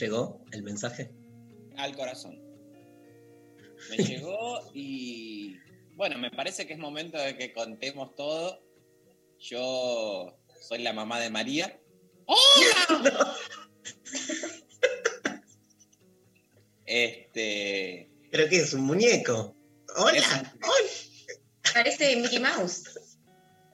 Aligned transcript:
llegó 0.00 0.40
el 0.52 0.62
mensaje? 0.62 1.10
al 1.76 1.94
corazón. 1.96 2.38
Me 3.90 3.96
llegó 3.96 4.60
y 4.74 5.56
bueno, 5.94 6.18
me 6.18 6.30
parece 6.30 6.66
que 6.66 6.74
es 6.74 6.78
momento 6.78 7.16
de 7.18 7.36
que 7.38 7.52
contemos 7.54 8.14
todo. 8.16 8.62
Yo 9.38 10.36
soy 10.60 10.82
la 10.82 10.92
mamá 10.92 11.18
de 11.20 11.30
María. 11.30 11.80
¡Hola! 12.26 13.34
Este, 16.86 18.10
¿Pero 18.32 18.48
qué 18.48 18.56
es? 18.60 18.74
¿Un 18.74 18.80
muñeco? 18.82 19.54
¡Hola! 19.96 20.18
Es 20.18 20.26
un- 20.26 20.48
¡Hola! 20.64 21.72
Parece 21.72 22.16
Mickey 22.16 22.40
Mouse. 22.40 22.82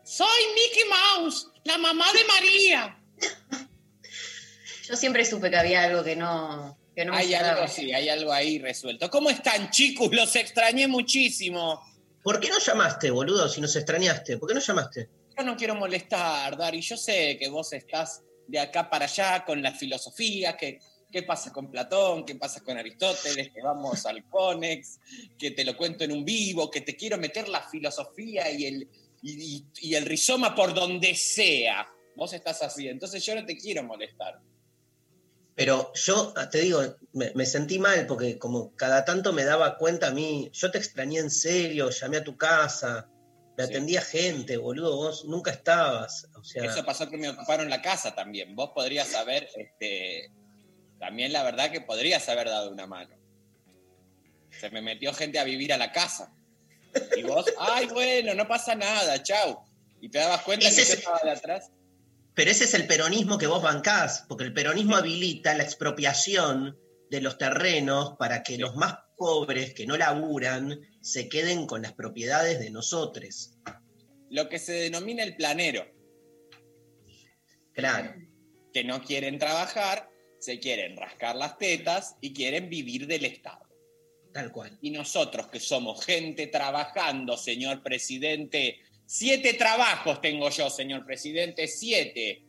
soy 0.05 0.43
Mickey 0.55 0.85
Mouse, 0.89 1.51
la 1.65 1.79
mamá 1.79 2.05
de 2.13 2.25
María. 2.25 3.03
Yo 4.89 4.97
siempre 4.97 5.25
supe 5.25 5.51
que 5.51 5.57
había 5.57 5.83
algo 5.85 6.05
que 6.05 6.15
no, 6.17 6.79
que 6.95 7.05
no 7.05 7.13
me 7.13 7.19
Hay 7.19 7.35
algo, 7.35 7.67
sí, 7.69 7.93
hay 7.93 8.09
algo 8.09 8.33
ahí 8.33 8.59
resuelto. 8.59 9.11
¿Cómo 9.11 9.31
están, 9.31 9.71
chicos? 9.71 10.11
Los 10.13 10.35
extrañé 10.37 10.87
muchísimo. 10.87 11.81
¿Por 12.23 12.41
qué 12.41 12.49
no 12.51 12.59
llamaste, 12.59 13.11
boludo, 13.11 13.49
si 13.49 13.61
nos 13.61 13.75
extrañaste? 13.77 14.37
¿Por 14.39 14.49
qué 14.49 14.55
no 14.55 14.61
llamaste? 14.61 15.09
Yo 15.37 15.45
no 15.45 15.57
quiero 15.57 15.75
molestar, 15.75 16.57
Dari. 16.57 16.81
Yo 16.81 16.97
sé 16.97 17.37
que 17.39 17.49
vos 17.49 17.73
estás 17.73 18.23
de 18.47 18.59
acá 18.61 18.89
para 18.89 19.07
allá 19.07 19.45
con 19.45 19.63
la 19.63 19.73
filosofía, 19.73 20.57
que 20.57 20.79
qué 21.11 21.23
pasa 21.23 21.53
con 21.53 21.71
Platón, 21.71 22.25
qué 22.25 22.35
pasa 22.35 22.61
con 22.63 22.77
Aristóteles, 22.77 23.51
que 23.53 23.63
vamos 23.63 24.05
al 24.07 24.25
Conex, 24.29 24.99
que 25.39 25.53
te 25.53 25.65
lo 25.65 25.77
cuento 25.77 26.05
en 26.05 26.13
un 26.13 26.25
vivo, 26.25 26.71
que 26.71 26.81
te 26.83 26.97
quiero 26.97 27.17
meter 27.17 27.49
la 27.49 27.63
filosofía 27.63 28.51
y 28.51 28.67
el, 28.67 28.89
y, 29.23 29.57
y- 29.57 29.65
y 29.81 29.95
el 29.95 30.05
rizoma 30.05 30.55
por 30.55 30.75
donde 30.75 31.15
sea. 31.15 31.89
Vos 32.17 32.33
estás 32.33 32.63
así, 32.63 32.89
entonces 32.89 33.25
yo 33.25 33.35
no 33.35 33.45
te 33.47 33.57
quiero 33.57 33.83
molestar. 33.83 34.41
Pero 35.57 35.91
yo 35.95 36.35
ah, 36.37 36.51
te 36.51 36.59
digo, 36.61 36.83
me, 37.15 37.33
me 37.35 37.47
sentí 37.47 37.79
mal 37.79 38.07
porque 38.07 38.39
como 38.39 38.77
cada 38.77 39.05
tanto 39.07 39.33
me 39.33 39.43
daba 39.45 39.79
cuenta 39.79 40.09
a 40.09 40.11
mí, 40.11 40.51
yo 40.53 40.71
te 40.71 40.77
extrañé 40.79 41.19
en 41.19 41.31
serio, 41.31 41.89
llamé 41.89 42.19
a 42.19 42.25
tu 42.25 42.37
casa, 42.37 43.09
me 43.57 43.65
Sí. 43.65 43.71
atendía 43.71 44.03
gente, 44.03 44.59
boludo, 44.59 44.95
vos 44.97 45.25
nunca 45.25 45.51
estabas. 45.51 46.29
O 46.39 46.45
sea, 46.45 46.63
Eso 46.63 46.85
pasó 46.85 47.09
que 47.09 47.17
me 47.17 47.31
ocuparon 47.31 47.71
la 47.71 47.81
casa 47.81 48.15
también. 48.15 48.55
Vos 48.55 48.73
podrías 48.75 49.15
haber, 49.15 49.49
este, 49.57 50.31
también 50.99 51.33
la 51.33 51.43
verdad 51.43 51.71
que 51.71 51.81
podrías 51.81 52.29
haber 52.29 52.49
dado 52.49 52.71
una 52.71 52.87
mano. 52.87 53.17
Se 54.61 54.69
me 54.69 54.83
metió 54.83 55.15
gente 55.15 55.39
a 55.39 55.45
vivir 55.45 55.73
a 55.73 55.79
la 55.79 55.91
casa. 55.91 56.35
Y 57.17 57.23
vos, 57.23 57.47
ay, 57.59 57.87
bueno, 57.87 58.35
no 58.35 58.47
pasa 58.47 58.75
nada, 58.75 59.23
chau. 59.23 59.65
Y 60.03 60.11
te 60.11 60.19
dabas 60.19 60.43
cuenta 60.43 60.69
Ese 60.69 60.83
que 60.83 60.89
yo 60.89 60.95
estaba 60.95 61.21
de 61.25 61.31
atrás. 61.31 61.71
Pero 62.37 62.51
ese 62.51 62.65
es 62.65 62.75
el 62.75 62.87
peronismo 62.87 63.39
que 63.39 63.47
vos 63.47 63.63
bancás, 63.63 64.27
porque 64.29 64.45
el 64.45 64.53
peronismo 64.53 64.95
habilita 64.95 65.55
la 65.55 65.63
expropiación 65.63 66.79
de 67.11 67.23
los 67.23 67.39
terrenos 67.39 68.15
para 68.19 68.43
que 68.43 68.59
los 68.59 68.77
más 68.77 68.95
pobres 69.17 69.73
que 69.73 69.87
no 69.87 69.97
laburan 69.97 70.79
se 71.01 71.31
queden 71.31 71.67
con 71.67 71.81
las 71.81 71.95
propiedades 71.95 72.61
de 72.61 72.71
nosotros. 72.71 73.55
Lo 74.29 74.51
que 74.51 74.59
se 74.59 74.75
denomina 74.75 75.23
el 75.23 75.35
planero, 75.35 75.87
Claro. 77.73 78.15
que 78.71 78.85
no 78.85 79.03
quieren 79.03 79.39
trabajar, 79.39 80.11
se 80.39 80.61
quieren 80.61 80.95
rascar 80.95 81.37
las 81.37 81.57
tetas 81.57 82.17
y 82.21 82.35
quieren 82.35 82.69
vivir 82.69 83.07
del 83.07 83.25
Estado. 83.25 83.67
Tal 84.35 84.53
cual. 84.53 84.77
Y 84.83 84.91
nosotros 84.91 85.47
que 85.47 85.61
somos 85.61 86.05
gente 86.05 86.49
trabajando, 86.49 87.39
señor 87.39 87.83
presidente, 87.83 88.81
siete 89.07 89.55
trabajos 89.55 90.21
tengo 90.21 90.51
yo, 90.51 90.69
señor 90.69 91.05
presidente, 91.07 91.67
siete. 91.69 92.43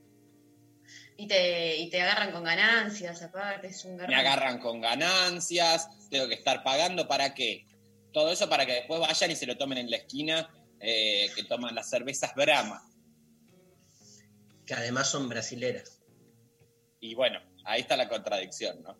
Y 1.20 1.28
te, 1.28 1.78
y 1.78 1.90
te 1.90 2.02
agarran 2.02 2.32
con 2.32 2.44
ganancias, 2.44 3.22
aparte, 3.24 3.68
es 3.68 3.84
un 3.86 3.94
Me 3.96 4.02
garrón. 4.02 4.16
agarran 4.16 4.60
con 4.60 4.82
ganancias, 4.82 6.10
tengo 6.10 6.28
que 6.28 6.36
estar 6.36 6.64
pagando 6.64 7.08
para 7.08 7.34
qué. 7.34 7.66
Todo 8.14 8.32
eso 8.32 8.48
para 8.50 8.66
que 8.66 8.74
después 8.74 9.00
vayan 9.00 9.32
y 9.32 9.36
se 9.36 9.46
lo 9.48 9.58
tomen 9.58 9.80
en 9.80 9.90
la 9.90 9.98
esquina, 9.98 10.50
eh, 10.80 11.28
que 11.36 11.44
toman 11.44 11.74
las 11.74 11.90
cervezas 11.90 12.34
Brahma. 12.36 12.84
Que 14.66 14.74
además 14.74 15.10
son 15.10 15.28
brasileras. 15.30 16.02
Y 17.00 17.16
bueno, 17.16 17.40
ahí 17.64 17.82
está 17.82 17.96
la 17.96 18.10
contradicción, 18.10 18.82
¿no? 18.84 18.98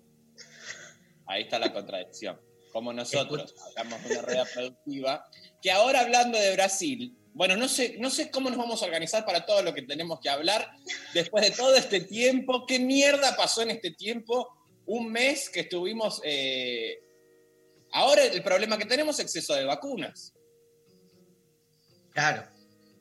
Ahí 1.26 1.44
está 1.44 1.60
la 1.60 1.74
contradicción. 1.74 2.40
Como 2.72 2.94
nosotros 2.94 3.54
hagamos 3.76 4.00
una 4.06 4.22
rueda 4.22 4.46
productiva, 4.54 5.30
que 5.62 5.72
ahora 5.72 6.02
hablando 6.02 6.38
de 6.38 6.54
Brasil, 6.54 7.17
bueno, 7.38 7.56
no 7.56 7.68
sé, 7.68 7.98
no 8.00 8.10
sé 8.10 8.32
cómo 8.32 8.50
nos 8.50 8.58
vamos 8.58 8.82
a 8.82 8.86
organizar 8.86 9.24
para 9.24 9.46
todo 9.46 9.62
lo 9.62 9.72
que 9.74 9.84
tenemos 9.84 10.20
que 10.20 10.30
hablar 10.30 10.72
después 11.14 11.48
de 11.48 11.56
todo 11.56 11.76
este 11.76 12.02
tiempo. 12.02 12.66
¿Qué 12.66 12.80
mierda 12.80 13.36
pasó 13.38 13.62
en 13.62 13.70
este 13.70 13.92
tiempo? 13.92 14.50
Un 14.88 15.12
mes 15.12 15.50
que 15.50 15.62
estuvimos... 15.62 16.20
eh, 16.24 17.00
Ahora 17.92 18.24
el 18.24 18.42
problema 18.42 18.78
que 18.78 18.86
tenemos 18.86 19.20
es 19.20 19.26
exceso 19.26 19.54
de 19.54 19.66
vacunas. 19.66 20.34
Claro. 22.12 22.44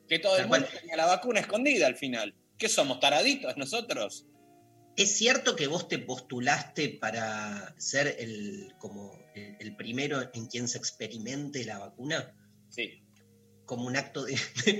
Que 0.07 0.19
todo 0.19 0.37
el 0.37 0.47
mundo 0.47 0.67
tenía 0.79 0.95
la 0.95 1.07
vacuna 1.07 1.39
escondida 1.39 1.87
al 1.87 1.97
final. 1.97 2.35
¿Qué 2.59 2.69
somos, 2.69 2.99
taraditos 2.99 3.57
nosotros? 3.57 4.27
¿Es 4.95 5.17
cierto 5.17 5.55
que 5.55 5.67
vos 5.67 5.87
te 5.87 5.97
postulaste 5.97 6.89
para 6.89 7.73
ser 7.79 8.15
el, 8.19 8.73
como 8.77 9.19
el, 9.35 9.57
el 9.59 9.75
primero 9.75 10.21
en 10.33 10.45
quien 10.45 10.67
se 10.67 10.77
experimente 10.77 11.65
la 11.65 11.79
vacuna? 11.79 12.35
Sí, 12.69 13.03
Como 13.67 13.85
un 13.85 13.95
acto 13.95 14.23
de, 14.25 14.35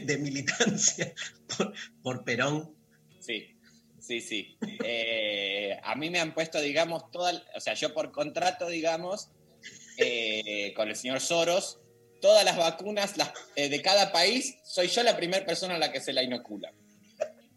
de 0.06 0.18
militancia 0.18 1.14
por, 1.58 1.74
por 2.02 2.24
Perón. 2.24 2.76
Sí, 3.20 3.56
sí, 4.00 4.22
sí. 4.22 4.58
Eh, 4.84 5.78
a 5.84 5.94
mí 5.96 6.10
me 6.10 6.20
han 6.20 6.34
puesto, 6.34 6.60
digamos, 6.60 7.12
toda, 7.12 7.44
o 7.56 7.60
sea, 7.60 7.76
yo 7.76 7.94
por 7.94 8.12
contrato, 8.12 8.68
digamos, 8.70 9.30
eh, 9.98 10.74
con 10.76 10.88
el 10.90 10.96
señor 10.96 11.20
Soros, 11.20 11.80
todas 12.22 12.44
las 12.46 12.56
vacunas 12.58 13.18
las- 13.18 13.32
eh, 13.56 13.70
de 13.70 13.82
cada 13.82 14.12
país, 14.12 14.56
soy 14.64 14.88
yo 14.88 15.04
la 15.04 15.16
primera 15.18 15.46
persona 15.46 15.76
a 15.76 15.80
la 15.80 15.92
que 15.92 16.02
se 16.02 16.14
la 16.14 16.24
inocula. 16.24 16.74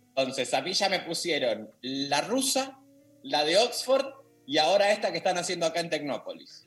Entonces, 0.08 0.52
a 0.52 0.60
mí 0.62 0.72
ya 0.74 0.88
me 0.88 1.00
pusieron 1.00 1.70
la 1.80 2.20
rusa, 2.22 2.78
la 3.22 3.44
de 3.44 3.56
Oxford 3.56 4.06
y 4.46 4.58
ahora 4.58 4.90
esta 4.90 5.12
que 5.12 5.18
están 5.18 5.38
haciendo 5.38 5.64
acá 5.66 5.78
en 5.80 5.88
Tecnópolis. 5.90 6.66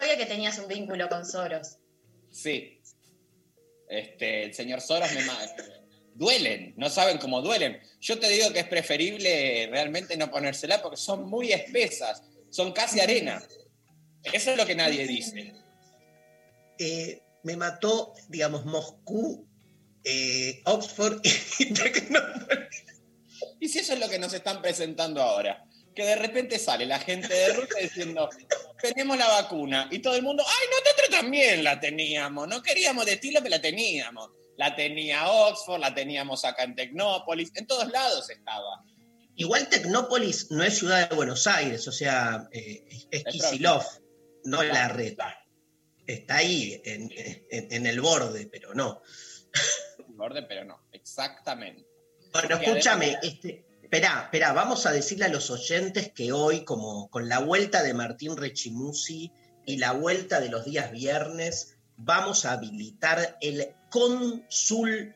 Sabía 0.00 0.16
que 0.16 0.26
tenías 0.26 0.58
un 0.58 0.68
vínculo 0.68 1.08
con 1.08 1.24
Soros. 1.26 1.76
Sí. 2.36 2.82
Este, 3.88 4.44
el 4.44 4.54
señor 4.54 4.80
Soros 4.82 5.10
me 5.12 5.22
duelen, 6.14 6.74
no 6.76 6.90
saben 6.90 7.18
cómo 7.18 7.40
duelen. 7.40 7.80
Yo 8.00 8.18
te 8.18 8.28
digo 8.28 8.52
que 8.52 8.60
es 8.60 8.66
preferible 8.66 9.68
realmente 9.70 10.16
no 10.16 10.30
ponérsela 10.30 10.82
porque 10.82 10.98
son 10.98 11.28
muy 11.28 11.52
espesas, 11.52 12.22
son 12.50 12.72
casi 12.72 13.00
arena. 13.00 13.42
Eso 14.22 14.50
es 14.50 14.56
lo 14.56 14.66
que 14.66 14.74
nadie 14.74 15.06
dice. 15.06 15.54
Eh, 16.78 17.22
me 17.42 17.56
mató, 17.56 18.12
digamos, 18.28 18.66
Moscú, 18.66 19.46
eh, 20.04 20.60
Oxford 20.64 21.20
y. 21.24 21.30
Y 23.58 23.68
si 23.68 23.78
eso 23.78 23.94
es 23.94 24.00
lo 24.00 24.08
que 24.08 24.18
nos 24.18 24.32
están 24.32 24.60
presentando 24.60 25.22
ahora, 25.22 25.65
que 25.96 26.04
de 26.04 26.14
repente 26.14 26.58
sale 26.58 26.86
la 26.86 27.00
gente 27.00 27.32
de 27.32 27.54
Rusia 27.54 27.80
diciendo, 27.80 28.28
tenemos 28.80 29.16
la 29.18 29.26
vacuna, 29.28 29.88
y 29.90 29.98
todo 29.98 30.14
el 30.14 30.22
mundo, 30.22 30.44
ay, 30.46 30.66
nosotros 30.70 31.08
también 31.20 31.64
la 31.64 31.80
teníamos, 31.80 32.46
no 32.46 32.62
queríamos 32.62 33.06
decirlo, 33.06 33.40
pero 33.42 33.50
la 33.56 33.62
teníamos. 33.62 34.30
La 34.58 34.74
tenía 34.74 35.28
Oxford, 35.30 35.80
la 35.80 35.94
teníamos 35.94 36.44
acá 36.44 36.62
en 36.64 36.74
Tecnópolis, 36.74 37.50
en 37.56 37.66
todos 37.66 37.90
lados 37.90 38.30
estaba. 38.30 38.84
Igual 39.34 39.68
Tecnópolis 39.68 40.50
no 40.50 40.62
es 40.62 40.78
ciudad 40.78 41.10
de 41.10 41.14
Buenos 41.16 41.46
Aires, 41.46 41.86
o 41.88 41.92
sea, 41.92 42.48
eh, 42.52 42.86
es 43.10 43.24
Kicillof, 43.24 43.84
no 44.44 44.58
Claro, 44.60 44.72
la 44.74 44.88
red. 44.88 45.14
claro. 45.14 45.36
Está 46.06 46.36
ahí, 46.36 46.80
en, 46.84 47.10
en- 47.50 47.72
en 47.72 47.86
el 47.86 48.00
borde, 48.00 48.46
pero 48.46 48.72
no. 48.74 49.02
Borde, 50.08 50.42
pero 50.44 50.64
no, 50.64 50.86
exactamente. 50.92 51.86
Bueno, 52.32 52.48
Porque 52.48 52.64
escúchame, 52.64 53.06
además- 53.16 53.24
este, 53.24 53.65
esperá, 53.86 54.22
esperá, 54.24 54.52
vamos 54.52 54.84
a 54.84 54.90
decirle 54.90 55.26
a 55.26 55.28
los 55.28 55.48
oyentes 55.48 56.10
que 56.12 56.32
hoy, 56.32 56.64
como 56.64 57.08
con 57.08 57.28
la 57.28 57.38
vuelta 57.38 57.84
de 57.84 57.94
Martín 57.94 58.36
Rechimusi 58.36 59.30
y 59.64 59.76
la 59.76 59.92
vuelta 59.92 60.40
de 60.40 60.48
los 60.48 60.64
días 60.64 60.90
viernes, 60.90 61.76
vamos 61.96 62.44
a 62.44 62.54
habilitar 62.54 63.38
el 63.40 63.68
consultorio. 63.88 65.14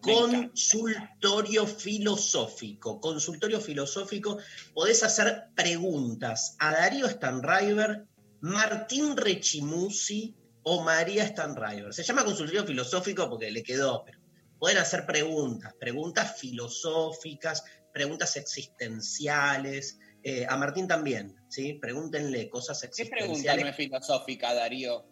Consultorio 0.00 1.66
filosófico. 1.66 3.00
Consultorio 3.00 3.60
filosófico. 3.60 4.38
Podés 4.72 5.02
hacer 5.02 5.48
preguntas 5.56 6.54
a 6.60 6.70
Darío 6.70 7.08
Stanriver, 7.08 8.06
Martín 8.40 9.16
Rechimusi 9.16 10.36
o 10.62 10.84
María 10.84 11.26
Stanriver. 11.26 11.92
Se 11.92 12.04
llama 12.04 12.24
consultorio 12.24 12.64
filosófico 12.64 13.28
porque 13.28 13.50
le 13.50 13.64
quedó, 13.64 14.04
pero 14.04 14.17
pueden 14.58 14.78
hacer 14.78 15.06
preguntas, 15.06 15.74
preguntas 15.78 16.38
filosóficas, 16.38 17.64
preguntas 17.92 18.36
existenciales. 18.36 19.98
Eh, 20.22 20.46
a 20.48 20.56
Martín 20.56 20.88
también, 20.88 21.36
¿sí? 21.48 21.74
Pregúntenle 21.74 22.50
cosas 22.50 22.80
¿Qué 22.80 23.06
pregunta 23.06 23.16
existenciales. 23.24 23.64
no 23.64 23.70
es 23.70 23.76
filosófica, 23.76 24.52
Darío? 24.52 25.06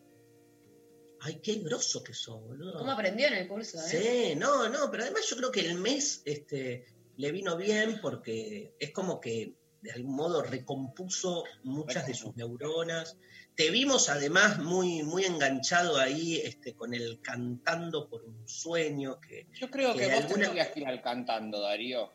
Ay, 1.21 1.41
qué 1.43 1.55
grosso 1.57 2.03
que 2.03 2.13
sos, 2.13 2.41
boludo. 2.43 2.79
¿Cómo 2.79 2.91
aprendió 2.93 3.29
en 3.29 3.35
el 3.35 3.49
curso? 3.49 3.79
eh? 3.79 4.33
Sí, 4.33 4.39
no, 4.39 4.69
no, 4.69 4.91
pero 4.91 5.05
además 5.05 5.23
yo 5.29 5.37
creo 5.37 5.51
que 5.51 5.61
el 5.61 5.77
mes 5.77 6.23
este, 6.25 6.85
le 7.17 7.33
vino 7.33 7.57
bien 7.57 8.01
porque 8.03 8.75
es 8.79 8.93
como 8.93 9.21
que 9.21 9.55
de 9.81 9.93
algún 9.93 10.17
modo 10.17 10.43
recompuso 10.43 11.45
muchas 11.63 12.07
de 12.07 12.15
sus 12.15 12.35
neuronas. 12.37 13.17
Te 13.57 13.71
vimos 13.71 14.11
además 14.11 14.59
muy, 14.59 15.03
muy 15.03 15.25
enganchado 15.25 15.97
ahí 15.99 16.37
este, 16.45 16.75
con 16.75 16.93
el 16.93 17.21
cantando 17.23 18.07
por 18.09 18.23
un 18.25 18.47
sueño 18.47 19.19
que 19.21 19.47
Yo 19.55 19.71
creo 19.71 19.95
Que 19.95 20.01
que 20.01 20.07
vos 20.09 20.25
alguna- 20.25 20.43
tendrías 20.45 20.69
que 20.69 20.81
ir 20.81 20.87
al 20.87 21.01
cantando, 21.03 21.61
Darío. 21.63 22.13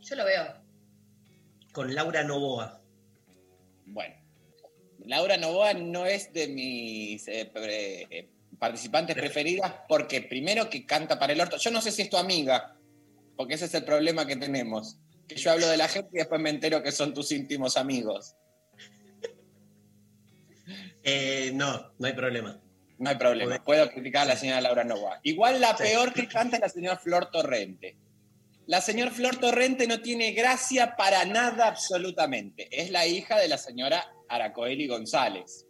Yo 0.00 0.16
lo 0.16 0.24
veo. 0.24 0.44
con 1.72 1.94
Laura 1.94 2.24
Novoa. 2.24 2.80
Bueno, 3.86 4.14
Laura 5.04 5.36
Novoa 5.36 5.74
no 5.74 6.06
es 6.06 6.32
de 6.32 6.48
mis 6.48 7.26
eh, 7.28 7.50
pre- 7.52 8.02
eh, 8.10 8.30
participantes 8.58 9.14
preferidas 9.14 9.74
porque 9.88 10.22
primero 10.22 10.68
que 10.70 10.84
canta 10.86 11.18
para 11.18 11.32
el 11.34 11.40
orto. 11.40 11.56
Yo 11.58 11.70
no 11.70 11.80
sé 11.80 11.92
si 11.92 12.02
es 12.02 12.10
tu 12.10 12.16
amiga, 12.16 12.76
porque 13.36 13.54
ese 13.54 13.66
es 13.66 13.74
el 13.74 13.84
problema 13.84 14.26
que 14.26 14.36
tenemos. 14.36 14.98
Que 15.28 15.36
yo 15.36 15.50
hablo 15.52 15.68
de 15.68 15.76
la 15.76 15.88
gente 15.88 16.10
y 16.14 16.18
después 16.18 16.40
me 16.40 16.50
entero 16.50 16.82
que 16.82 16.90
son 16.90 17.12
tus 17.14 17.30
íntimos 17.32 17.76
amigos. 17.76 18.34
Eh, 21.10 21.52
no, 21.54 21.92
no 21.98 22.06
hay 22.06 22.12
problema. 22.12 22.60
No 22.98 23.08
hay 23.10 23.16
problema, 23.16 23.62
puedo 23.64 23.88
criticar 23.90 24.22
a 24.22 24.30
la 24.32 24.36
señora 24.36 24.60
Laura 24.60 24.82
Novoa. 24.84 25.20
Igual 25.22 25.60
la 25.60 25.76
Sí. 25.76 25.84
peor 25.84 26.12
que 26.12 26.26
canta 26.26 26.56
es 26.56 26.62
la 26.62 26.68
señora 26.68 26.98
Flor 26.98 27.30
Torrente. 27.30 27.96
La 28.66 28.80
señora 28.80 29.10
Flor 29.12 29.36
Torrente 29.36 29.86
no 29.86 30.00
tiene 30.02 30.32
gracia 30.32 30.96
para 30.96 31.24
nada 31.24 31.68
absolutamente. 31.68 32.68
Es 32.72 32.90
la 32.90 33.06
hija 33.06 33.38
de 33.38 33.48
la 33.48 33.56
señora 33.56 34.04
Aracoeli 34.28 34.86
González, 34.88 35.64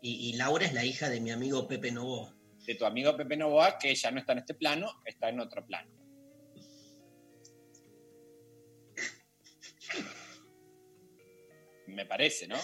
Y, 0.00 0.30
y 0.30 0.32
Laura 0.34 0.66
es 0.66 0.72
la 0.74 0.84
hija 0.84 1.08
de 1.08 1.20
mi 1.20 1.30
amigo 1.30 1.66
Pepe 1.68 1.90
Novoa. 1.92 2.34
de 2.66 2.74
tu 2.74 2.84
amigo 2.86 3.14
Pepe 3.16 3.36
Novoa, 3.36 3.78
que 3.78 3.94
ya 3.94 4.10
no 4.10 4.18
está 4.20 4.32
en 4.32 4.38
este 4.38 4.54
plano, 4.54 4.90
está 5.04 5.28
en 5.28 5.38
otro 5.40 5.64
plano. 5.66 5.90
Me 11.86 12.06
parece, 12.06 12.46
¿no? 12.48 12.56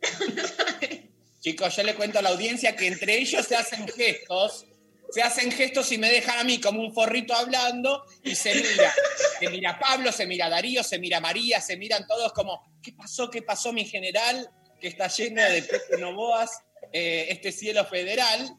Chicos, 1.40 1.76
yo 1.76 1.82
le 1.82 1.94
cuento 1.94 2.18
a 2.18 2.22
la 2.22 2.30
audiencia 2.30 2.74
que 2.74 2.88
entre 2.88 3.18
ellos 3.18 3.46
se 3.46 3.54
hacen 3.54 3.86
gestos, 3.86 4.66
se 5.10 5.22
hacen 5.22 5.52
gestos 5.52 5.92
y 5.92 5.98
me 5.98 6.10
dejan 6.10 6.38
a 6.38 6.44
mí 6.44 6.60
como 6.60 6.80
un 6.80 6.92
forrito 6.92 7.34
hablando 7.34 8.04
y 8.24 8.34
se 8.34 8.54
mira, 8.54 8.92
se 9.38 9.48
mira 9.50 9.78
Pablo, 9.78 10.10
se 10.10 10.26
mira 10.26 10.48
Darío, 10.48 10.82
se 10.82 10.98
mira 10.98 11.20
María, 11.20 11.60
se 11.60 11.76
miran 11.76 12.06
todos 12.06 12.32
como, 12.32 12.78
¿qué 12.82 12.92
pasó? 12.92 13.30
¿Qué 13.30 13.42
pasó 13.42 13.72
mi 13.72 13.84
general? 13.84 14.50
Que 14.80 14.88
está 14.88 15.06
lleno 15.06 15.42
de 15.42 15.62
Pepe 15.62 15.98
Novoas, 15.98 16.50
eh, 16.92 17.26
este 17.30 17.52
cielo 17.52 17.84
federal, 17.84 18.56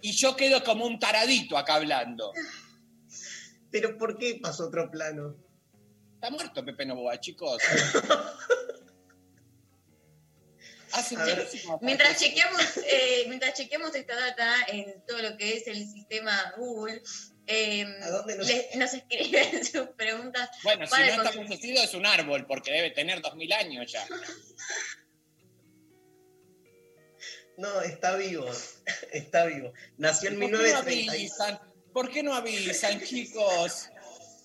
y 0.00 0.12
yo 0.12 0.34
quedo 0.36 0.64
como 0.64 0.86
un 0.86 0.98
taradito 0.98 1.58
acá 1.58 1.74
hablando. 1.74 2.32
Pero 3.70 3.98
¿por 3.98 4.16
qué 4.16 4.38
pasó 4.40 4.68
otro 4.68 4.90
plano? 4.90 5.36
Está 6.14 6.30
muerto 6.30 6.64
Pepe 6.64 6.86
Novoa, 6.86 7.20
chicos. 7.20 7.62
Ver, 11.16 11.48
Mientras 11.80 12.18
chequeamos, 12.18 12.62
eh, 12.86 13.24
mientras 13.28 13.54
chequeamos 13.54 13.94
esta 13.94 14.14
data 14.14 14.54
en 14.68 15.04
todo 15.06 15.18
lo 15.22 15.36
que 15.36 15.56
es 15.56 15.66
el 15.66 15.86
sistema 15.90 16.52
Google, 16.56 17.02
eh, 17.46 17.84
¿A 18.02 18.10
dónde 18.10 18.36
nos- 18.36 18.46
les- 18.46 18.74
nos 18.76 18.92
escriben 18.94 19.64
sus 19.64 19.88
preguntas. 19.96 20.50
Bueno, 20.62 20.86
si 20.86 20.92
no 21.00 21.06
está 21.06 21.32
fallecido 21.32 21.82
es 21.82 21.94
un 21.94 22.06
árbol, 22.06 22.46
porque 22.46 22.70
debe 22.72 22.90
tener 22.90 23.20
2000 23.22 23.52
años 23.52 23.90
ya. 23.92 24.06
No, 27.56 27.80
está 27.82 28.14
vivo. 28.16 28.46
Está 29.12 29.44
vivo. 29.46 29.72
Nació 29.96 30.28
en 30.30 30.38
¿Por 30.38 30.46
qué 30.50 30.52
no 30.52 30.58
1930. 30.62 31.12
avisan? 31.12 31.60
¿Por 31.92 32.10
qué 32.10 32.22
no 32.22 32.34
avisan, 32.34 33.02
chicos? 33.02 33.88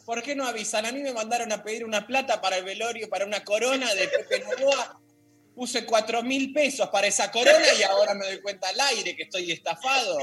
¿Por 0.05 0.23
qué 0.23 0.35
no 0.35 0.47
avisan? 0.47 0.85
A 0.87 0.91
mí 0.91 1.01
me 1.03 1.13
mandaron 1.13 1.51
a 1.51 1.63
pedir 1.63 1.85
una 1.85 2.07
plata 2.07 2.41
para 2.41 2.57
el 2.57 2.63
velorio, 2.65 3.07
para 3.09 3.25
una 3.25 3.43
corona 3.43 3.93
de 3.93 4.07
Pepe 4.07 4.39
Novoa. 4.39 4.99
Puse 5.55 5.85
cuatro 5.85 6.23
mil 6.23 6.51
pesos 6.51 6.89
para 6.89 7.07
esa 7.07 7.31
corona 7.31 7.65
y 7.79 7.83
ahora 7.83 8.13
me 8.15 8.25
doy 8.25 8.41
cuenta 8.41 8.69
al 8.69 8.79
aire 8.79 9.15
que 9.15 9.23
estoy 9.23 9.51
estafado. 9.51 10.17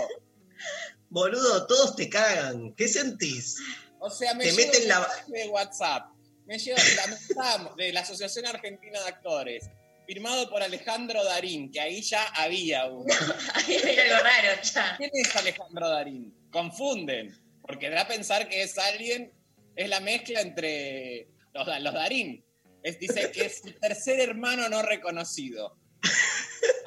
Boludo, 1.08 1.66
todos 1.66 1.96
te 1.96 2.08
cagan. 2.08 2.74
¿Qué 2.74 2.88
sentís? 2.88 3.56
O 3.98 4.10
sea, 4.10 4.34
me 4.34 4.44
Te 4.44 4.52
llevo 4.52 4.66
meten 4.66 4.82
un 4.82 4.88
la- 4.88 5.00
mensaje 5.00 5.32
de 5.32 5.48
WhatsApp. 5.48 6.06
Me 6.46 6.58
llevo 6.58 6.78
la 6.96 7.06
mensaje 7.06 7.68
de 7.76 7.92
la 7.92 8.00
Asociación 8.00 8.46
Argentina 8.46 9.00
de 9.00 9.08
Actores, 9.08 9.70
firmado 10.06 10.50
por 10.50 10.62
Alejandro 10.62 11.22
Darín, 11.22 11.70
que 11.70 11.80
ahí 11.80 12.02
ya 12.02 12.24
había 12.34 12.86
uno. 12.86 13.06
Ahí 13.54 13.74
hay 13.76 13.98
algo 13.98 14.22
raro 14.24 14.62
ya. 14.62 14.94
¿Quién 14.96 15.10
es 15.14 15.36
Alejandro 15.36 15.88
Darín? 15.88 16.34
Confunden, 16.50 17.36
porque 17.62 17.88
da 17.90 18.00
a 18.02 18.08
pensar 18.08 18.48
que 18.48 18.62
es 18.62 18.76
alguien, 18.78 19.32
es 19.76 19.88
la 19.88 20.00
mezcla 20.00 20.40
entre 20.40 21.28
los, 21.54 21.66
los 21.82 21.94
Darín. 21.94 22.44
Es, 22.82 22.98
dice 22.98 23.30
que 23.30 23.46
es 23.46 23.64
el 23.64 23.78
tercer 23.78 24.20
hermano 24.20 24.68
no 24.68 24.82
reconocido. 24.82 25.78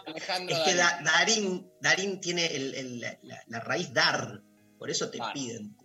Alejandro 0.05 0.55
Es 0.55 0.61
que 0.63 0.75
Darín. 0.75 1.03
Da- 1.05 1.11
Darín, 1.11 1.71
Darín 1.81 2.21
tiene 2.21 2.45
el- 2.55 2.73
el- 2.75 2.99
la, 3.47 3.59
raíz 3.61 3.93
dar. 3.93 4.41
Por 4.77 4.89
eso 4.89 5.09
te 5.09 5.19
piden. 5.33 5.75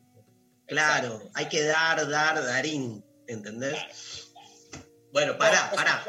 Claro, 0.67 1.15
Exacto. 1.15 1.31
hay 1.35 1.49
que 1.49 1.63
dar, 1.63 2.09
dar, 2.09 2.45
Darín. 2.45 3.05
¿Entendés? 3.27 3.73
Claro. 3.73 3.95
Bueno, 5.13 5.39
pará, 5.39 5.71
pará. 5.75 6.05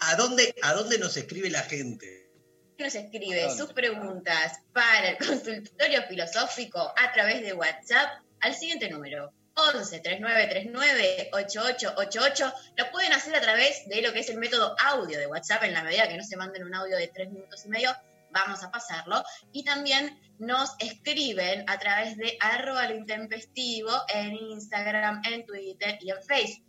¿A 0.00 0.16
dónde, 0.16 0.54
¿A 0.62 0.74
dónde 0.74 0.98
nos 0.98 1.16
escribe 1.16 1.50
la 1.50 1.62
gente? 1.62 2.30
Nos 2.78 2.94
escribe 2.94 3.50
sus 3.56 3.72
preguntas 3.72 4.58
para 4.72 5.10
el 5.10 5.18
consultorio 5.18 6.02
filosófico 6.08 6.80
a 6.96 7.12
través 7.12 7.40
de 7.42 7.52
WhatsApp 7.54 8.22
al 8.40 8.54
siguiente 8.54 8.90
número. 8.90 9.32
11 9.56 10.00
39 10.00 10.46
39 10.48 11.30
8888. 11.32 12.52
Lo 12.76 12.90
pueden 12.90 13.12
hacer 13.12 13.34
a 13.36 13.40
través 13.40 13.88
de 13.88 14.02
lo 14.02 14.12
que 14.12 14.20
es 14.20 14.28
el 14.30 14.38
método 14.38 14.74
audio 14.80 15.18
de 15.18 15.26
WhatsApp 15.26 15.62
en 15.64 15.74
la 15.74 15.82
medida 15.84 16.08
que 16.08 16.16
no 16.16 16.24
se 16.24 16.36
manden 16.36 16.64
un 16.64 16.74
audio 16.74 16.96
de 16.96 17.08
3 17.08 17.30
minutos 17.30 17.64
y 17.64 17.68
medio. 17.68 17.90
Vamos 18.30 18.62
a 18.64 18.70
pasarlo. 18.70 19.22
Y 19.52 19.64
también 19.64 20.18
nos 20.38 20.74
escriben 20.80 21.64
a 21.68 21.78
través 21.78 22.16
de 22.16 22.36
arroba 22.40 22.88
lo 22.88 22.96
intempestivo 22.96 23.90
en 24.12 24.34
Instagram, 24.34 25.22
en 25.24 25.46
Twitter 25.46 25.98
y 26.00 26.10
en 26.10 26.20
Facebook. 26.22 26.66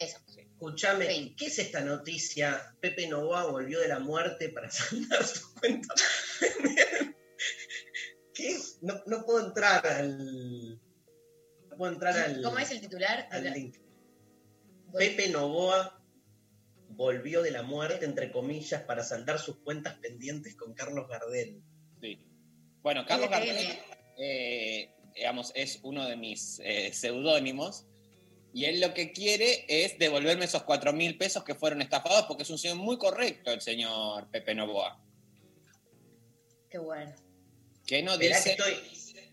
Eso. 0.00 0.18
Escuchame, 0.36 1.06
Sí. 1.06 1.34
¿qué 1.38 1.46
es 1.46 1.58
esta 1.58 1.80
noticia? 1.80 2.74
Pepe 2.80 3.06
Novoa 3.06 3.44
volvió 3.44 3.80
de 3.80 3.88
la 3.88 3.98
muerte 4.00 4.48
para 4.48 4.68
saldar 4.70 5.24
su 5.24 5.54
cuenta. 5.54 5.94
¿Qué? 8.34 8.58
No, 8.82 9.00
no 9.06 9.24
puedo 9.24 9.46
entrar 9.46 9.86
al. 9.86 10.80
No 11.70 11.76
puedo 11.76 11.92
entrar 11.92 12.16
al. 12.16 12.42
¿Cómo 12.42 12.58
es 12.58 12.70
el 12.70 12.80
titular? 12.80 13.28
al 13.30 13.44
link. 13.52 13.76
Pepe 14.92 15.28
Novoa 15.28 16.00
volvió 16.88 17.42
de 17.42 17.50
la 17.52 17.62
muerte, 17.62 18.04
entre 18.04 18.32
comillas, 18.32 18.82
para 18.82 19.04
saldar 19.04 19.38
sus 19.38 19.58
cuentas 19.58 19.94
pendientes 19.98 20.56
con 20.56 20.74
Carlos 20.74 21.08
Gardel. 21.08 21.62
Sí. 22.00 22.26
Bueno, 22.82 23.06
Carlos. 23.06 23.30
Gardel, 23.30 23.78
eh, 24.18 24.92
digamos, 25.14 25.52
es 25.54 25.78
uno 25.82 26.06
de 26.06 26.16
mis 26.16 26.60
eh, 26.64 26.92
seudónimos. 26.92 27.86
Y 28.52 28.64
él 28.64 28.80
lo 28.80 28.92
que 28.94 29.12
quiere 29.12 29.64
es 29.68 29.96
devolverme 29.98 30.44
esos 30.44 30.64
cuatro 30.64 30.92
mil 30.92 31.16
pesos 31.16 31.44
que 31.44 31.54
fueron 31.54 31.82
estafados, 31.82 32.24
porque 32.26 32.42
es 32.42 32.50
un 32.50 32.58
señor 32.58 32.78
muy 32.78 32.98
correcto, 32.98 33.52
el 33.52 33.60
señor 33.60 34.28
Pepe 34.28 34.56
Novoa. 34.56 35.00
Qué 36.68 36.78
bueno. 36.78 37.14
Que 37.86 38.02
no 38.02 38.12
Esperá 38.12 38.42
que 38.42 38.50
dice. 38.50 39.32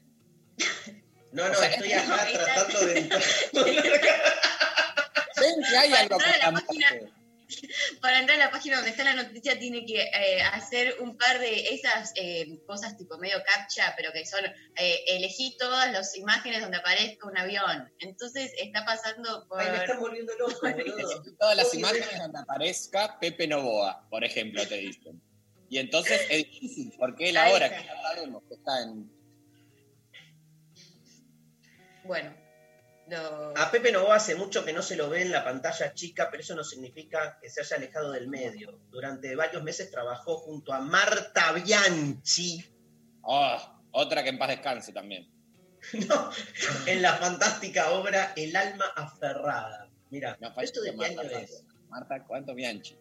estoy. 0.57 0.93
No, 1.31 1.43
O 1.43 1.47
no, 1.49 1.53
sea, 1.55 1.69
estoy 1.69 1.91
acá 1.93 2.29
está- 2.29 2.43
tratando 2.45 2.85
de 2.85 2.99
entrar. 2.99 3.21
Ven 5.39 5.55
que 5.69 5.77
hay 5.77 5.89
Para 5.89 6.01
algo 6.01 6.15
entrar 6.15 6.33
a 6.33 6.37
la 6.37 6.43
con 6.45 6.53
la 6.53 6.61
página- 6.65 6.89
muerte. 6.91 7.13
Para 8.01 8.19
entrar 8.19 8.41
a 8.41 8.45
la 8.45 8.51
página 8.51 8.75
donde 8.75 8.91
está 8.91 9.03
la 9.05 9.13
noticia 9.13 9.57
tiene 9.57 9.85
que 9.85 10.01
eh, 10.01 10.41
hacer 10.51 10.97
un 10.99 11.17
par 11.17 11.39
de 11.39 11.69
esas 11.73 12.11
eh, 12.15 12.59
cosas 12.67 12.97
tipo 12.97 13.17
medio 13.19 13.41
captcha, 13.45 13.93
pero 13.95 14.11
que 14.11 14.25
son 14.25 14.43
eh, 14.75 14.99
elegí 15.07 15.55
todas 15.57 15.89
las 15.93 16.17
imágenes 16.17 16.61
donde 16.61 16.75
aparezca 16.77 17.25
un 17.25 17.37
avión. 17.37 17.89
Entonces 17.99 18.51
está 18.57 18.83
pasando 18.83 19.47
por... 19.47 19.61
Ay, 19.61 19.71
me 19.71 19.77
están 19.77 19.99
volviendo 19.99 20.33
loco. 20.37 20.59
Todas 21.39 21.55
las 21.55 21.73
imágenes 21.73 22.19
donde 22.19 22.39
aparezca 22.39 23.17
Pepe 23.17 23.47
Novoa, 23.47 24.05
por 24.09 24.25
ejemplo, 24.25 24.67
te 24.67 24.75
dicen. 24.77 25.21
Y 25.69 25.77
entonces 25.79 26.21
es 26.29 26.37
difícil, 26.49 26.93
porque 26.99 27.29
él 27.29 27.37
ahora, 27.37 27.69
que 27.69 27.85
ya 27.85 28.01
sabemos 28.01 28.43
que 28.49 28.55
está 28.55 28.81
en... 28.83 29.09
Bueno, 32.07 32.33
lo- 33.09 33.57
A 33.57 33.69
Pepe 33.71 33.91
Novoa 33.91 34.15
hace 34.15 34.35
mucho 34.35 34.65
que 34.65 34.73
no 34.73 34.81
se 34.81 34.95
lo 34.95 35.09
ve 35.09 35.21
en 35.21 35.31
la 35.31 35.43
pantalla 35.43 35.93
chica, 35.93 36.29
pero 36.31 36.41
eso 36.41 36.55
no 36.55 36.63
significa 36.63 37.37
que 37.41 37.49
se 37.49 37.61
haya 37.61 37.75
alejado 37.77 38.11
del 38.11 38.27
medio. 38.27 38.79
Durante 38.89 39.35
varios 39.35 39.63
meses 39.63 39.91
trabajó 39.91 40.37
junto 40.37 40.73
a 40.73 40.79
Marta 40.81 41.51
Bianchi 41.53 42.65
Oh, 43.29 43.57
otra 43.91 44.23
que 44.23 44.29
en 44.29 44.37
paz 44.37 44.49
descanse 44.49 44.93
también. 44.93 45.27
no, 46.07 46.31
en 46.85 47.01
la 47.01 47.13
fantástica 47.17 47.91
obra 47.91 48.33
El 48.35 48.55
alma 48.55 48.85
aferrada. 48.95 49.89
Mira, 50.09 50.37
No, 50.39 50.53
¿esto 50.61 50.81
de 50.81 50.91
qué 50.91 50.97
Marta, 50.97 51.21
año 51.21 51.37
es? 51.39 51.63
Marta, 51.89 52.23
¿cuánto 52.25 52.55
Bianchi? 52.55 52.97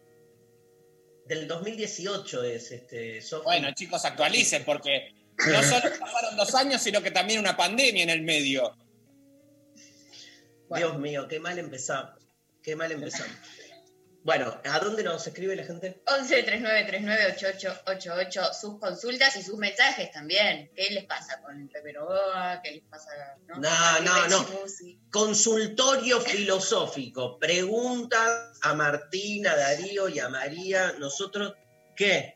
Del 1.25 1.47
2018 1.47 2.43
es 2.43 2.71
este. 2.71 3.19
Bueno, 3.43 3.69
chicos, 3.73 4.05
actualicen, 4.05 4.63
porque 4.63 5.13
no 5.37 5.61
solo 5.63 5.89
pasaron 5.99 6.37
dos 6.37 6.55
años, 6.55 6.81
sino 6.81 7.01
que 7.01 7.11
también 7.11 7.39
una 7.39 7.55
pandemia 7.57 8.03
en 8.03 8.09
el 8.09 8.21
medio. 8.21 8.75
Dios 10.75 10.97
mío, 10.99 11.27
qué 11.27 11.39
mal 11.39 11.57
empezamos. 11.59 12.23
Qué 12.61 12.75
mal 12.75 12.91
empezamos. 12.91 13.35
Bueno, 14.27 14.59
¿a 14.65 14.79
dónde 14.79 15.03
nos 15.03 15.25
escribe 15.25 15.55
la 15.55 15.63
gente? 15.63 16.01
11 16.05 16.43
39 16.43 16.83
39 16.85 17.33
8888 17.37 18.53
sus 18.53 18.77
consultas 18.77 19.37
y 19.37 19.41
sus 19.41 19.57
mensajes 19.57 20.11
también. 20.11 20.69
¿Qué 20.75 20.89
les 20.89 21.05
pasa 21.05 21.41
con 21.41 21.69
Pepe 21.69 21.93
Novoa? 21.93 22.59
¿Qué 22.61 22.71
les 22.71 22.83
pasa? 22.83 23.09
No, 23.47 23.55
No, 23.55 24.01
no, 24.01 24.27
no. 24.27 24.45
Consultorio 25.09 26.19
filosófico. 26.19 27.39
Preguntas 27.39 28.59
a 28.63 28.73
Martín, 28.73 29.47
a 29.47 29.55
Darío 29.55 30.09
y 30.09 30.19
a 30.19 30.27
María. 30.27 30.93
Nosotros, 30.99 31.53
¿qué? 31.95 32.35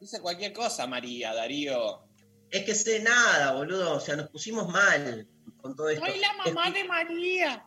Dice 0.00 0.22
cualquier 0.22 0.54
cosa, 0.54 0.86
María, 0.86 1.34
Darío. 1.34 2.08
Es 2.50 2.64
que 2.64 2.74
sé 2.74 3.00
nada, 3.00 3.52
boludo. 3.52 3.96
O 3.96 4.00
sea, 4.00 4.16
nos 4.16 4.30
pusimos 4.30 4.66
mal 4.68 5.28
con 5.60 5.76
todo 5.76 5.88
esto. 5.90 6.04
Soy 6.04 6.18
la 6.20 6.32
mamá 6.34 6.70
de 6.70 6.84
María. 6.84 7.66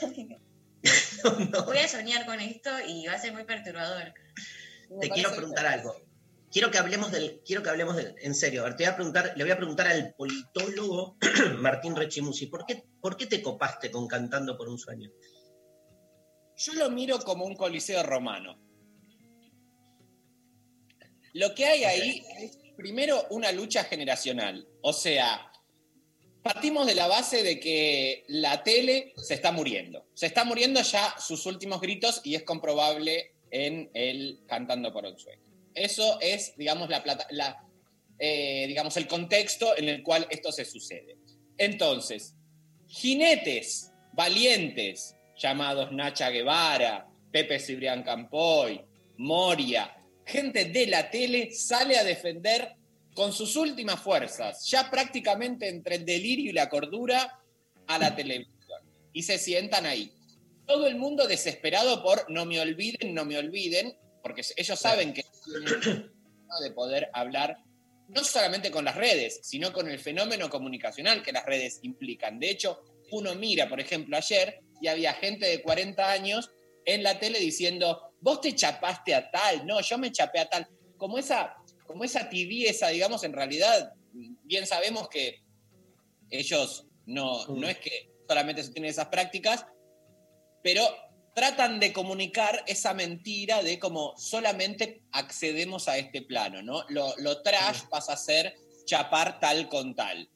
No, 1.50 1.64
Voy 1.64 1.78
a 1.78 1.88
soñar 1.88 2.24
con 2.26 2.38
esto 2.38 2.70
y 2.86 3.06
va 3.06 3.14
a 3.14 3.18
ser 3.18 3.32
muy 3.32 3.42
perturbador. 3.42 4.14
te 5.00 5.10
quiero 5.10 5.34
preguntar 5.34 5.66
algo. 5.66 5.96
Quiero 6.52 6.70
que 6.70 6.78
hablemos 6.78 7.10
del, 7.10 7.42
quiero 7.44 7.62
que 7.62 7.70
hablemos 7.70 7.96
del, 7.96 8.14
en 8.20 8.34
serio, 8.34 8.60
a 8.60 8.66
ver, 8.66 8.76
te 8.76 8.84
voy 8.84 8.92
a 8.92 8.94
preguntar, 8.94 9.32
le 9.36 9.42
voy 9.42 9.50
a 9.50 9.56
preguntar 9.56 9.88
al 9.88 10.14
politólogo 10.14 11.16
Martín 11.58 11.96
Rechimusi, 11.96 12.46
¿por 12.46 12.64
qué, 12.66 12.84
¿por 13.00 13.16
qué 13.16 13.26
te 13.26 13.42
copaste 13.42 13.90
con 13.90 14.06
Cantando 14.06 14.56
por 14.56 14.68
un 14.68 14.78
sueño? 14.78 15.10
Yo 16.56 16.74
lo 16.74 16.88
miro 16.90 17.18
como 17.18 17.44
un 17.44 17.56
coliseo 17.56 18.02
romano. 18.04 18.58
Lo 21.34 21.54
que 21.54 21.66
hay 21.66 21.84
ahí 21.84 22.24
es 22.38 22.58
primero 22.76 23.26
una 23.30 23.52
lucha 23.52 23.84
generacional. 23.84 24.66
O 24.80 24.94
sea, 24.94 25.52
partimos 26.46 26.86
de 26.86 26.94
la 26.94 27.08
base 27.08 27.42
de 27.42 27.58
que 27.58 28.24
la 28.28 28.62
tele 28.62 29.12
se 29.16 29.34
está 29.34 29.50
muriendo. 29.50 30.06
Se 30.14 30.26
está 30.26 30.44
muriendo 30.44 30.80
ya 30.80 31.16
sus 31.18 31.44
últimos 31.44 31.80
gritos 31.80 32.20
y 32.22 32.36
es 32.36 32.44
comprobable 32.44 33.32
en 33.50 33.90
el 33.94 34.38
Cantando 34.46 34.92
por 34.92 35.04
un 35.04 35.18
sueño. 35.18 35.42
Eso 35.74 36.20
es, 36.20 36.56
digamos, 36.56 36.88
la 36.88 37.02
plata, 37.02 37.26
la, 37.30 37.64
eh, 38.20 38.64
digamos, 38.68 38.96
el 38.96 39.08
contexto 39.08 39.76
en 39.76 39.88
el 39.88 40.04
cual 40.04 40.28
esto 40.30 40.52
se 40.52 40.64
sucede. 40.64 41.18
Entonces, 41.58 42.36
jinetes 42.86 43.90
valientes 44.12 45.16
llamados 45.36 45.90
Nacha 45.90 46.30
Guevara, 46.30 47.08
Pepe 47.32 47.58
Cibrián 47.58 48.04
Campoy, 48.04 48.84
Moria, 49.16 49.96
gente 50.24 50.66
de 50.66 50.86
la 50.86 51.10
tele 51.10 51.50
sale 51.50 51.98
a 51.98 52.04
defender 52.04 52.76
con 53.16 53.32
sus 53.32 53.56
últimas 53.56 53.98
fuerzas, 53.98 54.66
ya 54.68 54.90
prácticamente 54.90 55.68
entre 55.68 55.96
el 55.96 56.04
delirio 56.04 56.50
y 56.50 56.52
la 56.52 56.68
cordura, 56.68 57.40
a 57.86 57.98
la 57.98 58.14
televisión. 58.14 58.82
Y 59.14 59.22
se 59.22 59.38
sientan 59.38 59.86
ahí. 59.86 60.12
Todo 60.66 60.86
el 60.86 60.96
mundo 60.96 61.26
desesperado 61.26 62.02
por 62.02 62.30
no 62.30 62.44
me 62.44 62.60
olviden, 62.60 63.14
no 63.14 63.24
me 63.24 63.38
olviden, 63.38 63.96
porque 64.22 64.42
ellos 64.56 64.78
saben 64.78 65.14
que 65.14 65.24
tienen 65.44 66.12
de 66.62 66.70
poder 66.72 67.08
hablar 67.14 67.56
no 68.08 68.22
solamente 68.22 68.70
con 68.70 68.84
las 68.84 68.96
redes, 68.96 69.40
sino 69.42 69.72
con 69.72 69.88
el 69.88 69.98
fenómeno 69.98 70.50
comunicacional 70.50 71.22
que 71.22 71.32
las 71.32 71.46
redes 71.46 71.80
implican. 71.82 72.38
De 72.38 72.50
hecho, 72.50 72.84
uno 73.12 73.34
mira, 73.34 73.66
por 73.66 73.80
ejemplo, 73.80 74.16
ayer 74.16 74.60
y 74.82 74.88
había 74.88 75.14
gente 75.14 75.46
de 75.46 75.62
40 75.62 76.10
años 76.10 76.50
en 76.84 77.02
la 77.02 77.18
tele 77.18 77.38
diciendo, 77.40 78.12
vos 78.20 78.42
te 78.42 78.54
chapaste 78.54 79.14
a 79.14 79.30
tal, 79.30 79.66
no, 79.66 79.80
yo 79.80 79.96
me 79.96 80.12
chapé 80.12 80.40
a 80.40 80.48
tal. 80.50 80.68
Como 80.98 81.18
esa, 81.18 81.56
como 81.86 82.04
esa 82.04 82.28
tibieza, 82.28 82.88
digamos, 82.88 83.24
en 83.24 83.32
realidad, 83.32 83.92
bien 84.12 84.66
sabemos 84.66 85.08
que 85.08 85.42
ellos 86.30 86.86
no, 87.06 87.46
no 87.46 87.68
es 87.68 87.78
que 87.78 88.10
solamente 88.26 88.62
se 88.62 88.72
tienen 88.72 88.90
esas 88.90 89.06
prácticas, 89.06 89.66
pero 90.62 90.82
tratan 91.34 91.78
de 91.78 91.92
comunicar 91.92 92.64
esa 92.66 92.94
mentira 92.94 93.62
de 93.62 93.78
cómo 93.78 94.14
solamente 94.16 95.02
accedemos 95.12 95.86
a 95.86 95.98
este 95.98 96.22
plano, 96.22 96.62
¿no? 96.62 96.84
Lo, 96.88 97.14
lo 97.18 97.42
trash 97.42 97.82
pasa 97.90 98.14
a 98.14 98.16
ser 98.16 98.56
chapar 98.86 99.38
tal 99.38 99.68
con 99.68 99.94
tal. 99.94 100.28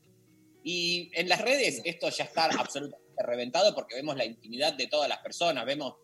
Y 0.62 1.10
en 1.14 1.28
las 1.28 1.40
redes 1.40 1.80
esto 1.84 2.10
ya 2.10 2.24
está 2.24 2.44
absolutamente 2.44 3.22
reventado 3.24 3.74
porque 3.74 3.94
vemos 3.94 4.16
la 4.16 4.26
intimidad 4.26 4.74
de 4.74 4.86
todas 4.86 5.08
las 5.08 5.18
personas, 5.18 5.64
vemos 5.64 5.94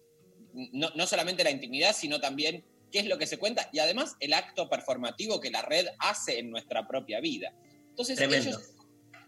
no, 0.54 0.90
no 0.94 1.06
solamente 1.06 1.44
la 1.44 1.50
intimidad, 1.50 1.94
sino 1.94 2.18
también 2.18 2.64
qué 2.90 3.00
es 3.00 3.06
lo 3.06 3.18
que 3.18 3.26
se 3.26 3.38
cuenta 3.38 3.68
y 3.72 3.78
además 3.78 4.16
el 4.20 4.32
acto 4.32 4.68
performativo 4.68 5.40
que 5.40 5.50
la 5.50 5.62
red 5.62 5.86
hace 5.98 6.38
en 6.38 6.50
nuestra 6.50 6.86
propia 6.86 7.20
vida. 7.20 7.52
Entonces 7.90 8.20
ellos 8.20 8.74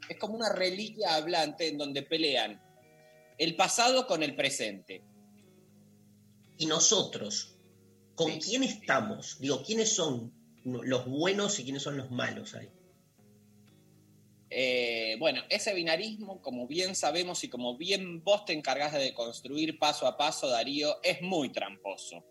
es 0.09 0.19
como 0.19 0.35
una 0.35 0.53
reliquia 0.53 1.15
hablante 1.15 1.69
en 1.69 1.79
donde 1.79 2.03
pelean 2.03 2.61
el 3.39 3.57
pasado 3.57 4.07
con 4.07 4.23
el 4.23 4.35
presente. 4.35 5.03
Y 6.57 6.67
nosotros, 6.67 7.57
¿con 8.15 8.33
Sí. 8.33 8.41
quién 8.41 8.65
estamos? 8.65 9.39
Digo, 9.39 9.63
¿quiénes 9.63 9.95
son 9.95 10.33
los 10.65 11.07
buenos 11.07 11.59
y 11.59 11.65
quiénes 11.65 11.83
son 11.83 11.97
los 11.97 12.11
malos 12.11 12.55
ahí? 12.55 12.69
Eh, 14.51 15.17
bueno, 15.19 15.43
ese 15.51 15.75
binarismo, 15.75 16.41
como 16.41 16.67
bien 16.67 16.95
sabemos 16.97 17.45
y 17.45 17.49
como 17.49 17.77
bien 17.77 18.25
vos 18.25 18.45
te 18.47 18.55
encargás 18.55 18.95
de 18.95 19.13
construir 19.13 19.79
paso 19.79 20.07
a 20.07 20.17
paso, 20.17 20.49
Darío, 20.49 20.97
es 21.03 21.21
muy 21.21 21.51
tramposo. 21.51 22.25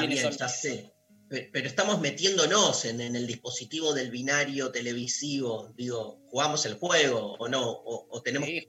También, 0.00 0.30
ya 0.30 0.48
sé. 0.48 0.92
Pe- 1.28 1.50
Pero 1.52 1.66
estamos 1.66 2.00
metiéndonos 2.00 2.84
en, 2.84 3.00
en 3.00 3.16
el 3.16 3.26
dispositivo 3.26 3.92
del 3.92 4.10
binario 4.10 4.70
televisivo. 4.70 5.72
Digo, 5.76 6.20
¿jugamos 6.30 6.64
el 6.66 6.74
juego 6.74 7.34
o 7.38 7.48
no? 7.48 7.68
¿O, 7.70 8.06
o 8.10 8.22
tenemos 8.22 8.48
Sí, 8.48 8.64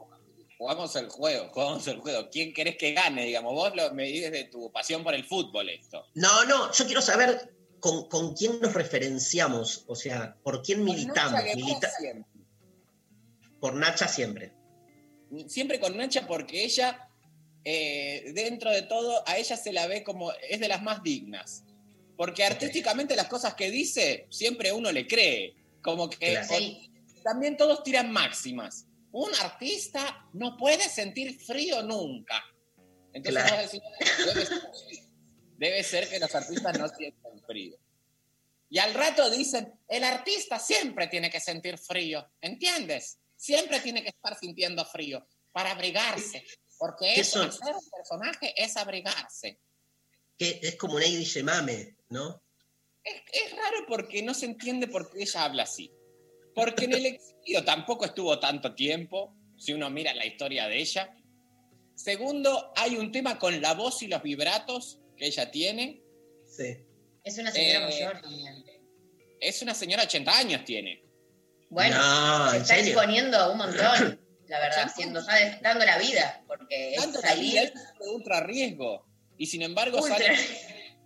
jugamos 0.58 0.96
el 0.96 1.08
juego, 1.10 1.50
jugamos 1.54 1.88
el 1.88 1.98
juego. 2.00 2.30
¿Quién 2.32 2.54
querés 2.54 2.78
que 2.78 2.94
gane? 2.94 3.26
Digamos, 3.26 3.54
vos 3.54 3.76
lo 3.76 3.94
medís 3.94 4.32
de 4.32 4.46
tu 4.46 4.72
pasión 4.72 5.04
por 5.04 5.14
el 5.14 5.24
fútbol 5.24 5.70
esto. 5.70 6.04
No, 6.16 6.46
no, 6.46 6.72
yo 6.72 6.86
quiero 6.88 7.02
saber 7.02 7.54
con, 7.80 8.08
con 8.10 8.34
quién 8.34 8.60
nos 8.60 8.74
referenciamos, 8.74 9.84
o 9.88 9.96
sea, 9.96 10.36
por 10.42 10.64
quién 10.64 10.84
militamos. 10.84 11.34
Nacha 11.34 11.56
Milita- 11.56 11.92
siempre. 12.00 12.26
por 13.60 13.76
Nacha 13.76 14.08
siempre. 14.08 14.54
Siempre 15.48 15.80
con 15.80 15.96
Nacha 15.98 16.26
porque 16.26 16.64
ella, 16.64 17.07
eh, 17.64 18.32
dentro 18.34 18.72
de 18.72 18.84
todo, 18.84 19.28
a 19.28 19.38
ella 19.38 19.58
se 19.58 19.74
la 19.74 19.88
ve 19.88 20.04
como, 20.04 20.32
es 20.50 20.60
de 20.60 20.68
las 20.68 20.82
más 20.82 21.04
dignas. 21.04 21.64
Porque 22.16 22.44
artísticamente 22.44 23.16
las 23.16 23.28
cosas 23.28 23.54
que 23.54 23.70
dice, 23.70 24.28
siempre 24.30 24.72
uno 24.72 24.92
le 24.92 25.06
cree. 25.08 25.56
Como 25.82 26.10
que 26.10 26.18
Claro. 26.18 26.56
También 27.24 27.58
todos 27.58 27.84
tiran 27.84 28.12
máximas. 28.12 28.88
Un 29.12 29.34
artista 29.36 30.28
no 30.34 30.58
puede 30.58 30.88
sentir 30.90 31.40
frío 31.40 31.84
nunca. 31.84 32.44
Entonces 33.14 33.44
Claro. 33.44 33.64
vos 33.64 33.72
decís, 33.72 33.82
debe 34.26 34.46
ser, 34.46 34.62
debe 35.58 35.84
ser 35.84 36.10
que 36.10 36.20
los 36.20 36.34
artistas 36.36 36.80
no 36.80 36.88
sienten 36.88 37.42
frío. 37.46 37.78
Y 38.70 38.80
al 38.80 38.94
rato 38.94 39.30
dicen, 39.30 39.74
el 39.88 40.04
artista 40.04 40.60
siempre 40.60 41.08
tiene 41.08 41.30
que 41.30 41.40
sentir 41.40 41.78
frío, 41.78 42.30
¿entiendes? 42.42 43.20
Siempre 43.36 43.80
tiene 43.80 44.02
que 44.04 44.10
estar 44.10 44.38
sintiendo 44.38 44.84
frío 44.86 45.26
para 45.52 45.72
abrigarse, 45.72 46.44
porque 46.78 47.14
¿Qué 47.16 47.22
eso, 47.22 47.40
son? 47.40 47.50
hacer 47.50 47.76
un 47.76 47.90
personaje 47.90 48.54
es 48.62 48.78
abrigarse. 48.78 49.60
Que 50.38 50.60
es 50.62 50.76
como 50.76 51.00
Neidy 51.00 51.24
Yemame, 51.26 51.96
¿no? 52.10 52.42
Es, 53.04 53.22
es 53.34 53.52
raro 53.56 53.86
porque 53.88 54.22
no 54.22 54.34
se 54.34 54.46
entiende 54.46 54.88
por 54.88 55.10
qué 55.12 55.24
ella 55.24 55.44
habla 55.46 55.64
así. 55.64 55.92
Porque 56.54 56.86
en 56.86 56.94
el 56.94 57.06
exilio 57.06 57.64
tampoco 57.64 58.06
estuvo 58.06 58.40
tanto 58.40 58.74
tiempo, 58.76 59.36
si 59.58 59.74
uno 59.74 59.90
mira 59.90 60.14
la 60.14 60.26
historia 60.26 60.68
de 60.68 60.80
ella. 60.80 61.16
Segundo, 61.96 62.72
hay 62.76 62.96
un 62.98 63.12
tema 63.12 63.40
con 63.40 63.60
la 63.62 63.74
voz 63.74 64.02
y 64.04 64.08
los 64.08 64.22
vibratos 64.22 65.00
que 65.16 65.28
ella 65.28 65.50
tiene. 65.50 66.04
Sí. 66.46 66.78
Es 67.24 67.38
una 67.38 67.52
señora 67.52 67.80
Eh, 67.80 67.92
mayor 67.92 68.22
también. 68.22 68.64
Es 69.40 69.62
una 69.62 69.74
señora 69.74 70.04
80 70.04 70.38
años 70.38 70.66
tiene. 70.66 71.04
Bueno, 71.70 71.98
No, 71.98 72.50
se 72.52 72.56
¿en 72.58 72.62
está 72.62 72.78
exponiendo 72.80 73.52
un 73.52 73.58
montón, 73.58 74.20
la 74.48 74.60
verdad, 74.60 74.92
siendo, 74.94 75.20
está 75.20 75.34
dando 75.62 75.86
la 75.86 75.98
vida, 75.98 76.42
porque 76.48 76.96
es 76.96 77.04
salir. 77.22 77.58
es 77.58 77.74
de 77.74 78.10
ultra 78.10 78.42
riesgo. 78.42 79.06
Y 79.38 79.46
sin 79.48 79.62
embargo 79.62 80.00
Ultra. 80.02 80.18
sale. 80.18 80.38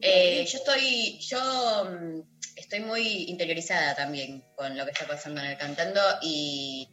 Eh, 0.00 0.44
yo 0.50 0.58
estoy, 0.58 1.18
yo 1.20 1.84
mm, 1.84 2.20
estoy 2.56 2.80
muy 2.80 3.24
interiorizada 3.30 3.94
también 3.94 4.42
con 4.56 4.76
lo 4.76 4.84
que 4.84 4.90
está 4.90 5.06
pasando 5.06 5.40
en 5.40 5.46
el 5.46 5.56
cantando 5.58 6.00
y, 6.22 6.88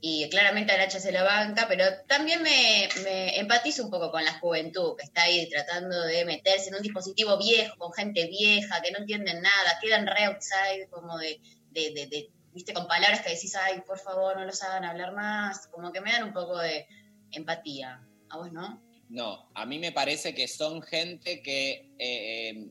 y 0.00 0.28
claramente 0.28 0.72
Aracha 0.72 1.00
se 1.00 1.10
la 1.10 1.24
banca, 1.24 1.66
pero 1.68 1.84
también 2.06 2.42
me, 2.42 2.88
me 3.02 3.36
empatizo 3.40 3.82
un 3.84 3.90
poco 3.90 4.12
con 4.12 4.24
la 4.24 4.38
juventud 4.38 4.94
que 4.96 5.04
está 5.06 5.22
ahí 5.24 5.48
tratando 5.50 6.00
de 6.02 6.24
meterse 6.24 6.68
en 6.68 6.76
un 6.76 6.82
dispositivo 6.82 7.36
viejo, 7.36 7.76
con 7.78 7.92
gente 7.92 8.26
vieja, 8.28 8.80
que 8.80 8.92
no 8.92 8.98
entienden 8.98 9.42
nada, 9.42 9.78
quedan 9.82 10.06
re 10.06 10.26
outside 10.26 10.88
como 10.88 11.18
de, 11.18 11.40
de, 11.70 11.90
de- 11.94 12.06
de, 12.06 12.30
viste, 12.56 12.72
con 12.72 12.88
palabras 12.88 13.20
que 13.20 13.30
decís, 13.34 13.54
ay, 13.54 13.82
por 13.86 13.98
favor, 13.98 14.36
no 14.36 14.44
los 14.44 14.62
hagan 14.62 14.84
hablar 14.84 15.12
más, 15.12 15.68
como 15.68 15.92
que 15.92 16.00
me 16.00 16.10
dan 16.10 16.24
un 16.24 16.32
poco 16.32 16.58
de 16.58 16.86
empatía. 17.30 18.00
¿A 18.30 18.38
vos 18.38 18.50
no? 18.50 18.82
No, 19.08 19.48
a 19.54 19.66
mí 19.66 19.78
me 19.78 19.92
parece 19.92 20.34
que 20.34 20.48
son 20.48 20.82
gente 20.82 21.42
que. 21.42 21.92
eh, 21.98 22.50
eh, 22.50 22.66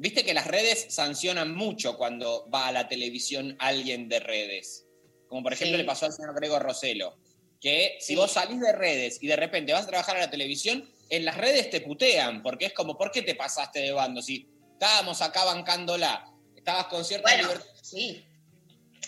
Viste 0.00 0.24
que 0.24 0.32
las 0.32 0.46
redes 0.46 0.86
sancionan 0.90 1.56
mucho 1.56 1.96
cuando 1.96 2.48
va 2.54 2.68
a 2.68 2.72
la 2.72 2.86
televisión 2.86 3.56
alguien 3.58 4.08
de 4.08 4.20
redes. 4.20 4.86
Como 5.26 5.42
por 5.42 5.52
ejemplo 5.52 5.76
Sí. 5.76 5.82
le 5.82 5.84
pasó 5.88 6.06
al 6.06 6.12
señor 6.12 6.36
Gregor 6.36 6.62
Roselo. 6.62 7.18
Que 7.60 7.96
si 8.00 8.14
vos 8.14 8.30
salís 8.30 8.60
de 8.60 8.70
redes 8.72 9.18
y 9.20 9.26
de 9.26 9.34
repente 9.34 9.72
vas 9.72 9.84
a 9.84 9.88
trabajar 9.88 10.16
a 10.16 10.20
la 10.20 10.30
televisión, 10.30 10.88
en 11.10 11.24
las 11.24 11.36
redes 11.36 11.68
te 11.70 11.80
putean, 11.80 12.44
porque 12.44 12.66
es 12.66 12.72
como, 12.74 12.96
¿por 12.96 13.10
qué 13.10 13.22
te 13.22 13.34
pasaste 13.34 13.80
de 13.80 13.90
bando? 13.90 14.22
Si 14.22 14.48
estábamos 14.74 15.20
acá 15.20 15.44
bancándola, 15.44 16.32
estabas 16.54 16.86
con 16.86 17.04
cierta 17.04 17.28
Bueno, 17.32 17.48
libertad. 17.48 17.66
sí. 17.82 18.24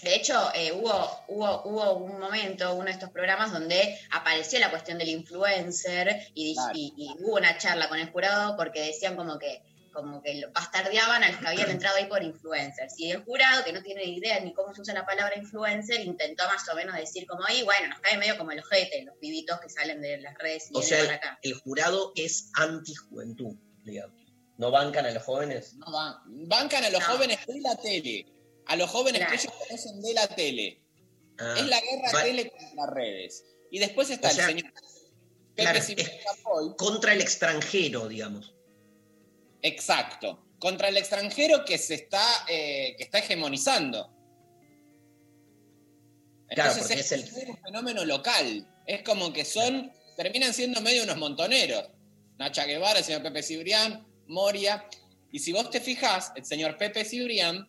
De 0.03 0.15
hecho, 0.15 0.51
eh, 0.55 0.73
hubo, 0.73 0.93
hubo, 1.29 1.63
hubo 1.65 1.93
un 1.95 2.19
momento, 2.21 2.75
uno 2.75 2.87
de 2.87 2.93
estos 2.93 3.11
programas, 3.11 3.53
donde 3.53 3.99
apareció 4.13 4.59
la 4.59 4.71
cuestión 4.71 4.99
del 4.99 5.09
influencer 5.11 6.29
y, 6.35 6.55
Claro. 6.55 6.73
y- 6.75 6.95
y 6.97 7.09
hubo 7.23 7.37
una 7.37 7.57
charla 7.59 7.89
con 7.89 7.99
el 7.99 8.11
jurado 8.11 8.57
porque 8.57 8.81
decían 8.83 9.17
como 9.17 9.39
que 9.39 9.63
como 9.93 10.23
que 10.23 10.35
lo- 10.37 10.53
bastardeaban 10.53 11.25
a 11.25 11.33
los 11.33 11.41
que 11.41 11.49
habían 11.49 11.69
entrado 11.85 11.97
ahí 11.97 12.07
por 12.07 12.23
influencers. 12.23 12.95
Y 12.97 13.11
el 13.11 13.25
jurado, 13.25 13.65
que 13.65 13.73
no 13.73 13.83
tiene 13.83 14.07
ni 14.07 14.19
idea 14.19 14.39
ni 14.39 14.55
cómo 14.55 14.73
se 14.73 14.83
usa 14.83 14.95
la 14.95 15.05
palabra 15.05 15.37
influencer, 15.37 16.01
intentó 16.01 16.45
más 16.47 16.67
o 16.69 16.77
menos 16.77 16.95
decir 16.95 17.27
como 17.27 17.45
ahí, 17.45 17.65
bueno, 17.65 17.89
nos 17.89 17.99
cae 17.99 18.17
medio 18.17 18.39
como 18.39 18.53
el 18.53 18.61
ojete, 18.61 19.03
los 19.05 19.17
pibitos 19.17 19.59
que 19.61 19.69
salen 19.69 20.01
de 20.01 20.19
las 20.19 20.39
redes 20.39 20.71
y 20.71 20.77
O 20.77 20.81
vienen 20.81 20.89
sea, 20.89 21.05
para 21.07 21.17
acá. 21.17 21.39
el 21.43 21.55
jurado 21.55 22.13
es 22.15 22.51
antijuventud, 22.55 23.57
digamos. 23.85 24.17
¿No 24.59 24.71
bancan 24.71 25.07
a 25.07 25.11
los 25.11 25.25
jóvenes? 25.25 25.75
No 25.75 25.87
bancan 26.47 26.85
a 26.85 26.91
los 26.91 27.01
No. 27.01 27.07
jóvenes 27.07 27.45
de 27.47 27.61
la 27.61 27.75
tele. 27.75 28.27
A 28.67 28.77
los 28.77 28.89
jóvenes 28.91 29.21
Claro. 29.21 29.33
que 29.37 29.41
ellos 29.43 29.53
conocen 29.69 30.03
de 30.03 30.15
la 30.15 30.27
tele. 30.29 30.81
Ah, 31.39 31.55
Es 31.59 31.67
la 31.67 31.81
guerra 31.81 32.13
va- 32.15 32.23
tele 32.23 32.51
contra 32.51 32.75
las 32.75 32.91
redes. 32.91 33.45
Y 33.71 33.79
después 33.79 34.11
está 34.11 34.29
O 34.29 34.31
sea, 34.33 34.49
el 34.49 34.57
señor 34.59 34.73
Pepe 34.73 35.63
claro, 35.63 35.81
Campoy. 36.25 36.77
Contra 36.77 37.13
el 37.13 37.21
extranjero, 37.21 38.09
digamos. 38.09 38.55
Exacto. 39.63 40.47
Contra 40.59 40.89
el 40.89 40.97
extranjero 40.97 41.65
que 41.65 41.79
se 41.79 41.95
está, 41.95 42.23
eh, 42.49 42.95
que 42.97 43.05
está 43.05 43.19
hegemonizando. 43.19 44.15
Claro, 46.49 46.73
Entonces 46.73 46.83
porque 46.83 47.01
es, 47.01 47.13
es 47.13 47.37
el- 47.43 47.51
un 47.51 47.59
fenómeno 47.63 48.05
local. 48.05 48.67
Es 48.87 49.03
como 49.03 49.33
que 49.33 49.45
son, 49.45 49.93
terminan 50.17 50.53
siendo 50.53 50.81
medio 50.81 51.05
unos 51.05 51.17
montoneros. 51.17 51.89
Nacha 52.39 52.65
Guevara, 52.65 52.99
el 52.99 53.05
señor 53.05 53.23
Pepe 53.23 53.43
Cibrián, 53.43 54.07
Moria. 54.27 54.85
Y 55.31 55.39
si 55.39 55.53
vos 55.53 55.71
te 55.71 55.81
fijás, 55.81 56.33
el 56.35 56.45
señor 56.45 56.77
Pepe 56.77 57.05
Cibrián 57.05 57.69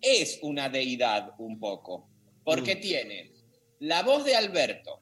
es 0.00 0.38
una 0.42 0.68
deidad 0.68 1.34
un 1.38 1.58
poco. 1.58 2.08
Porque 2.44 2.76
Mm. 2.76 2.80
tiene 2.80 3.32
la 3.80 4.02
voz 4.02 4.24
de 4.24 4.34
Alberto, 4.34 5.00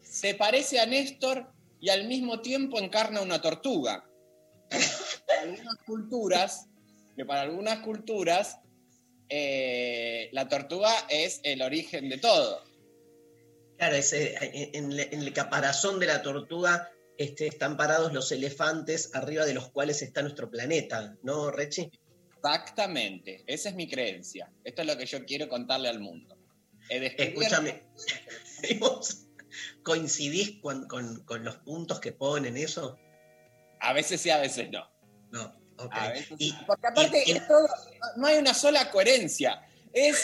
se 0.00 0.34
parece 0.34 0.80
a 0.80 0.86
Néstor 0.86 1.52
y 1.80 1.90
al 1.90 2.06
mismo 2.06 2.40
tiempo 2.40 2.78
encarna 2.78 3.20
una 3.20 3.40
tortuga. 3.40 4.08
Para 5.26 5.42
algunas 5.42 5.76
culturas, 5.86 6.68
que 7.16 7.24
para 7.24 7.42
algunas 7.42 7.78
culturas 7.80 8.58
eh, 9.28 10.28
la 10.32 10.48
tortuga 10.48 10.90
es 11.08 11.40
el 11.42 11.62
origen 11.62 12.08
de 12.08 12.18
todo. 12.18 12.62
Claro, 13.76 13.96
en 14.12 14.92
el 14.92 15.32
caparazón 15.32 15.98
de 16.00 16.06
la 16.06 16.22
tortuga 16.22 16.90
este, 17.18 17.46
están 17.46 17.76
parados 17.76 18.12
los 18.12 18.30
elefantes 18.32 19.10
arriba 19.14 19.44
de 19.44 19.54
los 19.54 19.70
cuales 19.70 20.02
está 20.02 20.22
nuestro 20.22 20.50
planeta, 20.50 21.16
¿no, 21.22 21.50
Rechi? 21.50 21.90
Exactamente, 22.46 23.42
esa 23.46 23.68
es 23.70 23.74
mi 23.74 23.88
creencia. 23.88 24.50
Esto 24.64 24.82
es 24.82 24.88
lo 24.88 24.96
que 24.96 25.06
yo 25.06 25.24
quiero 25.24 25.48
contarle 25.48 25.88
al 25.88 26.00
mundo. 26.00 26.36
Descubierto- 26.88 27.22
Escúchame, 27.22 27.82
¿vos 28.78 29.26
coincidís 29.82 30.60
con, 30.60 30.86
con- 30.86 31.24
con 31.24 31.44
los 31.44 31.56
puntos 31.56 32.00
que 32.00 32.12
ponen 32.12 32.56
eso? 32.56 32.98
A 33.80 33.92
veces 33.92 34.20
sí, 34.20 34.30
a 34.30 34.38
veces 34.38 34.70
no. 34.70 34.88
No, 35.32 35.44
ok. 35.78 35.92
A 35.92 36.08
veces 36.10 36.36
Y- 36.38 36.50
sí. 36.50 36.56
Porque 36.66 36.86
aparte 36.86 37.22
y- 37.26 37.32
es 37.32 37.46
todo- 37.48 37.68
no 38.16 38.26
hay 38.26 38.38
una 38.38 38.54
sola 38.54 38.90
coherencia. 38.90 39.62
Es 39.92 40.16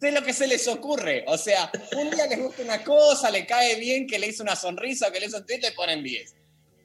de 0.00 0.12
lo 0.12 0.22
que 0.22 0.32
se 0.32 0.46
les 0.46 0.66
ocurre. 0.68 1.24
O 1.26 1.36
sea, 1.36 1.70
un 1.96 2.10
día 2.10 2.26
les 2.26 2.38
gusta 2.38 2.62
una 2.62 2.84
cosa, 2.84 3.30
le 3.30 3.44
cae 3.46 3.76
bien 3.80 4.06
que 4.06 4.18
le 4.18 4.28
hizo 4.28 4.42
una 4.42 4.54
sonrisa 4.56 5.08
o 5.08 5.12
que 5.12 5.18
le 5.20 5.26
hizo 5.26 5.38
un 5.38 5.46
tweet, 5.46 5.58
le 5.60 5.72
ponen 5.72 6.02
10. 6.04 6.34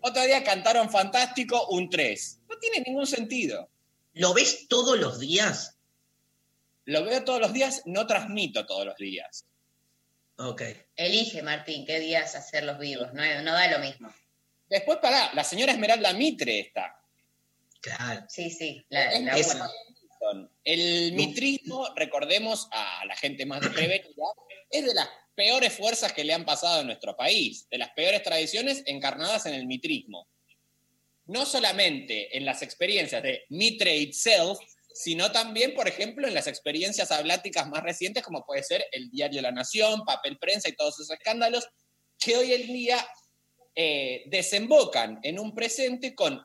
Otro 0.02 0.24
día 0.24 0.44
cantaron 0.44 0.90
fantástico, 0.90 1.68
un 1.70 1.90
3. 1.90 2.40
No 2.50 2.58
tiene 2.58 2.82
ningún 2.86 3.06
sentido. 3.08 3.70
¿Lo 4.14 4.34
ves 4.34 4.68
todos 4.68 4.98
los 5.00 5.20
días? 5.20 5.78
Lo 6.86 7.04
veo 7.04 7.24
todos 7.24 7.40
los 7.40 7.54
días, 7.54 7.82
no 7.86 8.06
transmito 8.08 8.66
todos 8.66 8.86
los 8.86 8.96
días. 8.98 9.46
Ok. 10.38 10.62
Elige, 10.96 11.42
Martín, 11.42 11.86
qué 11.86 12.00
días 12.00 12.36
hacer 12.36 12.64
los 12.64 12.78
vivos, 12.80 13.14
no, 13.14 13.24
no 13.42 13.54
da 13.54 13.68
lo 13.72 13.80
mismo. 13.80 14.14
Después, 14.70 14.98
pará, 15.02 15.32
la 15.34 15.44
señora 15.44 15.72
Esmeralda 15.72 16.14
Mitre 16.14 16.60
está. 16.60 17.00
Claro. 17.82 18.26
Sí, 18.30 18.50
sí, 18.50 18.86
la, 18.90 19.14
Es- 19.14 19.22
la 19.24 19.38
es- 19.38 19.56
uno. 19.56 19.70
El 20.64 21.12
mitrismo, 21.14 21.90
recordemos 21.96 22.70
a 22.72 23.04
la 23.06 23.16
gente 23.16 23.46
más 23.46 23.60
desprevenida, 23.60 24.08
es 24.72 24.86
de 24.86 24.94
las 24.94 25.10
peores 25.36 25.74
fuerzas 25.74 26.14
que 26.14 26.24
le 26.24 26.34
han 26.34 26.46
pasado 26.46 26.80
a 26.80 26.84
nuestro 26.84 27.16
país, 27.18 27.68
de 27.70 27.78
las 27.78 27.90
peores 27.90 28.24
tradiciones 28.24 28.84
encarnadas 28.86 29.46
en 29.48 29.54
el 29.54 29.66
mitrismo. 29.68 30.28
No 31.26 31.46
solamente 31.46 32.36
en 32.38 32.46
las 32.46 32.62
experiencias 32.62 33.24
de 33.24 33.44
Mitre 33.50 33.96
itself, 33.96 34.60
sino 34.94 35.32
también, 35.32 35.74
por 35.74 35.88
ejemplo, 35.88 36.28
en 36.28 36.34
las 36.34 36.48
experiencias 36.48 37.12
habláticas 37.12 37.68
más 37.68 37.82
recientes, 37.82 38.24
como 38.24 38.46
puede 38.46 38.64
ser 38.64 38.86
el 38.92 39.10
diario 39.10 39.42
La 39.42 39.52
Nación, 39.52 40.06
Papel 40.06 40.38
Prensa 40.38 40.70
y 40.70 40.76
todos 40.76 41.00
esos 41.00 41.10
escándalos, 41.12 41.68
que 42.20 42.38
hoy 42.38 42.54
en 42.54 42.68
día 42.68 43.08
eh, 43.76 44.24
desembocan 44.28 45.20
en 45.24 45.40
un 45.40 45.56
presente 45.56 46.14
con 46.14 46.42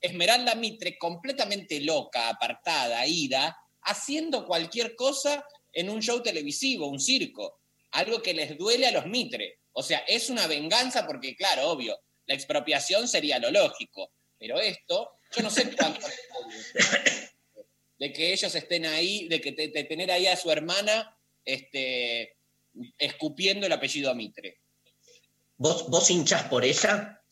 Esmeralda 0.00 0.56
Mitre 0.56 0.98
completamente 0.98 1.80
loca, 1.80 2.28
apartada, 2.28 3.06
ida, 3.06 3.56
haciendo 3.82 4.46
cualquier 4.46 4.96
cosa 4.96 5.46
en 5.72 5.88
un 5.88 6.02
show 6.02 6.22
televisivo, 6.22 6.88
un 6.88 6.98
circo, 6.98 7.60
algo 7.92 8.20
que 8.20 8.34
les 8.34 8.58
duele 8.58 8.88
a 8.88 8.92
los 8.92 9.06
Mitre. 9.06 9.60
O 9.72 9.82
sea, 9.82 9.98
es 10.08 10.28
una 10.28 10.48
venganza 10.48 11.06
porque, 11.06 11.36
claro, 11.36 11.70
obvio, 11.70 11.96
la 12.26 12.34
expropiación 12.34 13.06
sería 13.06 13.38
lo 13.38 13.50
lógico, 13.52 14.12
pero 14.42 14.58
esto, 14.58 15.18
yo 15.36 15.42
no 15.44 15.50
sé 15.50 15.70
cuánto 15.76 16.04
de 17.98 18.12
que 18.12 18.32
ellos 18.32 18.52
estén 18.52 18.86
ahí, 18.86 19.28
de 19.28 19.40
que 19.40 19.52
de, 19.52 19.68
de 19.68 19.84
tener 19.84 20.10
ahí 20.10 20.26
a 20.26 20.36
su 20.36 20.50
hermana 20.50 21.16
este, 21.44 22.36
escupiendo 22.98 23.66
el 23.66 23.72
apellido 23.72 24.12
Mitre. 24.16 24.58
¿Vos, 25.58 25.88
¿Vos 25.88 26.10
hinchás 26.10 26.48
por 26.48 26.64
ella? 26.64 27.22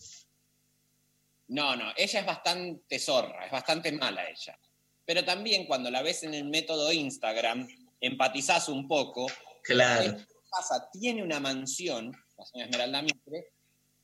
No, 1.48 1.74
no, 1.74 1.92
ella 1.96 2.20
es 2.20 2.26
bastante 2.26 3.00
zorra, 3.00 3.46
es 3.46 3.50
bastante 3.50 3.90
mala 3.90 4.30
ella. 4.30 4.56
Pero 5.04 5.24
también 5.24 5.66
cuando 5.66 5.90
la 5.90 6.02
ves 6.02 6.22
en 6.22 6.34
el 6.34 6.44
método 6.44 6.92
Instagram, 6.92 7.66
empatizás 8.00 8.68
un 8.68 8.86
poco. 8.86 9.26
Claro. 9.64 10.16
¿Qué 10.16 10.24
pasa? 10.48 10.88
Tiene 10.92 11.24
una 11.24 11.40
mansión, 11.40 12.12
la 12.38 12.46
señora 12.46 12.70
Esmeralda 12.70 13.02
Mitre, 13.02 13.52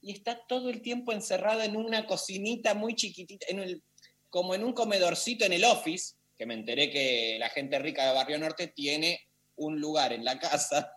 y 0.01 0.13
está 0.13 0.41
todo 0.49 0.71
el 0.71 0.83
tiempo 0.83 1.13
encerrada 1.13 1.65
en 1.65 1.77
una 1.77 2.07
cocinita 2.07 2.75
muy 2.75 2.95
chiquitita, 2.95 3.47
en 3.49 3.61
el, 3.61 3.83
como 4.31 4.55
en 4.55 4.65
un 4.65 4.73
comedorcito 4.73 5.45
en 5.45 5.53
el 5.55 5.65
office, 5.65 6.15
que 6.39 6.47
me 6.47 6.55
enteré 6.55 6.91
que 6.91 7.37
la 7.39 7.49
gente 7.51 7.79
rica 7.79 8.07
de 8.07 8.15
Barrio 8.15 8.39
Norte 8.39 8.69
tiene 8.69 9.21
un 9.57 9.81
lugar 9.81 10.13
en 10.13 10.25
la 10.25 10.39
casa. 10.39 10.93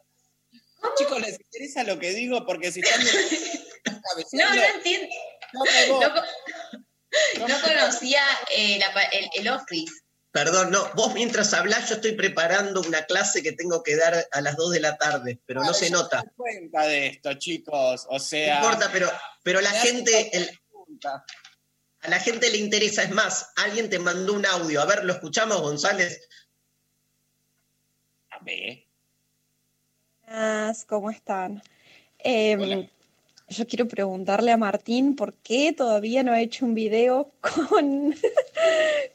Chicos, 0.97 1.19
¿les 1.21 1.39
interesa 1.39 1.83
lo 1.83 1.97
que 1.99 2.11
digo? 2.11 2.45
Porque 2.45 2.71
si 2.71 2.81
están 2.81 2.99
No, 4.33 4.55
no 4.55 4.63
entiendo. 4.75 5.07
no 7.39 7.61
conocía 7.61 8.21
eh, 8.55 8.77
la 8.79 8.93
pa- 8.93 9.03
el, 9.03 9.29
el 9.35 9.47
office. 9.47 9.93
Perdón, 10.31 10.69
no, 10.69 10.87
vos 10.93 11.13
mientras 11.15 11.53
hablás 11.55 11.89
yo 11.89 11.95
estoy 11.95 12.11
preparando 12.11 12.81
una 12.81 13.03
clase 13.05 13.41
que 13.41 13.51
tengo 13.53 13.81
que 13.81 13.95
dar 13.95 14.27
a 14.31 14.41
las 14.41 14.55
2 14.57 14.71
de 14.71 14.79
la 14.79 14.95
tarde, 14.97 15.39
pero 15.47 15.63
no 15.63 15.73
se 15.73 15.89
yo 15.89 15.97
nota. 15.97 16.17
me 16.17 16.23
doy 16.23 16.33
cuenta 16.35 16.83
de 16.83 17.07
esto, 17.07 17.33
chicos. 17.33 18.05
O 18.09 18.13
No 18.13 18.19
sea. 18.19 18.57
importa, 18.57 18.89
pero, 18.91 19.11
pero 19.41 19.59
la 19.59 19.71
gente, 19.71 20.29
el- 20.37 20.59
a 22.01 22.07
la 22.09 22.19
gente 22.19 22.49
le 22.51 22.57
interesa. 22.57 23.03
Es 23.03 23.09
más, 23.11 23.51
alguien 23.55 23.89
te 23.89 23.97
mandó 23.97 24.33
un 24.33 24.45
audio. 24.45 24.81
A 24.81 24.85
ver, 24.85 25.03
¿lo 25.03 25.13
escuchamos, 25.13 25.61
González? 25.61 26.21
A 28.29 28.39
ver. 28.43 28.85
¿cómo 30.87 31.09
están? 31.09 31.63
Hola. 32.23 32.87
Yo 33.49 33.67
quiero 33.67 33.87
preguntarle 33.87 34.51
a 34.51 34.57
Martín 34.57 35.15
por 35.15 35.33
qué 35.33 35.73
todavía 35.73 36.23
no 36.23 36.31
ha 36.31 36.41
hecho 36.41 36.65
un 36.65 36.73
video 36.75 37.31
con, 37.69 38.15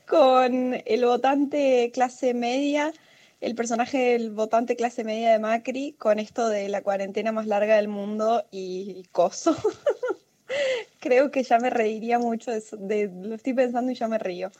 con 0.06 0.82
el 0.84 1.04
votante 1.04 1.90
clase 1.92 2.34
media, 2.34 2.92
el 3.40 3.54
personaje 3.54 3.98
del 4.12 4.30
votante 4.30 4.76
clase 4.76 5.04
media 5.04 5.32
de 5.32 5.38
Macri, 5.38 5.92
con 5.98 6.18
esto 6.18 6.48
de 6.48 6.68
la 6.68 6.82
cuarentena 6.82 7.32
más 7.32 7.46
larga 7.46 7.76
del 7.76 7.88
mundo 7.88 8.44
y 8.50 9.04
coso. 9.12 9.56
Creo 11.00 11.30
que 11.30 11.42
ya 11.42 11.58
me 11.58 11.70
reiría 11.70 12.18
mucho 12.18 12.50
de, 12.50 12.62
de- 12.78 13.10
lo 13.28 13.34
estoy 13.34 13.54
pensando 13.54 13.92
y 13.92 13.94
ya 13.94 14.08
me 14.08 14.18
río. 14.18 14.50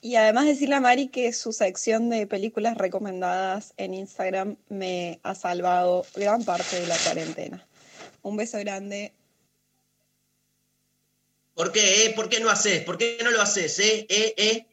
Y 0.00 0.14
además 0.14 0.46
decirle 0.46 0.76
a 0.76 0.80
Mari 0.80 1.08
que 1.08 1.32
su 1.32 1.52
sección 1.52 2.08
de 2.08 2.26
películas 2.26 2.78
recomendadas 2.78 3.74
en 3.76 3.94
Instagram 3.94 4.56
me 4.68 5.18
ha 5.24 5.34
salvado 5.34 6.04
gran 6.14 6.44
parte 6.44 6.80
de 6.80 6.86
la 6.86 6.96
cuarentena. 7.04 7.67
Un 8.28 8.36
beso 8.36 8.58
grande. 8.58 9.14
¿Por 11.54 11.72
qué? 11.72 12.04
eh? 12.04 12.10
¿Por 12.10 12.28
qué 12.28 12.40
no 12.40 12.50
haces? 12.50 12.84
¿Por 12.84 12.98
qué 12.98 13.18
no 13.24 13.30
lo 13.30 13.40
haces? 13.40 13.78
¿Eh? 13.78 14.06
¿Eh? 14.10 14.34
¿Eh? 14.36 14.66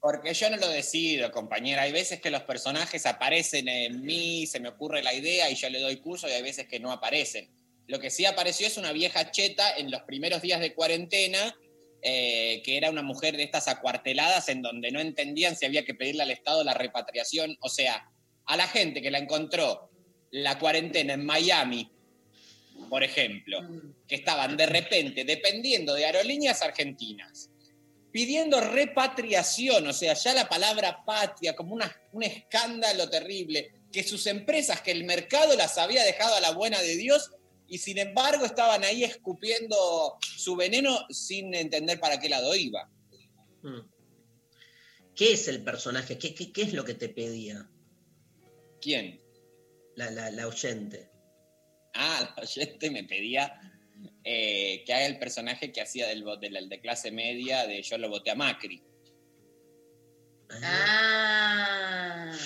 Porque 0.00 0.34
yo 0.34 0.50
no 0.50 0.56
lo 0.56 0.68
decido, 0.68 1.30
compañera. 1.30 1.82
Hay 1.82 1.92
veces 1.92 2.20
que 2.20 2.32
los 2.32 2.42
personajes 2.42 3.06
aparecen 3.06 3.68
en 3.68 4.04
mí, 4.04 4.44
se 4.48 4.58
me 4.58 4.68
ocurre 4.68 5.04
la 5.04 5.14
idea 5.14 5.48
y 5.48 5.54
yo 5.54 5.70
le 5.70 5.80
doy 5.80 5.98
curso 5.98 6.28
y 6.28 6.32
hay 6.32 6.42
veces 6.42 6.66
que 6.66 6.80
no 6.80 6.90
aparecen. 6.90 7.48
Lo 7.86 8.00
que 8.00 8.10
sí 8.10 8.26
apareció 8.26 8.66
es 8.66 8.76
una 8.76 8.90
vieja 8.90 9.30
cheta 9.30 9.76
en 9.76 9.92
los 9.92 10.02
primeros 10.02 10.42
días 10.42 10.60
de 10.60 10.74
cuarentena, 10.74 11.56
eh, 12.02 12.60
que 12.64 12.76
era 12.76 12.90
una 12.90 13.02
mujer 13.02 13.36
de 13.36 13.44
estas 13.44 13.68
acuarteladas 13.68 14.48
en 14.48 14.62
donde 14.62 14.90
no 14.90 14.98
entendían 14.98 15.56
si 15.56 15.64
había 15.64 15.84
que 15.84 15.94
pedirle 15.94 16.24
al 16.24 16.32
Estado 16.32 16.64
la 16.64 16.74
repatriación. 16.74 17.56
O 17.60 17.68
sea, 17.68 18.10
a 18.46 18.56
la 18.56 18.66
gente 18.66 19.00
que 19.00 19.12
la 19.12 19.18
encontró 19.18 19.90
la 20.32 20.58
cuarentena 20.58 21.14
en 21.14 21.24
Miami, 21.24 21.95
por 22.88 23.02
ejemplo, 23.04 23.58
que 24.06 24.14
estaban 24.16 24.56
de 24.56 24.66
repente 24.66 25.24
dependiendo 25.24 25.94
de 25.94 26.04
aerolíneas 26.06 26.62
argentinas, 26.62 27.50
pidiendo 28.12 28.60
repatriación, 28.60 29.86
o 29.86 29.92
sea, 29.92 30.14
ya 30.14 30.32
la 30.32 30.48
palabra 30.48 31.04
patria 31.04 31.54
como 31.54 31.74
una- 31.74 31.94
un 32.12 32.22
escándalo 32.22 33.08
terrible, 33.10 33.72
que 33.92 34.02
sus 34.02 34.26
empresas, 34.26 34.80
que 34.80 34.90
el 34.92 35.04
mercado 35.04 35.54
las 35.56 35.76
había 35.78 36.02
dejado 36.04 36.34
a 36.34 36.40
la 36.40 36.52
buena 36.52 36.80
de 36.80 36.96
Dios 36.96 37.32
y 37.68 37.78
sin 37.78 37.98
embargo 37.98 38.44
estaban 38.46 38.84
ahí 38.84 39.04
escupiendo 39.04 40.16
su 40.20 40.56
veneno 40.56 41.06
sin 41.10 41.54
entender 41.54 41.98
para 42.00 42.18
qué 42.20 42.28
lado 42.28 42.54
iba. 42.54 42.88
Mm. 43.62 43.80
¿Qué 45.14 45.32
es 45.32 45.48
el 45.48 45.62
personaje? 45.62 46.18
¿Qué, 46.18 46.34
qué, 46.34 46.52
qué 46.52 46.62
es 46.62 46.72
lo 46.74 46.84
que 46.84 46.94
te 46.94 47.08
pedía 47.08 47.68
¿Quién? 48.80 49.20
la, 49.94 50.10
la, 50.10 50.30
la 50.30 50.46
oyente? 50.46 51.10
Ah, 51.96 52.32
la 52.36 52.42
oyente 52.42 52.90
me 52.90 53.04
pedía 53.04 53.58
eh, 54.24 54.82
que 54.84 54.92
haga 54.92 55.06
el 55.06 55.18
personaje 55.18 55.72
que 55.72 55.80
hacía 55.80 56.06
del, 56.06 56.24
del, 56.40 56.68
de 56.68 56.80
clase 56.80 57.10
media 57.10 57.66
de 57.66 57.82
Yo 57.82 57.96
lo 57.98 58.08
voté 58.08 58.30
a 58.30 58.34
Macri. 58.34 58.82
Ah. 60.62 62.32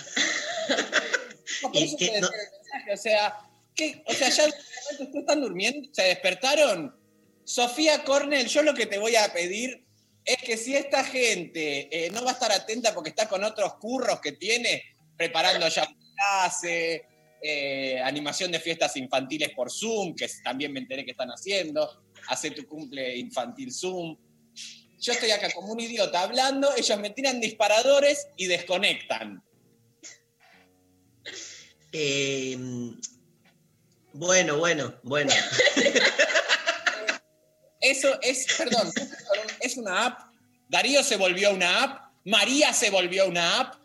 No, 1.62 1.70
que 1.72 1.86
te 1.98 2.20
no- 2.20 2.30
mensaje, 2.30 2.92
o 2.92 2.96
sea, 2.96 3.38
¿qué? 3.74 4.02
o 4.06 4.14
sea, 4.14 4.30
ya 4.30 4.46
ustedes 4.46 5.14
están 5.14 5.40
durmiendo, 5.42 5.90
se 5.92 6.04
despertaron. 6.04 6.96
Sofía 7.44 8.02
Cornell, 8.04 8.46
yo 8.46 8.62
lo 8.62 8.72
que 8.72 8.86
te 8.86 8.98
voy 8.98 9.16
a 9.16 9.30
pedir 9.32 9.84
es 10.24 10.38
que 10.38 10.56
si 10.56 10.74
esta 10.74 11.04
gente 11.04 11.88
eh, 11.90 12.10
no 12.12 12.24
va 12.24 12.30
a 12.30 12.34
estar 12.34 12.52
atenta 12.52 12.94
porque 12.94 13.10
está 13.10 13.28
con 13.28 13.44
otros 13.44 13.74
curros 13.74 14.20
que 14.20 14.32
tiene, 14.32 14.82
preparando 15.16 15.68
ya 15.68 15.86
clase, 16.14 17.04
eh, 17.42 18.00
animación 18.03 18.53
de 18.53 18.61
fiestas 18.61 18.96
infantiles 18.96 19.50
por 19.55 19.70
Zoom, 19.70 20.14
que 20.14 20.29
también 20.44 20.72
me 20.72 20.81
enteré 20.81 21.05
que 21.05 21.12
están 21.12 21.31
haciendo, 21.31 22.03
hace 22.29 22.50
tu 22.50 22.66
cumple 22.66 23.16
infantil 23.16 23.72
Zoom. 23.72 24.16
Yo 24.98 25.12
estoy 25.12 25.31
acá 25.31 25.50
como 25.53 25.72
un 25.72 25.81
idiota 25.81 26.22
hablando, 26.22 26.70
ellos 26.76 27.00
me 27.00 27.11
tiran 27.11 27.40
disparadores 27.40 28.29
y 28.37 28.46
desconectan. 28.46 29.42
Eh, 31.92 32.57
bueno, 34.12 34.59
bueno, 34.59 34.94
bueno. 35.03 35.33
Eso 37.81 38.20
es, 38.20 38.46
perdón, 38.59 38.92
es 39.61 39.76
una 39.76 40.07
app. 40.07 40.20
Darío 40.68 41.03
se 41.03 41.16
volvió 41.16 41.53
una 41.53 41.83
app. 41.83 42.12
María 42.24 42.74
se 42.74 42.90
volvió 42.90 43.26
una 43.26 43.61
app. 43.61 43.80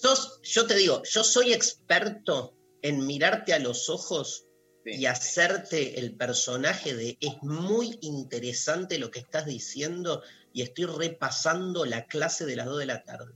Sos- 0.00 0.40
yo 0.42 0.66
te 0.66 0.74
digo, 0.76 1.02
yo 1.04 1.24
soy 1.24 1.52
experto 1.52 2.54
en 2.82 3.06
mirarte 3.06 3.52
a 3.54 3.58
los 3.58 3.88
ojos 3.88 4.44
Sí. 4.84 4.92
y 4.94 5.06
hacerte 5.06 5.98
el 5.98 6.14
personaje 6.16 6.94
de 6.94 7.18
es 7.20 7.34
muy 7.42 7.98
interesante 8.00 8.98
lo 8.98 9.10
que 9.10 9.18
estás 9.18 9.44
diciendo 9.44 10.22
y 10.52 10.62
estoy 10.62 10.84
repasando 10.86 11.84
la 11.84 12.06
clase 12.06 12.46
de 12.46 12.56
las 12.56 12.66
2 12.66 12.78
de 12.78 12.86
la 12.86 13.02
tarde. 13.02 13.34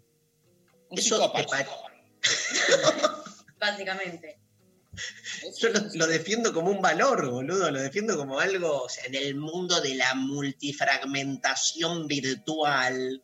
Un 0.89 0.99
Eso 0.99 1.31
te. 1.33 1.47
Básicamente. 3.59 4.39
Yo 5.59 5.69
lo, 5.71 5.81
lo 5.95 6.07
defiendo 6.07 6.53
como 6.53 6.71
un 6.71 6.81
valor, 6.81 7.29
boludo, 7.31 7.71
lo 7.71 7.81
defiendo 7.81 8.17
como 8.17 8.39
algo, 8.39 8.83
o 8.83 8.89
sea, 8.89 9.05
en 9.07 9.15
el 9.17 9.35
mundo 9.35 9.81
de 9.81 9.95
la 9.97 10.15
multifragmentación 10.15 12.07
virtual, 12.07 13.23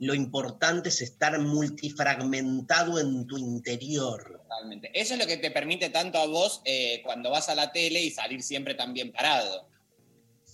lo 0.00 0.14
importante 0.14 0.88
es 0.88 1.00
estar 1.00 1.38
multifragmentado 1.38 2.98
en 2.98 3.26
tu 3.26 3.38
interior. 3.38 4.40
Totalmente. 4.42 4.90
Eso 4.92 5.14
es 5.14 5.20
lo 5.20 5.26
que 5.26 5.36
te 5.36 5.50
permite 5.50 5.90
tanto 5.90 6.18
a 6.18 6.26
vos 6.26 6.62
eh, 6.64 7.00
cuando 7.04 7.30
vas 7.30 7.48
a 7.48 7.54
la 7.54 7.72
tele 7.72 8.00
y 8.00 8.10
salir 8.10 8.42
siempre 8.42 8.74
tan 8.74 8.92
bien 8.92 9.12
parado. 9.12 9.68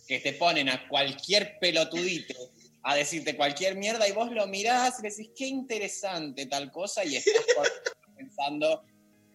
Que 0.07 0.20
te 0.20 0.33
ponen 0.35 0.68
a 0.68 0.88
cualquier 0.88 1.59
pelotudito 1.61 2.35
a 2.83 2.94
decirte 2.94 3.37
cualquier 3.37 3.76
mierda 3.76 4.09
y 4.09 4.12
vos 4.12 4.31
lo 4.33 4.46
mirás 4.46 4.98
y 5.00 5.03
decís, 5.03 5.31
qué 5.37 5.46
interesante 5.46 6.46
tal 6.46 6.70
cosa, 6.70 7.05
y 7.05 7.16
estás 7.16 7.35
pensando 8.16 8.83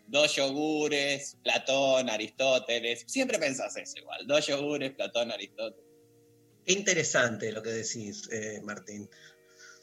dos 0.07 0.35
yogures, 0.35 1.37
Platón, 1.43 2.09
Aristóteles. 2.09 3.03
Siempre 3.07 3.39
pensás 3.39 3.75
eso 3.77 3.99
igual, 3.99 4.25
dos 4.27 4.47
yogures, 4.47 4.93
Platón, 4.93 5.31
Aristóteles. 5.31 5.85
Qué 6.65 6.73
interesante 6.73 7.51
lo 7.51 7.61
que 7.61 7.69
decís, 7.69 8.27
eh, 8.31 8.59
Martín. 8.63 9.07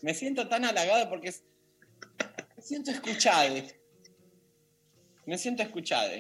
Me 0.03 0.15
siento 0.15 0.49
tan 0.49 0.65
halagado 0.65 1.09
porque 1.09 1.29
es- 1.29 1.45
me 2.57 2.63
siento 2.63 2.91
escuchado. 2.91 3.55
Me 5.27 5.39
siento 5.39 5.63
escuchado. 5.63 6.11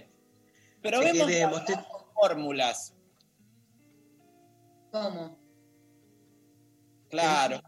Pero 0.80 1.00
Te 1.00 1.04
vemos 1.12 1.26
que 1.26 1.32
queremos, 1.32 1.64
te- 1.64 1.74
con 1.74 2.12
fórmulas, 2.14 2.94
¿Cómo? 4.90 5.38
claro. 7.08 7.60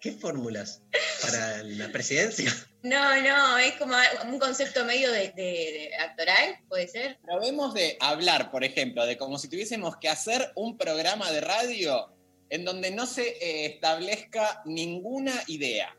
¿Qué 0.00 0.12
fórmulas 0.12 0.82
para 1.22 1.62
la 1.62 1.88
presidencia? 1.92 2.52
No, 2.82 3.20
no, 3.22 3.58
es 3.58 3.74
como 3.76 3.94
un 4.28 4.38
concepto 4.40 4.84
medio 4.84 5.12
de, 5.12 5.28
de- 5.30 5.32
de 5.36 5.90
actoral, 6.00 6.58
puede 6.68 6.88
ser. 6.88 7.20
Pero 7.24 7.40
vemos 7.40 7.72
de 7.74 7.96
hablar, 8.00 8.50
por 8.50 8.64
ejemplo, 8.64 9.06
de 9.06 9.16
como 9.16 9.38
si 9.38 9.48
tuviésemos 9.48 9.96
que 9.98 10.08
hacer 10.08 10.50
un 10.56 10.76
programa 10.76 11.30
de 11.30 11.40
radio 11.40 12.11
en 12.52 12.66
donde 12.66 12.90
no 12.90 13.06
se 13.06 13.28
eh, 13.28 13.64
establezca 13.64 14.60
ninguna 14.66 15.32
idea. 15.46 15.96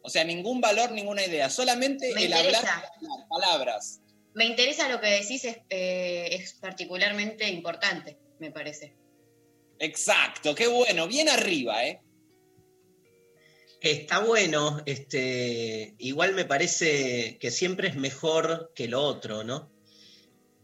O 0.00 0.08
sea, 0.08 0.24
ningún 0.24 0.62
valor, 0.62 0.92
ninguna 0.92 1.22
idea. 1.22 1.50
Solamente 1.50 2.10
Me 2.14 2.24
el 2.24 2.32
hablar, 2.32 2.54
interesa. 2.54 2.74
hablar, 2.96 3.28
palabras. 3.28 4.00
Me 4.32 4.46
interesa 4.46 4.88
lo 4.88 4.98
que 4.98 5.08
decís, 5.08 5.44
es, 5.44 5.58
eh, 5.68 6.28
es 6.32 6.54
particularmente 6.54 7.46
importante, 7.50 8.18
me 8.38 8.50
parece. 8.50 8.96
Exacto, 9.78 10.54
qué 10.54 10.68
bueno. 10.68 11.06
Bien 11.06 11.28
arriba, 11.28 11.84
¿eh? 11.84 12.00
Está 13.82 14.20
bueno, 14.20 14.80
este, 14.86 15.96
igual 15.98 16.32
me 16.32 16.46
parece 16.46 17.36
que 17.38 17.50
siempre 17.50 17.88
es 17.88 17.94
mejor 17.96 18.72
que 18.74 18.88
lo 18.88 19.02
otro, 19.02 19.44
¿no? 19.44 19.70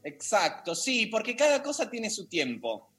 Exacto, 0.03 0.75
sí, 0.75 1.07
porque 1.09 1.37
cada 1.37 1.63
cosa 1.63 1.91
tiene 1.91 2.09
su 2.09 2.27
tiempo. 2.27 2.94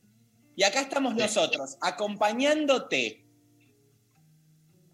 Y 0.56 0.64
acá 0.64 0.82
estamos 0.82 1.16
nosotros, 1.16 1.78
acompañándote. 1.82 3.26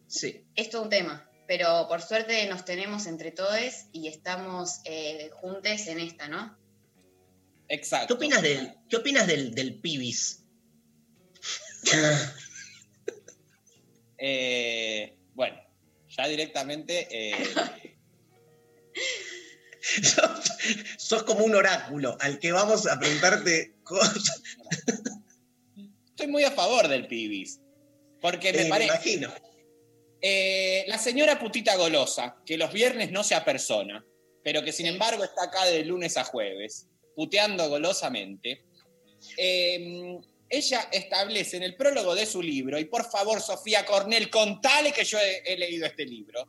Sí. 0.08 0.46
Es 0.56 0.70
todo 0.70 0.84
un 0.84 0.90
tema, 0.90 1.30
pero 1.48 1.88
por 1.88 2.02
suerte 2.02 2.46
nos 2.48 2.66
tenemos 2.66 3.06
entre 3.06 3.32
todos 3.32 3.86
y 3.92 4.08
estamos 4.08 4.82
eh, 4.86 5.30
juntes 5.34 5.88
en 5.88 6.00
esta, 6.00 6.28
¿no? 6.28 6.58
Exacto. 7.68 8.08
¿Qué 8.08 8.14
opinas 8.14 8.42
del, 8.42 8.74
qué 8.90 8.98
opinas 8.98 9.28
del, 9.28 9.54
del 9.56 9.80
pibis? 9.80 10.44
Eh, 14.24 15.18
bueno, 15.34 15.58
ya 16.10 16.28
directamente. 16.28 17.08
eh, 17.10 17.34
sos, 20.04 20.52
sos 20.98 21.24
como 21.24 21.44
un 21.44 21.56
oráculo 21.56 22.18
al 22.20 22.38
que 22.38 22.52
vamos 22.52 22.86
a 22.86 23.00
preguntarte 23.00 23.78
cosas. 23.84 24.44
Estoy 26.22 26.32
muy 26.32 26.44
a 26.44 26.52
favor 26.52 26.88
del 26.88 27.08
pibis. 27.08 27.60
Porque 28.22 28.54
me 28.54 28.62
Eh, 28.64 28.70
parece. 28.70 28.88
imagino. 28.94 29.34
Eh, 30.22 30.84
la 30.88 31.00
señora 31.00 31.40
putita 31.40 31.76
golosa, 31.76 32.38
que 32.46 32.58
los 32.58 32.72
viernes 32.72 33.12
no 33.12 33.24
se 33.24 33.34
apersona, 33.34 34.06
pero 34.44 34.64
que 34.64 34.72
sin 34.72 34.86
embargo 34.86 35.24
está 35.24 35.46
acá 35.46 35.66
de 35.66 35.84
lunes 35.84 36.16
a 36.18 36.24
jueves, 36.24 36.88
puteando 37.16 37.68
golosamente. 37.70 38.64
eh, 39.38 40.18
ella 40.50 40.90
establece 40.92 41.58
en 41.58 41.64
el 41.64 41.76
prólogo 41.78 42.14
de 42.16 42.26
su 42.26 42.42
libro, 42.42 42.78
y 42.80 42.86
por 42.86 43.10
favor, 43.10 43.40
Sofía 43.40 43.86
Cornell, 43.86 44.30
contale 44.32 44.92
que 44.92 45.06
yo 45.06 45.18
he, 45.20 45.42
he 45.46 45.56
leído 45.58 45.86
este 45.86 46.06
libro. 46.06 46.46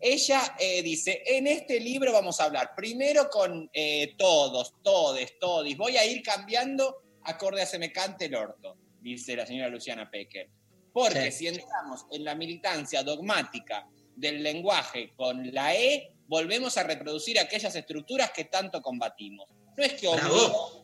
Ella 0.00 0.54
eh, 0.58 0.82
dice, 0.82 1.22
en 1.24 1.46
este 1.46 1.78
libro 1.80 2.12
vamos 2.12 2.40
a 2.40 2.44
hablar 2.44 2.72
primero 2.76 3.30
con 3.30 3.70
eh, 3.72 4.14
todos, 4.18 4.74
todes, 4.82 5.38
todis. 5.38 5.76
Voy 5.76 5.96
a 5.96 6.04
ir 6.04 6.22
cambiando 6.22 6.96
acorde 7.24 7.62
a 7.62 7.66
se 7.66 7.78
me 7.78 7.92
cante 7.92 8.26
el 8.26 8.34
orto, 8.34 8.76
dice 9.00 9.36
la 9.36 9.46
señora 9.46 9.68
Luciana 9.68 10.10
Pecker. 10.10 10.48
Porque 10.92 11.30
Sí. 11.30 11.38
si 11.38 11.46
entramos 11.48 12.06
en 12.10 12.24
la 12.24 12.34
militancia 12.34 13.02
dogmática 13.02 13.86
del 14.16 14.42
lenguaje 14.42 15.12
con 15.16 15.52
la 15.54 15.74
E, 15.74 16.12
volvemos 16.26 16.76
a 16.78 16.82
reproducir 16.82 17.38
aquellas 17.38 17.74
estructuras 17.74 18.32
que 18.32 18.44
tanto 18.44 18.82
combatimos. 18.82 19.48
No 19.76 19.84
es 19.84 19.94
que 19.94 20.08
obligamos 20.08 20.82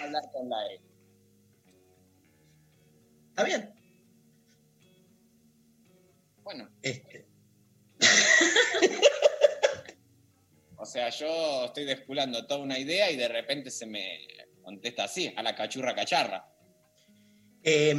a 0.00 0.04
hablar 0.04 0.22
con 0.32 0.48
la 0.48 0.66
E. 0.66 0.80
Está 3.30 3.44
bien. 3.44 3.74
Bueno, 6.42 6.68
Este, 6.82 7.26
o 10.76 10.86
sea, 10.86 11.08
yo 11.10 11.66
estoy 11.66 11.84
desculando 11.84 12.46
toda 12.46 12.60
una 12.60 12.78
idea 12.78 13.10
y 13.10 13.16
de 13.16 13.28
repente 13.28 13.70
se 13.70 13.86
me 13.86 14.18
contesta 14.68 15.04
así, 15.04 15.32
a 15.34 15.42
la 15.42 15.54
cachurra 15.54 15.94
cacharra. 15.94 16.44
eh, 17.64 17.94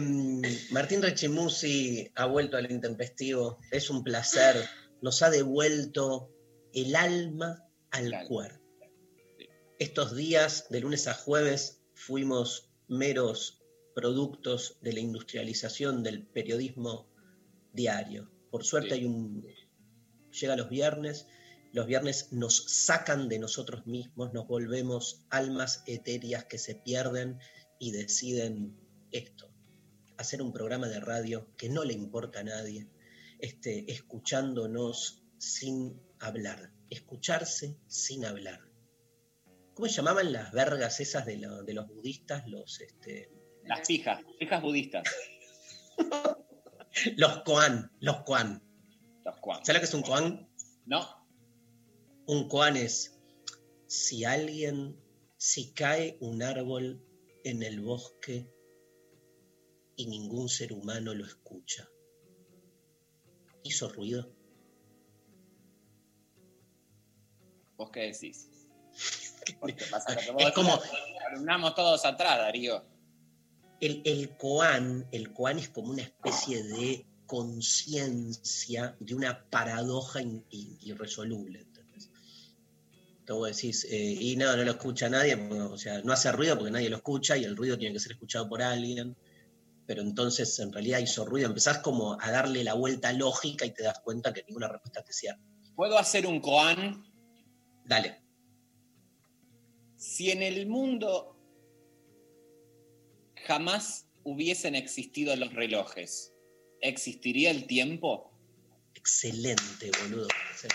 Martín 0.72 1.02
Rechimusi 1.02 2.10
ha 2.16 2.26
vuelto 2.26 2.58
al 2.58 2.72
intempestivo. 2.72 3.58
Es 3.72 3.90
un 3.90 4.04
placer. 4.04 4.56
Nos 5.02 5.22
ha 5.24 5.30
devuelto 5.30 6.32
el 6.74 6.96
alma 6.96 7.66
al 7.92 8.08
Claro. 8.08 8.28
cuerpo. 8.28 8.64
Sí. 9.38 9.48
Estos 9.80 10.16
días, 10.16 10.68
de 10.70 10.80
lunes 10.80 11.08
a 11.08 11.14
jueves, 11.14 11.82
fuimos 11.94 12.72
meros 12.88 13.62
productos 13.96 14.78
de 14.82 14.94
la 14.94 15.00
industrialización 15.02 16.04
del 16.04 16.26
periodismo 16.28 17.10
diario. 17.74 18.32
Por 18.52 18.64
suerte 18.64 18.90
Sí. 18.90 19.02
hay 19.02 19.06
un... 19.06 19.46
Llega 20.40 20.56
los 20.56 20.70
viernes, 20.70 21.28
los 21.72 21.86
viernes 21.86 22.32
nos 22.32 22.86
sacan 22.86 23.30
de 23.30 23.40
nosotros 23.40 23.86
mismos, 23.86 24.34
nos 24.34 24.48
volvemos 24.48 25.26
almas 25.30 25.84
etéreas 25.86 26.46
que 26.46 26.58
se 26.58 26.76
pierden 26.76 27.38
y 27.80 27.92
deciden 27.92 28.78
esto, 29.12 29.52
hacer 30.18 30.42
un 30.42 30.52
programa 30.52 30.88
de 30.88 31.00
radio 31.00 31.48
que 31.58 31.70
no 31.70 31.84
le 31.84 31.94
importa 31.94 32.40
a 32.40 32.44
nadie, 32.44 32.90
este, 33.40 33.92
escuchándonos 33.92 35.24
sin 35.38 36.02
hablar, 36.20 36.72
escucharse 36.90 37.78
sin 37.88 38.26
hablar. 38.26 38.60
¿Cómo 39.76 39.88
se 39.88 39.96
llamaban 39.96 40.34
las 40.34 40.52
vergas 40.52 41.00
esas 41.00 41.26
de, 41.26 41.38
lo- 41.38 41.64
de 41.64 41.74
los 41.74 41.88
budistas? 41.88 42.46
Los, 42.48 42.82
este, 42.82 43.32
Las 43.64 43.88
fijas, 43.88 44.22
fijas 44.38 44.62
budistas. 44.62 45.04
los 47.16 47.44
koan, 47.44 47.92
los 48.00 48.24
koan. 48.24 48.62
Los 49.24 49.38
cuan. 49.38 49.64
¿Sabes 49.64 49.76
lo 49.76 49.80
que 49.82 49.86
es 49.86 49.94
un 49.94 50.02
koan? 50.02 50.50
No, 50.86 51.19
Un 52.30 52.48
koan 52.48 52.78
es 52.78 53.18
si 53.88 54.24
alguien, 54.24 54.96
si 55.38 55.72
cae 55.74 56.18
un 56.22 56.44
árbol 56.44 57.02
en 57.44 57.64
el 57.64 57.80
bosque 57.82 58.48
y 59.96 60.06
ningún 60.06 60.48
ser 60.48 60.72
humano 60.74 61.14
lo 61.16 61.26
escucha. 61.26 61.90
¿Hizo 63.64 63.90
ruido? 63.90 64.32
¿vos 67.78 67.90
qué 67.92 68.12
decís? 68.12 68.48
Porque 69.60 69.86
pasa 69.90 70.14
lo 70.14 70.22
que 70.22 70.32
vos 70.32 70.44
Es 70.44 70.52
como- 70.54 70.80
alumnamos 71.32 71.74
todos 71.76 72.06
atrás, 72.06 72.38
Darío. 72.38 72.84
El, 73.80 74.02
el 74.06 74.36
koan, 74.38 75.08
el 75.12 75.32
koan 75.34 75.58
es 75.60 75.70
como 75.70 75.92
una 75.92 76.02
especie 76.04 76.62
de 76.64 77.08
conciencia 77.26 78.98
de 79.00 79.16
una 79.16 79.50
paradoja 79.50 80.22
in- 80.22 80.46
in- 80.50 80.78
irresoluble. 80.82 81.66
Decís, 83.38 83.86
eh, 83.90 84.18
y 84.20 84.36
no, 84.36 84.56
no 84.56 84.64
lo 84.64 84.72
escucha 84.72 85.10
nadie, 85.10 85.38
porque, 85.38 85.62
o 85.62 85.78
sea, 85.78 86.02
no 86.02 86.14
hace 86.14 86.32
ruido 86.32 86.58
porque 86.58 86.72
nadie 86.72 86.90
lo 86.90 86.98
escucha 86.98 87.38
y 87.38 87.44
el 87.44 87.56
ruido 87.56 87.78
tiene 87.78 87.94
que 87.94 88.00
ser 88.00 88.14
escuchado 88.14 88.50
por 88.50 88.62
alguien. 88.62 89.16
Pero 89.86 90.02
entonces 90.02 90.58
en 90.60 90.72
realidad 90.72 91.00
hizo 91.00 91.26
ruido, 91.26 91.48
empezás 91.48 91.80
como 91.80 92.20
a 92.20 92.32
darle 92.32 92.64
la 92.64 92.74
vuelta 92.74 93.12
lógica 93.14 93.66
y 93.66 93.72
te 93.72 93.84
das 93.84 94.00
cuenta 94.00 94.34
que 94.34 94.44
ninguna 94.48 94.68
respuesta 94.68 95.04
te 95.04 95.14
cierra. 95.14 95.40
¿Puedo 95.76 95.98
hacer 95.98 96.28
un 96.28 96.40
koan? 96.42 97.04
Dale. 97.86 98.22
Si 99.96 100.32
en 100.32 100.44
el 100.44 100.68
mundo 100.68 101.36
jamás 103.46 104.08
hubiesen 104.24 104.76
existido 104.76 105.36
los 105.36 105.54
relojes, 105.54 106.34
¿existiría 106.82 107.52
el 107.52 107.66
tiempo? 107.66 108.32
Excelente, 108.96 109.92
boludo. 110.04 110.28
Sí. 110.56 110.68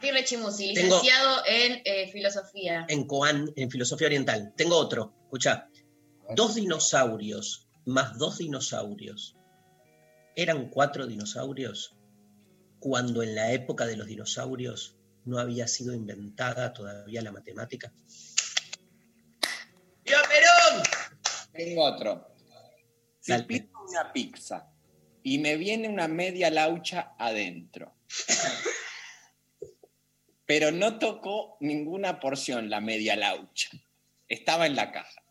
Tirre 0.00 0.24
Chimusi, 0.24 0.68
licenciado 0.68 1.42
en 1.46 1.82
eh, 1.84 2.10
filosofía. 2.12 2.86
en 2.88 3.06
Koan, 3.06 3.52
en 3.56 3.70
filosofía 3.70 4.06
oriental. 4.06 4.52
Tengo 4.56 4.76
otro, 4.76 5.14
escucha. 5.24 5.68
Dos 6.34 6.54
dinosaurios 6.54 7.68
más 7.88 8.18
dos 8.18 8.36
dinosaurios. 8.36 9.34
¿Eran 10.36 10.68
cuatro 10.68 11.06
dinosaurios? 11.06 11.96
Cuando 12.80 13.22
en 13.22 13.34
la 13.34 13.52
época 13.52 13.86
de 13.86 13.96
los 13.96 14.06
dinosaurios 14.06 14.94
no 15.24 15.38
había 15.38 15.66
sido 15.66 15.94
inventada 15.94 16.72
todavía 16.74 17.22
la 17.22 17.32
matemática. 17.32 17.90
¡Viva 20.04 20.20
Perón! 20.28 20.82
Tengo 21.52 21.84
otro. 21.84 22.28
Si 23.20 23.32
Dale. 23.32 23.44
pido 23.44 23.68
una 23.88 24.12
pizza 24.12 24.70
y 25.22 25.38
me 25.38 25.56
viene 25.56 25.88
una 25.88 26.08
media 26.08 26.50
laucha 26.50 27.14
adentro, 27.18 27.94
pero 30.48 30.72
no 30.72 30.98
tocó 30.98 31.58
ninguna 31.60 32.20
porción 32.20 32.70
la 32.70 32.80
media 32.80 33.16
laucha, 33.16 33.68
estaba 34.26 34.64
en 34.66 34.76
la 34.76 34.90
caja. 34.92 35.22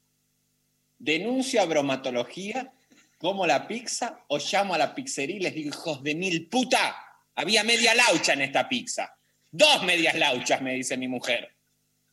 ¿Denuncio 0.99 1.59
a 1.59 1.65
bromatología 1.65 2.71
como 3.17 3.47
la 3.47 3.67
pizza 3.67 4.23
o 4.27 4.37
llamo 4.37 4.75
a 4.75 4.77
la 4.77 4.93
pizzería 4.93 5.35
y 5.37 5.39
les 5.39 5.55
digo, 5.55 5.69
hijos 5.71 6.03
de 6.03 6.13
mil 6.13 6.47
puta, 6.47 6.95
había 7.33 7.63
media 7.63 7.95
laucha 7.95 8.33
en 8.33 8.41
esta 8.41 8.69
pizza? 8.69 9.17
Dos 9.49 9.83
medias 9.83 10.13
lauchas, 10.13 10.61
me 10.61 10.75
dice 10.75 10.97
mi 10.97 11.07
mujer, 11.07 11.51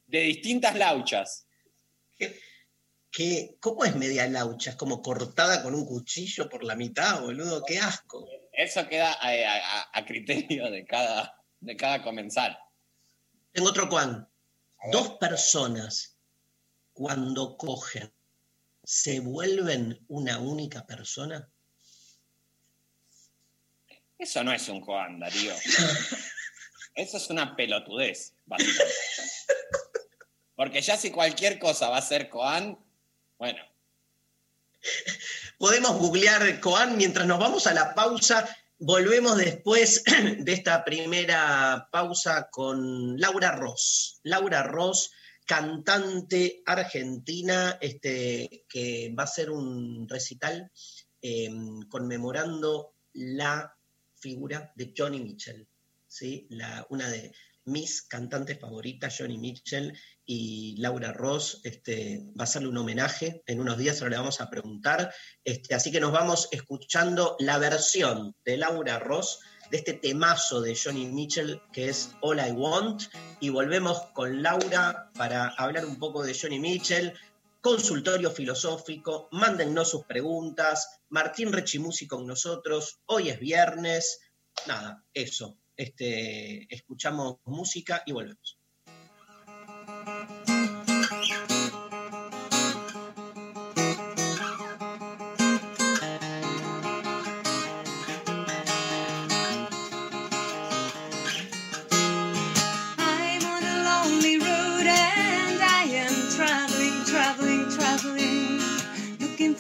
de 0.07 0.21
distintas 0.21 0.75
lauchas. 0.75 1.47
¿Qué, 3.13 3.57
¿Cómo 3.61 3.85
es 3.85 3.95
media 3.97 4.27
laucha? 4.29 4.71
¿Es 4.71 4.77
como 4.77 5.03
cortada 5.03 5.63
con 5.63 5.75
un 5.75 5.85
cuchillo 5.85 6.49
por 6.49 6.65
la 6.65 6.75
mitad, 6.75 7.21
boludo? 7.21 7.63
¡Qué 7.67 7.79
asco! 7.79 8.27
Eso 8.51 8.89
queda 8.89 9.13
a, 9.13 9.29
a- 9.29 9.89
a 9.93 10.05
criterio 10.07 10.71
de 10.71 10.87
cada, 10.87 11.37
de 11.61 11.77
cada 11.77 12.03
comensal. 12.03 12.59
Tengo 13.55 13.71
otro 13.71 13.89
Juan. 13.89 14.29
Dos 14.93 15.13
personas 15.13 16.19
cuando 16.93 17.57
cogen 17.57 18.13
se 18.83 19.21
vuelven 19.21 20.05
una 20.09 20.39
única 20.39 20.85
persona. 20.85 21.49
Eso 24.19 24.45
no 24.45 24.53
es 24.53 24.69
un 24.69 24.83
koan, 24.83 25.19
Darío. 25.19 25.55
Eso 26.95 27.17
es 27.17 27.31
una 27.31 27.57
pelotudez, 27.57 28.35
básicamente. 28.45 28.95
Porque 30.55 30.83
ya 30.83 30.99
si 30.99 31.11
cualquier 31.11 31.59
cosa 31.59 31.89
va 31.89 31.97
a 31.97 32.03
ser 32.03 32.29
koan, 32.29 32.79
bueno, 33.39 33.65
Podemos 35.59 35.99
googlear 35.99 36.61
Coan 36.61 36.97
mientras 36.97 37.27
nos 37.27 37.39
vamos 37.39 37.67
a 37.67 37.75
la 37.75 37.95
pausa. 37.95 38.55
Volvemos 38.87 39.39
después 39.39 40.05
de 40.41 40.53
esta 40.53 40.85
primera 40.85 41.89
pausa 41.91 42.51
con 42.51 43.19
Laura 43.19 43.53
Ross. 43.53 44.21
Laura 44.25 44.63
Ross, 44.63 45.11
cantante 45.47 46.63
argentina, 46.67 47.79
este, 47.81 48.67
que 48.69 49.11
va 49.19 49.23
a 49.23 49.25
hacer 49.25 49.51
un 49.51 50.07
recital 50.07 50.71
eh, 51.23 51.49
conmemorando 51.89 52.97
la 53.15 53.75
figura 54.17 54.71
de 54.77 54.93
Johnny 54.95 55.21
Mitchell, 55.21 55.67
¿sí? 56.07 56.47
una 56.91 57.09
de 57.09 57.33
mis 57.65 58.03
cantantes 58.03 58.61
favoritas, 58.61 59.17
Johnny 59.19 59.39
Mitchell 59.39 59.99
y 60.27 60.77
Laura 60.79 61.13
Ross. 61.13 61.61
Este, 61.65 62.23
va 62.39 62.45
a 62.45 62.47
serle 62.47 62.69
un 62.69 62.79
homenaje 62.79 63.43
en 63.47 63.61
unos 63.61 63.79
días, 63.79 64.01
ahora 64.01 64.11
le 64.11 64.17
vamos 64.19 64.41
a 64.41 64.51
preguntar. 64.51 65.13
Este, 65.45 65.75
así 65.75 65.91
que 65.91 66.01
nos 66.01 66.13
vamos 66.13 66.49
escuchando 66.53 67.37
la 67.39 67.59
versión 67.59 68.35
de 68.45 68.57
Laura 68.57 68.99
Ross 68.99 69.41
de 69.71 69.79
este 69.79 69.95
temazo 69.95 70.61
de 70.61 70.77
Johnny 70.77 71.07
Mitchell 71.07 71.61
que 71.73 71.89
es 71.89 72.11
All 72.21 72.39
I 72.39 72.53
Want. 72.53 73.05
Y 73.41 73.49
volvemos 73.51 74.01
con 74.13 74.43
Laura 74.43 75.11
para 75.15 75.49
hablar 75.49 75.87
un 75.87 75.99
poco 75.99 76.23
de 76.23 76.37
Johnny 76.39 76.59
Mitchell. 76.59 77.15
Consultorio 77.61 78.31
filosófico, 78.31 79.29
mándennos 79.33 79.91
sus 79.91 80.05
preguntas. 80.05 81.01
Martín 81.09 81.53
Rechimusi 81.53 82.07
con 82.07 82.27
nosotros. 82.27 83.01
Hoy 83.07 83.31
es 83.31 83.41
viernes. 83.41 84.21
Nada, 84.67 85.03
eso. 85.15 85.59
Este, 85.77 86.73
escuchamos 86.73 87.37
música 87.45 88.03
y 88.07 88.13
volvemos. 88.13 88.59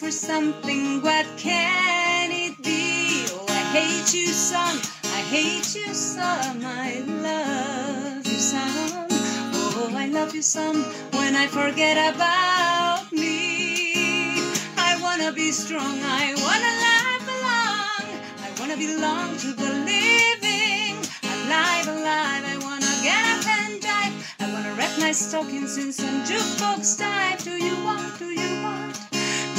For 0.04 0.10
something. 0.10 1.00
What 1.00 1.26
can 1.38 2.30
it 2.30 2.62
be? 2.62 3.24
Oh, 3.32 3.46
I 3.48 3.62
hate 3.72 4.12
you, 4.12 4.26
son. 4.26 4.76
I 5.04 5.20
hate 5.32 5.74
you, 5.74 5.94
some. 5.94 6.60
I 6.62 7.02
love 7.06 8.26
you, 8.26 8.38
some. 8.38 9.06
Oh, 9.54 9.90
I 9.96 10.08
love 10.08 10.34
you, 10.34 10.42
some. 10.42 10.82
When 11.18 11.34
I 11.34 11.46
forget 11.46 11.96
about 12.14 13.10
me, 13.12 14.36
I 14.76 15.00
wanna 15.00 15.32
be 15.32 15.50
strong. 15.52 15.96
I 16.20 16.34
wanna 16.44 16.72
live 16.86 17.26
along. 17.36 18.04
I 18.46 18.50
wanna 18.60 18.76
belong 18.76 19.38
to 19.38 19.50
the 19.62 19.72
living. 19.92 20.96
Alive, 21.34 21.88
alive. 21.88 22.44
I 22.54 22.56
wanna 22.66 22.92
get 23.08 23.22
up 23.32 23.46
and 23.58 23.80
dive. 23.80 24.14
I 24.40 24.52
wanna 24.52 24.74
wrap 24.74 24.98
my 24.98 25.12
stockings 25.12 25.78
in 25.78 25.92
some 25.92 26.24
jukebox 26.28 26.98
type. 26.98 27.38
Do 27.38 27.52
you 27.52 27.74
want? 27.84 28.18
Do 28.18 28.26
you? 28.26 28.63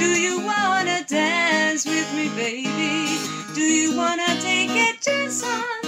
Do 0.06 0.12
you 0.22 0.39
wanna 0.41 1.04
dance 1.08 1.86
with 1.88 2.13
me, 2.13 2.30
baby? 2.38 3.20
Do 3.56 3.62
you 3.62 3.98
wanna 3.98 4.39
take 4.39 4.70
a 4.70 4.94
chance 5.02 5.44
on 5.44 5.82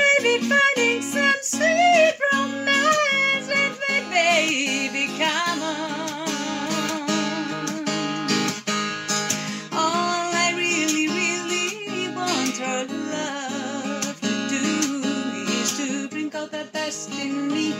maybe 0.00 0.48
finding 0.50 1.02
some 1.02 1.40
sweet 1.42 2.14
romance 2.32 3.48
with 3.48 3.76
me, 3.88 3.96
baby? 4.10 5.06
Come 5.18 5.62
on. 5.62 6.28
All 9.72 10.30
I 10.46 10.54
really, 10.56 11.08
really 11.08 12.14
want 12.16 12.60
our 12.62 12.86
love 13.14 14.20
to 14.20 14.34
do 14.50 14.68
is 15.60 15.78
to 15.78 16.08
bring 16.08 16.34
out 16.36 16.52
the 16.52 16.66
best 16.72 17.10
in 17.12 17.48
me 17.48 17.74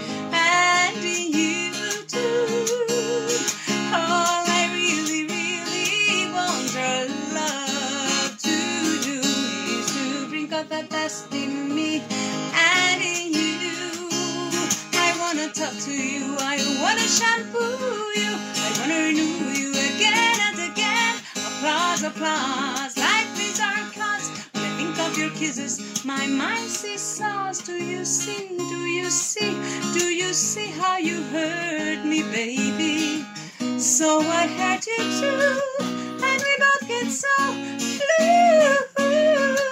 to 15.84 15.90
you, 15.90 16.36
I 16.38 16.58
wanna 16.80 17.08
shampoo 17.08 17.58
you, 18.14 18.30
I 18.38 18.76
wanna 18.78 18.98
renew 19.02 19.50
you 19.50 19.70
again 19.72 20.38
and 20.48 20.72
again. 20.72 21.16
Applause, 21.34 22.04
applause, 22.04 22.96
life 22.96 23.34
is 23.40 23.58
our 23.58 23.90
cause. 23.90 24.30
When 24.52 24.62
I 24.62 24.76
think 24.76 24.98
of 25.00 25.18
your 25.18 25.30
kisses, 25.30 26.04
my 26.04 26.24
mind 26.28 26.70
seesaws. 26.70 27.62
Do 27.62 27.72
you 27.72 28.04
see? 28.04 28.56
Do 28.56 28.80
you 28.98 29.10
see? 29.10 29.52
Do 29.92 30.04
you 30.04 30.32
see 30.32 30.68
how 30.68 30.98
you 30.98 31.20
hurt 31.34 32.04
me, 32.04 32.22
baby? 32.22 33.24
So 33.78 34.20
I 34.20 34.46
hurt 34.46 34.86
you 34.86 35.02
too, 35.20 35.62
and 36.22 36.42
we 36.46 36.52
both 36.62 36.86
get 36.86 37.10
so 37.10 37.34
blue, 37.98 39.71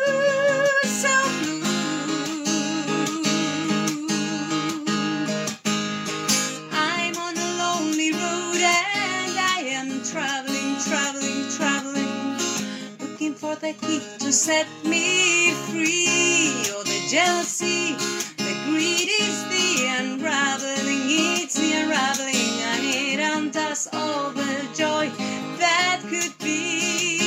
for 13.54 13.60
the 13.60 13.72
key 13.72 14.00
to 14.18 14.32
set 14.32 14.66
me 14.84 15.52
free. 15.66 16.62
Oh, 16.70 16.82
the 16.84 17.00
jealousy, 17.10 17.94
the 18.36 18.54
greed 18.66 19.08
is 19.08 19.38
the 19.50 19.86
unraveling, 19.98 21.04
it's 21.42 21.54
the 21.54 21.72
unraveling, 21.72 22.50
and 22.70 22.82
it 22.84 23.18
undoes 23.18 23.88
all 23.92 24.30
the 24.30 24.54
joy 24.74 25.10
that 25.58 26.00
could 26.02 26.34
be. 26.38 27.18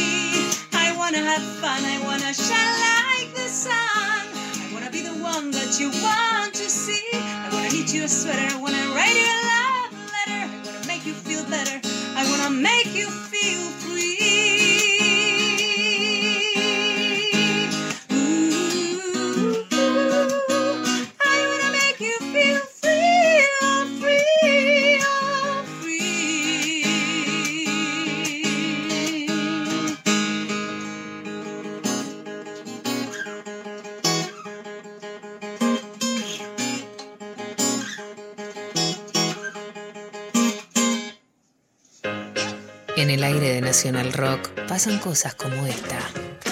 I 0.74 0.96
wanna 0.98 1.20
have 1.20 1.44
fun, 1.60 1.84
I 1.84 2.00
wanna 2.08 2.34
shine 2.34 2.76
like 2.88 3.34
the 3.36 3.50
sun. 3.50 4.24
I 4.64 4.70
wanna 4.74 4.92
be 4.92 5.02
the 5.02 5.18
one 5.22 5.52
that 5.52 5.80
you 5.80 5.90
want 6.02 6.54
to 6.54 6.70
see. 6.70 7.10
I 7.14 7.50
wanna 7.52 7.70
knit 7.70 7.94
you 7.94 8.04
a 8.04 8.08
sweater, 8.08 8.48
I 8.56 8.60
wanna 8.62 8.86
write 8.96 9.18
you 9.22 9.28
a 9.36 9.40
love 9.52 9.94
letter. 10.16 10.44
I 10.56 10.62
wanna 10.66 10.88
make 10.88 11.06
you 11.06 11.14
feel 11.14 11.44
better. 11.50 11.78
I 12.16 12.24
wanna 12.30 12.50
make 12.50 12.96
you 12.96 13.10
feel 13.10 13.64
free. 13.84 14.73
En 42.96 43.10
el 43.10 43.24
aire 43.24 43.54
de 43.54 43.62
Nacional 43.62 44.14
Rock 44.14 44.50
pasan 44.68 45.00
cosas 45.00 45.34
como 45.34 45.66
esta. 45.66 46.00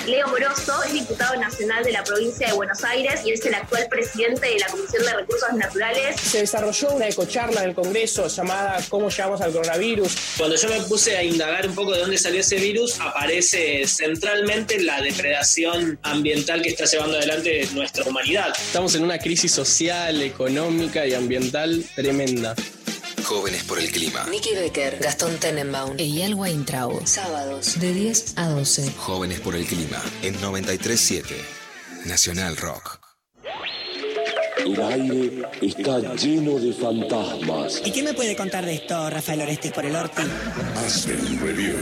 Leo 0.07 0.27
Moroso 0.27 0.81
es 0.83 0.93
diputado 0.93 1.39
nacional 1.39 1.83
de 1.83 1.91
la 1.91 2.03
provincia 2.03 2.47
de 2.47 2.53
Buenos 2.53 2.83
Aires 2.83 3.21
y 3.23 3.31
es 3.31 3.45
el 3.45 3.53
actual 3.53 3.85
presidente 3.87 4.47
de 4.47 4.57
la 4.57 4.65
Comisión 4.65 5.05
de 5.05 5.13
Recursos 5.13 5.53
Naturales. 5.53 6.19
Se 6.19 6.39
desarrolló 6.39 6.95
una 6.95 7.07
ecocharla 7.07 7.61
en 7.61 7.69
el 7.69 7.75
Congreso 7.75 8.27
llamada 8.27 8.79
¿Cómo 8.89 9.09
llegamos 9.09 9.39
al 9.41 9.51
coronavirus? 9.51 10.15
Cuando 10.35 10.55
yo 10.55 10.69
me 10.69 10.81
puse 10.81 11.15
a 11.15 11.23
indagar 11.23 11.67
un 11.67 11.75
poco 11.75 11.91
de 11.93 11.99
dónde 11.99 12.17
salió 12.17 12.39
ese 12.39 12.55
virus, 12.55 12.99
aparece 12.99 13.85
centralmente 13.85 14.81
la 14.81 14.99
depredación 14.99 15.99
ambiental 16.01 16.63
que 16.63 16.69
está 16.69 16.85
llevando 16.85 17.17
adelante 17.17 17.69
nuestra 17.75 18.03
humanidad. 18.03 18.51
Estamos 18.59 18.95
en 18.95 19.03
una 19.03 19.19
crisis 19.19 19.51
social, 19.51 20.19
económica 20.23 21.05
y 21.05 21.13
ambiental 21.13 21.85
tremenda. 21.95 22.55
Jóvenes 23.31 23.63
por 23.63 23.79
el 23.79 23.89
Clima. 23.89 24.25
Nicky 24.29 24.53
Becker, 24.53 24.99
Gastón 25.01 25.37
Tenenbaum, 25.37 25.95
Eyal 25.97 26.33
Weintraub. 26.33 27.07
Sábados 27.07 27.79
de 27.79 27.93
10 27.93 28.33
a 28.35 28.49
12. 28.49 28.91
Jóvenes 28.97 29.39
por 29.39 29.55
el 29.55 29.65
Clima. 29.65 30.03
En 30.21 30.33
937. 30.41 31.33
Nacional 32.07 32.57
Rock. 32.57 32.99
El 34.57 34.81
aire 34.81 35.43
está 35.61 36.13
lleno 36.15 36.59
de 36.59 36.73
fantasmas. 36.73 37.81
¿Y 37.85 37.93
qué 37.93 38.03
me 38.03 38.13
puede 38.13 38.35
contar 38.35 38.65
de 38.65 38.73
esto, 38.73 39.09
Rafael 39.09 39.39
Orestes 39.39 39.71
por 39.71 39.85
el 39.85 39.95
Orti? 39.95 40.23
Hacen 40.85 41.39
review. 41.39 41.77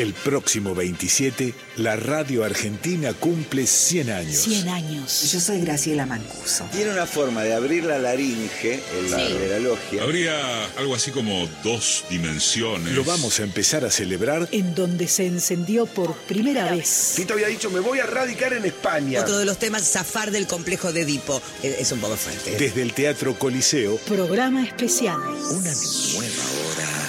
El 0.00 0.14
próximo 0.14 0.74
27, 0.74 1.52
la 1.76 1.94
radio 1.94 2.42
argentina 2.42 3.12
cumple 3.12 3.66
100 3.66 4.08
años. 4.10 4.36
100 4.44 4.68
años. 4.70 5.30
Yo 5.30 5.38
soy 5.40 5.60
Graciela 5.60 6.06
Mancuso. 6.06 6.64
Tiene 6.72 6.92
una 6.92 7.04
forma 7.04 7.42
de 7.42 7.52
abrir 7.52 7.84
la 7.84 7.98
laringe 7.98 8.80
en 8.98 9.10
la, 9.10 9.18
Sí. 9.18 9.32
de 9.34 9.48
la 9.50 9.58
logia. 9.58 10.02
Habría 10.02 10.64
algo 10.78 10.94
así 10.94 11.10
como 11.10 11.46
dos 11.62 12.06
dimensiones. 12.08 12.94
Lo 12.94 13.04
vamos 13.04 13.40
a 13.40 13.42
empezar 13.42 13.84
a 13.84 13.90
celebrar 13.90 14.48
En 14.52 14.74
donde 14.74 15.06
se 15.06 15.26
encendió 15.26 15.84
por 15.84 16.14
primera 16.14 16.70
vez. 16.72 17.12
Tito 17.16 17.34
había 17.34 17.48
dicho, 17.48 17.68
me 17.70 17.80
voy 17.80 17.98
a 17.98 18.06
radicar 18.06 18.54
en 18.54 18.64
España. 18.64 19.20
Otro 19.20 19.36
de 19.36 19.44
los 19.44 19.58
temas, 19.58 19.82
zafar 19.86 20.30
del 20.30 20.46
complejo 20.46 20.94
de 20.94 21.02
Edipo. 21.02 21.42
Es 21.62 21.92
un 21.92 22.00
poco 22.00 22.16
fuerte. 22.16 22.56
desde 22.56 22.80
el 22.80 22.94
Teatro 22.94 23.38
Coliseo. 23.38 23.96
Programa 23.98 24.64
especial. 24.64 25.18
Una 25.20 25.74
nueva 25.74 26.44
hora. 26.70 26.99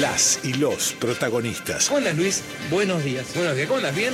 Las 0.00 0.40
y 0.44 0.52
los 0.54 0.92
protagonistas. 0.92 1.86
¿Cómo 1.86 1.98
andas, 1.98 2.16
Luis? 2.16 2.42
Buenos 2.70 3.02
días. 3.02 3.26
Buenos 3.34 3.56
días. 3.56 3.68
¿Cómo 3.68 3.78
andas? 3.78 3.94
¿Bien? 3.94 4.12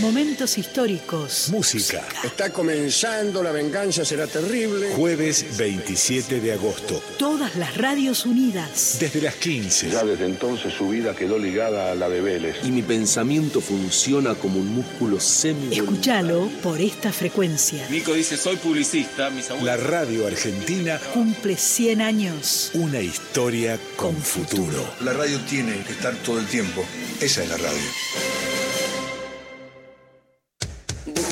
Momentos 0.00 0.58
históricos. 0.58 1.48
Música. 1.50 2.06
Está 2.22 2.50
comenzando, 2.52 3.42
la 3.42 3.50
venganza 3.50 4.04
será 4.04 4.26
terrible. 4.26 4.90
Jueves 4.94 5.56
27 5.56 6.40
de 6.40 6.52
agosto. 6.52 7.02
Todas 7.18 7.56
las 7.56 7.76
radios 7.78 8.26
unidas. 8.26 8.98
Desde 9.00 9.22
las 9.22 9.36
15. 9.36 9.90
Ya 9.90 10.04
desde 10.04 10.26
entonces 10.26 10.74
su 10.74 10.90
vida 10.90 11.14
quedó 11.16 11.38
ligada 11.38 11.92
a 11.92 11.94
la 11.94 12.10
de 12.10 12.20
Vélez. 12.20 12.56
Y 12.62 12.72
mi 12.72 12.82
pensamiento 12.82 13.62
funciona 13.62 14.34
como 14.34 14.60
un 14.60 14.74
músculo 14.74 15.18
semi 15.18 15.74
Escúchalo 15.74 16.50
por 16.62 16.78
esta 16.80 17.10
frecuencia. 17.10 17.88
Nico 17.88 18.12
dice, 18.12 18.36
soy 18.36 18.56
publicista, 18.56 19.30
mis 19.30 19.50
abuelos. 19.50 19.66
La 19.66 19.76
radio 19.78 20.26
argentina, 20.26 21.00
Cumple 21.14 21.56
100 21.56 22.02
años. 22.02 22.70
una 22.74 23.00
historia 23.00 23.80
con 23.96 24.14
futuro. 24.14 24.94
La 25.00 25.14
radio 25.14 25.40
tiene 25.48 25.82
que 25.84 25.92
estar 25.92 26.14
todo 26.16 26.38
el 26.38 26.46
tiempo. 26.46 26.84
Esa 27.20 27.42
es 27.42 27.48
la 27.48 27.56
radio. 27.56 28.65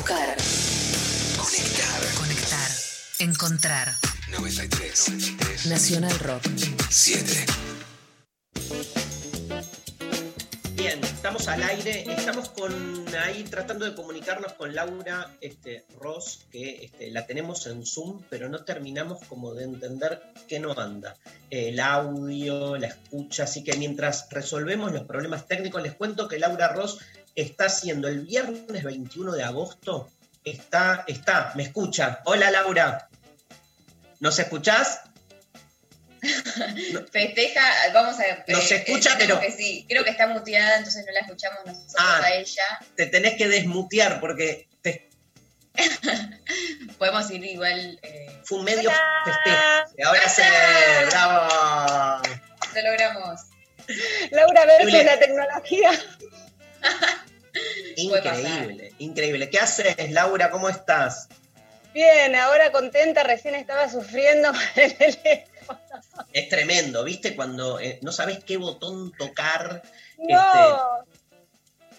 Buscar. 0.04 0.36
Conectar. 1.38 2.00
Conectar. 2.18 2.70
Encontrar. 3.20 3.94
93. 4.32 5.64
Nacional 5.64 6.18
Rock. 6.18 6.42
7. 6.90 7.46
Bien, 10.74 11.02
estamos 11.02 11.48
al 11.48 11.62
aire, 11.62 12.04
estamos 12.06 12.50
con 12.50 12.70
ahí 13.16 13.44
tratando 13.44 13.86
de 13.86 13.94
comunicarnos 13.94 14.52
con 14.52 14.74
Laura 14.74 15.38
este, 15.40 15.86
Ross, 15.98 16.44
que 16.52 16.84
este, 16.84 17.10
la 17.10 17.24
tenemos 17.24 17.66
en 17.66 17.86
Zoom, 17.86 18.24
pero 18.28 18.50
no 18.50 18.62
terminamos 18.62 19.24
como 19.26 19.54
de 19.54 19.64
entender 19.64 20.20
qué 20.46 20.60
no 20.60 20.78
anda. 20.78 21.16
El 21.48 21.80
audio, 21.80 22.76
la 22.76 22.88
escucha, 22.88 23.44
así 23.44 23.64
que 23.64 23.78
mientras 23.78 24.28
resolvemos 24.28 24.92
los 24.92 25.04
problemas 25.04 25.48
técnicos, 25.48 25.82
les 25.82 25.94
cuento 25.94 26.28
que 26.28 26.38
Laura 26.38 26.68
Ross 26.74 26.98
está 27.34 27.66
haciendo 27.66 28.08
el 28.08 28.20
viernes 28.20 28.82
21 28.84 29.32
de 29.32 29.42
agosto, 29.44 30.10
está, 30.44 31.04
está, 31.08 31.52
me 31.54 31.64
escucha. 31.64 32.20
Hola 32.24 32.50
Laura, 32.50 33.08
¿nos 34.20 34.38
escuchás? 34.38 35.00
Festeja, 37.12 37.60
vamos 37.92 38.16
a. 38.18 38.44
No 38.48 38.60
se 38.60 38.76
escucha, 38.76 39.16
creo 39.16 39.38
pero- 39.38 39.40
que 39.40 39.50
sí, 39.52 39.84
creo 39.88 40.04
que 40.04 40.10
está 40.10 40.26
muteada, 40.26 40.78
entonces 40.78 41.04
no 41.04 41.12
la 41.12 41.20
escuchamos 41.20 41.60
nosotros 41.66 41.94
Ah. 41.98 42.20
a 42.24 42.34
ella. 42.34 42.62
Te 42.96 43.06
tenés 43.06 43.34
que 43.36 43.48
desmutear 43.48 44.20
porque 44.20 44.68
te, 44.80 45.10
Podemos 46.98 47.30
ir 47.30 47.44
igual. 47.44 47.98
eh, 48.02 48.40
fue 48.44 48.58
un 48.58 48.64
medio 48.64 48.90
festejo. 49.24 50.06
Ahora 50.06 50.28
se... 50.28 50.42
¡Bravo! 51.10 52.22
lo 52.74 52.82
logramos. 52.82 53.40
Laura 54.30 54.64
versus 54.66 54.92
la 55.04 55.18
tecnología. 55.18 55.90
Increíble, 57.96 58.92
increíble. 58.98 59.50
¿Qué 59.50 59.58
haces, 59.58 60.10
Laura? 60.10 60.50
¿Cómo 60.50 60.68
estás? 60.68 61.28
Bien, 61.92 62.34
ahora 62.34 62.72
contenta, 62.72 63.22
recién 63.22 63.54
estaba 63.54 63.88
sufriendo 63.88 64.48
con 64.52 64.82
el 64.82 64.96
teléfono. 64.96 65.80
Es 66.32 66.48
tremendo, 66.48 67.04
¿viste? 67.04 67.36
Cuando 67.36 67.78
eh, 67.78 67.98
no 68.02 68.10
sabes 68.10 68.42
qué 68.44 68.56
botón 68.56 69.12
tocar. 69.16 69.82
No, 70.18 71.04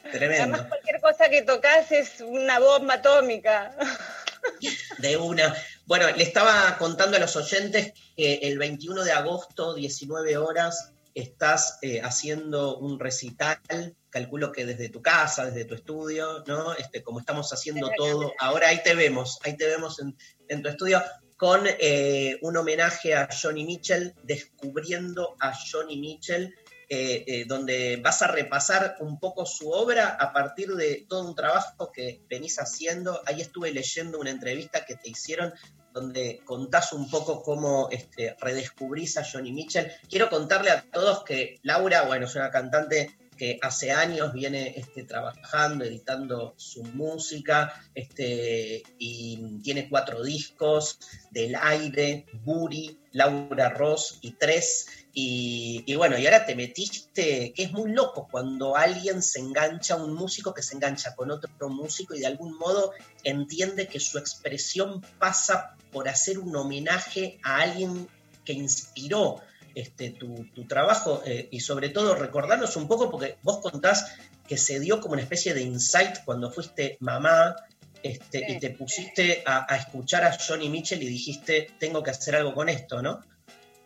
Este, 0.04 0.18
tremendo. 0.18 0.44
además 0.44 0.68
cualquier 0.68 1.00
cosa 1.02 1.30
que 1.30 1.42
tocas 1.44 1.92
es 1.92 2.20
una 2.22 2.60
bomba 2.60 2.96
atómica. 2.96 3.74
De 5.00 5.18
una. 5.18 5.56
Bueno, 5.86 6.08
le 6.12 6.24
estaba 6.24 6.78
contando 6.78 7.18
a 7.18 7.20
los 7.20 7.36
oyentes 7.36 7.94
que 8.16 8.36
el 8.44 8.58
21 8.60 9.04
de 9.04 9.12
agosto, 9.12 9.74
19 9.74 10.38
horas, 10.38 10.92
estás 11.16 11.80
eh, 11.82 12.02
haciendo 12.02 12.78
un 12.78 13.00
recital, 13.00 13.60
calculo 14.10 14.52
que 14.52 14.66
desde 14.66 14.90
tu 14.90 15.02
casa, 15.02 15.46
desde 15.46 15.66
tu 15.66 15.74
estudio, 15.74 16.44
¿no? 16.46 16.74
Este, 16.76 17.02
como 17.02 17.20
estamos 17.20 17.52
haciendo 17.52 17.90
todo, 17.98 18.34
ahora 18.38 18.68
ahí 18.68 18.84
te 18.84 18.94
vemos, 18.94 19.40
ahí 19.44 19.58
te 19.58 19.66
vemos 19.66 20.00
en, 20.00 20.16
en 20.50 20.62
tu 20.62 20.70
estudio, 20.70 21.02
con 21.38 21.62
eh, 21.66 22.38
un 22.42 22.56
homenaje 22.58 23.16
a 23.16 23.28
Johnny 23.30 23.66
Mitchell, 23.66 24.14
descubriendo 24.24 25.36
a 25.40 25.54
Johnny 25.54 25.98
Mitchell, 25.98 26.54
eh, 26.88 27.24
eh, 27.28 27.46
donde 27.48 27.98
vas 27.98 28.22
a 28.22 28.28
repasar 28.28 28.98
un 29.00 29.20
poco 29.20 29.46
su 29.46 29.72
obra 29.72 30.18
a 30.20 30.32
partir 30.32 30.76
de 30.76 31.06
todo 31.10 31.28
un 31.28 31.36
trabajo 31.36 31.92
que 31.92 32.22
venís 32.30 32.58
haciendo. 32.58 33.22
Ahí 33.26 33.42
estuve 33.42 33.72
leyendo 33.72 34.20
una 34.20 34.30
entrevista 34.30 34.86
que 34.86 34.96
te 34.96 35.10
hicieron 35.10 35.52
donde 35.96 36.42
contás 36.44 36.92
un 36.92 37.10
poco 37.10 37.42
cómo 37.42 37.88
este, 37.90 38.36
redescubrís 38.42 39.18
a 39.18 39.24
Johnny 39.24 39.54
Mitchell. 39.54 39.90
Quiero 40.10 40.30
contarle 40.30 40.70
a 40.70 40.82
todos 40.82 41.24
que 41.24 41.58
Laura, 41.64 42.04
bueno, 42.04 42.26
es 42.26 42.36
una 42.36 42.52
cantante 42.52 43.16
que 43.38 43.60
hace 43.62 43.92
años 43.92 44.34
viene 44.34 44.74
este, 44.78 45.04
trabajando, 45.04 45.86
editando 45.86 46.54
su 46.58 46.84
música, 46.84 47.74
este, 47.94 48.84
y 48.98 49.60
tiene 49.64 49.90
cuatro 49.90 50.24
discos, 50.24 51.00
Del 51.32 51.56
Aire, 51.56 52.26
Buri, 52.44 52.98
Laura 53.12 53.70
Ross 53.70 54.20
y 54.22 54.32
Tres, 54.32 54.88
y, 55.14 55.84
y 55.86 55.96
bueno, 55.96 56.18
y 56.18 56.26
ahora 56.26 56.46
te 56.46 56.56
metiste, 56.56 57.54
que 57.54 57.64
es 57.64 57.72
muy 57.72 57.92
loco 57.92 58.28
cuando 58.30 58.76
alguien 58.76 59.22
se 59.22 59.40
engancha, 59.40 59.96
un 59.96 60.14
músico 60.14 60.54
que 60.54 60.62
se 60.62 60.76
engancha 60.76 61.16
con 61.16 61.32
otro 61.32 61.70
músico 61.70 62.16
y 62.16 62.20
de 62.20 62.28
algún 62.28 62.58
modo 62.58 62.92
entiende 63.24 63.88
que 63.88 64.00
su 64.00 64.18
expresión 64.18 65.02
pasa 65.20 65.75
por 65.96 66.10
hacer 66.10 66.40
un 66.40 66.54
homenaje 66.58 67.40
a 67.42 67.62
alguien 67.62 68.10
que 68.44 68.52
inspiró 68.52 69.42
este, 69.76 70.10
tu, 70.10 70.44
tu 70.54 70.68
trabajo 70.68 71.24
eh, 71.26 71.48
y 71.52 71.62
sobre 71.62 71.88
todo 71.88 72.16
recordarnos 72.16 72.76
un 72.76 72.90
poco, 72.90 73.10
porque 73.10 73.38
vos 73.44 73.60
contás 73.60 74.14
que 74.46 74.58
se 74.58 74.82
dio 74.82 75.00
como 75.00 75.14
una 75.14 75.22
especie 75.22 75.54
de 75.54 75.62
insight 75.62 76.18
cuando 76.26 76.52
fuiste 76.52 76.98
mamá 77.00 77.56
este, 78.04 78.46
y 78.46 78.60
te 78.60 78.72
pusiste 78.72 79.42
a, 79.46 79.74
a 79.74 79.78
escuchar 79.78 80.26
a 80.26 80.38
Johnny 80.38 80.68
Mitchell 80.68 81.02
y 81.02 81.08
dijiste, 81.08 81.72
tengo 81.80 82.04
que 82.04 82.12
hacer 82.12 82.36
algo 82.36 82.54
con 82.54 82.68
esto, 82.68 83.02
¿no? 83.02 83.22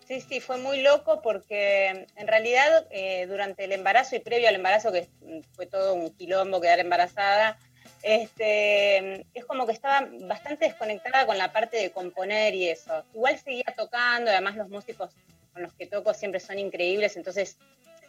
Sí, 0.08 0.22
sí, 0.22 0.40
fue 0.40 0.58
muy 0.58 0.82
loco 0.82 1.22
porque 1.22 2.08
en 2.16 2.28
realidad 2.28 2.88
eh, 2.90 3.28
durante 3.28 3.66
el 3.66 3.72
embarazo 3.72 4.16
y 4.16 4.20
previo 4.20 4.50
al 4.50 4.56
embarazo, 4.56 4.92
que 4.92 5.08
fue 5.54 5.68
todo 5.68 5.94
un 5.94 6.10
quilombo 6.10 6.60
quedar 6.60 6.80
embarazada, 6.80 7.60
este, 8.04 9.26
es 9.34 9.46
como 9.46 9.66
que 9.66 9.74
estaba 9.74 10.08
bastante 10.22 10.66
desconectada 10.66 11.26
con 11.26 11.38
la 11.38 11.52
parte 11.52 11.78
de 11.78 11.92
componer 11.92 12.56
y 12.56 12.70
eso. 12.70 13.04
Igual 13.14 13.38
seguía 13.38 13.74
tocando, 13.76 14.32
además 14.32 14.56
los 14.56 14.70
músicos 14.70 15.12
con 15.54 15.64
los 15.64 15.74
que 15.74 15.88
toco 15.88 16.14
siempre 16.14 16.40
son 16.40 16.60
increíbles, 16.60 17.18
entonces 17.18 17.58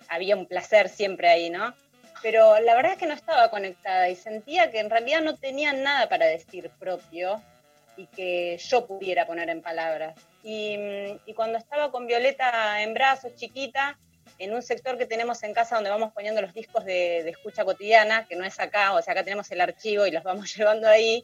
había 0.08 0.36
un 0.36 0.46
placer 0.46 0.88
siempre 0.88 1.28
ahí, 1.28 1.50
¿no? 1.50 1.74
Pero 2.22 2.60
la 2.60 2.74
verdad 2.74 2.92
es 2.92 2.98
que 2.98 3.06
no 3.06 3.14
estaba 3.14 3.50
conectada 3.50 4.08
y 4.08 4.16
sentía 4.16 4.70
que 4.70 4.80
en 4.80 4.90
realidad 4.90 5.22
no 5.22 5.36
tenía 5.36 5.72
nada 5.72 6.08
para 6.08 6.26
decir 6.26 6.70
propio 6.78 7.42
y 7.96 8.06
que 8.06 8.58
yo 8.58 8.86
pudiera 8.86 9.26
poner 9.26 9.48
en 9.48 9.62
palabras. 9.62 10.14
Y, 10.42 10.76
y 11.26 11.34
cuando 11.34 11.58
estaba 11.58 11.90
con 11.90 12.06
Violeta 12.06 12.82
en 12.82 12.94
brazos, 12.94 13.34
chiquita, 13.36 13.98
en 14.40 14.52
un 14.54 14.62
sector 14.62 14.98
que 14.98 15.06
tenemos 15.06 15.42
en 15.44 15.54
casa 15.54 15.74
donde 15.76 15.90
vamos 15.90 16.12
poniendo 16.12 16.40
los 16.42 16.52
discos 16.54 16.84
de, 16.84 17.22
de 17.22 17.30
escucha 17.30 17.64
cotidiana, 17.64 18.26
que 18.26 18.34
no 18.36 18.44
es 18.44 18.58
acá, 18.58 18.94
o 18.94 19.02
sea, 19.02 19.12
acá 19.12 19.22
tenemos 19.22 19.50
el 19.52 19.60
archivo 19.60 20.06
y 20.06 20.10
los 20.10 20.22
vamos 20.24 20.52
llevando 20.56 20.88
ahí, 20.88 21.22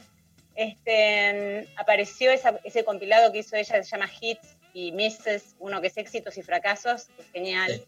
este, 0.55 1.69
apareció 1.77 2.31
esa- 2.31 2.59
ese 2.65 2.85
compilado 2.85 3.33
que 3.33 3.39
hizo 3.39 3.57
ella, 3.57 3.83
se 3.83 3.91
llama 3.91 4.09
Hits 4.21 4.57
y 4.73 4.93
Misses, 4.93 5.55
uno 5.59 5.81
que 5.81 5.87
es 5.89 5.97
éxitos 5.97 6.37
y 6.39 6.43
fracasos, 6.43 7.07
que 7.17 7.23
es 7.23 7.31
genial. 7.33 7.83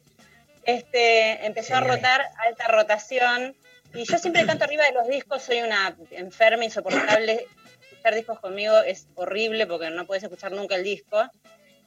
Este, 0.64 1.46
empezó 1.46 1.74
a 1.74 1.78
Genial. 1.78 1.96
rotar, 1.96 2.22
alta 2.46 2.66
rotación, 2.68 3.56
y 3.94 4.04
yo 4.04 4.18
siempre 4.18 4.44
canto 4.46 4.64
arriba 4.64 4.84
de 4.84 4.92
los 4.92 5.08
discos, 5.08 5.42
soy 5.42 5.62
una 5.62 5.96
enferma 6.10 6.64
insoportable, 6.64 7.46
escuchar 7.90 8.14
discos 8.14 8.38
conmigo 8.40 8.78
es 8.82 9.08
horrible 9.14 9.66
porque 9.66 9.88
no 9.90 10.06
puedes 10.06 10.22
escuchar 10.22 10.52
nunca 10.52 10.74
el 10.76 10.84
disco. 10.84 11.22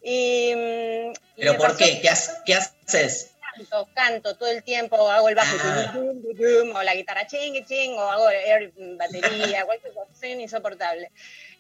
Y, 0.01 0.51
y 0.51 1.13
¿Pero 1.37 1.57
por 1.57 1.77
qué? 1.77 1.99
¿Qué, 2.01 2.09
ha- 2.09 2.43
qué 2.45 2.55
haces? 2.55 3.31
Canto, 3.55 3.89
canto 3.93 4.35
todo 4.37 4.49
el 4.49 4.63
tiempo, 4.63 5.09
hago 5.09 5.29
el 5.29 5.35
bajo, 5.35 5.57
Ah. 5.61 5.91
tum, 5.93 6.21
tum, 6.23 6.35
tum, 6.37 6.75
o 6.75 6.83
la 6.83 6.95
guitarra 6.95 7.27
ching, 7.27 7.63
ching, 7.65 7.93
o 7.97 8.01
hago 8.01 8.29
air, 8.29 8.71
batería, 8.97 9.65
cualquier 9.65 9.93
cosa, 9.93 10.11
soy 10.19 10.31
insoportable. 10.31 11.11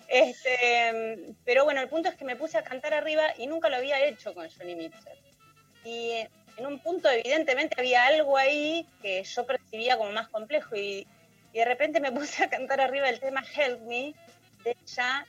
Este, 0.07 1.33
pero 1.45 1.63
bueno, 1.63 1.81
el 1.81 1.87
punto 1.89 2.09
es 2.09 2.15
que 2.15 2.25
me 2.25 2.35
puse 2.35 2.57
a 2.57 2.63
cantar 2.63 2.93
arriba 2.93 3.23
y 3.37 3.47
nunca 3.47 3.69
lo 3.69 3.77
había 3.77 4.03
hecho 4.05 4.33
con 4.33 4.49
Johnny 4.49 4.75
Mitchell. 4.75 5.17
Y 5.85 6.11
en 6.57 6.65
un 6.65 6.79
punto, 6.79 7.09
evidentemente, 7.09 7.75
había 7.79 8.05
algo 8.05 8.37
ahí 8.37 8.85
que 9.01 9.23
yo 9.23 9.45
percibía 9.45 9.97
como 9.97 10.11
más 10.11 10.27
complejo 10.29 10.75
y, 10.75 11.07
y 11.53 11.59
de 11.59 11.65
repente 11.65 11.99
me 11.99 12.11
puse 12.11 12.43
a 12.43 12.49
cantar 12.49 12.81
arriba 12.81 13.09
el 13.09 13.19
tema 13.19 13.43
Help 13.55 13.81
Me 13.81 14.13
de 14.63 14.75
ella. 14.85 15.25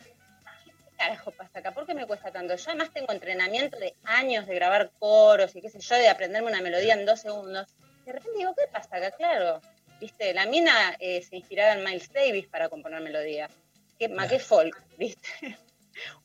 ¿Qué 1.02 1.08
carajo 1.08 1.32
pasa 1.32 1.58
acá? 1.58 1.72
¿Por 1.72 1.84
qué 1.84 1.94
me 1.94 2.06
cuesta 2.06 2.30
tanto? 2.30 2.54
Yo 2.54 2.70
además 2.70 2.92
tengo 2.92 3.12
entrenamiento 3.12 3.76
de 3.76 3.96
años 4.04 4.46
de 4.46 4.54
grabar 4.54 4.92
coros 5.00 5.56
y 5.56 5.60
qué 5.60 5.68
sé 5.68 5.80
yo, 5.80 5.96
de 5.96 6.08
aprenderme 6.08 6.48
una 6.48 6.60
melodía 6.60 6.94
en 6.94 7.04
dos 7.04 7.20
segundos. 7.20 7.66
De 8.06 8.12
repente 8.12 8.38
digo, 8.38 8.54
¿qué 8.54 8.70
pasa 8.70 8.98
acá? 8.98 9.10
Claro, 9.10 9.60
viste, 9.98 10.32
la 10.32 10.46
mina 10.46 10.94
eh, 11.00 11.20
se 11.22 11.34
inspiraba 11.34 11.72
en 11.72 11.82
Miles 11.82 12.12
Davis 12.12 12.46
para 12.46 12.68
componer 12.68 13.00
melodías. 13.00 13.50
¿Qué, 13.98 14.08
ma, 14.08 14.28
qué 14.28 14.38
folk, 14.38 14.80
viste? 14.96 15.28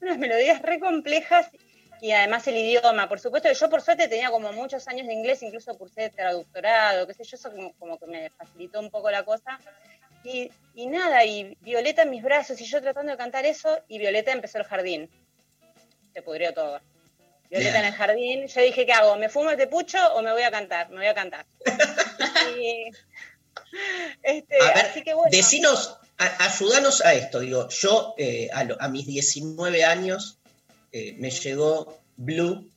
Unas 0.01 0.19
melodías 0.19 0.61
re 0.61 0.79
complejas 0.79 1.49
y 1.99 2.11
además 2.11 2.47
el 2.47 2.57
idioma. 2.57 3.09
Por 3.09 3.19
supuesto 3.19 3.49
que 3.49 3.55
yo 3.55 3.71
por 3.71 3.81
suerte 3.81 4.07
tenía 4.07 4.29
como 4.29 4.53
muchos 4.53 4.87
años 4.87 5.07
de 5.07 5.13
inglés, 5.13 5.41
incluso 5.41 5.75
cursé 5.75 6.11
traductorado, 6.11 7.07
qué 7.07 7.15
sé 7.15 7.23
yo, 7.23 7.35
eso 7.35 7.51
como, 7.51 7.73
como 7.73 7.97
que 7.97 8.05
me 8.05 8.29
facilitó 8.29 8.79
un 8.79 8.91
poco 8.91 9.09
la 9.09 9.23
cosa. 9.23 9.57
Y, 10.23 10.51
y 10.75 10.87
nada, 10.87 11.23
y 11.25 11.57
Violeta 11.61 12.03
en 12.03 12.09
mis 12.09 12.23
brazos, 12.23 12.59
y 12.61 12.65
yo 12.65 12.81
tratando 12.81 13.11
de 13.11 13.17
cantar 13.17 13.45
eso, 13.45 13.79
y 13.87 13.97
Violeta 13.99 14.31
empezó 14.31 14.57
el 14.57 14.63
jardín. 14.65 15.09
Se 16.13 16.21
pudrió 16.21 16.53
todo. 16.53 16.79
Violeta 17.49 17.79
en 17.79 17.85
el 17.85 17.93
jardín, 17.93 18.47
yo 18.47 18.61
dije, 18.61 18.85
¿qué 18.85 18.91
hago? 18.93 19.15
¿Me 19.15 19.29
fumo 19.29 19.49
este 19.51 19.67
pucho 19.67 19.97
o 20.15 20.21
me 20.21 20.31
voy 20.33 20.41
a 20.43 20.51
cantar? 20.51 20.89
Me 20.89 20.97
voy 20.97 21.07
a 21.07 21.13
cantar. 21.13 21.45
Y, 22.59 22.89
este, 24.23 24.55
A 24.61 24.67
ver, 24.73 24.85
así 24.85 25.03
que 25.03 25.13
bueno. 25.13 25.29
decinos, 25.31 25.97
a- 26.17 26.45
ayúdanos 26.45 27.01
a 27.01 27.13
esto. 27.13 27.39
Digo, 27.39 27.67
yo 27.69 28.13
eh, 28.17 28.49
a, 28.53 28.63
lo- 28.63 28.81
a 28.81 28.87
mis 28.87 29.05
19 29.05 29.83
años 29.83 30.39
eh, 30.91 31.15
me 31.17 31.29
llegó 31.29 31.99
Blue 32.15 32.69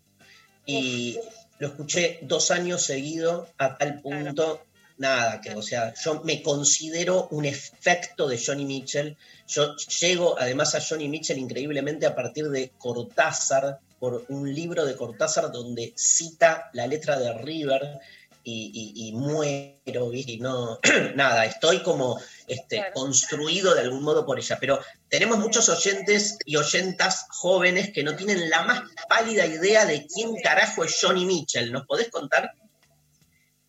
y 0.67 1.19
lo 1.59 1.69
escuché 1.69 2.19
dos 2.23 2.51
años 2.51 2.83
seguido 2.83 3.49
a 3.59 3.77
tal 3.77 4.01
punto, 4.01 4.65
nada, 5.01 5.41
que 5.41 5.55
o 5.55 5.63
sea, 5.63 5.93
yo 6.05 6.21
me 6.25 6.43
considero 6.43 7.27
un 7.33 7.45
efecto 7.45 8.29
de 8.29 8.39
Johnny 8.39 8.65
Mitchell. 8.65 9.17
Yo 9.49 9.75
llego 9.77 10.37
además 10.39 10.75
a 10.75 10.81
Johnny 10.81 11.09
Mitchell 11.09 11.39
increíblemente 11.39 12.07
a 12.07 12.15
partir 12.15 12.49
de 12.51 12.71
Cortázar, 12.79 13.79
por 13.99 14.25
un 14.29 14.55
libro 14.55 14.85
de 14.87 14.97
Cortázar 14.97 15.51
donde 15.53 15.93
cita 15.97 16.71
la 16.73 16.87
letra 16.87 17.19
de 17.19 17.33
River 17.35 17.99
y, 18.43 18.71
y- 18.95 19.09
y 19.09 19.13
muero, 19.13 20.15
y 20.15 20.39
no, 20.41 20.79
nada, 21.15 21.45
estoy 21.45 21.83
como 21.83 22.19
este, 22.47 22.77
Claro. 22.77 22.93
construido 22.95 23.75
de 23.75 23.83
algún 23.83 24.03
modo 24.03 24.25
por 24.25 24.39
ella, 24.39 24.57
pero 24.59 24.81
tenemos 25.11 25.39
muchos 25.39 25.69
oyentes 25.69 26.39
y 26.47 26.57
oyentas 26.57 27.27
jóvenes 27.29 27.91
que 27.93 28.03
no 28.03 28.17
tienen 28.17 28.49
la 28.49 28.63
más 28.63 28.83
pálida 29.09 29.45
idea 29.47 29.85
de 29.85 30.07
quién 30.07 30.35
carajo 30.43 30.85
es 30.85 30.97
Johnny 31.01 31.27
Mitchell. 31.27 31.71
¿Nos 31.71 31.85
podés 31.87 32.09
contar? 32.11 32.51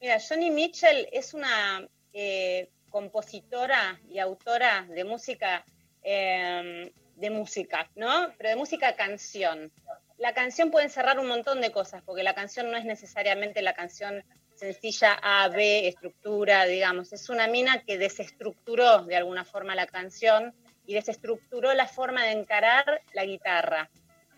Mira, 0.01 0.17
Johnny 0.19 0.49
Mitchell 0.49 1.07
es 1.11 1.35
una 1.35 1.87
eh, 2.11 2.71
compositora 2.89 4.01
y 4.09 4.17
autora 4.17 4.87
de 4.89 5.03
música, 5.03 5.63
eh, 6.01 6.91
de 7.15 7.29
música, 7.29 7.87
¿no? 7.95 8.33
Pero 8.35 8.49
de 8.49 8.55
música 8.55 8.95
canción. 8.95 9.71
La 10.17 10.33
canción 10.33 10.71
puede 10.71 10.85
encerrar 10.85 11.19
un 11.19 11.27
montón 11.27 11.61
de 11.61 11.71
cosas, 11.71 12.01
porque 12.01 12.23
la 12.23 12.33
canción 12.33 12.71
no 12.71 12.77
es 12.77 12.85
necesariamente 12.85 13.61
la 13.61 13.75
canción 13.75 14.23
sencilla 14.55 15.19
A, 15.21 15.49
B, 15.49 15.87
estructura, 15.87 16.65
digamos. 16.65 17.13
Es 17.13 17.29
una 17.29 17.45
mina 17.45 17.83
que 17.83 17.99
desestructuró 17.99 19.03
de 19.03 19.17
alguna 19.17 19.45
forma 19.45 19.75
la 19.75 19.85
canción 19.85 20.55
y 20.83 20.95
desestructuró 20.95 21.75
la 21.75 21.87
forma 21.87 22.25
de 22.25 22.31
encarar 22.31 23.03
la 23.13 23.25
guitarra. 23.25 23.91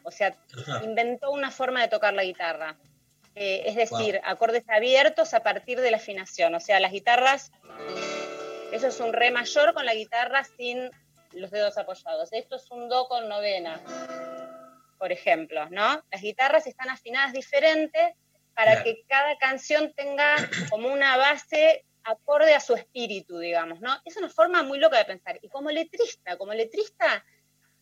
O 0.03 0.11
sea, 0.11 0.35
inventó 0.83 1.31
una 1.31 1.51
forma 1.51 1.81
de 1.81 1.87
tocar 1.87 2.13
la 2.13 2.25
guitarra. 2.25 2.77
Eh, 3.35 3.63
es 3.65 3.75
decir, 3.75 4.21
acordes 4.23 4.63
abiertos 4.69 5.33
a 5.33 5.41
partir 5.41 5.81
de 5.81 5.91
la 5.91 5.97
afinación. 5.97 6.53
O 6.53 6.59
sea, 6.59 6.79
las 6.79 6.91
guitarras, 6.91 7.51
eso 8.71 8.87
es 8.87 8.99
un 8.99 9.13
re 9.13 9.31
mayor 9.31 9.73
con 9.73 9.85
la 9.85 9.95
guitarra 9.95 10.43
sin 10.43 10.91
los 11.31 11.51
dedos 11.51 11.77
apoyados. 11.77 12.31
Esto 12.31 12.57
es 12.57 12.69
un 12.69 12.89
do 12.89 13.07
con 13.07 13.27
novena, 13.27 13.81
por 14.99 15.11
ejemplo, 15.11 15.67
¿no? 15.69 16.03
Las 16.11 16.21
guitarras 16.21 16.67
están 16.67 16.89
afinadas 16.89 17.33
diferentes 17.33 18.13
para 18.53 18.83
que 18.83 19.03
cada 19.07 19.35
canción 19.37 19.93
tenga 19.95 20.35
como 20.69 20.89
una 20.89 21.17
base 21.17 21.85
acorde 22.03 22.53
a 22.53 22.59
su 22.59 22.75
espíritu, 22.75 23.39
digamos, 23.39 23.79
¿no? 23.79 23.99
Es 24.05 24.17
una 24.17 24.29
forma 24.29 24.61
muy 24.61 24.77
loca 24.77 24.97
de 24.97 25.05
pensar. 25.05 25.39
Y 25.41 25.49
como 25.49 25.71
letrista, 25.71 26.37
como 26.37 26.53
letrista, 26.53 27.25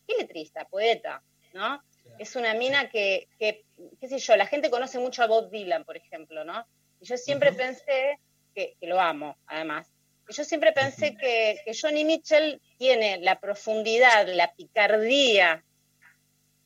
¿qué 0.06 0.14
letrista? 0.18 0.66
Poeta, 0.66 1.22
¿no? 1.52 1.82
Es 2.18 2.36
una 2.36 2.54
mina 2.54 2.88
que, 2.90 3.28
que, 3.38 3.64
qué 4.00 4.08
sé 4.08 4.18
yo, 4.18 4.36
la 4.36 4.46
gente 4.46 4.70
conoce 4.70 4.98
mucho 4.98 5.22
a 5.22 5.26
Bob 5.26 5.50
Dylan, 5.50 5.84
por 5.84 5.96
ejemplo, 5.96 6.44
¿no? 6.44 6.66
Y 7.00 7.06
yo 7.06 7.16
siempre 7.16 7.52
pensé, 7.52 8.18
que, 8.54 8.76
que 8.80 8.86
lo 8.86 9.00
amo, 9.00 9.36
además, 9.46 9.92
y 10.28 10.34
yo 10.34 10.44
siempre 10.44 10.72
pensé 10.72 11.16
que, 11.16 11.60
que 11.64 11.76
Johnny 11.78 12.04
Mitchell 12.04 12.60
tiene 12.78 13.18
la 13.18 13.40
profundidad, 13.40 14.28
la 14.28 14.52
picardía 14.54 15.64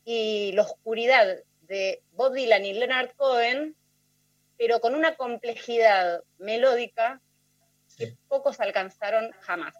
y 0.04 0.52
la 0.52 0.62
oscuridad 0.62 1.38
de 1.62 2.02
Bob 2.12 2.34
Dylan 2.34 2.64
y 2.64 2.74
Leonard 2.74 3.14
Cohen, 3.16 3.74
pero 4.58 4.80
con 4.80 4.94
una 4.94 5.16
complejidad 5.16 6.22
melódica 6.38 7.20
que 7.98 8.14
pocos 8.28 8.60
alcanzaron 8.60 9.32
jamás. 9.40 9.74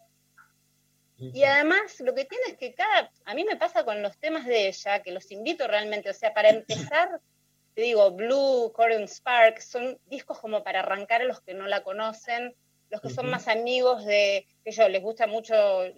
Y 1.19 1.45
además 1.45 1.99
lo 2.01 2.15
que 2.15 2.25
tiene 2.27 2.45
es 2.49 2.57
que 2.59 2.75
cada, 2.75 3.11
a 3.25 3.35
mí 3.35 3.45
me 3.45 3.57
pasa 3.57 3.85
con 3.85 4.03
los 4.03 4.19
temas 4.19 4.45
de 4.47 4.69
ella, 4.69 5.03
que 5.03 5.13
los 5.13 5.31
invito 5.31 5.67
realmente, 5.67 6.11
o 6.11 6.15
sea, 6.15 6.35
para 6.35 6.49
empezar, 6.95 7.21
te 7.75 7.83
digo, 7.83 8.11
Blue, 8.11 8.73
Corin 8.75 9.09
Spark, 9.09 9.61
son 9.61 9.99
discos 10.07 10.39
como 10.39 10.63
para 10.63 10.81
arrancar 10.81 11.23
a 11.23 11.25
los 11.25 11.41
que 11.41 11.55
no 11.55 11.67
la 11.67 11.83
conocen, 11.83 12.55
los 12.91 13.01
que 13.01 13.11
son 13.11 13.29
más 13.31 13.49
amigos 13.49 14.05
de, 14.05 14.47
que 14.65 14.71
yo, 14.71 14.89
les 14.89 15.03
gusta 15.03 15.27
mucho 15.27 15.55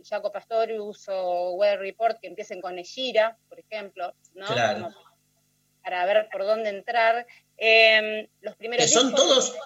Jaco 0.08 0.32
Pastorius 0.32 1.06
o 1.08 1.52
Weather 1.52 1.80
Report, 1.80 2.18
que 2.18 2.28
empiecen 2.28 2.62
con 2.62 2.78
Eshira, 2.78 3.36
por 3.48 3.58
ejemplo, 3.60 4.14
¿no? 4.34 4.46
Claro. 4.46 4.84
Como 4.84 5.08
para 5.82 6.06
ver 6.06 6.28
por 6.30 6.44
dónde 6.44 6.70
entrar. 6.70 7.26
Eh, 7.56 8.28
los 8.40 8.56
primeros 8.56 8.86
Que 8.86 8.92
son 8.92 9.10
discos- 9.10 9.16
todos, 9.16 9.58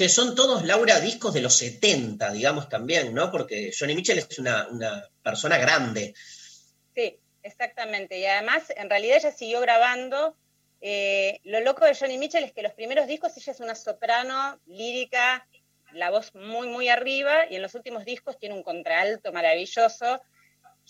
que 0.00 0.08
son 0.08 0.34
todos, 0.34 0.64
Laura, 0.64 0.98
discos 0.98 1.34
de 1.34 1.42
los 1.42 1.54
70, 1.58 2.32
digamos 2.32 2.70
también, 2.70 3.12
¿no? 3.12 3.30
Porque 3.30 3.70
Johnny 3.78 3.94
Mitchell 3.94 4.16
es 4.16 4.38
una, 4.38 4.66
una 4.68 5.06
persona 5.22 5.58
grande. 5.58 6.14
Sí, 6.94 7.18
exactamente. 7.42 8.18
Y 8.18 8.24
además, 8.24 8.72
en 8.74 8.88
realidad 8.88 9.18
ella 9.18 9.30
siguió 9.30 9.60
grabando. 9.60 10.34
Eh, 10.80 11.38
lo 11.44 11.60
loco 11.60 11.84
de 11.84 11.94
Johnny 11.94 12.16
Mitchell 12.16 12.44
es 12.44 12.52
que 12.54 12.62
los 12.62 12.72
primeros 12.72 13.08
discos 13.08 13.36
ella 13.36 13.52
es 13.52 13.60
una 13.60 13.74
soprano 13.74 14.58
lírica, 14.64 15.46
la 15.92 16.08
voz 16.08 16.34
muy, 16.34 16.68
muy 16.68 16.88
arriba, 16.88 17.44
y 17.50 17.56
en 17.56 17.60
los 17.60 17.74
últimos 17.74 18.06
discos 18.06 18.38
tiene 18.38 18.54
un 18.54 18.62
contralto 18.62 19.34
maravilloso. 19.34 20.22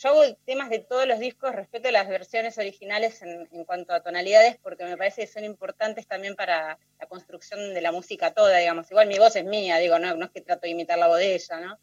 Yo 0.03 0.09
hago 0.09 0.23
temas 0.47 0.71
de 0.71 0.79
todos 0.79 1.07
los 1.07 1.19
discos, 1.19 1.55
respeto 1.55 1.91
las 1.91 2.09
versiones 2.09 2.57
originales 2.57 3.21
en, 3.21 3.47
en 3.53 3.65
cuanto 3.65 3.93
a 3.93 4.03
tonalidades, 4.03 4.57
porque 4.63 4.85
me 4.85 4.97
parece 4.97 5.23
que 5.23 5.33
son 5.33 5.45
importantes 5.45 6.07
también 6.07 6.37
para 6.37 6.79
la 6.99 7.07
construcción 7.07 7.75
de 7.75 7.81
la 7.83 7.93
música 7.93 8.33
toda, 8.33 8.57
digamos. 8.57 8.91
Igual 8.91 9.09
mi 9.09 9.19
voz 9.19 9.37
es 9.37 9.45
mía, 9.45 9.77
digo, 9.77 9.99
no, 9.99 10.17
no 10.17 10.25
es 10.25 10.31
que 10.31 10.41
trato 10.41 10.63
de 10.63 10.71
imitar 10.71 10.99
la 10.99 11.09
voz 11.09 11.19
de 11.19 11.35
ella, 11.35 11.61
¿no? 11.61 11.79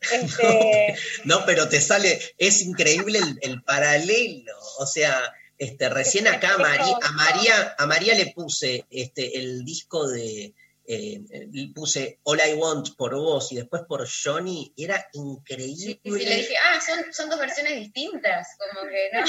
Este, 0.12 0.96
No, 1.24 1.44
pero 1.44 1.68
te 1.68 1.80
sale, 1.80 2.18
es 2.38 2.62
increíble 2.62 3.18
el, 3.18 3.38
el 3.42 3.62
paralelo. 3.62 4.56
O 4.78 4.86
sea, 4.86 5.20
este, 5.58 5.90
recién 5.90 6.26
acá 6.26 6.54
a 6.54 6.58
María, 6.58 6.96
a 7.02 7.12
María, 7.12 7.74
a 7.76 7.86
María 7.86 8.14
le 8.14 8.32
puse 8.32 8.86
este, 8.90 9.38
el 9.38 9.64
disco 9.64 10.08
de, 10.08 10.54
eh, 10.90 11.20
le 11.52 11.68
puse 11.74 12.18
All 12.22 12.40
I 12.40 12.54
Want 12.54 12.96
por 12.96 13.14
vos 13.14 13.52
y 13.52 13.56
después 13.56 13.82
por 13.86 14.08
Johnny, 14.08 14.72
era 14.74 15.06
increíble. 15.12 16.00
Y 16.02 16.10
le 16.10 16.36
dije, 16.36 16.54
ah, 16.64 16.80
son, 16.80 17.12
son 17.12 17.28
dos 17.28 17.38
versiones 17.38 17.74
distintas, 17.74 18.56
como 18.56 18.88
que 18.88 19.10
no. 19.12 19.24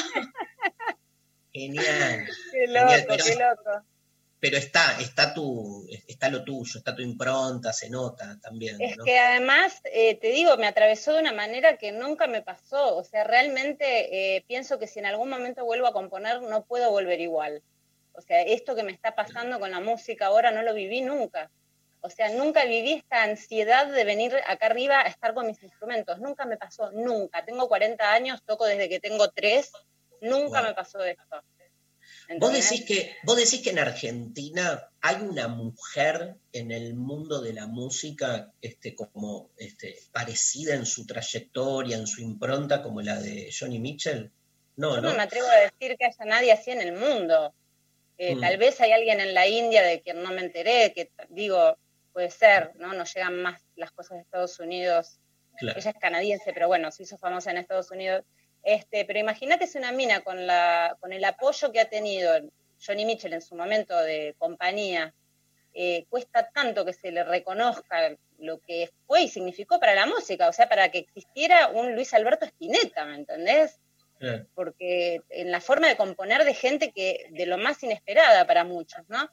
Genial. 1.52 2.26
qué 2.54 2.66
Genial, 2.66 3.02
loco, 3.02 3.06
pero, 3.10 3.26
qué 3.26 3.36
loco. 3.36 3.86
pero 4.40 4.58
está, 4.58 5.02
está 5.02 5.34
tu, 5.34 5.86
está 6.08 6.30
lo 6.30 6.46
tuyo, 6.46 6.78
está 6.78 6.96
tu 6.96 7.02
impronta, 7.02 7.74
se 7.74 7.90
nota 7.90 8.40
también. 8.42 8.80
Es 8.80 8.96
¿no? 8.96 9.04
que 9.04 9.20
además, 9.20 9.82
eh, 9.84 10.16
te 10.16 10.30
digo, 10.30 10.56
me 10.56 10.68
atravesó 10.68 11.12
de 11.12 11.20
una 11.20 11.34
manera 11.34 11.78
que 11.78 11.92
nunca 11.92 12.28
me 12.28 12.42
pasó. 12.42 12.96
O 12.96 13.04
sea, 13.04 13.26
realmente 13.26 14.38
eh, 14.38 14.46
pienso 14.48 14.80
que 14.80 14.88
si 14.88 15.00
en 15.00 15.08
algún 15.08 15.30
momento 15.30 15.66
vuelvo 15.66 15.88
a 15.88 15.94
componer, 15.94 16.42
no 16.42 16.64
puedo 16.64 16.90
volver 16.90 17.20
igual. 17.20 17.62
O 18.20 18.22
sea, 18.22 18.42
esto 18.42 18.76
que 18.76 18.84
me 18.84 18.92
está 18.92 19.16
pasando 19.16 19.60
con 19.62 19.72
la 19.72 19.80
música 19.80 20.26
ahora 20.26 20.52
no 20.52 20.62
lo 20.62 20.74
viví 20.74 21.00
nunca. 21.00 21.50
O 22.02 22.10
sea, 22.10 22.30
nunca 22.30 22.66
viví 22.66 22.94
esta 22.94 23.24
ansiedad 23.24 23.88
de 23.88 24.04
venir 24.04 24.34
acá 24.46 24.66
arriba 24.66 25.00
a 25.00 25.08
estar 25.08 25.34
con 25.34 25.48
mis 25.48 25.64
instrumentos. 25.64 26.20
Nunca 26.20 26.46
me 26.46 26.58
pasó, 26.58 26.92
nunca. 26.92 27.46
Tengo 27.46 27.70
40 27.70 28.12
años, 28.12 28.44
toco 28.46 28.66
desde 28.66 28.90
que 28.90 29.00
tengo 29.00 29.30
3. 29.30 29.72
Nunca 30.22 30.60
Wow. 30.60 30.70
me 30.70 30.76
pasó 30.76 31.02
esto. 31.02 31.24
Vos 32.40 32.52
decís, 32.52 32.86
que, 32.86 33.16
vos 33.24 33.38
decís 33.38 33.62
que 33.62 33.70
en 33.70 33.80
Argentina 33.80 34.90
hay 35.02 35.16
una 35.22 35.48
mujer 35.48 36.36
en 36.52 36.72
el 36.72 36.94
mundo 36.94 37.42
de 37.42 37.54
la 37.54 37.68
música 37.68 38.52
este, 38.62 38.94
como 38.96 39.50
este, 39.58 39.98
parecida 40.12 40.76
en 40.76 40.86
su 40.86 41.06
trayectoria, 41.08 41.96
en 41.96 42.06
su 42.06 42.22
impronta, 42.22 42.84
como 42.84 43.02
la 43.02 43.18
de 43.20 43.50
Johnny 43.58 43.80
Mitchell. 43.80 44.30
No, 44.76 44.96
Yo 44.96 45.02
¿no? 45.02 45.10
no 45.10 45.16
me 45.18 45.24
atrevo 45.24 45.48
a 45.48 45.56
decir 45.56 45.98
que 45.98 46.06
haya 46.06 46.26
nadie 46.26 46.52
así 46.52 46.72
en 46.72 46.82
el 46.82 46.94
mundo. 46.94 47.54
Eh, 48.20 48.36
Mm. 48.36 48.42
Tal 48.42 48.58
vez 48.58 48.80
hay 48.82 48.92
alguien 48.92 49.22
en 49.22 49.34
la 49.34 49.48
India 49.48 49.82
de 49.82 50.02
quien 50.02 50.22
no 50.22 50.32
me 50.32 50.42
enteré, 50.42 50.92
que 50.94 51.10
digo, 51.30 51.78
puede 52.12 52.30
ser, 52.30 52.76
¿no? 52.76 52.94
Nos 52.94 53.14
llegan 53.14 53.42
más 53.42 53.66
las 53.78 53.92
cosas 53.92 54.18
de 54.18 54.24
Estados 54.24 54.60
Unidos. 54.60 55.20
Claro. 55.58 55.80
Ella 55.80 55.92
es 55.92 55.98
canadiense, 55.98 56.52
pero 56.54 56.68
bueno, 56.68 56.92
se 56.92 57.04
hizo 57.04 57.18
famosa 57.18 57.52
en 57.52 57.58
Estados 57.58 57.90
Unidos. 57.92 58.26
Este, 58.62 59.06
pero 59.06 59.20
imagínate 59.20 59.68
si 59.68 59.78
una 59.78 59.94
mina 59.94 60.20
con, 60.20 60.46
la, 60.46 60.98
con 61.00 61.14
el 61.14 61.24
apoyo 61.24 61.72
que 61.72 61.80
ha 61.80 61.90
tenido 61.90 62.34
Johnny 62.86 63.06
Mitchell 63.06 63.34
en 63.34 63.42
su 63.42 63.56
momento 63.56 63.98
de 63.98 64.36
compañía, 64.38 65.14
eh, 65.74 66.06
cuesta 66.10 66.50
tanto 66.50 66.84
que 66.84 66.92
se 66.94 67.12
le 67.12 67.24
reconozca 67.24 68.18
lo 68.38 68.60
que 68.60 68.90
fue 69.08 69.24
y 69.24 69.30
significó 69.30 69.80
para 69.80 69.96
la 69.96 70.06
música, 70.06 70.50
o 70.50 70.54
sea, 70.54 70.68
para 70.68 70.90
que 70.90 71.00
existiera 71.00 71.70
un 71.70 71.96
Luis 71.96 72.14
Alberto 72.14 72.46
Spinetta, 72.46 73.06
¿me 73.06 73.16
entendés? 73.16 73.80
Claro. 74.20 74.46
porque 74.54 75.22
en 75.30 75.50
la 75.50 75.62
forma 75.62 75.88
de 75.88 75.96
componer 75.96 76.44
de 76.44 76.54
gente 76.54 76.92
que 76.92 77.28
de 77.32 77.46
lo 77.46 77.58
más 77.58 77.82
inesperada 77.84 78.46
para 78.46 78.66
muchos, 78.66 79.08
¿no? 79.08 79.30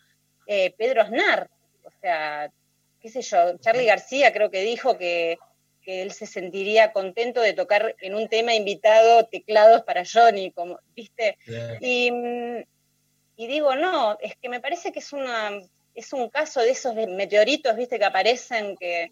Eh, 0.47 0.73
Pedro 0.79 1.03
Aznar, 1.03 1.51
o 1.83 1.91
sea, 2.01 2.53
qué 3.01 3.09
sé 3.09 3.21
yo, 3.23 3.59
Charlie 3.59 3.87
García 3.87 4.33
creo 4.33 4.49
que 4.49 4.61
dijo 4.63 4.97
que, 4.97 5.39
que 5.83 6.03
él 6.03 6.13
se 6.13 6.27
sentiría 6.27 6.93
contento 6.93 7.41
de 7.41 7.53
tocar 7.53 7.97
en 8.01 8.15
un 8.15 8.29
tema 8.29 8.55
invitado 8.55 9.27
teclados 9.27 9.83
para 9.83 10.05
Johnny, 10.05 10.53
como, 10.53 10.79
¿viste? 10.95 11.37
Y, 11.81 12.13
mm, 12.13 12.65
y 13.37 13.47
digo, 13.49 13.75
no, 13.75 14.17
es 14.21 14.37
que 14.37 14.49
me 14.49 14.61
parece 14.61 14.93
que 14.93 15.01
es 15.01 15.13
una 15.13 15.51
es 15.97 16.13
un 16.13 16.29
caso 16.29 16.61
de 16.61 16.71
esos 16.71 16.95
meteoritos, 16.95 17.75
¿viste? 17.75 17.99
que 17.99 18.05
aparecen 18.05 18.77
que 18.77 19.11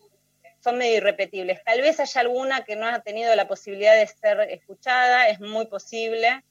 son 0.64 0.78
medio 0.78 0.96
irrepetibles. 0.96 1.62
Tal 1.64 1.82
vez 1.82 2.00
haya 2.00 2.20
alguna 2.22 2.64
que 2.64 2.74
no 2.74 2.86
ha 2.88 3.00
tenido 3.02 3.34
la 3.36 3.46
posibilidad 3.46 3.94
de 3.94 4.06
ser 4.06 4.40
escuchada, 4.50 5.28
es 5.28 5.38
muy 5.38 5.66
posible, 5.66 6.42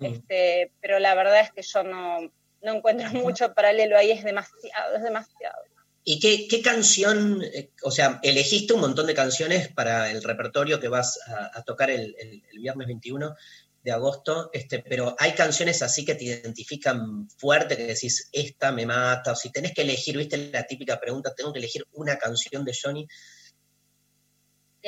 este, 0.00 0.72
pero 0.80 0.98
la 1.00 1.14
verdad 1.14 1.40
es 1.40 1.50
que 1.52 1.62
yo 1.62 1.82
no, 1.82 2.20
no 2.62 2.74
encuentro 2.74 3.10
mucho 3.12 3.52
paralelo 3.54 3.98
ahí, 3.98 4.12
es 4.12 4.22
demasiado, 4.22 4.96
es 4.96 5.02
demasiado. 5.02 5.56
¿Y 6.04 6.20
qué, 6.20 6.46
qué 6.48 6.62
canción, 6.62 7.42
eh, 7.42 7.70
o 7.82 7.90
sea, 7.90 8.20
elegiste 8.22 8.72
un 8.72 8.80
montón 8.82 9.08
de 9.08 9.14
canciones 9.14 9.68
para 9.72 10.08
el 10.12 10.22
repertorio 10.22 10.78
que 10.78 10.86
vas 10.86 11.18
a, 11.26 11.58
a 11.58 11.62
tocar 11.64 11.90
el, 11.90 12.14
el- 12.20 12.42
el 12.52 12.58
viernes 12.60 12.86
21 12.86 13.34
de 13.82 13.92
agosto, 13.92 14.50
este, 14.52 14.80
pero 14.80 15.14
hay 15.18 15.32
canciones 15.32 15.80
así 15.82 16.04
que 16.04 16.14
te 16.16 16.24
identifican 16.24 17.28
fuerte, 17.38 17.76
que 17.76 17.86
decís, 17.86 18.28
esta 18.32 18.70
me 18.72 18.84
mata, 18.86 19.32
o 19.32 19.36
si 19.36 19.50
tenés 19.50 19.74
que 19.74 19.82
elegir, 19.82 20.16
viste 20.16 20.36
la 20.52 20.64
típica 20.66 20.98
pregunta, 21.00 21.34
tengo 21.36 21.52
que 21.52 21.58
elegir 21.60 21.84
una 21.92 22.18
canción 22.18 22.64
de 22.64 22.72
Johnny, 22.80 23.06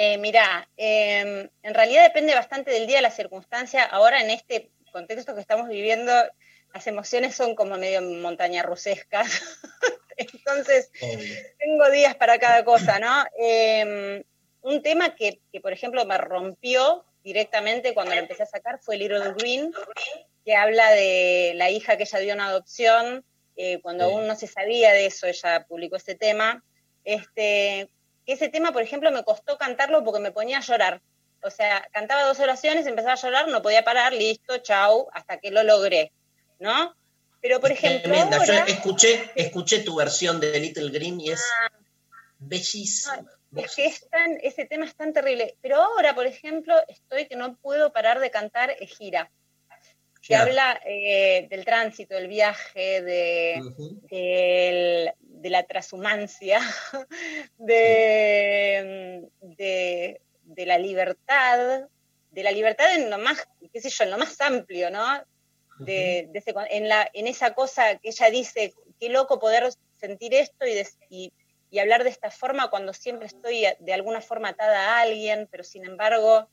Eh, 0.00 0.16
mirá, 0.16 0.68
eh, 0.76 1.50
en 1.60 1.74
realidad 1.74 2.04
depende 2.04 2.32
bastante 2.32 2.70
del 2.70 2.86
día, 2.86 2.98
de 2.98 3.02
la 3.02 3.10
circunstancia. 3.10 3.82
Ahora 3.82 4.20
en 4.20 4.30
este 4.30 4.70
contexto 4.92 5.34
que 5.34 5.40
estamos 5.40 5.68
viviendo, 5.68 6.12
las 6.72 6.86
emociones 6.86 7.34
son 7.34 7.56
como 7.56 7.76
medio 7.76 8.00
montaña 8.00 8.62
rusescas. 8.62 9.26
Entonces, 10.16 10.92
tengo 11.58 11.90
días 11.90 12.14
para 12.14 12.38
cada 12.38 12.64
cosa, 12.64 13.00
¿no? 13.00 13.24
Eh, 13.40 14.22
un 14.62 14.82
tema 14.82 15.16
que, 15.16 15.40
que, 15.52 15.60
por 15.60 15.72
ejemplo, 15.72 16.04
me 16.06 16.16
rompió 16.16 17.04
directamente 17.24 17.92
cuando 17.92 18.14
lo 18.14 18.20
empecé 18.20 18.44
a 18.44 18.46
sacar 18.46 18.78
fue 18.78 18.96
Little 18.98 19.32
Green, 19.36 19.72
que 20.44 20.54
habla 20.54 20.92
de 20.92 21.54
la 21.56 21.70
hija 21.70 21.96
que 21.96 22.04
ella 22.04 22.18
dio 22.20 22.32
en 22.34 22.40
adopción. 22.40 23.24
eh, 23.60 23.80
cuando 23.82 24.06
Sí. 24.06 24.14
aún 24.14 24.28
no 24.28 24.36
se 24.36 24.46
sabía 24.46 24.92
de 24.92 25.06
eso, 25.06 25.26
ella 25.26 25.66
publicó 25.68 25.96
este 25.96 26.14
tema. 26.14 26.62
Este, 27.02 27.88
ese 28.32 28.48
tema, 28.48 28.72
por 28.72 28.82
ejemplo, 28.82 29.10
me 29.10 29.24
costó 29.24 29.56
cantarlo 29.58 30.04
porque 30.04 30.20
me 30.20 30.32
ponía 30.32 30.58
a 30.58 30.62
llorar. 30.62 31.00
O 31.42 31.50
sea, 31.50 31.86
cantaba 31.92 32.22
dos 32.24 32.40
oraciones, 32.40 32.86
empezaba 32.86 33.12
a 33.14 33.16
llorar, 33.22 33.48
no 33.48 33.62
podía 33.62 33.84
parar, 33.84 34.12
listo, 34.12 34.58
chau, 34.58 35.08
hasta 35.12 35.38
que 35.38 35.50
lo 35.50 35.62
logré, 35.62 36.12
¿no? 36.58 36.94
Pero, 37.40 37.60
por 37.60 37.70
ejemplo, 37.70 38.02
tremenda. 38.02 38.36
ahora- 38.38 38.66
Yo 38.66 38.72
escuché, 38.74 39.30
escuché 39.36 39.80
tu 39.80 39.94
versión 39.96 40.40
de 40.40 40.58
Little 40.58 40.90
Green 40.90 41.20
y 41.20 41.30
es 41.30 41.44
bellísima. 42.38 43.24
Es 43.56 43.74
que 43.76 43.86
es 43.86 44.08
tan- 44.10 44.38
ese 44.42 44.66
tema 44.66 44.84
es 44.84 44.94
tan 44.94 45.12
terrible. 45.12 45.56
Pero 45.62 45.76
ahora, 45.76 46.14
por 46.14 46.26
ejemplo, 46.26 46.74
estoy 46.88 47.26
que 47.26 47.36
no 47.36 47.56
puedo 47.56 47.92
parar 47.92 48.18
de 48.20 48.30
cantar 48.30 48.70
eh, 48.70 48.86
Gira, 48.86 49.30
que 50.20 50.34
habla 50.36 50.78
eh, 50.84 51.46
del 51.48 51.64
tránsito, 51.64 52.14
del 52.14 52.28
viaje, 52.28 53.00
de, 53.02 53.60
del- 54.10 55.12
de 55.40 55.50
la 55.50 55.64
transhumancia, 55.64 56.60
de, 57.58 59.28
de, 59.40 60.20
de 60.42 60.66
la 60.66 60.78
libertad, 60.78 61.88
de 62.30 62.42
la 62.42 62.50
libertad 62.52 62.94
en 62.94 63.10
lo 63.10 63.18
más, 63.18 63.46
qué 63.72 63.80
sé 63.80 63.90
yo, 63.90 64.04
en 64.04 64.10
lo 64.10 64.18
más 64.18 64.40
amplio, 64.40 64.90
¿no? 64.90 65.22
de, 65.78 66.28
de 66.30 66.38
ese 66.38 66.52
en, 66.70 66.88
la, 66.88 67.08
en 67.12 67.26
esa 67.26 67.54
cosa 67.54 67.96
que 67.98 68.08
ella 68.10 68.30
dice, 68.30 68.74
qué 68.98 69.08
loco 69.08 69.38
poder 69.38 69.68
sentir 69.96 70.34
esto 70.34 70.66
y, 70.66 70.82
y, 71.08 71.32
y 71.70 71.78
hablar 71.78 72.04
de 72.04 72.10
esta 72.10 72.30
forma 72.30 72.70
cuando 72.70 72.92
siempre 72.92 73.26
estoy 73.26 73.64
de 73.78 73.92
alguna 73.92 74.20
forma 74.20 74.50
atada 74.50 74.96
a 74.96 75.00
alguien, 75.02 75.48
pero 75.50 75.64
sin 75.64 75.84
embargo, 75.84 76.48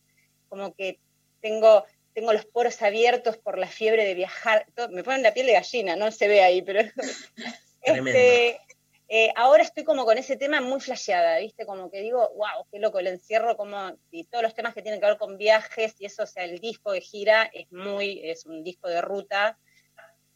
como 0.48 0.74
que 0.76 1.00
tengo, 1.42 1.86
tengo 2.14 2.34
los 2.34 2.46
poros 2.46 2.82
abiertos 2.82 3.38
por 3.38 3.58
la 3.58 3.68
fiebre 3.68 4.06
de 4.06 4.14
viajar. 4.14 4.68
Todo- 4.76 4.90
me 4.90 5.04
ponen 5.04 5.24
la 5.24 5.34
piel 5.34 5.48
de 5.48 5.54
gallina, 5.54 5.96
no 5.96 6.12
se 6.12 6.28
ve 6.28 6.44
ahí, 6.44 6.62
pero... 6.62 6.82
este, 7.82 8.60
eh, 9.08 9.32
ahora 9.36 9.64
estoy 9.64 9.84
como 9.84 10.06
con 10.06 10.18
ese 10.18 10.36
tema 10.36 10.62
muy 10.62 10.80
flasheada, 10.82 11.38
¿viste? 11.40 11.66
Como 11.66 11.92
que 11.92 12.02
digo, 12.02 12.30
wow, 12.36 12.66
qué 12.72 12.80
loco, 12.80 13.00
el 13.00 13.08
encierro, 13.08 13.56
como, 13.56 13.98
y 14.12 14.26
todos 14.26 14.44
los 14.44 14.56
temas 14.56 14.74
que 14.74 14.82
tienen 14.82 15.00
que 15.00 15.08
ver 15.08 15.18
con 15.18 15.38
viajes, 15.38 15.96
y 16.00 16.06
eso, 16.06 16.24
o 16.24 16.28
sea, 16.28 16.44
el 16.44 16.60
disco 16.60 16.92
de 16.92 17.02
gira 17.02 17.50
es 17.54 17.72
muy, 17.72 18.22
es 18.28 18.46
un 18.46 18.64
disco 18.64 18.88
de 18.90 19.02
ruta. 19.02 19.60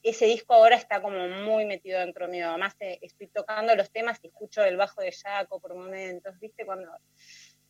Ese 0.02 0.26
disco 0.28 0.54
ahora 0.54 0.78
está 0.78 1.02
como 1.02 1.28
muy 1.28 1.66
metido 1.66 2.00
dentro 2.00 2.28
mío. 2.30 2.48
Además, 2.50 2.74
eh, 2.80 3.00
estoy 3.02 3.28
tocando 3.28 3.76
los 3.76 3.92
temas 3.92 4.18
y 4.24 4.28
escucho 4.28 4.64
el 4.64 4.78
bajo 4.78 5.02
de 5.02 5.12
Jaco 5.12 5.60
por 5.60 5.76
momentos, 5.76 6.40
¿viste? 6.40 6.66
Cuando 6.66 6.90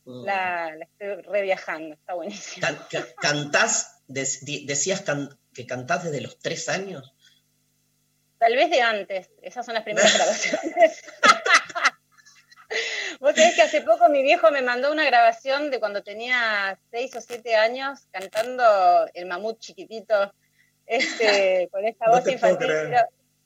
la, 0.04 0.74
la 0.76 0.84
estoy 0.84 1.22
reviajando, 1.22 1.94
está 1.94 2.14
buenísimo. 2.14 2.66
Can- 2.66 2.86
ca- 2.90 3.14
¿Cantás, 3.20 4.04
di- 4.06 4.64
decías 4.66 5.02
can- 5.02 5.38
que 5.52 5.66
cantás 5.66 6.04
desde 6.04 6.20
los 6.20 6.38
tres 6.38 6.68
años? 6.68 7.14
Tal 8.40 8.56
vez 8.56 8.70
de 8.70 8.80
antes, 8.80 9.30
esas 9.42 9.66
son 9.66 9.74
las 9.74 9.84
primeras 9.84 10.14
grabaciones. 10.14 11.02
Vos 13.20 13.34
sabés 13.34 13.54
que 13.54 13.60
hace 13.60 13.82
poco 13.82 14.08
mi 14.08 14.22
viejo 14.22 14.50
me 14.50 14.62
mandó 14.62 14.90
una 14.90 15.04
grabación 15.04 15.70
de 15.70 15.78
cuando 15.78 16.02
tenía 16.02 16.78
seis 16.90 17.14
o 17.16 17.20
siete 17.20 17.54
años 17.54 18.00
cantando 18.10 18.64
el 19.12 19.26
mamut 19.26 19.58
chiquitito, 19.58 20.32
este, 20.86 21.68
con 21.72 21.84
esta 21.84 22.06
No 22.06 22.12
voz 22.12 22.26
infantil, 22.28 22.70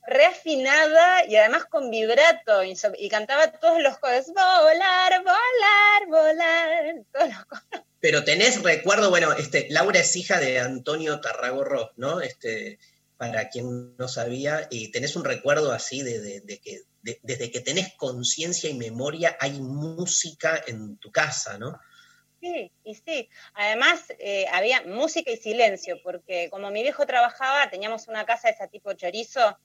reafinada 0.07 1.25
y 1.25 1.35
además 1.35 1.65
con 1.65 1.91
vibrato, 1.91 2.63
y 2.63 3.09
cantaba 3.09 3.51
todos 3.51 3.81
los 3.81 3.97
coros, 3.97 4.27
volar, 4.27 5.23
volar, 5.23 6.07
volar, 6.07 6.95
todos 7.11 7.27
los 7.27 7.45
coros. 7.45 7.83
Pero 7.99 8.23
tenés 8.23 8.63
recuerdo, 8.63 9.09
bueno, 9.09 9.33
este, 9.33 9.67
Laura 9.71 9.99
es 9.99 10.15
hija 10.15 10.39
de 10.39 10.59
Antonio 10.59 11.19
Tarragorro, 11.19 11.91
¿no? 11.97 12.21
Este, 12.21 12.79
para 13.17 13.49
quien 13.49 13.95
no 13.97 14.07
sabía, 14.07 14.67
y 14.69 14.91
tenés 14.91 15.15
un 15.15 15.23
recuerdo 15.23 15.71
así 15.71 16.01
de, 16.03 16.19
de- 16.19 16.41
de 16.41 16.59
que 16.59 16.81
de- 17.01 17.19
desde 17.23 17.51
que 17.51 17.61
tenés 17.61 17.93
conciencia 17.97 18.69
y 18.69 18.73
memoria 18.73 19.37
hay 19.39 19.59
música 19.61 20.61
en 20.67 20.97
tu 20.97 21.11
casa, 21.11 21.57
¿no? 21.57 21.79
Sí, 22.41 22.71
y 22.83 22.95
sí. 22.95 23.29
Además, 23.53 24.01
eh, 24.19 24.45
había 24.51 24.81
música 24.83 25.31
y 25.31 25.37
silencio, 25.37 25.97
porque 26.03 26.49
como 26.51 26.69
mi 26.71 26.81
viejo 26.83 27.05
trabajaba, 27.05 27.69
teníamos 27.69 28.07
una 28.07 28.25
casa 28.25 28.47
de 28.49 28.53
ese 28.55 28.67
tipo 28.67 28.93
chorizo, 28.93 29.57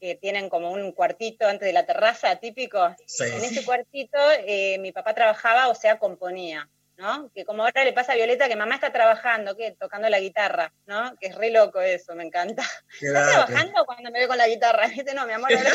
que 0.00 0.16
tienen 0.16 0.48
como 0.48 0.72
un 0.72 0.92
cuartito 0.92 1.46
antes 1.46 1.66
de 1.66 1.72
la 1.72 1.86
terraza, 1.86 2.36
típico. 2.36 2.94
Sí. 3.06 3.24
En 3.24 3.44
ese 3.44 3.64
cuartito 3.64 4.18
eh, 4.46 4.78
mi 4.78 4.92
papá 4.92 5.14
trabajaba, 5.14 5.68
o 5.68 5.74
sea, 5.74 5.98
componía, 5.98 6.68
¿no? 6.96 7.30
Que 7.34 7.44
como 7.44 7.64
ahora 7.64 7.84
le 7.84 7.92
pasa 7.92 8.12
a 8.12 8.16
Violeta, 8.16 8.48
que 8.48 8.56
mamá 8.56 8.76
está 8.76 8.92
trabajando, 8.92 9.56
que 9.56 9.72
tocando 9.72 10.08
la 10.08 10.20
guitarra, 10.20 10.72
¿no? 10.86 11.14
Que 11.20 11.28
es 11.28 11.34
re 11.34 11.50
loco 11.50 11.80
eso, 11.80 12.14
me 12.14 12.24
encanta. 12.24 12.62
¿Estás 13.00 13.30
trabajando 13.30 13.84
cuando 13.84 14.10
me 14.10 14.20
ve 14.20 14.28
con 14.28 14.38
la 14.38 14.48
guitarra? 14.48 14.86
Dice, 14.88 15.14
no, 15.14 15.26
mi 15.26 15.32
amor, 15.32 15.50
ahora- 15.56 15.70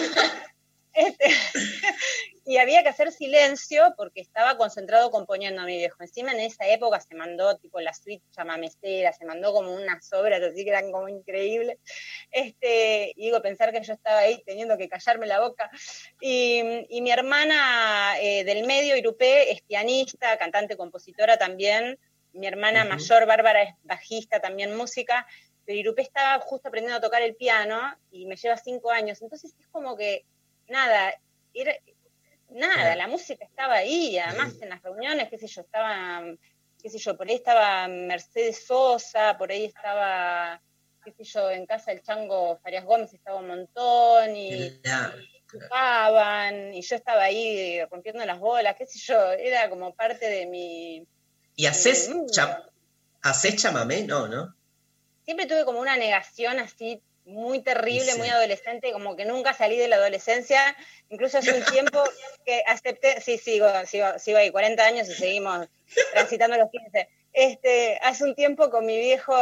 Este, 0.93 1.25
y 2.45 2.57
había 2.57 2.81
que 2.81 2.89
hacer 2.89 3.11
silencio 3.11 3.93
porque 3.95 4.21
estaba 4.21 4.57
concentrado 4.57 5.11
componiendo 5.11 5.61
a 5.61 5.65
mi 5.65 5.77
viejo. 5.77 5.97
Encima 6.01 6.31
en 6.31 6.39
esa 6.39 6.67
época 6.67 6.99
se 6.99 7.15
mandó 7.15 7.57
tipo 7.57 7.79
la 7.79 7.93
suite 7.93 8.23
chamamecera, 8.31 9.13
se 9.13 9.25
mandó 9.25 9.53
como 9.53 9.73
unas 9.73 10.11
obras 10.13 10.41
así 10.41 10.63
que 10.63 10.71
eran 10.71 10.91
como 10.91 11.07
increíbles. 11.09 11.77
Este, 12.31 13.13
y 13.15 13.25
digo, 13.25 13.41
pensar 13.41 13.71
que 13.71 13.83
yo 13.83 13.93
estaba 13.93 14.19
ahí 14.19 14.41
teniendo 14.45 14.77
que 14.77 14.89
callarme 14.89 15.27
la 15.27 15.39
boca. 15.41 15.69
Y, 16.19 16.61
y 16.89 17.01
mi 17.01 17.11
hermana 17.11 18.19
eh, 18.19 18.43
del 18.43 18.65
medio, 18.65 18.95
Irupé, 18.95 19.51
es 19.51 19.61
pianista, 19.61 20.37
cantante, 20.37 20.75
compositora 20.75 21.37
también. 21.37 21.99
Mi 22.33 22.47
hermana 22.47 22.85
mayor, 22.85 23.25
Bárbara, 23.25 23.63
es 23.63 23.75
bajista, 23.83 24.39
también 24.39 24.75
música. 24.75 25.27
Pero 25.65 25.79
Irupé 25.79 26.01
estaba 26.01 26.39
justo 26.41 26.67
aprendiendo 26.67 26.97
a 26.97 27.01
tocar 27.01 27.21
el 27.21 27.35
piano 27.35 27.79
y 28.09 28.25
me 28.25 28.35
lleva 28.37 28.57
cinco 28.57 28.89
años. 28.89 29.21
Entonces 29.21 29.53
es 29.59 29.67
como 29.67 29.95
que, 29.95 30.25
nada, 30.69 31.13
era, 31.53 31.75
nada, 32.49 32.95
la 32.95 33.07
música 33.07 33.45
estaba 33.45 33.75
ahí, 33.75 34.17
además 34.17 34.53
en 34.61 34.69
las 34.69 34.81
reuniones, 34.81 35.29
qué 35.29 35.37
sé 35.37 35.47
yo, 35.47 35.61
estaba, 35.61 36.23
qué 36.81 36.89
sé 36.89 36.97
yo, 36.97 37.17
por 37.17 37.27
ahí 37.27 37.35
estaba 37.35 37.87
Mercedes 37.87 38.65
Sosa, 38.65 39.37
por 39.37 39.51
ahí 39.51 39.65
estaba, 39.65 40.61
qué 41.03 41.11
sé 41.11 41.23
yo, 41.23 41.49
en 41.51 41.65
casa 41.65 41.91
del 41.91 42.01
Chango 42.01 42.57
Farias 42.63 42.85
Gómez 42.85 43.13
estaba 43.13 43.39
un 43.39 43.47
montón 43.47 44.35
y 44.35 44.81
tocaban 45.51 46.73
y 46.73 46.81
yo 46.81 46.95
estaba 46.95 47.23
ahí 47.23 47.83
rompiendo 47.85 48.25
las 48.25 48.39
bolas, 48.39 48.75
qué 48.77 48.85
sé 48.85 48.99
yo, 48.99 49.31
era 49.31 49.69
como 49.69 49.93
parte 49.95 50.29
de 50.29 50.45
mi... 50.45 51.07
¿Y 51.55 51.65
haces, 51.65 52.09
cha- 52.31 52.63
haces 53.21 53.55
chamamé? 53.61 54.03
No, 54.03 54.27
¿no? 54.27 54.55
Siempre 55.25 55.45
tuve 55.45 55.65
como 55.65 55.79
una 55.79 55.97
negación 55.97 56.59
así 56.59 57.01
muy 57.29 57.61
terrible, 57.61 58.11
Sí. 58.13 58.17
muy 58.17 58.27
adolescente, 58.29 58.91
como 58.91 59.15
que 59.15 59.25
nunca 59.25 59.53
salí 59.53 59.77
de 59.77 59.87
la 59.87 59.95
adolescencia, 59.97 60.75
incluso 61.09 61.37
hace 61.37 61.53
un 61.57 61.63
tiempo 61.65 62.03
que 62.45 62.63
acepté, 62.67 63.21
sí, 63.21 63.37
sigo, 63.37 63.67
sigo, 63.85 64.17
sigo 64.19 64.37
ahí, 64.37 64.51
40 64.51 64.83
años 64.85 65.07
y 65.09 65.13
seguimos 65.13 65.67
transitando 66.11 66.57
los 66.57 66.69
15. 66.71 67.07
Este, 67.31 67.99
hace 68.01 68.23
un 68.23 68.35
tiempo 68.35 68.69
con 68.69 68.85
mi 68.85 68.97
viejo, 68.97 69.33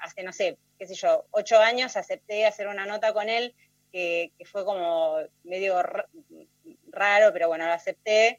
hace, 0.00 0.22
no 0.22 0.32
sé, 0.32 0.58
qué 0.78 0.86
sé 0.86 0.94
yo, 0.94 1.26
ocho 1.30 1.58
años, 1.58 1.96
acepté 1.96 2.44
hacer 2.46 2.66
una 2.66 2.86
nota 2.86 3.12
con 3.12 3.28
él 3.28 3.54
que, 3.92 4.32
que 4.36 4.44
fue 4.44 4.64
como 4.64 5.18
medio 5.44 5.80
ra- 5.82 6.08
raro, 6.90 7.32
pero 7.32 7.48
bueno, 7.48 7.66
lo 7.66 7.72
acepté. 7.72 8.38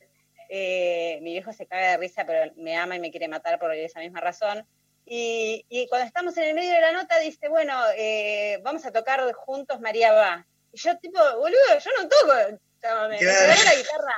Eh, 0.50 1.18
mi 1.22 1.32
viejo 1.32 1.54
se 1.54 1.66
caga 1.66 1.92
de 1.92 1.98
risa, 1.98 2.26
pero 2.26 2.52
me 2.58 2.76
ama 2.76 2.96
y 2.96 3.00
me 3.00 3.10
quiere 3.10 3.28
matar 3.28 3.58
por 3.58 3.74
esa 3.74 4.00
misma 4.02 4.20
razón. 4.20 4.68
Y, 5.06 5.66
y 5.70 5.88
cuando 5.88 6.08
estamos 6.08 6.36
en 6.38 6.46
el 6.46 6.56
medio 6.56 6.74
de 6.74 6.82
la 6.82 6.92
nota, 6.92 7.20
dice, 7.20 7.48
bueno, 7.48 7.80
eh, 7.96 8.60
vamos 8.64 8.86
a 8.86 8.92
tocar 8.92 9.32
juntos 9.34 9.80
María 9.80 10.12
Va. 10.14 10.46
Y 10.72 10.80
yo, 10.80 10.98
tipo, 10.98 11.20
boludo, 11.38 11.80
yo 11.84 11.92
no 12.02 12.10
toco. 12.10 12.60
Claro. 12.80 13.04
Agarré 13.06 13.64
la 13.64 13.76
guitarra, 13.76 14.16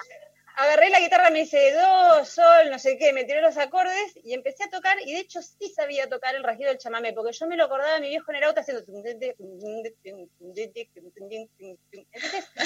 agarré 0.57 0.89
la 0.89 0.99
guitarra, 0.99 1.29
me 1.29 1.39
dice 1.39 1.71
do, 1.71 2.25
sol, 2.25 2.69
no 2.71 2.79
sé 2.79 2.97
qué, 2.97 3.13
me 3.13 3.23
tiró 3.25 3.41
los 3.41 3.57
acordes 3.57 4.17
y 4.23 4.33
empecé 4.33 4.63
a 4.63 4.69
tocar. 4.69 4.97
Y 5.05 5.13
de 5.13 5.19
hecho, 5.19 5.41
sí 5.41 5.69
sabía 5.73 6.09
tocar 6.09 6.35
el 6.35 6.43
rasguido 6.43 6.69
del 6.69 6.79
chamamé, 6.79 7.13
porque 7.13 7.31
yo 7.31 7.47
me 7.47 7.55
lo 7.57 7.65
acordaba 7.65 7.93
de 7.93 8.01
mi 8.01 8.09
viejo 8.09 8.31
en 8.31 8.37
el 8.37 8.43
auto 8.45 8.61
haciendo. 8.61 8.83
Entonces, 8.87 9.35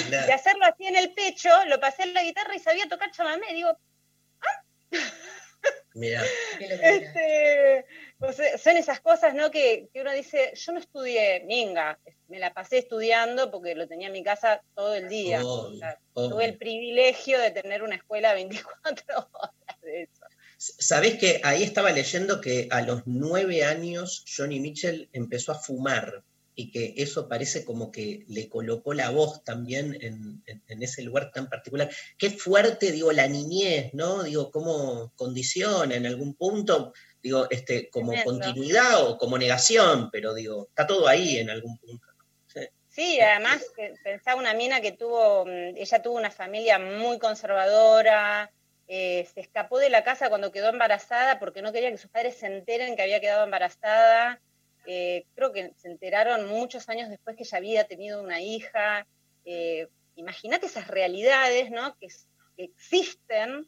Claro. 0.08 0.26
de 0.26 0.32
hacerlo 0.32 0.64
así 0.64 0.86
en 0.86 0.96
el 0.96 1.12
pecho, 1.12 1.50
lo 1.66 1.78
pasé 1.80 2.04
en 2.04 2.14
la 2.14 2.22
guitarra 2.22 2.54
y 2.54 2.60
sabía 2.60 2.88
tocar 2.88 3.10
chamamé. 3.10 3.52
Digo, 3.52 3.76
Mira, 5.94 6.22
este, 6.58 7.84
son 8.58 8.76
esas 8.76 9.00
cosas, 9.00 9.34
¿no? 9.34 9.50
Que, 9.50 9.88
que 9.92 10.00
uno 10.00 10.12
dice, 10.12 10.52
yo 10.54 10.72
no 10.72 10.78
estudié 10.78 11.44
minga, 11.44 11.98
me 12.28 12.38
la 12.38 12.54
pasé 12.54 12.78
estudiando 12.78 13.50
porque 13.50 13.74
lo 13.74 13.86
tenía 13.86 14.06
en 14.06 14.14
mi 14.14 14.24
casa 14.24 14.62
todo 14.74 14.94
el 14.94 15.08
día. 15.08 15.44
O 15.44 15.74
sea, 15.74 15.98
tuve 16.14 16.46
el 16.46 16.56
privilegio 16.56 17.38
de 17.38 17.50
tener 17.50 17.82
una 17.82 17.96
escuela 17.96 18.32
24 18.32 19.04
horas 19.34 19.80
de 19.82 20.02
eso. 20.02 20.24
¿Sabés 20.56 21.18
que 21.18 21.40
ahí 21.42 21.62
estaba 21.62 21.90
leyendo 21.90 22.40
que 22.40 22.68
a 22.70 22.82
los 22.82 23.02
nueve 23.04 23.64
años 23.64 24.24
Johnny 24.34 24.60
Mitchell 24.60 25.08
empezó 25.12 25.52
a 25.52 25.56
fumar 25.56 26.22
y 26.54 26.70
que 26.70 26.94
eso 26.98 27.28
parece 27.28 27.64
como 27.64 27.90
que 27.90 28.24
le 28.28 28.48
colocó 28.48 28.92
la 28.94 29.10
voz 29.10 29.42
también 29.44 29.96
en, 30.00 30.42
en- 30.46 30.62
en 30.68 30.82
ese 30.82 31.02
lugar 31.02 31.30
tan 31.32 31.48
particular? 31.48 31.90
Qué 32.18 32.30
fuerte, 32.30 32.92
digo, 32.92 33.10
la 33.12 33.26
niñez, 33.26 33.94
¿no? 33.94 34.22
Digo, 34.22 34.50
cómo 34.50 35.12
condiciona 35.16 35.94
en 35.94 36.06
algún 36.06 36.34
punto, 36.34 36.92
digo, 37.22 37.48
este, 37.50 37.88
como 37.90 38.12
continuidad 38.24 39.06
o 39.08 39.16
como 39.18 39.38
negación, 39.38 40.10
pero 40.10 40.34
digo, 40.34 40.66
está 40.68 40.86
todo 40.86 41.08
ahí 41.08 41.38
en 41.38 41.50
algún 41.50 41.78
punto. 41.78 42.06
Sí, 42.88 43.18
además 43.20 43.62
pensaba 44.04 44.38
una 44.38 44.52
mina 44.52 44.82
que 44.82 44.92
tuvo, 44.92 45.46
mm, 45.46 45.76
ella 45.78 46.02
tuvo 46.02 46.16
una 46.18 46.30
familia 46.30 46.78
muy 46.78 47.18
conservadora, 47.18 48.52
eh, 48.86 49.26
se 49.32 49.40
escapó 49.40 49.78
de 49.78 49.88
la 49.88 50.04
casa 50.04 50.28
cuando 50.28 50.52
quedó 50.52 50.68
embarazada 50.68 51.38
porque 51.38 51.62
no 51.62 51.72
quería 51.72 51.90
que 51.90 51.96
sus 51.96 52.10
padres 52.10 52.36
se 52.36 52.46
enteren 52.48 52.94
que 52.94 53.02
había 53.02 53.20
quedado 53.20 53.44
embarazada. 53.44 54.42
Eh, 54.86 55.26
creo 55.34 55.52
que 55.52 55.72
se 55.76 55.88
enteraron 55.88 56.48
muchos 56.48 56.88
años 56.88 57.08
después 57.08 57.36
que 57.36 57.44
ella 57.44 57.58
había 57.58 57.84
tenido 57.84 58.22
una 58.22 58.40
hija. 58.40 59.06
Eh, 59.44 59.88
Imagínate 60.16 60.66
esas 60.66 60.88
realidades, 60.88 61.70
¿no? 61.70 61.96
Que, 61.98 62.08
existen 62.58 63.66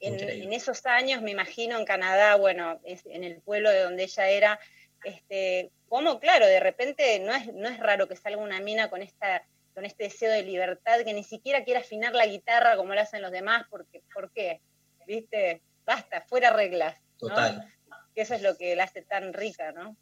en, 0.00 0.52
esos 0.52 0.86
años, 0.86 1.22
me 1.22 1.30
imagino, 1.30 1.78
en 1.78 1.84
Canadá, 1.84 2.34
bueno, 2.36 2.80
es- 2.82 3.06
en 3.06 3.24
el 3.24 3.40
pueblo 3.42 3.70
de 3.70 3.82
donde 3.82 4.04
ella 4.04 4.30
era, 4.30 4.60
este, 5.04 5.70
como 5.86 6.18
claro, 6.18 6.46
de 6.46 6.58
repente 6.58 7.20
no 7.20 7.34
es, 7.34 7.52
no 7.52 7.68
es 7.68 7.78
raro 7.78 8.08
que 8.08 8.16
salga 8.16 8.40
una 8.40 8.60
mina 8.60 8.88
con 8.90 9.02
esta 9.02 9.44
con 9.74 9.86
este 9.86 10.04
deseo 10.04 10.30
de 10.30 10.42
libertad, 10.42 11.00
que 11.02 11.14
ni 11.14 11.24
siquiera 11.24 11.64
quiere 11.64 11.80
afinar 11.80 12.14
la 12.14 12.26
guitarra 12.26 12.76
como 12.76 12.94
lo 12.94 13.00
hacen 13.00 13.22
los 13.22 13.30
demás, 13.30 13.64
porque, 13.70 14.02
¿por 14.12 14.30
qué? 14.32 14.60
¿Viste? 15.06 15.62
Basta, 15.86 16.20
fuera 16.22 16.50
reglas. 16.50 17.00
¿no? 17.20 17.28
Total. 17.28 17.72
Que 18.14 18.20
eso 18.22 18.34
es 18.34 18.42
lo 18.42 18.56
que 18.58 18.76
la 18.76 18.84
hace 18.84 19.00
tan 19.00 19.32
rica, 19.32 19.72
¿no? 19.72 19.96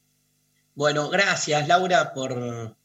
Bueno, 0.74 1.08
gracias 1.10 1.66
Laura 1.68 2.12
por, 2.14 2.76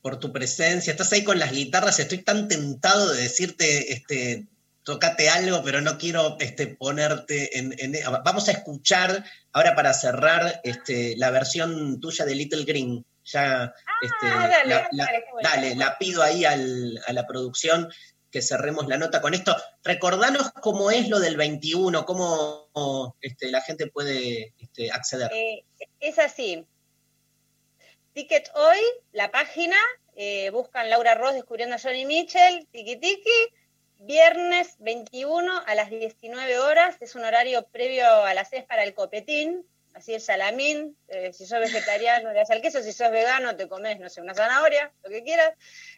por 0.00 0.18
tu 0.18 0.32
presencia. 0.32 0.90
Estás 0.90 1.12
ahí 1.12 1.24
con 1.24 1.38
las 1.38 1.52
guitarras. 1.52 1.98
Estoy 1.98 2.18
tan 2.18 2.48
tentado 2.48 3.12
de 3.12 3.22
decirte, 3.22 3.92
este, 3.92 4.46
tocate 4.82 5.28
algo, 5.28 5.62
pero 5.62 5.80
no 5.80 5.98
quiero 5.98 6.36
este, 6.40 6.66
ponerte 6.66 7.58
en, 7.58 7.74
en- 7.78 7.96
Vamos 8.24 8.48
a 8.48 8.52
escuchar 8.52 9.24
ahora 9.52 9.74
para 9.74 9.92
cerrar 9.92 10.60
este, 10.64 11.16
la 11.16 11.30
versión 11.30 12.00
tuya 12.00 12.24
de 12.24 12.34
Little 12.34 12.64
Green. 12.64 13.04
Ya, 13.24 13.72
este, 14.02 14.16
Ah, 14.26 14.48
dale, 14.48 14.68
la, 14.74 14.88
la- 14.90 15.08
dale, 15.42 15.76
la 15.76 15.96
pido 15.98 16.22
ahí 16.22 16.44
al- 16.44 17.00
a 17.06 17.12
la 17.12 17.24
producción 17.26 17.88
que 18.32 18.42
cerremos 18.42 18.88
la 18.88 18.96
nota 18.96 19.20
con 19.20 19.34
esto. 19.34 19.54
Recordanos 19.84 20.50
cómo 20.62 20.90
es 20.90 21.08
lo 21.10 21.20
del 21.20 21.36
21, 21.36 22.04
cómo 22.06 23.14
este, 23.20 23.50
la 23.52 23.60
gente 23.60 23.86
puede 23.88 24.54
este, 24.58 24.90
acceder. 24.90 25.30
Eh, 25.32 25.62
es 26.00 26.18
así. 26.18 26.66
Ticket 28.14 28.50
hoy, 28.54 28.78
la 29.12 29.30
página, 29.30 29.76
eh, 30.16 30.50
buscan 30.50 30.90
Laura 30.90 31.14
Ross 31.14 31.32
descubriendo 31.32 31.76
a 31.76 31.78
Johnny 31.78 32.04
Mitchell, 32.04 32.66
tiki 32.70 32.96
tiki, 32.96 33.30
viernes 34.00 34.76
21 34.80 35.62
a 35.66 35.74
las 35.74 35.88
19 35.88 36.58
horas, 36.58 36.96
es 37.00 37.14
un 37.14 37.24
horario 37.24 37.66
previo 37.68 38.06
a 38.06 38.34
las 38.34 38.50
6 38.50 38.64
para 38.64 38.84
el 38.84 38.92
copetín, 38.92 39.66
así 39.94 40.12
el 40.12 40.20
salamín, 40.20 40.94
eh, 41.08 41.32
si 41.32 41.46
sos 41.46 41.58
vegetariano 41.58 42.32
le 42.32 42.40
das 42.40 42.50
al 42.50 42.60
queso, 42.60 42.82
si 42.82 42.92
sos 42.92 43.10
vegano 43.10 43.56
te 43.56 43.66
comes, 43.66 43.98
no 43.98 44.10
sé, 44.10 44.20
una 44.20 44.34
zanahoria, 44.34 44.92
lo 45.02 45.08
que 45.08 45.22
quieras. 45.22 45.54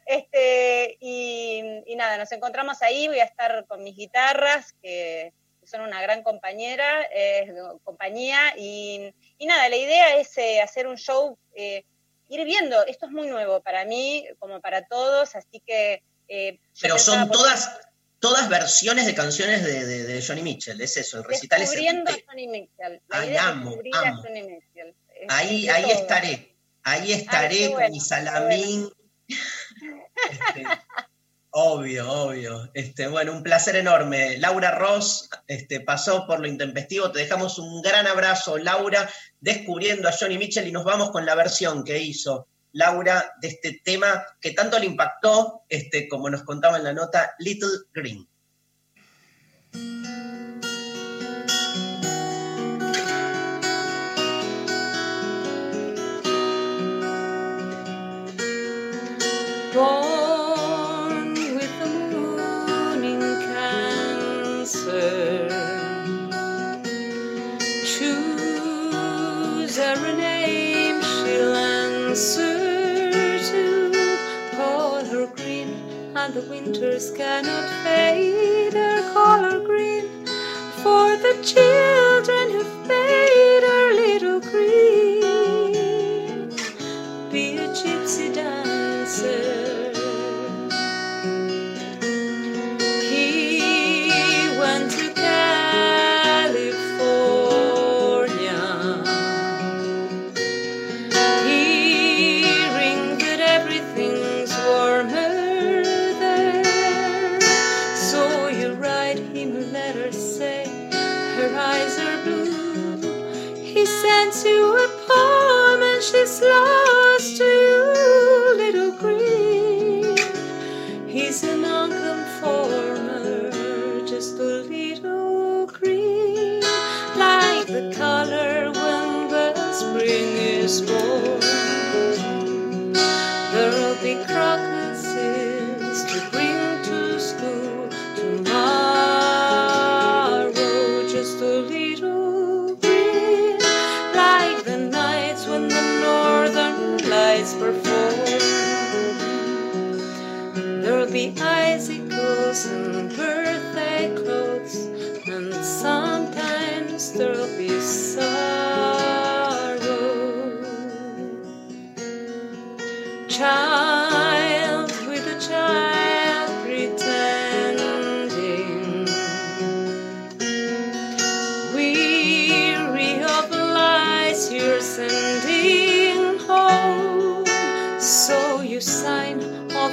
Este, 0.07 0.97
y, 1.01 1.83
nada, 1.97 2.17
nos 2.17 2.31
encontramos 2.31 2.81
ahí, 2.83 3.09
voy 3.09 3.19
a 3.19 3.25
estar 3.25 3.67
con 3.67 3.83
mis 3.83 3.97
guitarras, 3.97 4.73
que 4.81 5.33
son 5.65 5.81
una 5.81 6.01
gran 6.01 6.23
compañera, 6.23 7.09
eh, 7.13 7.53
compañía, 7.83 8.55
y, 8.57 9.13
nada, 9.41 9.69
la 9.69 9.77
idea 9.77 10.17
es 10.19 10.39
hacer 10.63 10.87
un 10.87 10.97
show, 10.97 11.37
ir 12.29 12.45
viendo, 12.45 12.85
esto 12.87 13.07
es 13.07 13.13
muy 13.13 13.29
nuevo 13.29 13.61
para 13.63 13.85
mí, 13.85 14.27
como 14.39 14.61
para 14.61 14.87
todos, 14.87 15.35
así 15.37 15.61
que... 15.67 16.03
eh, 16.29 16.59
Pero 16.81 16.99
son 16.99 17.29
por- 17.29 17.37
todas, 17.37 17.79
todas 18.19 18.49
versiones 18.49 19.07
de 19.07 19.15
canciones 19.15 19.63
de, 19.65 19.85
de- 19.85 20.05
de 20.05 20.23
Johnny 20.27 20.43
Mitchell, 20.43 20.81
es 20.81 20.97
eso, 20.97 21.19
el 21.19 21.25
recital 21.25 21.61
es 21.63 21.71
Descubriendo 21.71 22.11
a 22.11 22.17
Johnny 22.27 22.49
Mitchell. 22.49 23.01
Ay, 23.11 23.37
amo, 23.37 23.73
amo. 23.73 23.81
a 23.95 24.17
Johnny 24.23 24.43
Mitchell. 24.43 24.95
Es- 25.15 25.27
Ahí, 25.29 25.69
ahí 25.69 25.83
todo. 25.85 25.93
estaré, 25.93 26.55
ahí 26.83 27.13
estaré 27.13 27.73
con 27.73 27.91
mi 27.91 28.01
salamín. 28.01 28.91
Este, 30.31 30.65
obvio, 31.55 32.11
obvio. 32.11 32.71
Este, 32.75 33.07
bueno, 33.07 33.33
un 33.33 33.43
placer 33.43 33.77
enorme. 33.77 34.39
Laura 34.39 34.73
Ross 34.73 35.29
este, 35.47 35.81
pasó 35.81 36.27
por 36.27 36.41
lo 36.41 36.49
intempestivo. 36.49 37.13
Te 37.13 37.21
dejamos 37.21 37.59
un 37.59 37.81
gran 37.81 38.07
abrazo, 38.07 38.59
Laura, 38.59 39.09
descubriendo 39.41 40.09
a 40.09 40.13
Johnny 40.13 40.37
Mitchell 40.37 40.67
y 40.67 40.73
nos 40.73 40.85
vamos 40.85 41.11
con 41.11 41.25
la 41.25 41.35
versión 41.35 41.85
que 41.85 41.99
hizo 41.99 42.49
Laura 42.73 43.33
de 43.41 43.49
este 43.49 43.81
tema 43.85 44.27
que 44.41 44.51
tanto 44.51 44.79
le 44.81 44.87
impactó, 44.87 45.63
este, 45.69 46.09
como 46.09 46.29
nos 46.29 46.43
contaba 46.43 46.77
en 46.77 46.85
la 46.85 46.93
nota, 46.93 47.35
Little 47.39 47.69
Green. 47.93 48.27
Winters 76.49 77.11
cannot 77.11 77.69
fade 77.85 78.75
her 78.75 79.13
color 79.13 79.61
green. 79.61 80.27
For 80.83 81.17
the 81.17 81.39
children 81.43 82.04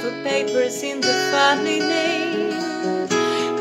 the 0.02 0.10
papers 0.24 0.82
in 0.82 1.00
the 1.00 1.14
family 1.30 1.78
name. 1.78 2.50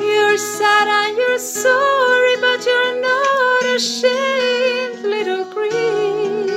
You're 0.01 0.37
sad 0.37 0.87
and 0.87 1.15
you're 1.15 1.37
sorry, 1.37 2.35
but 2.41 2.65
you're 2.65 2.99
not 2.99 3.63
ashamed, 3.75 5.03
little 5.03 5.45
green. 5.53 6.49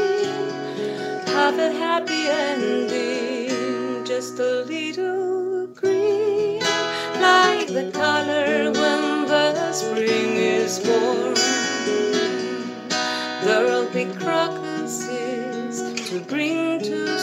Have 1.27 1.59
a 1.59 1.71
happy 1.71 2.29
ending, 2.29 4.07
just 4.07 4.39
a 4.39 4.65
little 4.65 5.67
green, 5.67 6.61
like 7.21 7.69
the 7.69 7.91
color 7.93 8.73
when 8.73 9.27
the 9.29 9.73
spring 9.75 10.37
is 10.39 10.79
born. 10.79 11.35
There'll 13.45 13.91
be 13.93 14.07
crocuses 14.19 15.83
to 16.09 16.21
bring 16.21 16.81
to 16.81 17.14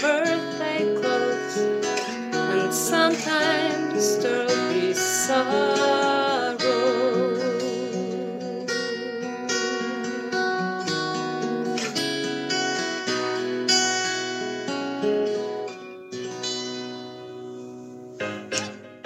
birthday 0.00 0.94
clothes, 1.00 1.58
and 2.32 2.72
sometimes 2.72 4.18
there'll 4.18 4.72
be 4.72 4.94
sorrow. 4.94 5.88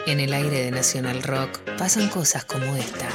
En 0.06 0.20
el 0.20 0.32
aire 0.34 0.64
de 0.64 0.70
Nacional 0.70 1.22
Rock 1.22 1.58
pasan 1.78 2.08
cosas 2.08 2.44
como 2.44 2.76
esta. 2.76 3.08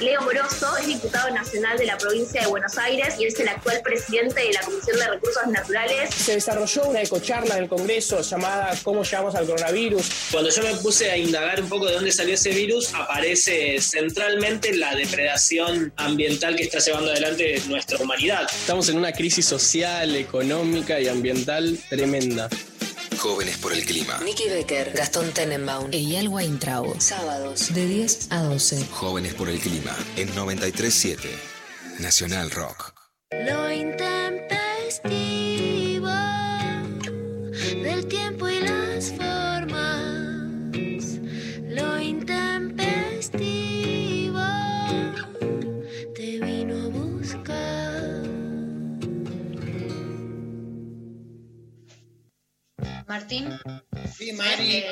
Leo 0.00 0.20
Moroso 0.22 0.76
es 0.76 0.86
diputado 0.86 1.30
nacional 1.30 1.78
de 1.78 1.86
la 1.86 1.96
provincia 1.96 2.40
de 2.40 2.46
Buenos 2.48 2.76
Aires 2.78 3.14
y 3.18 3.26
es 3.26 3.38
el 3.38 3.48
actual 3.48 3.80
presidente 3.82 4.40
de 4.40 4.52
la 4.52 4.60
Comisión 4.60 4.98
de 4.98 5.08
Recursos 5.08 5.46
Naturales. 5.46 6.14
Se 6.14 6.34
desarrolló 6.34 6.84
una 6.88 7.02
ecocharla 7.02 7.56
en 7.56 7.64
el 7.64 7.68
Congreso 7.68 8.20
llamada 8.20 8.74
¿Cómo 8.82 9.04
llegamos 9.04 9.34
al 9.34 9.46
coronavirus? 9.46 10.10
Cuando 10.32 10.50
yo 10.50 10.62
me 10.62 10.74
puse 10.76 11.10
a 11.10 11.16
indagar 11.16 11.62
un 11.62 11.68
poco 11.68 11.86
de 11.86 11.94
dónde 11.94 12.12
salió 12.12 12.34
ese 12.34 12.50
virus, 12.50 12.92
aparece 12.94 13.80
centralmente 13.80 14.76
la 14.76 14.94
depredación 14.94 15.92
ambiental 15.96 16.56
que 16.56 16.64
está 16.64 16.78
llevando 16.78 17.10
adelante 17.10 17.62
nuestra 17.68 17.98
humanidad. 17.98 18.46
Estamos 18.50 18.88
en 18.88 18.98
una 18.98 19.12
crisis 19.12 19.46
social, 19.46 20.16
económica 20.16 21.00
y 21.00 21.08
ambiental 21.08 21.78
tremenda. 21.88 22.48
Jóvenes 23.24 23.56
por 23.56 23.72
el 23.72 23.86
clima. 23.86 24.20
Nicky 24.22 24.50
Becker, 24.50 24.92
Gastón 24.92 25.32
Tenenbaum, 25.32 25.88
Eyal 25.92 26.28
Weintraub. 26.28 27.00
Sábados 27.00 27.72
de 27.72 27.86
10 27.86 28.26
a 28.28 28.42
12. 28.42 28.84
Jóvenes 28.90 29.32
por 29.32 29.48
el 29.48 29.58
clima. 29.60 29.96
En 30.16 30.26
937 30.34 31.30
Nacional 32.00 32.50
Rock. 32.50 32.92
Lo 33.30 33.72
intempestivo 33.72 34.63
Martín. 53.18 53.48
Sí, 54.18 54.32
Mari. 54.32 54.84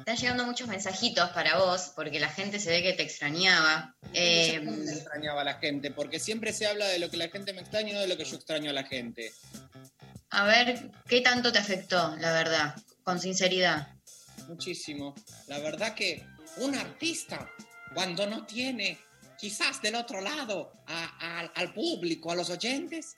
están 0.00 0.16
llegando 0.18 0.44
muchos 0.44 0.68
mensajitos 0.68 1.30
para 1.30 1.56
vos, 1.56 1.92
porque 1.96 2.20
la 2.20 2.28
gente 2.28 2.60
se 2.60 2.68
ve 2.68 2.82
que 2.82 2.92
te 2.92 3.02
extrañaba. 3.02 3.96
Eh, 4.12 4.60
me 4.60 4.92
extrañaba 4.92 5.40
a 5.40 5.44
la 5.44 5.54
gente, 5.54 5.90
porque 5.90 6.20
siempre 6.20 6.52
se 6.52 6.66
habla 6.66 6.86
de 6.88 6.98
lo 6.98 7.10
que 7.10 7.16
la 7.16 7.30
gente 7.30 7.54
me 7.54 7.62
extraña 7.62 7.90
y 7.90 7.92
no 7.94 8.00
de 8.00 8.08
lo 8.08 8.18
que 8.18 8.26
yo 8.26 8.36
extraño 8.36 8.68
a 8.70 8.74
la 8.74 8.84
gente. 8.84 9.32
a 10.34 10.44
ver, 10.44 10.90
¿qué 11.08 11.22
tanto 11.22 11.50
te 11.50 11.58
afectó, 11.60 12.14
la 12.18 12.32
verdad? 12.32 12.74
Con 13.04 13.18
sinceridad. 13.20 13.88
Muchísimo. 14.48 15.14
La 15.46 15.58
verdad 15.60 15.94
que 15.94 16.26
un 16.58 16.74
artista, 16.74 17.48
cuando 17.94 18.26
no 18.26 18.44
tiene 18.44 18.98
quizás 19.38 19.80
del 19.80 19.94
otro 19.94 20.20
lado 20.20 20.72
a- 20.86 21.40
a- 21.40 21.52
al 21.54 21.72
público, 21.72 22.30
a 22.30 22.34
los 22.34 22.50
oyentes, 22.50 23.14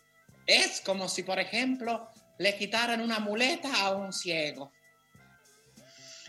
es 0.47 0.81
como 0.81 1.09
si, 1.09 1.23
por 1.25 1.39
ejemplo, 1.41 2.11
le 2.39 2.57
quitaran 2.57 3.01
una 3.01 3.19
muleta 3.19 3.69
a 3.85 3.93
un 3.93 4.13
ciego. 4.13 4.73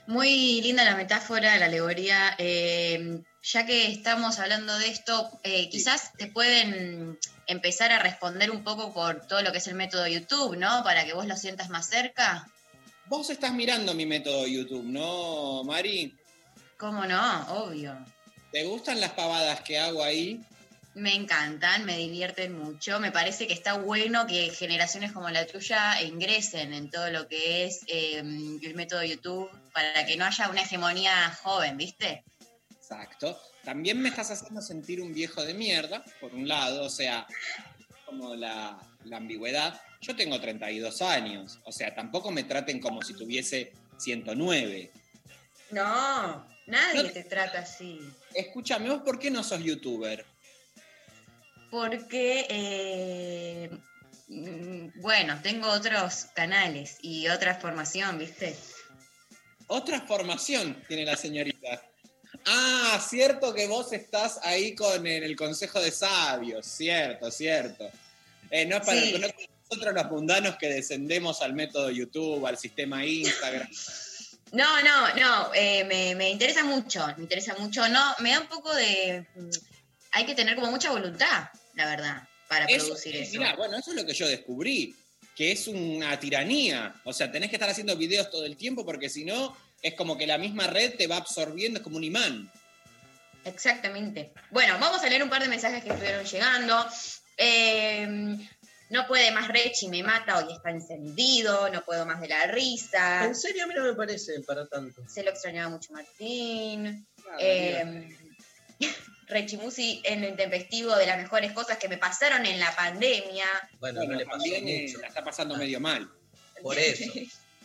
Muy 0.07 0.61
linda 0.61 0.83
la 0.83 0.95
metáfora, 0.95 1.57
la 1.57 1.65
alegoría. 1.65 2.35
Eh, 2.37 3.21
ya 3.41 3.65
que 3.65 3.91
estamos 3.91 4.39
hablando 4.39 4.77
de 4.77 4.89
esto, 4.89 5.29
eh, 5.43 5.69
quizás 5.69 6.13
te 6.13 6.27
pueden 6.27 7.19
empezar 7.47 7.91
a 7.91 7.99
responder 7.99 8.51
un 8.51 8.63
poco 8.63 8.93
por 8.93 9.25
todo 9.27 9.41
lo 9.41 9.51
que 9.51 9.59
es 9.59 9.67
el 9.67 9.75
método 9.75 10.07
YouTube, 10.07 10.57
¿no? 10.57 10.83
Para 10.83 11.05
que 11.05 11.13
vos 11.13 11.25
lo 11.25 11.35
sientas 11.35 11.69
más 11.69 11.87
cerca. 11.87 12.47
Vos 13.07 13.29
estás 13.29 13.53
mirando 13.53 13.93
mi 13.93 14.05
método 14.05 14.47
YouTube, 14.47 14.85
¿no, 14.85 15.63
Mari? 15.63 16.15
¿Cómo 16.77 17.05
no? 17.05 17.63
Obvio. 17.63 17.95
¿Te 18.51 18.63
gustan 18.63 18.99
las 18.99 19.11
pavadas 19.11 19.61
que 19.61 19.77
hago 19.77 20.03
ahí? 20.03 20.41
Me 20.95 21.13
encantan, 21.13 21.83
me 21.85 21.97
divierten 21.97 22.57
mucho. 22.57 22.99
Me 23.01 23.11
parece 23.11 23.47
que 23.47 23.53
está 23.53 23.73
bueno 23.73 24.25
que 24.27 24.49
generaciones 24.49 25.11
como 25.11 25.29
la 25.29 25.45
tuya 25.45 26.01
ingresen 26.01 26.73
en 26.73 26.89
todo 26.89 27.09
lo 27.11 27.27
que 27.27 27.65
es 27.65 27.81
eh, 27.87 28.19
el 28.19 28.73
método 28.75 29.03
YouTube 29.03 29.49
para 29.73 30.05
que 30.05 30.15
no 30.15 30.23
haya 30.25 30.49
una 30.49 30.61
hegemonía 30.61 31.37
joven, 31.43 31.75
¿viste? 31.75 32.23
Exacto. 32.71 33.37
También 33.65 34.01
me 34.01 34.07
estás 34.09 34.31
haciendo 34.31 34.61
sentir 34.61 35.01
un 35.01 35.13
viejo 35.13 35.43
de 35.43 35.53
mierda, 35.53 36.03
por 36.21 36.33
un 36.33 36.47
lado, 36.47 36.83
o 36.85 36.89
sea, 36.89 37.27
como 38.05 38.35
la, 38.35 38.77
la 39.03 39.17
ambigüedad. 39.17 39.81
Yo 39.99 40.15
tengo 40.15 40.39
32 40.39 41.01
años, 41.01 41.59
o 41.65 41.71
sea, 41.73 41.93
tampoco 41.93 42.31
me 42.31 42.43
traten 42.43 42.79
como 42.79 43.01
si 43.01 43.15
tuviese 43.15 43.73
109. 43.97 44.91
No, 45.71 46.47
nadie 46.67 47.03
No- 47.03 47.11
te 47.11 47.23
trata 47.23 47.59
así. 47.59 47.99
Escúchame, 48.33 48.89
¿vos 48.89 49.01
por 49.01 49.19
qué 49.19 49.29
no 49.31 49.43
sos 49.43 49.61
youtuber? 49.61 50.25
Porque, 51.71 52.45
eh, 52.49 53.69
mm, 54.27 55.01
bueno, 55.01 55.39
tengo 55.41 55.69
otros 55.69 56.27
canales 56.35 56.97
y 57.01 57.27
otra 57.27 57.55
formación, 57.55 58.17
¿viste? 58.17 58.55
Otra 59.67 60.01
formación 60.01 60.81
tiene 60.87 61.05
la 61.05 61.17
señorita. 61.17 61.81
Ah, 62.45 63.03
cierto 63.07 63.53
que 63.53 63.67
vos 63.67 63.91
estás 63.93 64.39
ahí 64.43 64.75
con 64.75 65.05
en 65.07 65.23
el 65.23 65.35
Consejo 65.35 65.79
de 65.79 65.91
Sabios, 65.91 66.65
cierto, 66.65 67.31
cierto. 67.31 67.89
Eh, 68.51 68.65
no 68.65 68.77
es 68.77 68.85
para 68.85 69.01
Sí. 69.01 69.19
nosotros 69.69 69.95
los 69.95 70.11
mundanos 70.11 70.55
que 70.57 70.67
descendemos 70.67 71.41
al 71.41 71.53
método 71.53 71.89
YouTube, 71.89 72.45
al 72.45 72.57
sistema 72.57 73.03
Instagram. 73.03 73.67
No, 74.51 74.81
no, 74.83 75.15
no, 75.15 75.53
eh, 75.55 75.83
me, 75.85 76.13
me 76.15 76.29
interesa 76.29 76.63
mucho, 76.63 77.05
me 77.17 77.23
interesa 77.23 77.55
mucho. 77.57 77.87
No, 77.89 78.13
me 78.19 78.31
da 78.31 78.41
un 78.41 78.47
poco 78.47 78.73
de... 78.75 79.25
Hay 80.15 80.25
que 80.25 80.33
tener 80.33 80.55
como 80.55 80.71
mucha 80.71 80.91
voluntad, 80.91 81.49
la 81.73 81.85
verdad, 81.87 82.23
para 82.47 82.65
Eso, 82.65 82.85
producir 82.87 83.15
eso. 83.17 83.37
mirá, 83.37 83.55
bueno, 83.57 83.77
eso 83.77 83.91
es 83.91 83.97
lo 83.97 84.05
que 84.05 84.13
yo 84.13 84.27
descubrí, 84.29 84.95
que 85.35 85.51
es 85.51 85.67
una 85.67 86.17
tiranía. 86.19 86.95
O 87.03 87.11
sea, 87.11 87.29
tenés 87.31 87.49
que 87.49 87.57
estar 87.57 87.69
haciendo 87.69 87.97
videos 87.97 88.31
todo 88.31 88.45
el 88.45 88.55
tiempo 88.55 88.85
porque 88.85 89.09
si 89.09 89.25
no, 89.25 89.55
es 89.81 89.93
como 89.95 90.17
que 90.17 90.25
la 90.25 90.37
misma 90.37 90.67
red 90.67 90.95
te 90.95 91.07
va 91.07 91.17
absorbiendo, 91.17 91.79
es 91.79 91.83
como 91.83 91.97
un 91.97 92.05
imán. 92.05 92.49
Exactamente. 93.43 94.31
Bueno, 94.51 94.77
vamos 94.79 95.03
a 95.03 95.09
leer 95.09 95.21
un 95.21 95.29
par 95.29 95.41
de 95.41 95.49
mensajes 95.49 95.83
que 95.83 95.89
estuvieron 95.89 96.23
llegando. 96.25 96.85
Eh, 97.37 98.37
no 98.89 99.07
puede 99.07 99.31
más 99.31 99.47
Rechi, 99.49 99.87
me 99.89 100.01
mata, 100.01 100.37
hoy 100.37 100.53
está 100.53 100.69
encendido, 100.69 101.69
no 101.69 101.83
puedo 101.83 102.05
más 102.05 102.21
de 102.21 102.29
la 102.29 102.47
risa. 102.47 103.25
En 103.25 103.35
serio, 103.35 103.65
a 103.65 103.67
mí 103.67 103.73
no 103.75 103.83
me 103.83 103.93
parece 103.95 104.39
para 104.47 104.65
tanto. 104.67 105.01
Se 105.09 105.23
lo 105.23 105.31
extrañaba 105.31 105.69
mucho 105.69 105.91
Martín. 105.91 107.05
Claro, 107.21 107.37
Eh, 107.41 108.15
Rechi 109.27 109.57
Musi 109.57 110.01
en 110.03 110.21
lo 110.21 110.27
intempestivo 110.27 110.95
de 110.95 111.07
las 111.07 111.17
mejores 111.17 111.51
cosas 111.53 111.77
que 111.77 111.89
me 111.89 111.97
pasaron 111.97 112.45
en 112.45 112.59
la 112.59 112.75
pandemia. 112.75 113.47
Bueno, 113.79 114.03
no 114.03 114.13
le 114.13 114.25
pasó 114.25 114.45
mucho. 114.45 114.99
la 114.99 115.07
está 115.07 115.23
pasando 115.23 115.55
medio 115.57 115.79
mal. 115.79 116.09
Por 116.61 116.77
eso. 116.77 117.11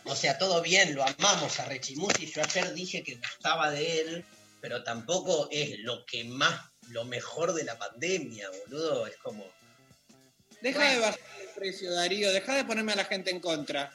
O 0.05 0.17
sea, 0.17 0.39
todo 0.39 0.63
bien, 0.63 0.95
lo 0.95 1.05
amamos 1.05 1.61
a 1.61 1.67
Rechimusi. 1.67 2.27
Yo 2.27 2.43
ayer 2.43 2.73
dije 2.73 3.03
que 3.03 3.17
gustaba 3.17 3.71
de 3.71 4.01
él, 4.01 4.25
pero 4.61 4.83
tampoco 4.83 5.49
es 5.51 5.79
lo 5.81 6.07
que 6.07 6.25
más, 6.25 6.59
lo 6.89 7.05
mejor 7.05 7.53
de 7.53 7.65
la 7.65 7.79
pandemia, 7.79 8.49
boludo. 8.51 9.07
Es 9.07 9.17
como. 9.19 9.47
Deja 10.63 10.91
de 10.93 10.99
bajar 10.99 11.21
el 11.41 11.49
precio, 11.55 11.93
Darío. 11.93 12.33
Deja 12.33 12.55
de 12.55 12.65
ponerme 12.65 12.93
a 12.93 12.97
la 12.97 13.05
gente 13.05 13.31
en 13.31 13.41
contra. 13.41 13.93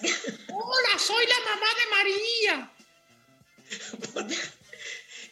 Hola, 0.48 0.98
soy 0.98 1.26
la 1.26 1.40
mamá 1.50 1.66
de 1.74 1.86
María. 1.90 2.72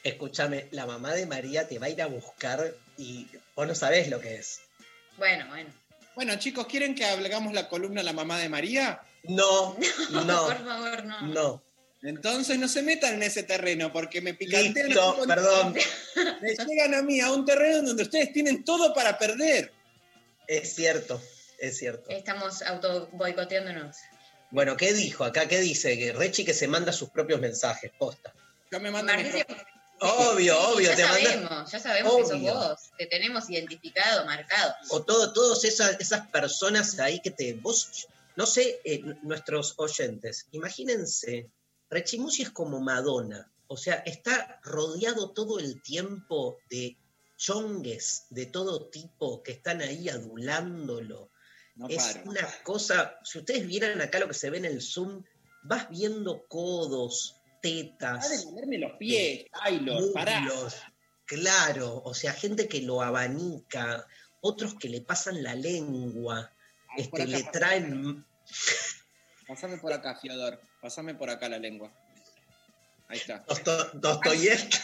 Escúchame, 0.05 0.69
la 0.71 0.85
mamá 0.87 1.15
de 1.15 1.25
María 1.27 1.67
te 1.67 1.79
va 1.79 1.87
a 1.87 1.91
ir 1.91 2.03
a 2.03 2.07
buscar 2.07 2.75
y 2.99 3.27
vos 3.57 3.67
no 3.67 3.75
sabés 3.75 4.09
lo 4.09 4.21
que 4.21 4.35
es. 4.37 4.61
Bueno, 5.17 5.47
bueno. 5.49 5.71
Bueno, 6.15 6.37
chicos, 6.39 6.67
¿quieren 6.67 6.95
que 6.95 7.05
hagamos 7.07 7.55
la 7.55 7.69
columna 7.69 8.03
La 8.03 8.13
mamá 8.13 8.39
de 8.39 8.49
María? 8.49 9.01
No, 9.25 9.77
no, 10.11 10.45
Por 10.47 10.65
favor, 10.65 11.05
no. 11.05 11.21
no. 11.23 11.63
Entonces 12.03 12.59
no 12.59 12.69
se 12.69 12.83
metan 12.83 13.15
en 13.15 13.23
ese 13.23 13.43
terreno 13.45 13.91
porque 13.91 14.21
me 14.21 14.35
picantean. 14.35 14.93
Con- 14.93 15.27
perdón. 15.27 15.75
Me 16.43 16.51
llegan 16.55 16.95
a 16.95 17.01
mí 17.03 17.21
a 17.21 17.33
un 17.33 17.47
terreno 17.47 17.81
donde 17.83 18.03
ustedes 18.03 18.31
tienen 18.33 18.63
todo 18.63 18.93
para 18.93 19.17
perder. 19.19 19.73
Es 20.47 20.75
cierto, 20.75 21.23
es 21.59 21.79
cierto. 21.79 22.11
Estamos 22.11 22.61
auto 22.61 23.09
boicoteándonos. 23.13 23.97
Bueno, 24.51 24.77
¿qué 24.77 24.93
dijo 24.93 25.25
acá? 25.25 25.49
¿Qué 25.49 25.61
dice? 25.61 25.99
Que 25.99 26.13
Rechi 26.13 26.45
que 26.45 26.53
se 26.53 26.69
manda 26.69 26.93
sus 26.93 27.09
propios 27.09 27.41
mensajes, 27.41 27.91
posta. 27.99 28.35
Yo 28.71 28.79
me 28.81 28.91
mando 28.91 29.15
mis 29.17 29.33
Obvio, 30.01 30.59
obvio, 30.61 30.91
ya 30.91 30.97
te 30.97 31.03
sabemos, 31.03 31.71
ya 31.71 31.79
sabemos 31.79 32.17
que 32.17 32.23
sos 32.23 32.33
Obvio. 32.33 32.55
vos. 32.55 32.81
Te 32.99 33.07
tenemos 33.07 33.49
identificado, 33.49 34.27
marcado. 34.27 34.75
O 34.91 35.03
todo, 35.03 35.33
todas 35.33 35.65
esas, 35.65 35.99
esas 36.01 36.29
personas 36.29 36.99
ahí 36.99 37.21
que 37.21 37.31
te. 37.31 37.55
Vos, 37.55 38.09
no 38.37 38.47
sé, 38.47 38.81
eh, 38.85 39.03
nuestros 39.23 39.75
oyentes, 39.77 40.47
imagínense, 40.53 41.49
Rechimusi 41.91 42.43
es 42.43 42.51
como 42.51 42.81
Madonna. 42.81 43.51
O 43.67 43.77
sea, 43.77 43.97
está 44.07 44.61
rodeado 44.63 45.31
todo 45.31 45.59
el 45.59 45.81
tiempo 45.83 46.59
de 46.69 46.97
chongues 47.37 48.27
de 48.31 48.47
todo 48.47 48.87
tipo 48.87 49.43
que 49.43 49.53
están 49.53 49.81
ahí 49.81 50.09
adulándolo. 50.09 51.31
No 51.77 51.89
es 51.89 52.03
paro. 52.03 52.31
una 52.31 52.49
cosa, 52.63 53.19
si 53.25 53.39
ustedes 53.39 53.67
vieran 53.67 54.01
acá 54.01 54.19
lo 54.19 54.29
que 54.29 54.35
se 54.35 54.51
ve 54.51 54.59
en 54.59 54.65
el 54.65 54.81
Zoom, 54.81 55.25
vas 55.63 55.89
viendo 55.89 56.47
codos, 56.47 57.37
tetas. 57.65 58.31
De 58.45 58.45
moverme 58.51 58.79
los 58.79 58.93
pies, 58.99 59.47
Taylor, 59.65 60.13
pará. 60.13 60.47
Claro, 61.25 62.03
o 62.05 62.13
sea, 62.13 62.35
gente 62.35 62.69
que 62.69 62.83
lo 62.83 63.01
abanica, 63.01 64.07
otros 64.43 64.75
que 64.75 64.91
le 64.91 65.01
pasan 65.01 65.43
la 65.43 65.55
lengua, 65.55 66.53
este, 66.99 67.23
acá, 67.23 67.31
le 67.31 67.43
traen. 67.45 68.25
Pasame 69.49 69.79
por 69.79 69.93
acá, 69.95 70.17
Fiodor. 70.21 70.61
Pasame 70.83 71.15
por 71.15 71.31
acá 71.31 71.49
la 71.49 71.59
lengua. 71.59 71.91
Ahí 73.09 73.19
está. 73.19 73.45
Dosto- 73.47 73.91
Dostoyevsky. 73.95 74.79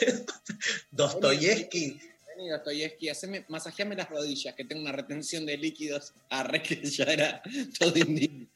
Dostoyevsky. 0.90 2.00
Vení, 2.28 2.48
Dostoyevsky, 2.48 3.08
haceme, 3.10 3.44
masajeame 3.48 3.96
las 3.96 4.08
rodillas, 4.08 4.54
que 4.54 4.64
tengo 4.64 4.80
una 4.82 4.92
retención 4.92 5.44
de 5.44 5.56
líquidos. 5.58 6.14
Arre, 6.30 6.62
que 6.62 6.82
ya 6.84 7.04
era 7.04 7.42
todo 7.78 7.98
indigno. 7.98 8.46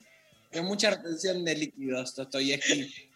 Tengo 0.50 0.66
mucha 0.68 0.90
retención 0.90 1.44
de 1.44 1.54
líquidos, 1.54 2.14
Dostoyevsky. 2.14 3.09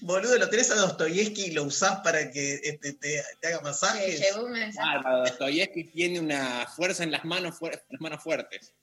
Boludo, 0.00 0.38
lo 0.38 0.48
tenés 0.48 0.70
a 0.70 0.76
Dostoyevsky 0.76 1.46
y 1.46 1.50
lo 1.52 1.64
usás 1.64 2.00
para 2.00 2.30
que 2.30 2.54
este, 2.62 2.92
te, 2.94 3.22
te 3.40 3.48
haga 3.48 3.60
masajes. 3.60 4.20
llegó 4.20 4.44
un 4.44 4.52
mensaje. 4.52 4.86
Bárbaro, 4.86 5.18
Dostoyevsky 5.20 5.84
tiene 5.84 6.20
una 6.20 6.66
fuerza 6.66 7.04
en 7.04 7.12
las 7.12 7.24
manos, 7.24 7.56
las 7.60 8.00
manos 8.00 8.22
fuertes. 8.22 8.74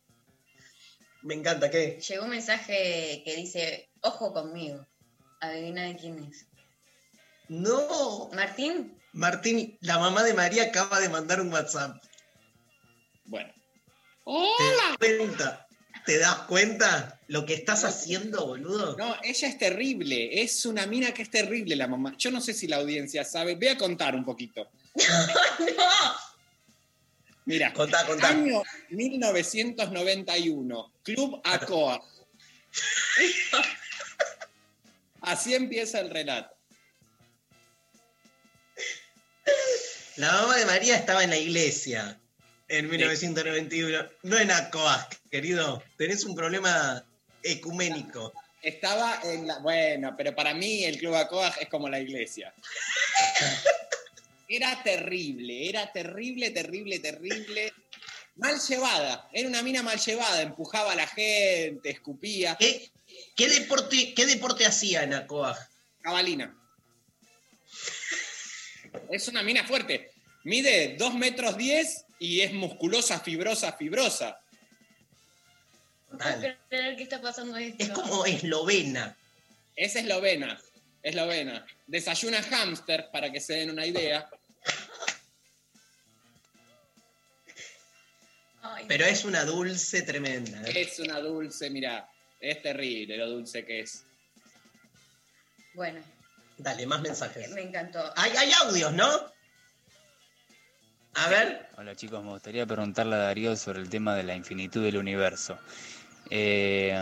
Me 1.21 1.33
encanta, 1.33 1.69
¿qué? 1.69 1.99
Llegó 2.07 2.25
un 2.25 2.29
mensaje 2.29 3.21
que 3.25 3.35
dice, 3.35 3.89
ojo 4.01 4.33
conmigo. 4.33 4.85
Adivina 5.41 5.83
de 5.83 5.95
quién 5.95 6.23
es. 6.23 6.45
No, 7.47 8.29
Martín, 8.33 8.99
Martín, 9.15 9.77
la 9.79 9.97
mamá 9.97 10.23
de 10.23 10.33
María 10.33 10.63
acaba 10.63 10.99
de 10.99 11.07
mandar 11.07 11.39
un 11.39 11.51
WhatsApp. 11.51 12.03
Bueno. 13.23 13.53
¿Te 14.25 14.75
das 14.75 14.97
cuenta? 14.97 15.64
¿Te 16.05 16.19
das 16.19 16.35
cuenta 16.47 17.19
lo 17.27 17.45
que 17.45 17.55
estás 17.55 17.83
haciendo, 17.83 18.45
boludo? 18.45 18.95
No, 18.97 19.15
ella 19.23 19.47
es 19.47 19.57
terrible. 19.57 20.43
Es 20.43 20.65
una 20.65 20.85
mina 20.85 21.11
que 21.13 21.23
es 21.23 21.31
terrible, 21.31 21.75
la 21.75 21.87
mamá. 21.87 22.15
Yo 22.17 22.29
no 22.29 22.39
sé 22.41 22.53
si 22.53 22.67
la 22.67 22.75
audiencia 22.77 23.23
sabe. 23.25 23.55
Voy 23.55 23.69
a 23.69 23.77
contar 23.77 24.15
un 24.15 24.23
poquito. 24.23 24.69
Mira, 27.45 27.73
Contá, 27.73 28.05
contá. 28.07 28.29
año 28.29 28.63
1991, 28.89 30.93
Club 31.03 31.41
Acoa. 31.43 32.01
Así 35.21 35.53
empieza 35.53 35.99
el 35.99 36.09
relato. 36.09 36.55
La 40.17 40.31
mamá 40.31 40.57
de 40.57 40.65
María 40.65 40.95
estaba 40.95 41.23
en 41.23 41.29
la 41.29 41.37
iglesia 41.37 42.19
en 42.67 42.89
1991, 42.89 44.09
no 44.23 44.39
en 44.39 44.51
Acoas, 44.51 45.07
querido. 45.29 45.83
Tenés 45.97 46.25
un 46.25 46.35
problema 46.35 47.05
ecuménico. 47.43 48.33
Estaba 48.61 49.21
en 49.23 49.47
la. 49.47 49.59
Bueno, 49.59 50.15
pero 50.17 50.35
para 50.35 50.53
mí 50.53 50.83
el 50.83 50.97
Club 50.97 51.15
Acoa 51.15 51.49
es 51.59 51.69
como 51.69 51.89
la 51.89 51.99
iglesia. 51.99 52.53
Era 54.47 54.81
terrible, 54.83 55.69
era 55.69 55.91
terrible, 55.91 56.51
terrible, 56.51 56.99
terrible. 56.99 57.73
Mal 58.35 58.59
llevada. 58.59 59.29
Era 59.33 59.47
una 59.47 59.63
mina 59.63 59.81
mal 59.81 59.99
llevada. 59.99 60.41
Empujaba 60.41 60.91
a 60.91 60.95
la 60.95 61.07
gente, 61.07 61.89
escupía. 61.89 62.55
¿Qué, 62.59 62.91
qué 63.35 63.49
deporte, 63.49 64.13
qué 64.13 64.25
deporte 64.25 64.65
hacía 64.65 65.03
en 65.03 65.13
Acoas? 65.13 65.69
Cabalina. 66.01 66.55
Es 69.09 69.27
una 69.27 69.41
mina 69.41 69.65
fuerte. 69.65 70.11
Mide 70.43 70.95
2 70.97 71.15
metros 71.15 71.57
10 71.57 72.04
y 72.19 72.41
es 72.41 72.53
musculosa, 72.53 73.19
fibrosa, 73.19 73.73
fibrosa. 73.73 74.39
que 76.69 77.03
está 77.03 77.21
pasando 77.21 77.57
esto. 77.57 77.83
Es 77.83 77.89
como 77.89 78.25
eslovena. 78.25 79.15
Es 79.75 79.95
eslovena. 79.95 80.59
Eslovena. 81.03 81.65
Desayuna 81.87 82.41
hámster, 82.41 83.09
para 83.11 83.31
que 83.31 83.39
se 83.39 83.53
den 83.53 83.71
una 83.71 83.85
idea. 83.85 84.29
Pero 88.87 89.05
es 89.05 89.25
una 89.25 89.45
dulce 89.45 90.01
tremenda. 90.01 90.61
¿eh? 90.67 90.81
Es 90.81 90.99
una 90.99 91.19
dulce, 91.19 91.69
mira. 91.69 92.09
Es 92.39 92.61
terrible 92.61 93.17
lo 93.17 93.29
dulce 93.29 93.65
que 93.65 93.81
es. 93.81 94.03
Bueno, 95.73 96.01
Dale, 96.57 96.85
más 96.85 97.01
mensajes. 97.01 97.49
me 97.51 97.61
encantó. 97.61 98.13
Hay, 98.15 98.31
hay 98.31 98.51
audios, 98.53 98.93
¿no? 98.93 99.34
A 101.17 101.29
ver. 101.29 101.69
Hola 101.77 101.95
chicos, 101.95 102.21
me 102.21 102.31
gustaría 102.31 102.65
preguntarle 102.65 103.15
a 103.15 103.19
Darío 103.19 103.55
sobre 103.55 103.79
el 103.79 103.89
tema 103.89 104.15
de 104.15 104.23
la 104.23 104.35
infinitud 104.35 104.83
del 104.83 104.97
universo. 104.97 105.57
Eh, 106.29 106.93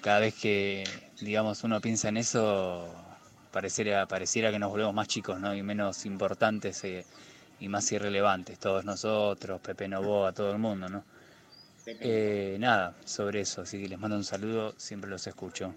cada 0.00 0.20
vez 0.20 0.34
que, 0.34 0.84
digamos, 1.20 1.64
uno 1.64 1.80
piensa 1.80 2.08
en 2.08 2.18
eso, 2.18 2.88
pareciera, 3.50 4.06
pareciera 4.06 4.52
que 4.52 4.60
nos 4.60 4.70
volvemos 4.70 4.94
más 4.94 5.08
chicos, 5.08 5.40
¿no? 5.40 5.56
Y 5.56 5.62
menos 5.64 6.06
importantes 6.06 6.84
eh, 6.84 7.04
y 7.58 7.68
más 7.68 7.90
irrelevantes, 7.90 8.60
todos 8.60 8.84
nosotros, 8.84 9.60
Pepe 9.60 9.88
Novoa, 9.88 10.32
todo 10.32 10.52
el 10.52 10.58
mundo, 10.58 10.88
¿no? 10.88 11.04
Eh, 11.84 12.56
nada, 12.60 12.94
sobre 13.04 13.40
eso, 13.40 13.62
así 13.62 13.82
que 13.82 13.88
les 13.88 13.98
mando 13.98 14.16
un 14.16 14.24
saludo, 14.24 14.74
siempre 14.78 15.10
los 15.10 15.26
escucho. 15.26 15.74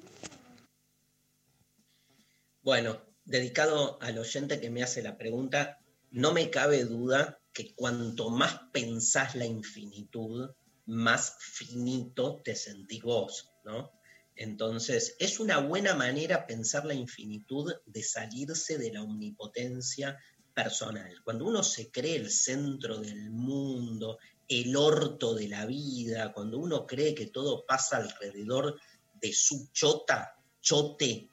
Bueno, 2.62 3.02
dedicado 3.26 3.98
al 4.02 4.20
oyente 4.20 4.62
que 4.62 4.70
me 4.70 4.84
hace 4.84 5.02
la 5.02 5.18
pregunta, 5.18 5.80
no 6.12 6.32
me 6.32 6.50
cabe 6.52 6.84
duda 6.86 7.39
que 7.54 7.74
cuanto 7.76 8.30
más 8.30 8.60
pensás 8.72 9.36
la 9.36 9.46
infinitud, 9.46 10.50
más 10.86 11.36
finito 11.40 12.42
te 12.44 12.56
sentís 12.56 13.02
vos, 13.04 13.52
¿no? 13.64 13.92
Entonces, 14.36 15.16
es 15.20 15.40
una 15.40 15.58
buena 15.60 15.96
manera 15.96 16.48
pensar 16.48 16.86
la 16.86 16.94
infinitud 16.94 17.74
de 17.86 18.04
salirse 18.04 18.78
de 18.78 18.94
la 18.94 19.04
omnipotencia 19.04 20.18
personal. 20.54 21.14
Cuando 21.24 21.46
uno 21.46 21.62
se 21.62 21.92
cree 21.92 22.16
el 22.16 22.32
centro 22.32 22.98
del 22.98 23.30
mundo, 23.30 24.18
el 24.48 24.76
orto 24.76 25.36
de 25.36 25.48
la 25.48 25.66
vida, 25.66 26.32
cuando 26.32 26.58
uno 26.58 26.88
cree 26.88 27.14
que 27.14 27.28
todo 27.28 27.66
pasa 27.66 27.98
alrededor 27.98 28.80
de 29.22 29.34
su 29.34 29.70
chota, 29.74 30.36
chote 30.62 31.30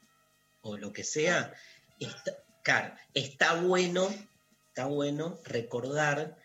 o 0.63 0.77
lo 0.77 0.93
que 0.93 1.05
sea, 1.05 1.55
está, 1.99 2.45
claro, 2.63 2.95
está 3.15 3.61
bueno, 3.63 4.09
está 4.77 4.89
bueno 4.89 5.41
recordar, 5.45 6.37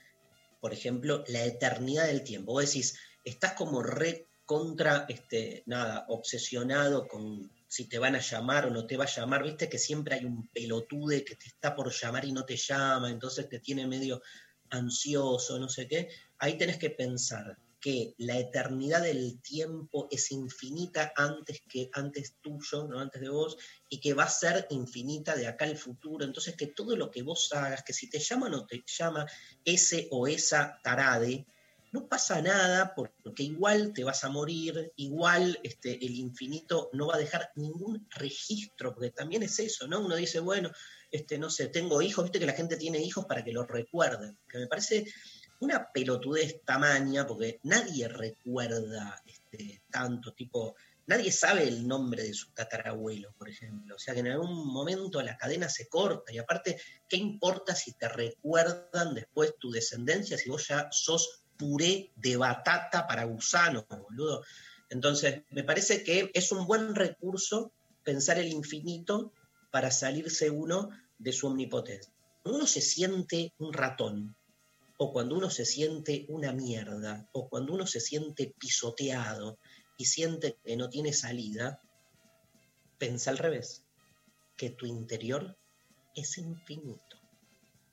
por 0.62 0.72
ejemplo, 0.72 1.26
la 1.28 1.44
eternidad 1.44 2.06
del 2.06 2.24
tiempo. 2.24 2.54
Vos 2.54 2.66
decís, 2.66 2.98
estás 3.26 3.56
como 3.56 3.84
re 3.84 4.30
contra, 4.46 5.06
este, 5.10 5.64
nada, 5.66 6.06
obsesionado 6.08 7.10
con 7.10 7.52
si 7.68 7.90
te 7.90 8.00
van 8.00 8.16
a 8.16 8.22
llamar 8.22 8.68
o 8.68 8.70
no 8.70 8.88
te 8.88 8.96
va 8.96 9.04
a 9.04 9.14
llamar, 9.14 9.44
viste 9.44 9.68
que 9.68 9.78
siempre 9.78 10.16
hay 10.16 10.24
un 10.24 10.48
pelotude 10.48 11.26
que 11.26 11.36
te 11.36 11.48
está 11.48 11.76
por 11.76 11.92
llamar 11.92 12.24
y 12.24 12.32
no 12.32 12.46
te 12.46 12.56
llama, 12.56 13.10
entonces 13.10 13.50
te 13.50 13.60
tiene 13.60 13.86
medio 13.86 14.22
ansioso, 14.70 15.60
no 15.60 15.68
sé 15.68 15.90
qué. 15.90 16.08
Ahí 16.38 16.58
tenés 16.58 16.78
que 16.78 16.90
pensar, 16.90 17.58
que 17.82 18.14
la 18.20 18.38
eternidad 18.38 19.02
del 19.02 19.42
tiempo 19.42 20.08
es 20.12 20.32
infinita 20.32 21.12
antes 21.18 21.62
que 21.68 21.90
antes 21.94 22.36
tuyo, 22.40 22.88
no 22.88 23.00
antes 23.00 23.22
de 23.22 23.30
vos, 23.30 23.58
y 23.90 24.00
que 24.00 24.14
va 24.14 24.24
a 24.26 24.30
ser 24.30 24.68
infinita 24.70 25.36
de 25.36 25.48
acá 25.48 25.66
al 25.66 25.78
futuro. 25.78 26.24
Entonces 26.24 26.56
que 26.56 26.68
todo 26.68 26.96
lo 26.96 27.10
que 27.10 27.24
vos 27.24 27.52
hagas, 27.54 27.84
que 27.84 27.94
si 27.94 28.10
te 28.10 28.20
llaman 28.20 28.54
o 28.54 28.68
te 28.68 28.84
llama 28.86 29.26
ese 29.66 30.08
o 30.12 30.28
esa 30.28 30.80
tarade, 30.84 31.48
no 31.92 32.08
pasa 32.08 32.42
nada 32.42 32.96
porque 32.96 33.44
igual 33.44 33.92
te 33.94 34.04
vas 34.04 34.24
a 34.24 34.30
morir, 34.30 34.94
igual 34.96 35.60
este, 35.62 36.04
el 36.06 36.16
infinito 36.16 36.90
no 36.94 37.08
va 37.08 37.16
a 37.16 37.20
dejar 37.20 37.52
ningún 37.56 38.08
registro, 38.12 38.94
porque 38.94 39.12
también 39.12 39.44
es 39.44 39.60
eso, 39.60 39.88
¿no? 39.88 40.00
Uno 40.00 40.16
dice, 40.16 40.40
bueno, 40.40 40.72
este, 41.12 41.38
no 41.38 41.50
sé, 41.50 41.68
tengo 41.68 42.02
hijos, 42.02 42.24
viste 42.24 42.40
que 42.40 42.46
la 42.46 42.54
gente 42.54 42.78
tiene 42.78 43.00
hijos 43.00 43.26
para 43.26 43.44
que 43.44 43.52
los 43.52 43.68
recuerden, 43.68 44.40
que 44.48 44.60
me 44.60 44.68
parece 44.68 45.06
una 45.62 45.92
pelotudez 45.92 46.62
tamaña, 46.66 47.26
porque 47.26 47.60
nadie 47.64 48.08
recuerda 48.08 49.22
este, 49.26 49.82
tanto, 49.92 50.34
tipo, 50.34 50.76
nadie 51.06 51.32
sabe 51.32 51.68
el 51.68 51.88
nombre 51.88 52.24
de 52.24 52.34
su 52.34 52.50
tatarabuelo, 52.52 53.34
por 53.38 53.48
ejemplo. 53.48 53.96
O 53.96 54.00
sea 54.00 54.14
que 54.14 54.22
en 54.22 54.30
algún 54.30 54.68
momento 54.68 55.22
la 55.22 55.38
cadena 55.38 55.70
se 55.70 55.88
corta. 55.88 56.34
Y 56.34 56.40
aparte, 56.40 56.82
¿qué 57.08 57.18
importa 57.18 57.76
si 57.76 57.94
te 57.94 58.10
recuerdan 58.10 59.14
después 59.14 59.56
tu 59.60 59.72
descendencia 59.72 60.38
si 60.38 60.50
vos 60.50 60.68
ya 60.68 60.90
sos 60.92 61.44
puré 61.58 62.12
de 62.16 62.38
batata 62.38 63.06
para 63.06 63.26
gusanos, 63.26 63.86
boludo? 63.88 64.44
Entonces, 64.90 65.44
me 65.52 65.64
parece 65.64 66.04
que 66.04 66.32
es 66.34 66.52
un 66.52 66.66
buen 66.66 66.96
recurso 66.96 67.72
pensar 68.04 68.40
el 68.40 68.48
infinito 68.48 69.32
para 69.70 69.92
salirse 69.92 70.50
uno 70.50 70.90
de 71.20 71.32
su 71.32 71.46
omnipotencia. 71.46 72.12
Uno 72.46 72.66
se 72.66 72.82
siente 72.82 73.54
un 73.60 73.74
ratón, 73.74 74.36
o 75.04 75.12
cuando 75.12 75.36
uno 75.36 75.50
se 75.50 75.66
siente 75.66 76.28
una 76.30 76.54
mierda, 76.54 77.28
o 77.32 77.50
cuando 77.50 77.74
uno 77.74 77.88
se 77.88 78.00
siente 78.00 78.54
pisoteado 78.60 79.58
y 79.98 80.06
siente 80.06 80.60
que 80.64 80.78
no 80.78 80.90
tiene 80.90 81.12
salida, 81.12 81.82
pensa 83.00 83.32
al 83.32 83.40
revés, 83.40 83.84
que 84.56 84.70
tu 84.70 84.86
interior 84.86 85.58
es 86.14 86.38
infinito 86.38 87.18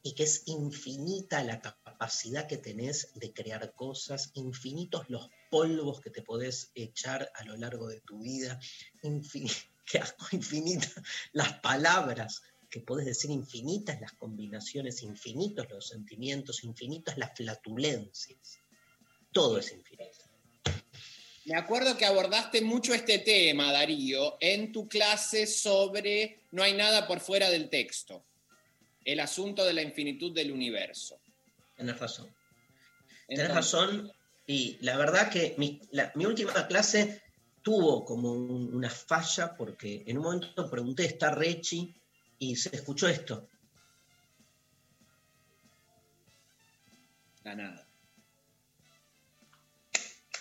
y 0.03 0.15
que 0.15 0.25
es 0.25 0.43
infinita 0.49 1.43
la 1.45 1.63
capacidad 1.63 2.47
que 2.47 2.59
tenés 2.59 3.11
de 3.15 3.33
crear 3.33 3.73
cosas, 3.73 4.31
infinitos 4.35 5.09
los 5.09 5.31
polvos 5.51 6.03
que 6.03 6.11
te 6.11 6.21
podés 6.21 6.73
echar 6.75 7.33
a 7.37 7.45
lo 7.45 7.57
largo 7.57 7.89
de 7.89 8.03
tu 8.03 8.21
vida, 8.21 8.61
infin 9.03 9.49
qué 9.87 9.97
asco, 10.01 10.27
infinitas 10.33 10.93
las 11.33 11.55
palabras 11.61 12.43
que 12.71 12.81
podés 12.81 13.07
decir 13.07 13.31
infinitas 13.31 14.01
las 14.01 14.13
combinaciones, 14.13 15.03
infinitos 15.03 15.69
los 15.71 15.89
sentimientos, 15.89 16.65
infinitas 16.65 17.17
las 17.19 17.35
flatulencias. 17.37 18.59
Todo 19.33 19.59
es 19.59 19.73
infinito. 19.73 20.19
Me 21.47 21.57
acuerdo 21.57 21.97
que 21.97 22.05
abordaste 22.05 22.61
mucho 22.61 22.93
este 22.93 23.19
tema, 23.21 23.73
Darío, 23.73 24.37
en 24.41 24.71
tu 24.71 24.87
clase 24.89 25.47
sobre 25.47 26.41
No 26.51 26.63
hay 26.63 26.75
nada 26.75 27.07
por 27.07 27.21
fuera 27.21 27.49
del 27.51 27.71
texto, 27.71 28.25
el 29.05 29.21
asunto 29.21 29.65
de 29.65 29.73
la 29.73 29.83
infinitud 29.83 30.33
del 30.35 30.51
universo. 30.53 31.21
Tenés 31.77 31.99
razón. 31.99 32.35
Tenés 33.27 33.49
razón. 33.49 34.13
Y 34.47 34.77
la 34.81 34.97
verdad 34.97 35.31
que 35.31 35.55
mi, 35.59 35.81
la- 35.93 36.11
mi 36.15 36.25
última 36.27 36.67
clase 36.67 37.23
tuvo 37.63 38.05
como 38.05 38.33
un- 38.33 38.75
una 38.75 38.89
falla 38.91 39.55
porque 39.57 40.05
en 40.07 40.19
un 40.19 40.25
momento 40.25 40.71
pregunté, 40.71 41.05
¿está 41.07 41.31
Rechi? 41.35 41.95
Y 42.39 42.57
se 42.57 42.75
escuchó 42.75 43.09
esto. 43.09 43.49
La 47.45 47.55
nada. 47.55 47.89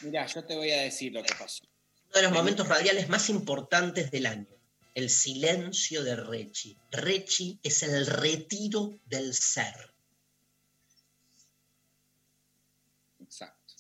Mirá, 0.02 0.26
yo 0.28 0.44
te 0.46 0.56
voy 0.56 0.72
a 0.72 0.82
decir 0.82 1.12
lo 1.14 1.24
que 1.24 1.34
pasó. 1.34 1.64
Uno 1.64 2.16
de 2.16 2.22
los 2.24 2.32
momentos 2.32 2.68
radiales 2.68 3.10
más 3.10 3.30
importantes 3.30 4.12
del 4.12 4.26
año. 4.26 4.48
El 4.94 5.10
silencio 5.10 6.04
de 6.04 6.16
Rechi. 6.16 6.78
Rechi 6.92 7.60
es 7.64 7.84
el 7.84 8.06
retiro 8.08 9.00
del 9.06 9.34
ser. 9.34 9.94
Exacto. 13.20 13.76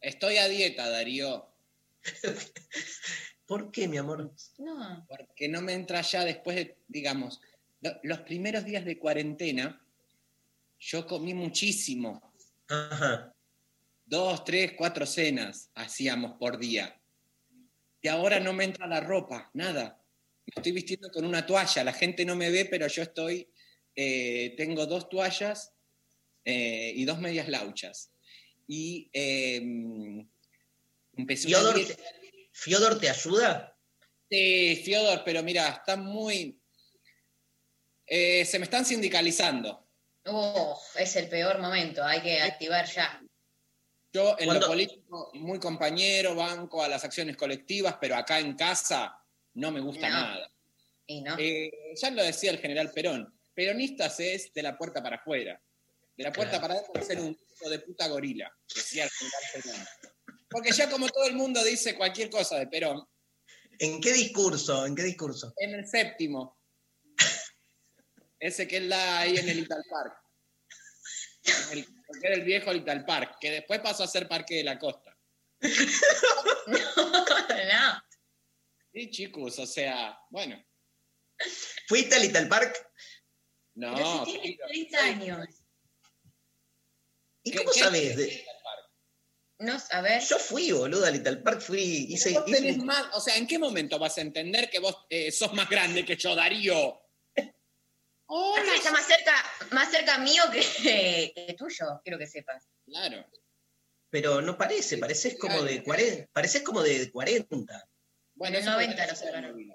Estoy 0.00 0.38
a 0.38 0.48
dieta, 0.48 0.88
Darío. 0.88 1.48
¿Por 3.50 3.72
qué, 3.72 3.88
mi 3.88 3.96
amor? 3.98 4.32
No. 4.58 5.04
Porque 5.08 5.48
no 5.48 5.60
me 5.60 5.72
entra 5.72 6.02
ya 6.02 6.24
después 6.24 6.54
de, 6.54 6.76
digamos, 6.86 7.40
lo- 7.80 7.98
los 8.04 8.20
primeros 8.20 8.64
días 8.64 8.84
de 8.84 8.96
cuarentena, 8.96 9.84
yo 10.78 11.04
comí 11.04 11.34
muchísimo. 11.34 12.32
Ajá. 12.68 13.34
Dos, 14.06 14.44
tres, 14.44 14.74
cuatro 14.78 15.04
cenas 15.04 15.68
hacíamos 15.74 16.34
por 16.38 16.58
día. 16.58 17.00
Y 18.00 18.06
ahora 18.06 18.38
no 18.38 18.52
me 18.52 18.62
entra 18.62 18.86
la 18.86 19.00
ropa, 19.00 19.50
nada. 19.54 20.00
Me 20.46 20.52
estoy 20.54 20.70
vistiendo 20.70 21.10
con 21.10 21.24
una 21.24 21.44
toalla. 21.44 21.82
La 21.82 21.92
gente 21.92 22.24
no 22.24 22.36
me 22.36 22.50
ve, 22.50 22.66
pero 22.66 22.86
yo 22.86 23.02
estoy. 23.02 23.48
eh, 23.96 24.54
tengo 24.56 24.86
dos 24.86 25.08
toallas 25.08 25.74
eh, 26.44 26.92
y 26.94 27.04
dos 27.04 27.18
medias 27.20 27.48
lauchas. 27.48 28.12
Y 28.68 29.10
eh, 29.12 29.56
empecé 31.16 31.48
dieta- 31.48 31.96
¿Fiodor 32.60 33.00
te 33.00 33.08
ayuda? 33.08 33.74
Sí, 34.28 34.76
Fiodor, 34.84 35.22
pero 35.24 35.42
mira, 35.42 35.68
está 35.70 35.96
muy. 35.96 36.60
eh, 38.06 38.44
se 38.44 38.58
me 38.58 38.64
están 38.64 38.84
sindicalizando. 38.84 39.88
Oh, 40.26 40.78
es 40.96 41.16
el 41.16 41.28
peor 41.28 41.58
momento, 41.60 42.04
hay 42.04 42.20
que 42.20 42.40
activar 42.42 42.84
ya. 42.86 43.22
Yo 44.12 44.36
en 44.38 44.44
¿Cuándo? 44.46 44.66
lo 44.66 44.72
político, 44.72 45.30
muy 45.34 45.58
compañero, 45.58 46.34
banco 46.34 46.82
a 46.82 46.88
las 46.88 47.02
acciones 47.04 47.36
colectivas, 47.36 47.96
pero 48.00 48.16
acá 48.16 48.38
en 48.40 48.54
casa 48.56 49.16
no 49.54 49.70
me 49.70 49.80
gusta 49.80 50.08
No. 50.08 50.14
nada. 50.14 50.52
Y 51.06 51.22
no. 51.22 51.36
Eh, 51.38 51.70
ya 52.00 52.10
lo 52.10 52.22
decía 52.22 52.50
el 52.50 52.58
general 52.58 52.90
Perón, 52.92 53.40
peronistas 53.54 54.20
es 54.20 54.52
de 54.52 54.62
la 54.62 54.76
puerta 54.76 55.02
para 55.02 55.16
afuera. 55.16 55.60
De 56.16 56.24
la 56.24 56.32
puerta 56.32 56.58
Claro. 56.58 56.62
para 56.62 56.74
adentro 56.74 57.00
es 57.00 57.06
ser 57.06 57.20
un 57.20 57.30
hijo 57.54 57.70
de 57.70 57.78
puta 57.78 58.06
gorila, 58.08 58.52
decía 58.74 59.04
el 59.04 59.10
general 59.10 59.42
Perón. 59.54 59.86
Porque 60.50 60.72
ya 60.72 60.90
como 60.90 61.08
todo 61.08 61.24
el 61.26 61.34
mundo 61.34 61.62
dice 61.64 61.96
cualquier 61.96 62.28
cosa 62.30 62.58
de 62.58 62.66
Perón, 62.66 63.06
¿En 63.78 63.98
qué 64.00 64.12
discurso? 64.12 64.84
¿En 64.84 64.94
qué 64.94 65.02
discurso? 65.04 65.54
en 65.56 65.74
el 65.74 65.88
séptimo, 65.88 66.60
ese 68.38 68.68
que 68.68 68.76
él 68.78 68.88
da 68.90 69.20
ahí 69.20 69.36
en 69.38 69.48
el 69.48 69.60
Ital 69.60 69.82
Park, 69.88 70.14
En 71.44 71.78
el- 71.78 71.86
porque 72.06 72.26
era 72.26 72.36
el 72.36 72.44
viejo 72.44 72.72
Ital 72.74 73.04
Park, 73.06 73.36
que 73.40 73.50
después 73.52 73.80
pasó 73.80 74.02
a 74.04 74.08
ser 74.08 74.28
Parque 74.28 74.56
de 74.56 74.64
la 74.64 74.78
Costa. 74.78 75.16
no. 75.62 75.70
Sí, 78.92 79.10
chicos, 79.10 79.58
o 79.58 79.66
sea, 79.66 80.18
bueno, 80.30 80.62
¿Fuiste 81.88 82.16
al 82.16 82.22
Little 82.22 82.46
Park? 82.46 82.76
no. 83.76 83.94
Pero 83.94 84.24
si 84.26 84.32
tiene 84.32 84.42
querido. 84.42 84.66
30 84.68 85.04
años. 85.04 85.46
¿Y 87.44 87.52
¿Qué- 87.52 87.58
cómo 87.58 87.72
sabes? 87.72 88.16
de- 88.16 88.44
No, 89.60 89.76
a 89.90 90.00
ver. 90.00 90.22
Yo 90.22 90.38
fui, 90.38 90.72
boludo, 90.72 91.04
al 91.06 91.12
Little 91.12 91.36
Park, 91.38 91.60
fui, 91.60 91.80
hice, 92.08 92.32
Vos 92.32 92.44
hice 92.48 92.56
tenés 92.60 92.78
un- 92.78 92.86
más, 92.86 93.04
o 93.14 93.20
sea, 93.20 93.36
¿en 93.36 93.46
qué 93.46 93.58
momento 93.58 93.98
vas 93.98 94.16
a 94.18 94.22
entender 94.22 94.70
que 94.70 94.78
vos 94.78 95.06
eh, 95.10 95.30
sos 95.30 95.52
más 95.52 95.68
grande 95.68 96.04
que 96.04 96.16
yo, 96.16 96.34
Darío? 96.34 97.02
Acá 97.36 98.74
está 98.76 98.90
más 98.92 99.06
cerca, 99.06 99.34
más 99.72 99.90
cerca 99.90 100.18
mío 100.18 100.42
que, 100.52 100.60
que 101.46 101.54
tuyo, 101.58 102.00
quiero 102.02 102.18
que 102.18 102.26
sepas. 102.26 102.64
Claro. 102.86 103.26
Pero 104.08 104.40
no 104.42 104.56
parece, 104.56 104.98
pareces 104.98 105.38
como 105.38 105.62
de 105.62 105.84
40, 105.84 106.28
pareces 106.32 106.62
como 106.62 106.82
de 106.82 107.10
40. 107.12 107.88
Bueno, 108.34 108.56
En 108.56 108.62
el 108.62 108.68
eso 108.68 108.70
90 108.72 108.94
fue 108.96 109.02
en 109.04 109.10
lo 109.10 109.16
sacaron. 109.16 109.42
Chernobyl. 109.42 109.72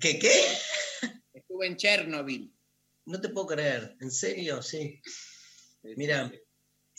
¿Qué, 0.00 0.18
qué? 0.18 0.32
Estuve 1.34 1.66
en 1.66 1.76
Chernobyl. 1.76 2.54
No 3.06 3.20
te 3.20 3.28
puedo 3.28 3.48
creer, 3.48 3.96
¿en 4.00 4.10
serio? 4.10 4.62
Sí. 4.62 5.00
Mira. 5.82 6.30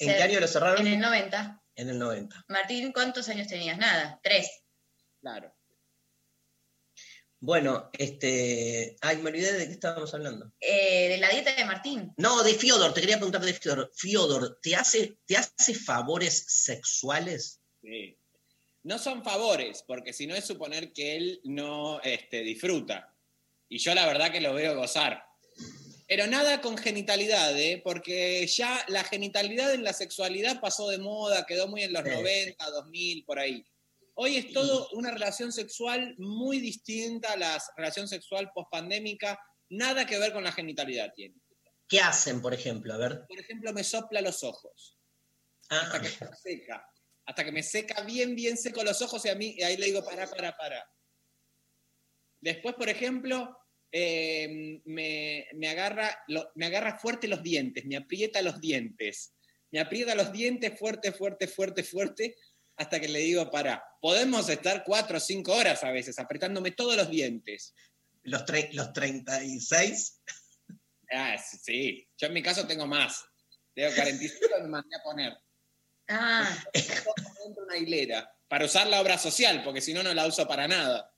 ¿En 0.01 0.09
Se- 0.11 0.17
qué 0.17 0.23
año 0.23 0.39
lo 0.39 0.47
cerraron? 0.47 0.85
En 0.85 0.93
el 0.93 0.99
90. 0.99 1.63
En 1.75 1.89
el 1.89 1.97
90. 1.99 2.45
Martín, 2.49 2.91
¿cuántos 2.91 3.27
años 3.29 3.47
tenías? 3.47 3.77
Nada, 3.77 4.19
tres. 4.21 4.63
Claro. 5.21 5.53
Bueno, 7.39 7.89
este. 7.93 8.95
Ay, 9.01 9.17
me 9.17 9.29
olvidé 9.31 9.53
de 9.53 9.65
qué 9.65 9.71
estábamos 9.73 10.13
hablando. 10.13 10.51
Eh, 10.59 11.09
de 11.09 11.17
la 11.17 11.29
dieta 11.29 11.55
de 11.55 11.65
Martín. 11.65 12.13
No, 12.17 12.43
de 12.43 12.53
Fiodor, 12.53 12.93
te 12.93 13.01
quería 13.01 13.15
preguntar 13.17 13.41
de 13.41 13.53
Fiodor. 13.53 13.91
Fiodor, 13.95 14.59
¿te 14.61 14.75
hace, 14.75 15.17
¿te 15.25 15.37
hace 15.37 15.73
favores 15.73 16.45
sexuales? 16.47 17.59
Sí. 17.81 18.15
No 18.83 18.99
son 18.99 19.23
favores, 19.23 19.83
porque 19.87 20.13
si 20.13 20.27
no 20.27 20.35
es 20.35 20.45
suponer 20.45 20.93
que 20.93 21.15
él 21.15 21.41
no 21.43 21.99
este, 22.01 22.41
disfruta. 22.41 23.15
Y 23.69 23.79
yo 23.79 23.95
la 23.95 24.05
verdad 24.05 24.31
que 24.31 24.41
lo 24.41 24.53
veo 24.53 24.75
gozar. 24.75 25.23
Pero 26.11 26.27
nada 26.27 26.59
con 26.59 26.77
genitalidad, 26.77 27.57
¿eh? 27.57 27.79
porque 27.81 28.45
ya 28.45 28.83
la 28.89 29.01
genitalidad 29.05 29.73
en 29.73 29.85
la 29.85 29.93
sexualidad 29.93 30.59
pasó 30.59 30.89
de 30.89 30.97
moda, 30.97 31.45
quedó 31.45 31.69
muy 31.69 31.83
en 31.83 31.93
los 31.93 32.03
Sí. 32.03 32.09
90, 32.09 32.69
2000, 32.69 33.23
por 33.23 33.39
ahí. 33.39 33.65
Hoy 34.15 34.35
es 34.35 34.51
todo 34.51 34.89
una 34.91 35.11
relación 35.11 35.53
sexual 35.53 36.13
muy 36.17 36.59
distinta 36.59 37.31
a 37.31 37.37
la 37.37 37.63
relación 37.77 38.09
sexual 38.09 38.51
pospandémica, 38.53 39.39
nada 39.69 40.05
que 40.05 40.19
ver 40.19 40.33
con 40.33 40.43
la 40.43 40.51
genitalidad 40.51 41.13
tiene. 41.15 41.35
¿Qué 41.87 42.01
hacen, 42.01 42.41
por 42.41 42.53
ejemplo? 42.53 42.93
A 42.93 42.97
ver. 42.97 43.25
Por 43.25 43.39
ejemplo, 43.39 43.71
me 43.71 43.85
sopla 43.85 44.19
los 44.19 44.43
ojos. 44.43 44.97
Ah, 45.69 45.79
Hasta 45.79 46.01
que 46.01 46.09
me 46.25 46.35
seca. 46.35 46.89
Hasta 47.25 47.45
que 47.45 47.51
me 47.53 47.63
seca 47.63 48.01
bien, 48.01 48.35
bien 48.35 48.57
seco 48.57 48.83
los 48.83 49.01
ojos 49.01 49.23
y 49.23 49.29
a 49.29 49.35
mí 49.35 49.55
y 49.57 49.63
ahí 49.63 49.77
le 49.77 49.85
digo, 49.85 50.03
para, 50.03 50.29
para, 50.29 50.57
para. 50.57 50.85
Después, 52.41 52.75
por 52.75 52.89
ejemplo, 52.89 53.57
eh, 53.91 54.81
me, 54.85 55.47
me 55.53 55.67
agarra, 55.69 56.23
lo- 56.27 56.51
me 56.55 56.65
agarra 56.67 56.97
fuerte 56.97 57.27
los 57.27 57.43
dientes, 57.43 57.85
me 57.85 57.97
aprieta 57.97 58.41
los 58.41 58.59
dientes. 58.61 59.33
Me 59.71 59.79
aprieta 59.79 60.15
los 60.15 60.31
dientes 60.31 60.77
fuerte, 60.77 61.11
fuerte, 61.11 61.47
fuerte, 61.47 61.83
fuerte, 61.83 62.35
hasta 62.77 62.99
que 62.99 63.07
le 63.07 63.19
digo, 63.19 63.49
para. 63.51 63.83
Podemos 64.01 64.49
estar 64.49 64.83
cuatro 64.83 65.17
o 65.17 65.19
cinco 65.21 65.53
horas 65.55 65.83
a 65.83 65.91
veces 65.91 66.17
apretándome 66.19 66.71
todos 66.71 66.95
los 66.97 67.09
dientes. 67.09 67.73
los, 68.23 68.45
tre- 68.45 68.69
los 68.73 68.91
36. 68.93 70.21
Ah, 71.11 71.37
sí, 71.37 71.57
sí. 71.61 72.07
Yo 72.17 72.27
en 72.27 72.33
mi 72.33 72.41
caso 72.41 72.65
tengo 72.67 72.87
más. 72.87 73.23
Tengo 73.73 73.93
45 73.95 74.45
y 74.59 74.61
me 74.63 74.67
mandé 74.69 74.95
a 74.97 75.03
poner. 75.03 75.33
Ah, 76.09 76.63
dentro 76.73 77.13
de 77.55 77.61
una 77.63 77.77
hilera. 77.77 78.29
Para 78.47 78.65
usar 78.65 78.87
la 78.87 78.99
obra 79.01 79.17
social, 79.17 79.63
porque 79.63 79.79
si 79.81 79.93
no, 79.93 80.03
no 80.03 80.13
la 80.13 80.27
uso 80.27 80.45
para 80.47 80.67
nada. 80.67 81.09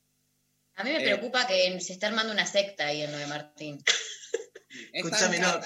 A 0.76 0.84
mí 0.84 0.92
me 0.92 0.98
Eh. 0.98 1.04
preocupa 1.04 1.46
que 1.48 1.80
se 1.82 1.94
está 1.94 2.08
armando 2.08 2.32
una 2.34 2.46
secta 2.46 2.88
ahí 2.88 3.02
en 3.02 3.12
lo 3.12 3.18
de 3.18 3.28
Martín. 3.28 3.84
Es 3.86 3.94
Escúchame, 4.94 5.40
no. 5.40 5.60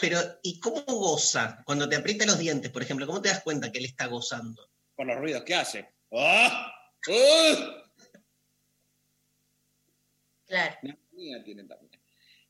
Pero, 0.00 0.20
¿y 0.42 0.60
cómo 0.60 0.82
goza? 0.82 1.62
Cuando 1.66 1.88
te 1.88 1.96
aprieta 1.96 2.24
los 2.24 2.38
dientes, 2.38 2.70
por 2.70 2.82
ejemplo, 2.82 3.06
¿cómo 3.06 3.20
te 3.20 3.30
das 3.30 3.42
cuenta 3.42 3.72
que 3.72 3.78
él 3.78 3.84
está 3.86 4.06
gozando? 4.06 4.70
Por 4.94 5.06
los 5.06 5.16
ruidos 5.18 5.42
que 5.44 5.54
hace. 5.56 5.92
¡Ah! 6.12 6.72
¡Ah! 7.10 7.84
Claro, 10.46 10.76
Una 11.12 11.44
tiene 11.44 11.64
también. 11.64 11.90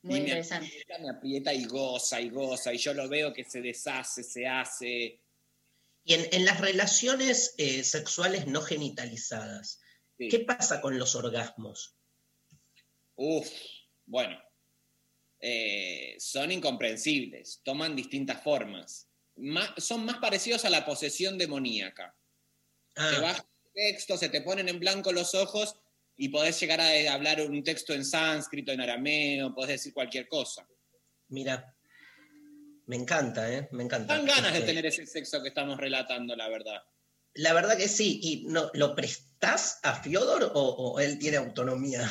muy 0.03 0.15
Y 0.15 0.19
me 0.21 0.27
interesante. 0.27 0.67
aprieta, 0.67 0.97
me 0.99 1.09
aprieta 1.09 1.53
y 1.53 1.65
goza 1.65 2.21
y 2.21 2.29
goza. 2.29 2.71
Y 2.73 2.77
yo 2.77 2.93
lo 2.93 3.09
veo 3.09 3.33
que 3.33 3.43
se 3.43 3.61
deshace, 3.61 4.23
se 4.23 4.47
hace. 4.47 5.19
Y 6.05 6.13
en, 6.13 6.27
en 6.31 6.45
las 6.45 6.61
relaciones 6.61 7.55
eh, 7.57 7.83
sexuales 7.83 8.47
no 8.47 8.61
genitalizadas, 8.61 9.81
Sí. 10.19 10.27
¿qué 10.27 10.39
pasa 10.41 10.81
con 10.81 10.99
los 10.99 11.15
orgasmos? 11.15 11.95
Uf, 13.15 13.49
bueno. 14.05 14.37
Eh, 15.39 16.15
son 16.19 16.51
incomprensibles, 16.51 17.61
toman 17.63 17.95
distintas 17.95 18.43
formas. 18.43 19.07
Ma- 19.37 19.73
son 19.77 20.03
más 20.05 20.17
parecidos 20.17 20.65
a 20.65 20.69
la 20.69 20.85
posesión 20.85 21.37
demoníaca. 21.37 22.13
Te 22.93 23.01
Ah, 23.01 23.19
baja 23.21 23.45
el 23.65 23.71
texto, 23.73 24.17
se 24.17 24.27
te 24.27 24.41
ponen 24.41 24.67
en 24.67 24.79
blanco 24.79 25.13
los 25.13 25.33
ojos 25.35 25.77
y 26.17 26.27
podés 26.27 26.59
llegar 26.59 26.81
a 26.81 26.93
eh, 26.93 27.07
hablar 27.07 27.39
un 27.49 27.63
texto 27.63 27.93
en 27.93 28.03
sánscrito, 28.03 28.73
en 28.73 28.81
arameo, 28.81 29.55
podés 29.55 29.69
decir 29.69 29.93
cualquier 29.93 30.27
cosa. 30.27 30.67
mira, 31.29 31.73
me 32.87 32.95
encanta, 32.97 33.53
¿eh? 33.53 33.69
Me 33.71 33.83
encanta. 33.83 34.15
Dan 34.17 34.25
ganas 34.25 34.51
de 34.51 34.59
Este, 34.59 34.65
tener 34.71 34.85
ese 34.87 35.05
sexo 35.05 35.41
que 35.43 35.49
estamos 35.49 35.77
relatando, 35.77 36.35
la 36.35 36.49
verdad. 36.49 36.81
La 37.39 37.53
verdad 37.53 37.77
que 37.77 37.87
sí. 37.87 38.19
¿Y 38.21 38.45
no, 38.47 38.69
lo 38.73 38.95
prestás 38.95 39.79
a 39.83 39.95
Fiodor 39.95 40.51
o, 40.53 40.61
o 40.61 40.99
él 40.99 41.17
tiene 41.19 41.37
autonomía? 41.37 42.01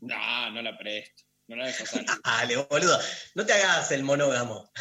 No, 0.00 0.50
no 0.50 0.62
la 0.62 0.76
presto. 0.76 1.22
No 1.46 1.54
la 1.54 1.66
dejo 1.66 1.86
salir. 1.86 2.06
Dale, 2.24 2.56
boludo. 2.56 2.98
No 3.36 3.46
te 3.46 3.52
hagas 3.52 3.92
el 3.92 4.02
monógamo. 4.02 4.72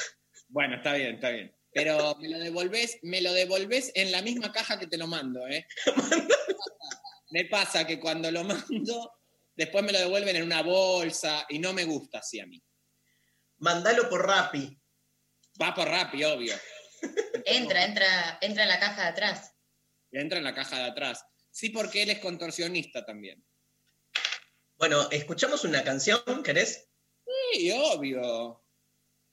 Bueno, 0.47 0.77
está 0.77 0.93
bien, 0.93 1.15
está 1.15 1.30
bien. 1.30 1.55
Pero 1.72 2.15
me 2.15 2.30
lo 2.30 2.39
devolvés, 2.39 2.97
me 3.03 3.22
lo 3.22 3.34
devolvés 3.34 3.91
en 3.93 4.11
la 4.11 4.23
misma 4.23 4.51
caja 4.51 4.80
que 4.80 4.88
te 4.88 4.97
lo 4.97 5.05
mando, 5.05 5.45
¿eh? 5.47 5.67
me 7.31 7.45
pasa 7.45 7.85
que 7.85 7.99
cuando 7.99 8.31
lo 8.31 8.45
mando, 8.45 9.13
después 9.55 9.84
me 9.84 9.91
lo 9.91 9.99
devuelven 9.99 10.38
en 10.38 10.43
una 10.43 10.63
bolsa 10.63 11.45
y 11.49 11.59
no 11.59 11.72
me 11.73 11.84
gusta 11.84 12.19
así 12.19 12.39
a 12.39 12.47
mí. 12.47 12.63
Mandalo 13.57 14.09
por 14.09 14.26
Rappi. 14.26 14.76
Va 15.61 15.76
por 15.76 15.88
Rappi, 15.88 16.23
obvio. 16.23 16.55
Entra, 17.45 17.86
entra, 17.86 18.38
entra 18.41 18.64
en 18.64 18.69
la 18.69 18.80
caja 18.80 19.03
de 19.03 19.07
atrás. 19.10 19.53
Entra 20.11 20.38
en 20.38 20.44
la 20.44 20.56
caja 20.56 20.77
de 20.77 20.84
atrás. 20.86 21.26
Sí, 21.52 21.69
porque 21.69 22.03
él 22.03 22.10
es 22.10 22.19
contorsionista 22.19 23.06
también. 23.06 23.45
Bueno, 24.77 25.10
escuchamos 25.11 25.64
una 25.64 25.84
canción, 25.84 26.22
¿querés? 26.44 26.90
Sí, 27.53 27.72
obvio. 27.72 28.61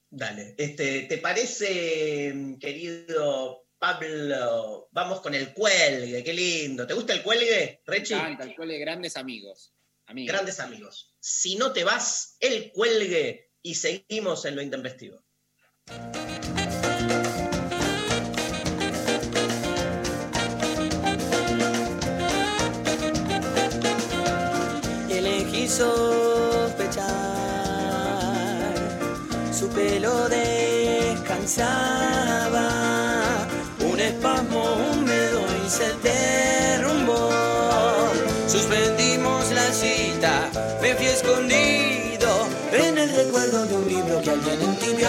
Dale. 0.08 0.54
Este, 0.58 1.02
¿Te 1.02 1.18
parece, 1.18 2.56
querido 2.60 3.66
Pablo? 3.78 4.88
Vamos 4.92 5.20
con 5.20 5.34
el 5.34 5.52
cuelgue, 5.52 6.22
qué 6.22 6.32
lindo. 6.32 6.86
¿Te 6.86 6.94
gusta 6.94 7.14
el 7.14 7.22
cuelgue, 7.22 7.82
Rechi? 7.86 8.14
Canta, 8.14 8.44
el 8.44 8.54
cole 8.54 8.78
grandes 8.78 9.16
amigos. 9.16 9.74
amigos. 10.06 10.32
Grandes 10.32 10.60
amigos. 10.60 11.14
Si 11.18 11.56
no 11.56 11.72
te 11.72 11.82
vas, 11.82 12.36
el 12.40 12.70
cuelgue 12.72 13.52
y 13.62 13.74
seguimos 13.74 14.44
en 14.44 14.56
lo 14.56 14.62
intempestivo. 14.62 15.24
Sospechar. 25.72 27.06
Su 29.52 29.68
pelo 29.68 30.28
descansaba, 30.28 31.48
un 33.80 33.98
espasmo 33.98 34.62
húmedo 34.74 35.40
y 35.64 35.70
se 35.70 35.94
derrumbó. 36.02 37.30
Suspendimos 38.46 39.50
la 39.52 39.72
cita, 39.72 40.50
me 40.82 40.94
fui 40.94 41.06
escondido 41.06 42.46
en 42.72 42.98
el 42.98 43.08
recuerdo 43.10 43.64
de 43.66 43.74
un 43.74 43.88
libro 43.88 44.20
que 44.20 44.30
alguien 44.30 44.60
entibió. 44.60 45.08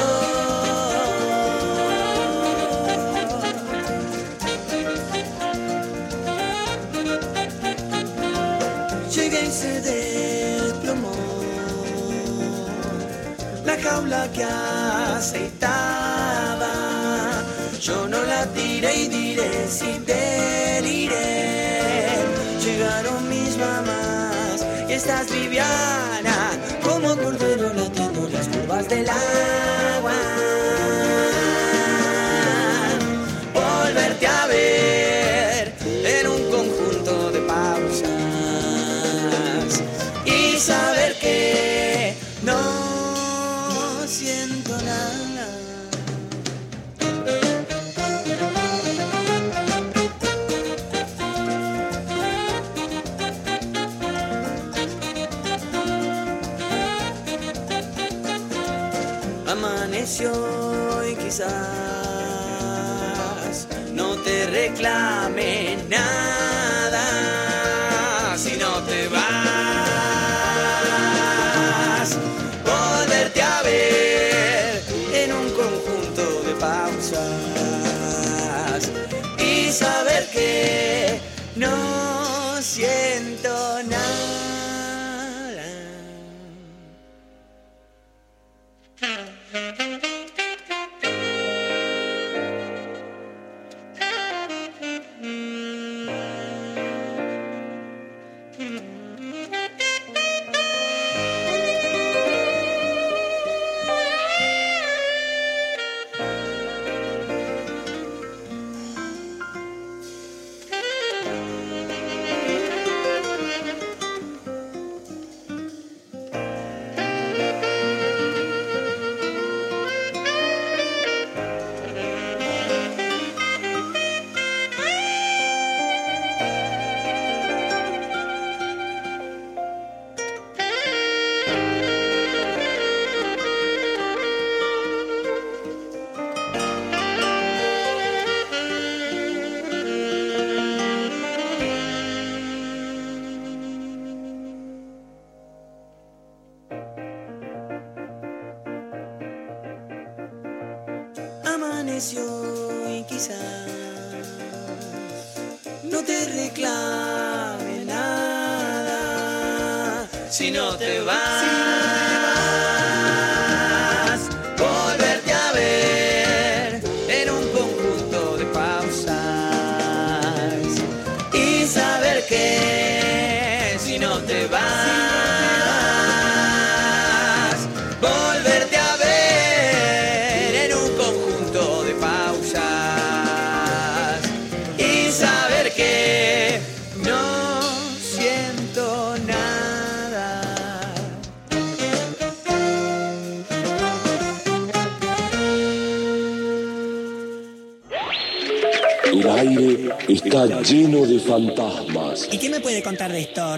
Jaula 13.83 14.27
que 14.31 14.43
aceitaba. 15.17 15.53
Yo 17.81 18.07
no 18.07 18.23
la 18.23 18.45
tiré 18.53 18.95
y 18.95 19.07
diré 19.09 19.67
si 19.67 19.91
deliré. 19.99 21.25
Llegaron 22.63 23.29
mis 23.29 23.57
mamás 23.57 24.65
y 24.87 24.93
estás 24.93 25.29
Viviana, 25.29 26.37
como 26.81 27.09
cordero 27.17 27.73
latiendo 27.73 28.29
las 28.29 28.47
curvas 28.47 28.87
del 28.87 29.09
agua. 29.09 29.72
Amaneció 59.53 60.31
y 61.07 61.15
quizás 61.15 61.47
no 63.93 64.15
te 64.23 64.47
reclame 64.47 65.77
nada 65.87 67.32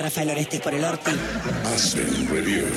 Rafael 0.05 0.29
Orestes 0.29 0.61
por 0.61 0.71
el 0.71 0.83
Orti? 0.83 1.09
Hacen 1.73 2.29
review. 2.29 2.67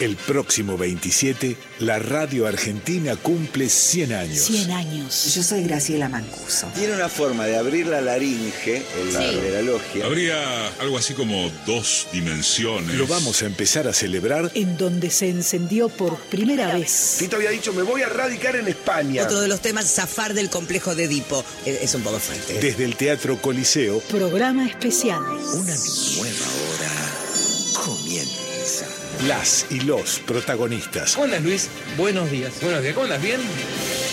El 0.00 0.14
próximo 0.14 0.78
27, 0.78 1.56
la 1.80 1.98
radio 1.98 2.46
argentina 2.46 3.16
cumple 3.16 3.68
100 3.68 4.12
años. 4.12 4.38
100 4.44 4.70
años. 4.70 5.34
Yo 5.34 5.42
soy 5.42 5.64
Graciela 5.64 6.08
Mancuso. 6.08 6.68
Tiene 6.76 6.94
una 6.94 7.08
forma 7.08 7.46
de 7.46 7.56
abrir 7.56 7.88
la 7.88 8.00
laringe, 8.00 8.76
el 8.76 9.10
Sí. 9.10 9.40
de 9.40 9.50
la 9.50 9.62
logia. 9.62 10.04
Habría 10.04 10.68
algo 10.78 10.98
así 10.98 11.14
como 11.14 11.50
dos 11.66 12.06
dimensiones. 12.12 12.94
Lo 12.94 13.08
vamos 13.08 13.42
a 13.42 13.46
empezar 13.46 13.88
a 13.88 13.92
celebrar 13.92 14.52
En 14.54 14.76
donde 14.76 15.10
se 15.10 15.30
encendió 15.30 15.88
por 15.88 16.16
primera 16.26 16.72
vez. 16.72 17.16
Tito 17.18 17.34
había 17.34 17.50
dicho, 17.50 17.72
me 17.72 17.82
voy 17.82 18.02
a 18.02 18.08
radicar 18.08 18.54
en 18.54 18.68
España. 18.68 19.24
Otro 19.24 19.40
de 19.40 19.48
los 19.48 19.60
temas, 19.60 19.92
zafar 19.92 20.32
del 20.32 20.48
complejo 20.48 20.94
de 20.94 21.04
Edipo. 21.04 21.44
Es, 21.66 21.92
un 21.96 22.02
poco 22.02 22.20
fuerte. 22.20 22.60
desde 22.60 22.84
el 22.84 22.94
Teatro 22.94 23.42
Coliseo. 23.42 23.98
Programa 24.02 24.64
especial. 24.64 25.18
Una 25.20 25.74
nueva 25.74 26.46
hora. 26.46 26.67
Las 29.26 29.66
y 29.70 29.80
los 29.80 30.20
protagonistas. 30.20 31.14
¿Cómo 31.14 31.24
andas, 31.24 31.42
Luis? 31.42 31.68
Buenos 31.96 32.30
días. 32.30 32.60
Buenos 32.62 32.82
días. 32.82 32.94
¿Cómo 32.94 33.04
andas? 33.04 33.20
¿Bien? 33.20 33.40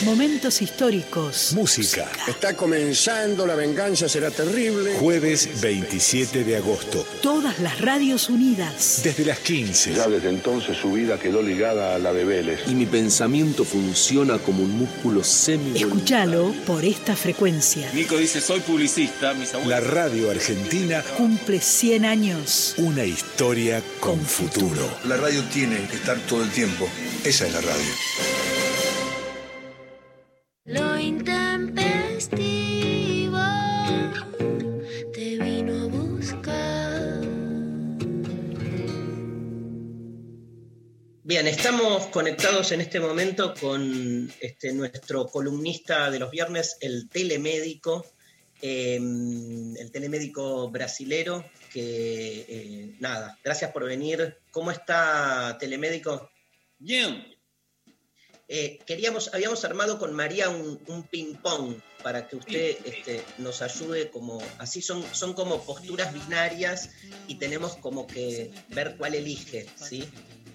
Momentos 0.03 0.61
históricos. 0.61 1.53
Música. 1.53 2.09
Está 2.27 2.55
comenzando, 2.55 3.47
la 3.47 3.55
venganza 3.55 4.09
será 4.09 4.29
terrible. 4.29 4.93
Jueves 4.99 5.61
27 5.61 6.43
de 6.43 6.57
agosto. 6.57 7.07
Todas 7.21 7.59
las 7.59 7.79
radios 7.79 8.29
unidas. 8.29 8.99
Desde 9.03 9.23
las 9.23 9.39
15. 9.39 9.93
Ya 9.93 10.07
desde 10.07 10.29
entonces 10.29 10.77
su 10.77 10.91
vida 10.91 11.17
quedó 11.17 11.41
ligada 11.41 11.95
a 11.95 11.99
la 11.99 12.11
de 12.11 12.25
Vélez. 12.25 12.59
Y 12.67 12.75
mi 12.75 12.85
pensamiento 12.85 13.63
funciona 13.63 14.37
como 14.37 14.63
un 14.63 14.77
músculo 14.77 15.23
semi 15.23 15.77
Escúchalo 15.79 16.53
por 16.65 16.83
esta 16.83 17.15
frecuencia. 17.15 17.89
Nico 17.93 18.17
dice, 18.17 18.41
soy 18.41 18.59
publicista, 18.59 19.33
mis 19.33 19.53
abuelos. 19.53 19.69
La 19.69 19.79
radio 19.79 20.29
argentina, 20.29 21.03
Cumple 21.17 21.61
100 21.61 22.05
años. 22.05 22.73
una 22.77 23.05
historia 23.05 23.81
con 24.01 24.19
futuro. 24.19 24.89
La 25.05 25.15
radio 25.15 25.41
tiene 25.53 25.87
que 25.87 25.95
estar 25.95 26.17
todo 26.27 26.43
el 26.43 26.49
tiempo. 26.51 26.87
Esa 27.23 27.47
es 27.47 27.53
la 27.53 27.61
radio. 27.61 28.54
Bien, 41.27 41.47
estamos 41.47 42.07
conectados 42.07 42.71
en 42.71 42.79
este 42.79 42.99
momento 42.99 43.53
con 43.59 44.31
este, 44.39 44.71
nuestro 44.71 45.25
columnista 45.25 46.09
de 46.09 46.19
los 46.19 46.31
viernes, 46.31 46.77
el 46.79 47.09
telemédico, 47.09 48.05
eh, 48.61 48.95
el 48.95 49.91
telemédico 49.91 50.69
brasilero, 50.69 51.43
que 51.73 52.45
eh, 52.47 52.95
nada, 52.99 53.37
gracias 53.43 53.71
por 53.71 53.83
venir. 53.83 54.37
¿Cómo 54.51 54.71
está 54.71 55.57
telemédico? 55.59 56.29
Bien. 56.77 57.34
Eh, 58.47 58.79
queríamos, 58.85 59.33
habíamos 59.33 59.65
armado 59.65 59.97
con 59.97 60.13
María 60.13 60.49
un, 60.49 60.79
un 60.87 61.03
ping-pong 61.03 61.77
para 62.03 62.27
que 62.27 62.35
usted 62.35 62.77
este, 62.85 63.23
nos 63.39 63.63
ayude 63.63 64.11
como, 64.11 64.39
así 64.59 64.83
son, 64.83 65.03
son 65.13 65.33
como 65.33 65.63
posturas 65.63 66.13
binarias 66.13 66.91
y 67.27 67.35
tenemos 67.35 67.75
como 67.77 68.05
que 68.05 68.51
ver 68.69 68.97
cuál 68.97 69.15
elige, 69.15 69.65
¿sí? 69.75 70.07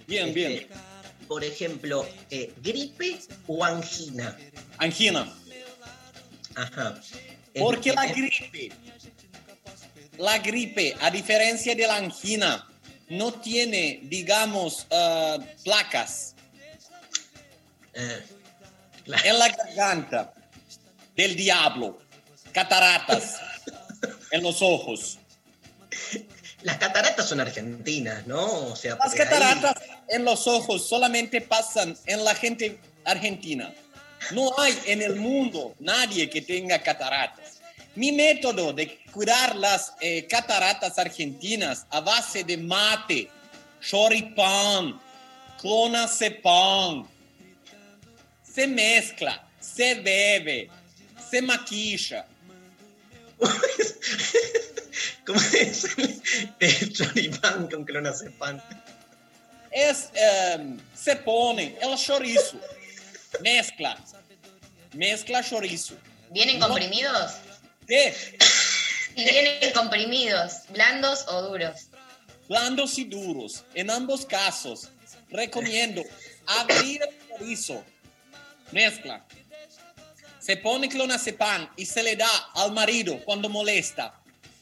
Bien, 0.07 0.29
Este, 0.29 0.39
bien. 0.39 0.67
Por 1.27 1.43
ejemplo, 1.43 2.07
eh, 2.29 2.53
gripe 2.61 3.19
o 3.47 3.63
angina. 3.63 4.37
Angina. 4.77 5.33
Ajá. 6.55 7.01
Porque 7.53 7.91
la 7.91 8.05
gripe, 8.07 8.71
la 10.17 10.37
gripe, 10.39 10.95
a 11.01 11.11
diferencia 11.11 11.75
de 11.75 11.87
la 11.87 11.97
angina, 11.97 12.67
no 13.09 13.33
tiene, 13.33 13.99
digamos, 14.03 14.87
ah, 14.91 15.37
placas 15.65 16.35
eh, 17.93 18.23
en 19.23 19.39
la 19.39 19.49
garganta 19.49 20.33
del 21.15 21.35
diablo, 21.35 21.99
cataratas 22.51 23.39
en 24.31 24.43
los 24.43 24.61
ojos. 24.61 25.17
Las 26.63 26.77
cataratas 26.77 27.27
son 27.27 27.39
argentinas, 27.39 28.27
¿no? 28.27 28.45
O 28.67 28.75
sea, 28.75 28.95
Las 28.95 29.11
ahí- 29.13 29.17
cataratas 29.17 29.75
en 30.07 30.23
los 30.23 30.45
ojos 30.47 30.87
solamente 30.87 31.41
pasan 31.41 31.97
en 32.05 32.23
la 32.23 32.35
gente 32.35 32.79
argentina. 33.03 33.73
No 34.31 34.51
hay 34.59 34.77
en 34.85 35.01
el 35.01 35.15
mundo 35.15 35.73
nadie 35.79 36.29
que 36.29 36.41
tenga 36.41 36.79
cataratas. 36.81 37.59
Mi 37.95 38.11
método 38.11 38.71
de 38.71 38.99
curar 39.11 39.55
las 39.55 39.93
eh, 39.99 40.25
cataratas 40.27 40.97
argentinas 40.99 41.85
a 41.89 41.99
base 41.99 42.43
de 42.43 42.55
mate, 42.57 43.29
choripán, 43.81 45.01
clonazepam, 45.59 47.07
se 48.53 48.67
mezcla, 48.67 49.47
se 49.59 49.95
bebe, 49.95 50.69
se 51.29 51.41
maquilla. 51.41 52.25
¿Cómo 55.25 55.39
es? 55.59 55.87
El 56.59 56.93
choripán 56.93 57.67
con 57.69 57.85
clonazepam. 57.85 58.59
es, 59.71 60.09
eh, 60.13 60.77
se 60.95 61.15
pone 61.17 61.77
el 61.81 61.95
chorizo, 61.97 62.59
mezcla, 63.41 63.97
mezcla 64.93 65.43
chorizo. 65.43 65.95
¿Vienen 66.31 66.59
No- 66.59 66.67
comprimidos? 66.67 67.33
¿Qué? 67.87 68.13
Y 69.15 69.23
vienen 69.25 69.71
comprimidos, 69.73 70.53
blandos 70.69 71.25
o 71.27 71.41
duros. 71.49 71.87
Blandos 72.47 72.97
y 72.97 73.05
duros. 73.05 73.63
En 73.73 73.89
ambos 73.89 74.25
casos, 74.25 74.89
recomiendo 75.29 76.03
abrir 76.45 77.01
el 77.01 77.37
chorizo, 77.37 77.83
mezcla. 78.71 79.25
Se 80.39 80.57
pone 80.57 80.89
clonazepam 80.89 81.69
y 81.75 81.85
se 81.85 82.01
le 82.03 82.15
da 82.15 82.29
al 82.55 82.71
marido 82.71 83.19
cuando 83.23 83.49
molesta. 83.49 84.19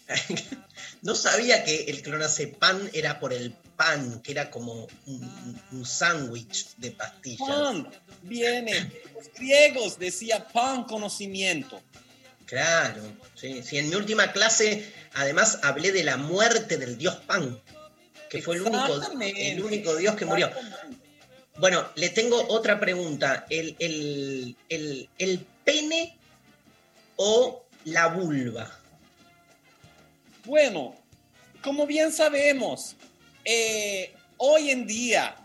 No 1.02 1.15
sabía 1.15 1.64
que 1.64 1.84
el 1.84 2.02
clonazepam 2.02 2.90
era 2.91 3.22
por 3.22 3.31
el 3.31 3.53
pan, 3.77 4.22
que 4.22 4.34
era 4.34 4.52
como 4.52 4.86
un, 5.06 5.61
un 5.72 5.86
sándwich 5.86 6.76
de 6.76 6.91
pastillas. 6.91 7.48
Pan 7.48 7.88
viene. 8.23 8.91
Los 9.15 9.31
griegos 9.34 9.98
decían 9.98 10.44
pan 10.52 10.84
conocimiento. 10.84 11.81
Claro, 12.49 13.03
sí, 13.36 13.61
sí. 13.64 13.77
En 13.77 13.90
mi 13.90 13.95
última 13.95 14.31
clase, 14.31 14.91
además, 15.14 15.60
hablé 15.61 15.91
de 15.91 16.03
la 16.03 16.18
muerte 16.18 16.77
del 16.77 16.98
dios 16.98 17.15
Pan, 17.27 17.61
que 18.27 18.41
fue 18.41 18.56
el 18.56 18.64
único, 18.64 19.02
el 19.22 19.64
único 19.64 19.95
dios 19.95 20.15
que 20.15 20.26
murió. 20.26 20.49
Bueno, 21.60 21.86
le 21.95 22.10
tengo 22.10 22.41
otra 22.49 22.80
pregunta. 22.80 23.45
¿El, 23.49 23.76
el- 23.80 24.56
el- 24.69 25.10
el 25.18 25.40
pene 25.64 26.18
o 27.18 27.64
la 27.86 28.07
vulva? 28.07 28.72
Bueno, 30.45 30.95
como 31.61 31.86
bien 31.86 32.11
sabemos, 32.11 32.95
eh, 33.44 34.14
hoy 34.38 34.69
en 34.69 34.88
día 34.88 35.36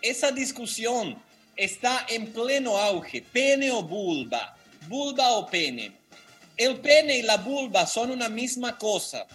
esa 0.00 0.30
discusión 0.30 1.20
está 1.56 2.06
en 2.08 2.32
pleno 2.32 2.76
auge, 2.78 3.22
pene 3.32 3.70
o 3.70 3.82
vulva, 3.82 4.56
vulva 4.88 5.32
o 5.32 5.46
pene. 5.46 5.92
El 6.56 6.76
pene 6.80 7.18
y 7.18 7.22
la 7.22 7.36
vulva 7.38 7.84
son 7.86 8.12
una 8.12 8.28
misma 8.28 8.78
cosa. 8.78 9.26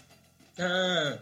Ah, 0.58 1.18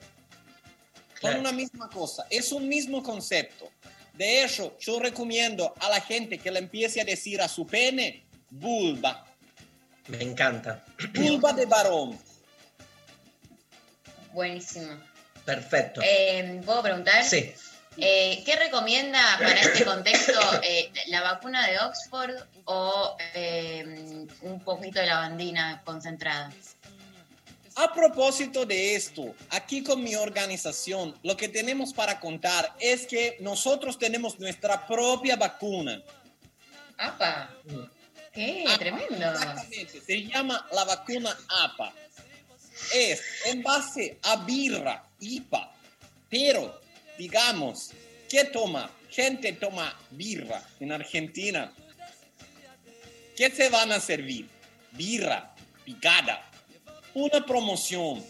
Son 1.20 1.40
una 1.40 1.52
misma 1.52 1.90
cosa, 1.90 2.28
es 2.30 2.52
un 2.52 2.68
mismo 2.70 3.02
concepto. 3.02 3.72
De 4.18 4.44
hecho, 4.44 4.76
yo 4.80 5.00
recomiendo 5.00 5.74
a 5.80 5.90
la 5.90 6.02
gente 6.02 6.40
que 6.40 6.50
le 6.50 6.60
empiece 6.60 7.00
a 7.02 7.06
decir 7.06 7.40
a 7.42 7.48
su 7.48 7.68
pene 7.68 8.26
vulva. 8.50 9.26
Me 10.08 10.22
encanta. 10.24 10.84
Vulva 11.14 11.54
de 11.54 11.66
varón. 11.66 12.20
Buenísimo. 14.34 14.98
Perfecto. 15.46 16.02
Eh, 16.04 16.62
¿Puedo 16.66 16.82
preguntar? 16.82 17.24
Sí. 17.24 17.54
Eh, 18.00 18.44
¿Qué 18.46 18.56
recomienda 18.56 19.20
para 19.40 19.60
este 19.60 19.84
contexto 19.84 20.40
eh, 20.64 20.92
la 21.08 21.22
vacuna 21.22 21.68
de 21.68 21.80
Oxford 21.80 22.36
o 22.66 23.18
eh, 23.34 24.28
un 24.42 24.60
poquito 24.64 25.00
de 25.00 25.08
lavandina 25.08 25.82
concentrada? 25.84 26.52
A 27.80 27.94
propósito 27.94 28.66
de 28.66 28.96
esto, 28.96 29.36
aquí 29.52 29.84
con 29.84 30.04
mi 30.04 30.16
organización, 30.16 31.16
lo 31.22 31.38
que 31.38 31.48
tenemos 31.48 31.94
para 31.94 32.20
contar 32.20 32.76
es 32.80 33.06
que 33.06 33.38
nosotros 33.40 34.00
tenemos 34.00 34.40
nuestra 34.40 34.88
propia 34.88 35.36
vacuna. 35.36 36.02
¡Apa! 36.98 37.56
¡Qué 38.34 38.66
tremendo! 38.80 39.14
Exactamente, 39.14 40.02
se 40.02 40.24
llama 40.24 40.68
la 40.72 40.86
vacuna 40.86 41.38
APA. 41.66 41.94
Es 42.96 43.22
en 43.46 43.62
base 43.62 44.18
a 44.24 44.38
birra, 44.38 45.08
IPA, 45.20 45.72
pero 46.32 46.82
digamos, 47.16 47.92
¿qué 48.28 48.46
toma? 48.46 48.90
Gente 49.12 49.54
toma 49.54 49.96
birra 50.10 50.64
en 50.80 50.94
Argentina. 50.94 51.72
¿Qué 53.36 53.52
se 53.52 53.70
van 53.70 53.92
a 53.92 54.00
servir? 54.00 54.50
Birra, 54.94 55.54
picada. 55.86 56.44
Una 57.18 57.44
promoción. 57.44 58.24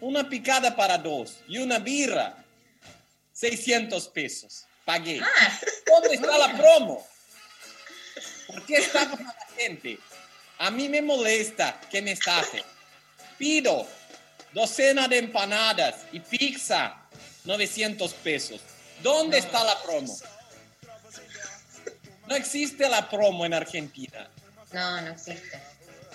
Una 0.00 0.26
picada 0.26 0.74
para 0.74 0.96
dos 0.96 1.40
y 1.46 1.58
una 1.58 1.78
birra. 1.78 2.42
600 3.34 4.08
pesos. 4.08 4.64
Pagué. 4.86 5.20
¿Dónde 5.86 6.14
está 6.14 6.38
la 6.38 6.56
promo? 6.56 7.06
¿Por 8.46 8.64
qué 8.64 8.78
a 8.78 9.04
la 9.04 9.36
gente? 9.58 9.98
A 10.56 10.70
mí 10.70 10.88
me 10.88 11.02
molesta 11.02 11.78
que 11.90 12.00
me 12.00 12.12
estafen. 12.12 12.62
Pido 13.36 13.86
docena 14.54 15.06
de 15.06 15.18
empanadas 15.18 16.06
y 16.12 16.20
pizza 16.20 16.96
900 17.44 18.10
pesos. 18.14 18.62
¿Dónde 19.02 19.36
está 19.36 19.62
la 19.64 19.82
promo? 19.82 20.18
No 22.26 22.36
existe 22.36 22.88
la 22.88 23.10
promo 23.10 23.44
en 23.44 23.52
Argentina. 23.52 24.30
No, 24.72 25.02
no 25.02 25.10
existe. 25.10 25.60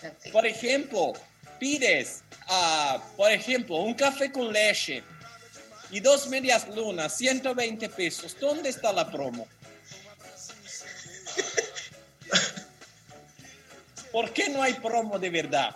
No 0.02 0.08
existe. 0.08 0.32
Por 0.32 0.48
ejemplo, 0.48 1.14
pides, 1.59 2.23
ah, 2.47 3.03
por 3.15 3.31
ejemplo, 3.31 3.75
un 3.77 3.93
café 3.93 4.31
con 4.31 4.51
leche 4.51 5.03
y 5.91 5.99
dos 5.99 6.27
medias 6.27 6.67
lunas, 6.75 7.15
120 7.17 7.89
pesos. 7.89 8.35
¿Dónde 8.39 8.69
está 8.69 8.93
la 8.93 9.09
promo? 9.09 9.47
¿Por 14.11 14.34
qué 14.34 14.49
no 14.49 14.63
hay 14.63 14.73
promo 14.73 15.19
de 15.19 15.29
verdad? 15.29 15.75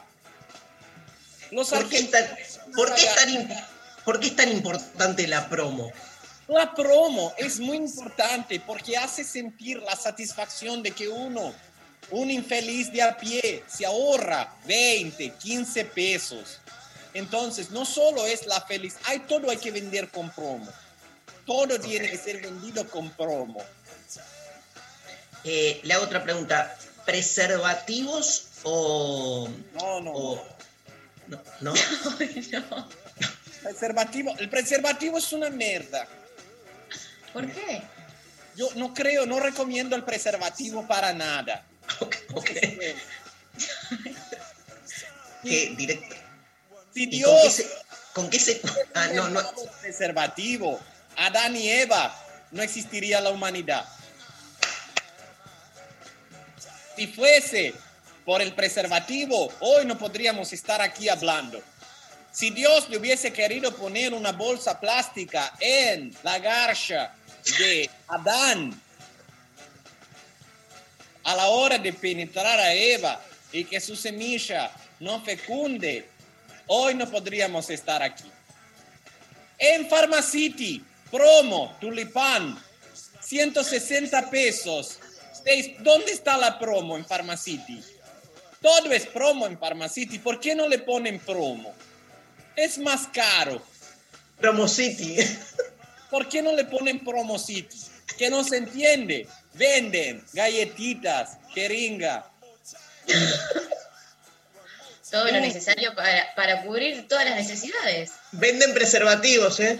Los 1.51 1.69
¿Por 1.69 1.87
qué, 1.89 2.03
tan, 2.03 2.23
tan 2.23 2.37
por 2.73 2.93
qué 4.19 4.27
es 4.27 4.35
tan 4.35 4.51
importante 4.51 5.27
la 5.27 5.47
promo? 5.49 5.91
La 6.47 6.73
promo 6.73 7.33
es 7.37 7.59
muy 7.59 7.77
importante 7.77 8.59
porque 8.59 8.97
hace 8.97 9.23
sentir 9.23 9.81
la 9.81 9.95
satisfacción 9.95 10.83
de 10.83 10.91
que 10.91 11.07
uno, 11.07 11.53
un 12.11 12.29
infeliz 12.29 12.91
de 12.91 13.01
a 13.01 13.17
pie, 13.17 13.63
se 13.67 13.85
ahorra 13.85 14.53
20, 14.65 15.31
15 15.31 15.85
pesos. 15.85 16.59
Entonces, 17.13 17.71
no 17.71 17.85
solo 17.85 18.25
es 18.25 18.45
la 18.45 18.61
feliz, 18.61 18.95
hay 19.05 19.19
todo 19.19 19.49
hay 19.49 19.57
que 19.57 19.71
vender 19.71 20.09
con 20.09 20.29
promo. 20.31 20.67
Todo 21.45 21.79
tiene 21.79 22.09
que 22.09 22.17
ser 22.17 22.41
vendido 22.41 22.87
con 22.89 23.09
promo. 23.11 23.61
Eh, 25.43 25.81
hago 25.91 26.03
otra 26.03 26.23
pregunta. 26.23 26.77
¿Preservativos 27.05 28.47
o.? 28.63 29.49
No, 29.73 30.01
no. 30.01 30.11
o- 30.13 30.45
no, 31.27 31.41
¿no? 31.61 31.73
Preservativo, 33.63 34.35
el 34.37 34.49
preservativo 34.49 35.17
es 35.17 35.31
una 35.33 35.49
mierda. 35.49 36.07
¿Por 37.33 37.49
qué? 37.51 37.81
Yo 38.55 38.69
no 38.75 38.93
creo, 38.93 39.25
no 39.25 39.39
recomiendo 39.39 39.95
el 39.95 40.03
preservativo 40.03 40.85
para 40.87 41.13
nada. 41.13 41.65
Que 45.43 45.73
directo. 45.75 46.15
Si 46.93 47.03
¿Y 47.03 47.05
Dios 47.07 47.31
con 47.33 47.41
qué 47.41 47.49
se.? 47.49 47.67
¿Con 48.13 48.29
qué 48.29 48.39
se.? 48.39 48.61
Ah, 48.93 49.07
no, 49.13 49.29
no. 49.29 49.41
preservativo, 49.81 50.79
Adán 51.17 51.55
y 51.55 51.67
Eva, 51.69 52.15
no 52.51 52.61
existiría 52.61 53.19
la 53.21 53.31
humanidad. 53.31 53.85
Si 56.95 57.07
fuese 57.07 57.73
por 58.25 58.41
el 58.41 58.53
preservativo, 58.53 59.51
hoy 59.61 59.85
no 59.85 59.97
podríamos 59.97 60.53
estar 60.53 60.81
aquí 60.81 61.09
hablando. 61.09 61.61
Si 62.31 62.51
Dios 62.51 62.89
le 62.89 62.97
hubiese 62.97 63.33
querido 63.33 63.75
poner 63.75 64.13
una 64.13 64.31
bolsa 64.31 64.79
plástica 64.79 65.53
en 65.59 66.15
la 66.23 66.39
garcha 66.39 67.13
de 67.57 67.89
Adán 68.07 68.79
a 71.23 71.35
la 71.35 71.47
hora 71.47 71.77
de 71.77 71.93
penetrar 71.93 72.59
a 72.59 72.73
Eva 72.73 73.21
y 73.51 73.65
que 73.65 73.79
su 73.79 73.95
semilla 73.95 74.71
no 74.99 75.21
fecunde, 75.23 76.07
hoy 76.67 76.95
no 76.95 77.09
podríamos 77.09 77.69
estar 77.69 78.01
aquí. 78.01 78.29
En 79.57 79.87
Pharmacity, 79.87 80.83
promo, 81.11 81.75
tulipán, 81.79 82.61
160 83.21 84.29
pesos. 84.29 84.99
¿Dónde 85.79 86.11
está 86.11 86.37
la 86.37 86.57
promo 86.57 86.97
en 86.97 87.05
Pharmacity? 87.05 87.83
Todo 88.61 88.91
es 88.91 89.07
promo 89.07 89.47
en 89.47 89.57
Pharmacity. 89.57 90.19
¿Por 90.19 90.39
qué 90.39 90.55
no 90.55 90.67
le 90.67 90.79
ponen 90.79 91.19
promo? 91.19 91.73
Es 92.55 92.77
más 92.77 93.07
caro. 93.07 93.61
Promo 94.39 94.67
City. 94.67 95.17
¿Por 96.09 96.27
qué 96.27 96.41
no 96.41 96.53
le 96.53 96.65
ponen 96.65 96.99
Promo 96.99 97.39
City? 97.39 97.77
Que 98.17 98.29
no 98.29 98.43
se 98.43 98.57
entiende. 98.57 99.27
Venden 99.53 100.23
galletitas, 100.33 101.37
jeringa. 101.53 102.25
Todo 105.09 105.25
lo 105.25 105.39
necesario 105.41 105.93
para, 105.93 106.33
para 106.35 106.63
cubrir 106.63 107.07
todas 107.07 107.25
las 107.25 107.35
necesidades. 107.35 108.11
Venden 108.31 108.73
preservativos, 108.73 109.59
¿eh? 109.59 109.79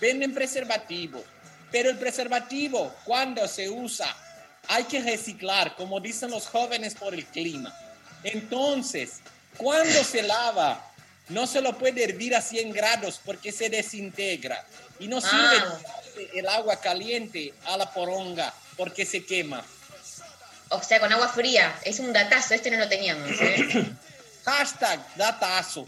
Venden 0.00 0.34
preservativo. 0.34 1.24
Pero 1.70 1.90
el 1.90 1.96
preservativo, 1.96 2.94
cuando 3.04 3.48
se 3.48 3.68
usa, 3.68 4.14
hay 4.68 4.84
que 4.84 5.00
reciclar, 5.00 5.74
como 5.74 6.00
dicen 6.00 6.30
los 6.30 6.46
jóvenes, 6.46 6.94
por 6.94 7.14
el 7.14 7.24
clima. 7.26 7.74
Entonces, 8.22 9.20
cuando 9.56 10.04
se 10.04 10.22
lava, 10.22 10.84
no 11.28 11.46
se 11.46 11.60
lo 11.60 11.76
puede 11.76 12.04
hervir 12.04 12.34
a 12.36 12.42
100 12.42 12.72
grados 12.72 13.20
porque 13.24 13.52
se 13.52 13.70
desintegra. 13.70 14.64
Y 14.98 15.08
no 15.08 15.20
sirve 15.20 15.56
Ah. 15.62 15.78
El 16.34 16.48
agua 16.48 16.80
caliente 16.80 17.54
a 17.66 17.76
la 17.76 17.92
poronga 17.92 18.52
porque 18.76 19.04
se 19.04 19.24
quema. 19.24 19.64
O 20.70 20.82
sea, 20.82 21.00
con 21.00 21.12
agua 21.12 21.28
fría. 21.28 21.78
Es 21.84 21.98
un 21.98 22.12
datazo, 22.12 22.54
este 22.54 22.70
no 22.70 22.78
lo 22.78 22.88
teníamos. 22.88 23.30
¿eh? 23.40 23.86
Hashtag 24.44 25.16
datazo. 25.16 25.86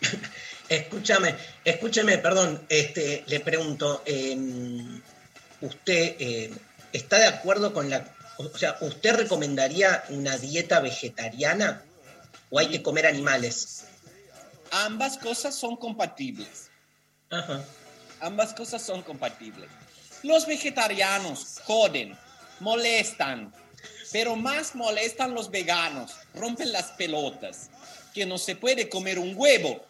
Escúchame, 0.68 1.34
escúchame, 1.64 2.18
perdón, 2.18 2.64
este, 2.68 3.24
le 3.26 3.40
pregunto, 3.40 4.04
eh, 4.06 4.38
¿usted 5.60 6.14
eh, 6.20 6.54
está 6.92 7.18
de 7.18 7.26
acuerdo 7.26 7.72
con 7.72 7.90
la... 7.90 8.14
O 8.36 8.56
sea, 8.56 8.76
¿usted 8.80 9.16
recomendaría 9.16 10.04
una 10.10 10.38
dieta 10.38 10.78
vegetariana 10.78 11.82
o 12.50 12.60
hay 12.60 12.68
que 12.68 12.84
comer 12.84 13.08
animales? 13.08 13.82
Ambas 14.70 15.18
cosas 15.18 15.56
son 15.56 15.76
compatibles. 15.76 16.70
Ajá. 17.30 17.64
Ambas 18.20 18.52
cosas 18.54 18.82
son 18.82 19.02
compatibles. 19.02 19.70
Los 20.22 20.46
vegetarianos 20.46 21.60
joden, 21.64 22.16
molestan, 22.60 23.52
pero 24.12 24.36
más 24.36 24.74
molestan 24.74 25.34
los 25.34 25.50
veganos, 25.50 26.12
rompen 26.34 26.72
las 26.72 26.86
pelotas, 26.92 27.70
que 28.12 28.26
no 28.26 28.38
se 28.38 28.56
puede 28.56 28.88
comer 28.88 29.18
un 29.18 29.34
huevo. 29.36 29.84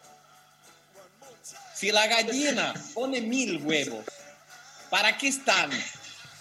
Si 1.75 1.91
la 1.91 2.07
gallina 2.07 2.73
pone 2.93 3.21
mil 3.21 3.57
huevos, 3.65 4.05
¿para 4.89 5.17
qué 5.17 5.27
están? 5.27 5.71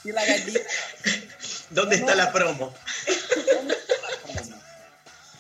Si 0.02 0.12
la 0.12 0.24
gallina 0.24 0.60
¿Dónde 1.70 1.96
está 1.96 2.14
la 2.14 2.32
promo? 2.32 2.74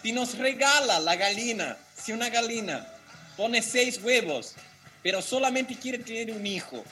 Si 0.02 0.12
nos 0.12 0.38
regala 0.38 1.00
la 1.00 1.16
gallina, 1.16 1.76
si 1.94 2.12
una 2.12 2.30
gallina 2.30 2.86
pone 3.36 3.62
seis 3.62 4.00
huevos, 4.02 4.54
pero 5.02 5.22
solamente 5.22 5.76
quiere 5.76 5.98
tener 5.98 6.30
un 6.30 6.46
hijo, 6.46 6.84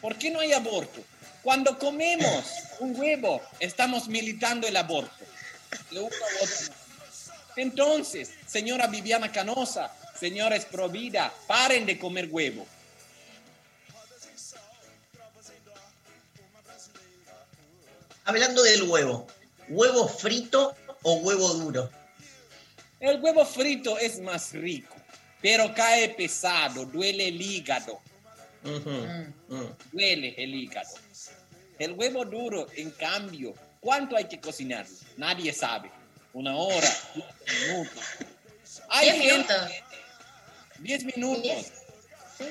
¿por 0.00 0.16
qué 0.16 0.30
no 0.30 0.40
hay 0.40 0.52
aborto? 0.52 1.02
Cuando 1.42 1.78
comemos 1.78 2.44
un 2.80 2.98
huevo, 2.98 3.40
estamos 3.60 4.08
militando 4.08 4.66
el 4.66 4.76
aborto. 4.76 5.24
Entonces, 7.56 8.30
señora 8.46 8.88
Viviana 8.88 9.30
Canosa, 9.30 9.94
señores 10.18 10.64
Provida, 10.64 11.32
paren 11.46 11.86
de 11.86 11.98
comer 11.98 12.28
huevo. 12.30 12.66
Hablando 18.24 18.62
del 18.64 18.82
huevo, 18.82 19.28
¿Huevo 19.68 20.06
frito 20.06 20.76
o 21.02 21.14
huevo 21.14 21.48
duro? 21.54 21.90
El 23.00 23.20
huevo 23.20 23.44
frito 23.44 23.98
es 23.98 24.20
más 24.20 24.52
rico, 24.52 24.95
pero 25.46 25.72
cae 25.72 26.08
pesado, 26.08 26.84
duele 26.86 27.28
el 27.28 27.40
hígado. 27.40 28.00
Ujú, 28.64 28.90
mm. 29.48 29.76
Duele 29.92 30.34
el 30.36 30.52
hígado. 30.56 30.90
El 31.78 31.92
huevo 31.92 32.24
duro, 32.24 32.66
en 32.74 32.90
cambio, 32.90 33.54
¿cuánto 33.78 34.16
hay 34.16 34.24
que 34.24 34.40
cocinar? 34.40 34.84
Nadie 35.16 35.52
sabe. 35.52 35.88
Una 36.32 36.56
hora, 36.56 36.88
diez 37.14 37.68
minutos. 37.68 38.04
Hay 38.88 39.12
Diez 39.12 39.22
gente- 39.32 39.54
minutos. 39.54 39.72
Diez 40.80 41.04
minutos. 41.16 41.66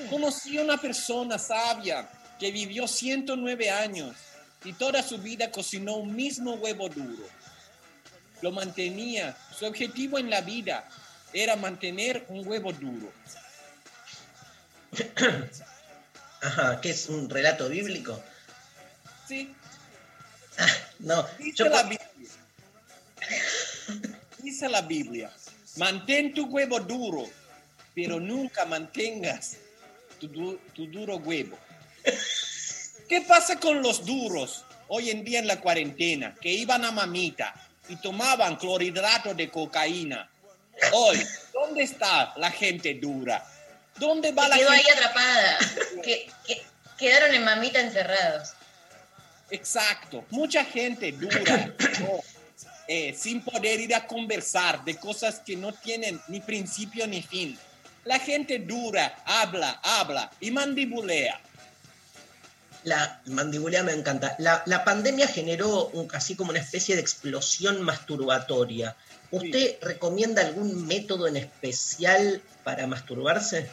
Conocí 0.08 0.56
a 0.56 0.62
una 0.62 0.78
persona 0.80 1.38
sabia 1.38 2.08
que 2.40 2.50
vivió 2.50 2.88
109 2.88 3.68
años 3.70 4.16
y 4.64 4.72
toda 4.72 5.02
su 5.02 5.18
vida 5.18 5.50
cocinó 5.50 5.96
un 5.96 6.16
mismo 6.16 6.54
huevo 6.54 6.88
duro. 6.88 7.28
Lo 8.40 8.52
mantenía. 8.52 9.36
Su 9.54 9.66
objetivo 9.66 10.18
en 10.18 10.30
la 10.30 10.40
vida 10.40 10.88
era 11.32 11.56
mantener 11.56 12.24
un 12.28 12.46
huevo 12.46 12.72
duro. 12.72 13.12
Ajá, 16.42 16.80
¿qué 16.80 16.90
es 16.90 17.08
un 17.08 17.28
relato 17.28 17.68
bíblico? 17.68 18.22
Sí. 19.28 19.54
No, 21.00 21.22
Dice 21.38 21.52
yo 21.64 21.68
la 21.68 21.82
Biblia. 21.82 22.08
Dice 24.38 24.68
la 24.68 24.82
Biblia. 24.82 25.30
Mantén 25.76 26.32
tu 26.32 26.46
huevo 26.46 26.80
duro, 26.80 27.28
pero 27.94 28.18
nunca 28.20 28.64
mantengas 28.64 29.56
tu, 30.20 30.28
du- 30.28 30.58
tu 30.72 30.86
duro 30.86 31.16
huevo. 31.16 31.58
¿Qué 33.08 33.20
pasa 33.22 33.58
con 33.60 33.82
los 33.82 34.04
duros 34.06 34.64
hoy 34.88 35.10
en 35.10 35.24
día 35.24 35.40
en 35.40 35.46
la 35.46 35.60
cuarentena? 35.60 36.34
Que 36.40 36.52
iban 36.52 36.84
a 36.84 36.92
mamita 36.92 37.54
y 37.88 37.96
tomaban 37.96 38.56
clorhidrato 38.56 39.34
de 39.34 39.50
cocaína. 39.50 40.30
Hoy, 40.92 41.26
¿dónde 41.52 41.82
está 41.82 42.32
la 42.36 42.50
gente 42.50 42.94
dura? 42.94 43.44
¿Dónde 43.98 44.32
va 44.32 44.44
Que 44.44 44.48
la 44.50 44.56
quedó 44.56 44.70
ahí 44.70 44.82
gente? 44.82 44.98
atrapada. 44.98 45.58
Que, 46.02 46.30
que- 46.46 46.62
quedaron 46.98 47.34
en 47.34 47.44
mamita 47.44 47.80
encerrados. 47.80 48.50
Exacto. 49.50 50.24
Mucha 50.30 50.64
gente 50.64 51.12
dura, 51.12 51.72
eh, 52.88 53.14
sin 53.18 53.42
poder 53.42 53.80
ir 53.80 53.94
a 53.94 54.06
conversar 54.06 54.84
de 54.84 54.96
cosas 54.96 55.40
que 55.44 55.56
no 55.56 55.72
tienen 55.72 56.20
ni 56.28 56.40
principio 56.40 57.06
ni 57.06 57.22
fin. 57.22 57.58
La 58.04 58.18
gente 58.18 58.58
dura, 58.58 59.16
habla, 59.24 59.80
habla 59.82 60.30
y 60.40 60.50
mandibulea. 60.50 61.40
La 62.84 63.20
mandibulea 63.26 63.82
me 63.82 63.92
encanta. 63.92 64.36
La, 64.38 64.62
la 64.66 64.84
pandemia 64.84 65.26
generó 65.26 65.86
un- 65.88 66.08
así 66.14 66.36
como 66.36 66.50
una 66.50 66.60
especie 66.60 66.94
de 66.94 67.00
explosión 67.00 67.82
masturbatoria. 67.82 68.94
¿Usted 69.30 69.78
recomienda 69.82 70.42
algún 70.42 70.86
método 70.86 71.26
en 71.26 71.36
especial 71.36 72.42
para 72.64 72.86
masturbarse? 72.86 73.68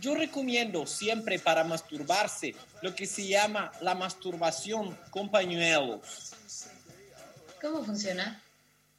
Yo 0.00 0.14
recomiendo 0.14 0.86
siempre 0.86 1.38
para 1.38 1.64
masturbarse 1.64 2.54
lo 2.82 2.94
que 2.94 3.06
se 3.06 3.26
llama 3.26 3.72
la 3.80 3.94
masturbación 3.94 4.96
con 5.10 5.30
pañuelos. 5.30 6.32
¿Cómo 7.60 7.84
funciona? 7.84 8.42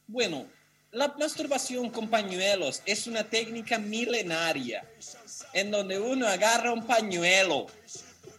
Bueno, 0.07 0.47
la 0.91 1.09
masturbación 1.19 1.89
con 1.89 2.09
pañuelos 2.09 2.81
es 2.85 3.05
una 3.07 3.23
técnica 3.23 3.77
milenaria 3.77 4.83
en 5.53 5.69
donde 5.69 5.99
uno 5.99 6.27
agarra 6.27 6.71
un 6.71 6.87
pañuelo, 6.87 7.67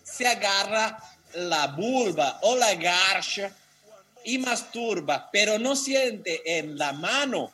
se 0.02 0.26
agarra 0.26 0.98
la 1.34 1.68
vulva 1.68 2.40
o 2.42 2.56
la 2.56 2.74
garcha 2.74 3.54
y 4.28 4.38
masturba, 4.38 5.30
pero 5.32 5.58
no 5.58 5.74
siente 5.74 6.58
en 6.58 6.76
la 6.76 6.92
mano 6.92 7.52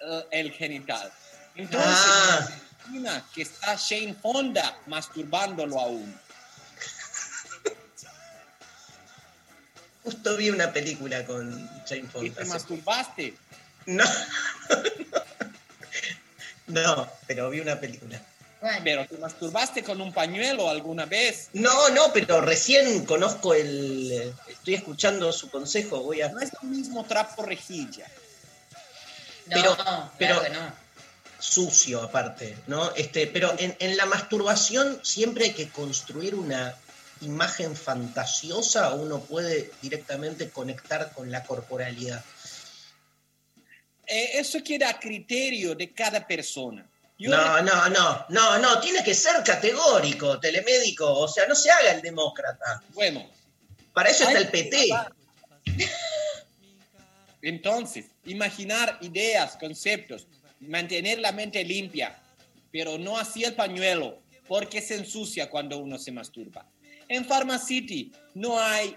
eh, 0.00 0.26
el 0.30 0.52
genital. 0.52 1.12
Entonces, 1.54 1.90
Ah. 1.90 2.48
imagina 2.86 3.24
que 3.34 3.42
está 3.42 3.74
Shane 3.76 4.14
Fonda 4.14 4.78
masturbándolo 4.86 5.78
aún. 5.78 6.18
Justo 10.04 10.36
vi 10.36 10.48
una 10.50 10.72
película 10.72 11.26
con 11.26 11.68
¿Y 11.90 12.00
Fonda. 12.06 12.34
te 12.34 12.40
hace- 12.42 12.50
masturbaste? 12.50 13.34
No. 13.86 14.04
no, 16.68 17.10
pero 17.26 17.50
vi 17.50 17.60
una 17.60 17.78
película. 17.78 18.18
¿Pero 18.82 19.06
te 19.06 19.16
masturbaste 19.18 19.84
con 19.84 20.00
un 20.00 20.12
pañuelo 20.12 20.68
alguna 20.68 21.06
vez? 21.06 21.48
No, 21.52 21.88
no, 21.90 22.12
pero 22.12 22.40
recién 22.40 23.04
conozco 23.04 23.54
el. 23.54 24.34
Estoy 24.48 24.74
escuchando 24.74 25.32
su 25.32 25.48
consejo. 25.50 26.00
Voy 26.02 26.22
a. 26.22 26.28
No 26.30 26.40
es 26.40 26.50
lo 26.60 26.68
mismo 26.68 27.04
trapo 27.04 27.42
rejilla. 27.44 28.06
Pero- 29.48 29.76
no, 29.76 30.12
pero- 30.18 30.40
claro 30.40 30.42
que 30.54 30.58
no. 30.58 30.72
sucio 31.38 32.02
aparte, 32.02 32.56
¿no? 32.66 32.92
Este, 32.96 33.28
pero 33.28 33.54
en, 33.58 33.76
en 33.78 33.96
la 33.96 34.06
masturbación 34.06 34.98
siempre 35.04 35.44
hay 35.44 35.52
que 35.52 35.68
construir 35.68 36.34
una 36.34 36.74
imagen 37.20 37.76
fantasiosa 37.76 38.92
o 38.92 38.96
uno 39.02 39.20
puede 39.20 39.70
directamente 39.82 40.50
conectar 40.50 41.12
con 41.12 41.30
la 41.30 41.44
corporalidad. 41.44 42.24
Eh, 44.06 44.30
eso 44.34 44.58
queda 44.64 44.88
a 44.90 44.98
criterio 44.98 45.74
de 45.74 45.92
cada 45.92 46.26
persona. 46.26 46.84
No, 47.18 47.62
no, 47.62 47.88
no, 47.88 48.26
no, 48.28 48.58
no, 48.58 48.80
tiene 48.80 49.02
que 49.02 49.12
ser 49.12 49.42
categórico, 49.42 50.38
telemédico, 50.38 51.12
o 51.12 51.26
sea, 51.26 51.46
no 51.48 51.54
se 51.54 51.70
haga 51.70 51.92
el 51.92 52.02
demócrata. 52.02 52.82
Bueno. 52.94 53.28
Para 53.92 54.10
eso 54.10 54.22
está 54.24 54.38
el 54.38 54.48
PT. 54.48 54.90
Entonces, 57.42 58.06
imaginar 58.26 58.96
ideas, 59.00 59.56
conceptos, 59.56 60.28
mantener 60.60 61.18
la 61.18 61.32
mente 61.32 61.64
limpia, 61.64 62.16
pero 62.70 62.96
no 62.98 63.18
así 63.18 63.42
el 63.42 63.54
pañuelo, 63.54 64.20
porque 64.46 64.80
se 64.80 64.94
ensucia 64.96 65.50
cuando 65.50 65.78
uno 65.78 65.98
se 65.98 66.12
masturba. 66.12 66.66
En 67.08 67.24
Pharmacity 67.24 68.12
no 68.34 68.60
hay 68.60 68.96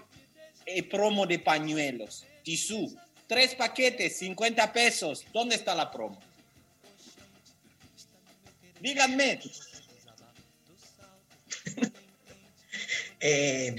eh, 0.66 0.82
promo 0.84 1.26
de 1.26 1.40
pañuelos. 1.40 2.24
Tisú, 2.44 2.96
tres 3.26 3.54
paquetes, 3.56 4.18
50 4.18 4.72
pesos. 4.72 5.24
¿Dónde 5.32 5.56
está 5.56 5.74
la 5.74 5.90
promo? 5.90 6.20
Díganme. 8.82 9.40
Eh, 13.24 13.76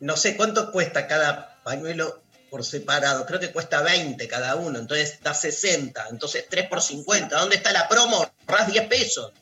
no 0.00 0.16
sé 0.16 0.34
cuánto 0.34 0.72
cuesta 0.72 1.06
cada 1.06 1.60
pañuelo 1.64 2.22
por 2.48 2.64
separado, 2.64 3.26
creo 3.26 3.38
que 3.38 3.52
cuesta 3.52 3.82
20 3.82 4.26
cada 4.26 4.56
uno, 4.56 4.78
entonces 4.78 5.20
da 5.20 5.34
60, 5.34 6.06
entonces 6.10 6.46
3 6.48 6.66
por 6.66 6.80
50, 6.80 7.38
¿dónde 7.38 7.56
está 7.56 7.72
la 7.72 7.86
promo? 7.88 8.26
Ras 8.46 8.72
10 8.72 8.86
pesos. 8.88 9.34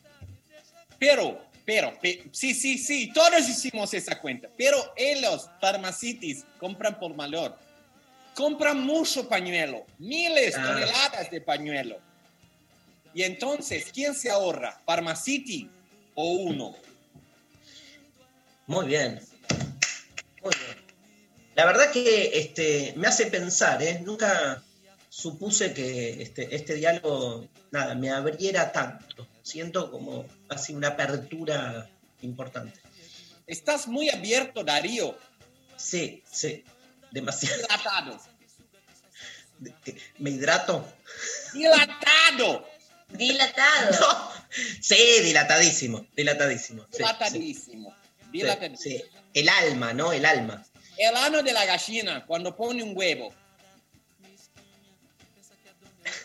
Pero, 0.98 1.40
pero, 1.64 1.96
pe- 2.00 2.24
sí, 2.32 2.52
sí, 2.52 2.78
sí, 2.78 3.12
todos 3.12 3.48
hicimos 3.48 3.94
esa 3.94 4.18
cuenta. 4.20 4.48
Pero 4.58 4.92
en 4.96 5.22
los 5.22 5.48
farmacitis 5.60 6.44
compran 6.58 6.98
por 6.98 7.14
valor. 7.14 7.56
Compran 8.34 8.80
mucho 8.80 9.28
pañuelo, 9.28 9.86
miles, 9.98 10.56
Ah. 10.58 10.64
toneladas 10.66 11.30
de 11.30 11.40
pañuelo. 11.42 12.00
Y 13.16 13.22
entonces, 13.22 13.86
¿quién 13.94 14.14
se 14.14 14.30
ahorra? 14.30 14.78
¿Farmacity 14.84 15.70
o 16.16 16.32
uno? 16.32 16.76
Muy 18.66 18.88
bien. 18.88 19.22
Muy 20.42 20.52
bien. 20.54 20.84
La 21.54 21.64
verdad 21.64 21.90
que 21.92 22.38
este, 22.38 22.92
me 22.94 23.08
hace 23.08 23.24
pensar, 23.28 23.82
¿eh? 23.82 24.02
Nunca 24.04 24.62
supuse 25.08 25.72
que 25.72 26.20
este, 26.20 26.54
este 26.54 26.74
diálogo, 26.74 27.48
nada, 27.70 27.94
me 27.94 28.10
abriera 28.10 28.70
tanto. 28.70 29.26
Siento 29.42 29.90
como 29.90 30.26
así 30.50 30.74
una 30.74 30.88
apertura 30.88 31.88
importante. 32.20 32.78
Estás 33.46 33.88
muy 33.88 34.10
abierto, 34.10 34.62
Darío. 34.62 35.16
Sí, 35.78 36.22
sí, 36.30 36.62
demasiado. 37.12 37.62
Dilatado. 37.62 38.20
¿Me 40.18 40.30
hidrato? 40.32 40.86
Dilatado. 43.08 44.32
Sí, 44.80 44.96
dilatadísimo, 45.22 46.06
dilatadísimo. 46.16 46.86
sí, 46.90 46.98
Dilatadísimo. 46.98 47.94
sí, 48.20 48.26
Dilatadísimo. 48.32 48.78
sí. 48.78 49.02
El 49.34 49.48
alma, 49.50 49.92
¿no? 49.92 50.12
El 50.12 50.24
alma. 50.24 50.64
El 50.96 51.14
ano 51.14 51.42
de 51.42 51.52
la 51.52 51.66
gallina 51.66 52.24
cuando 52.24 52.56
pone 52.56 52.82
un 52.82 52.96
huevo. 52.96 53.34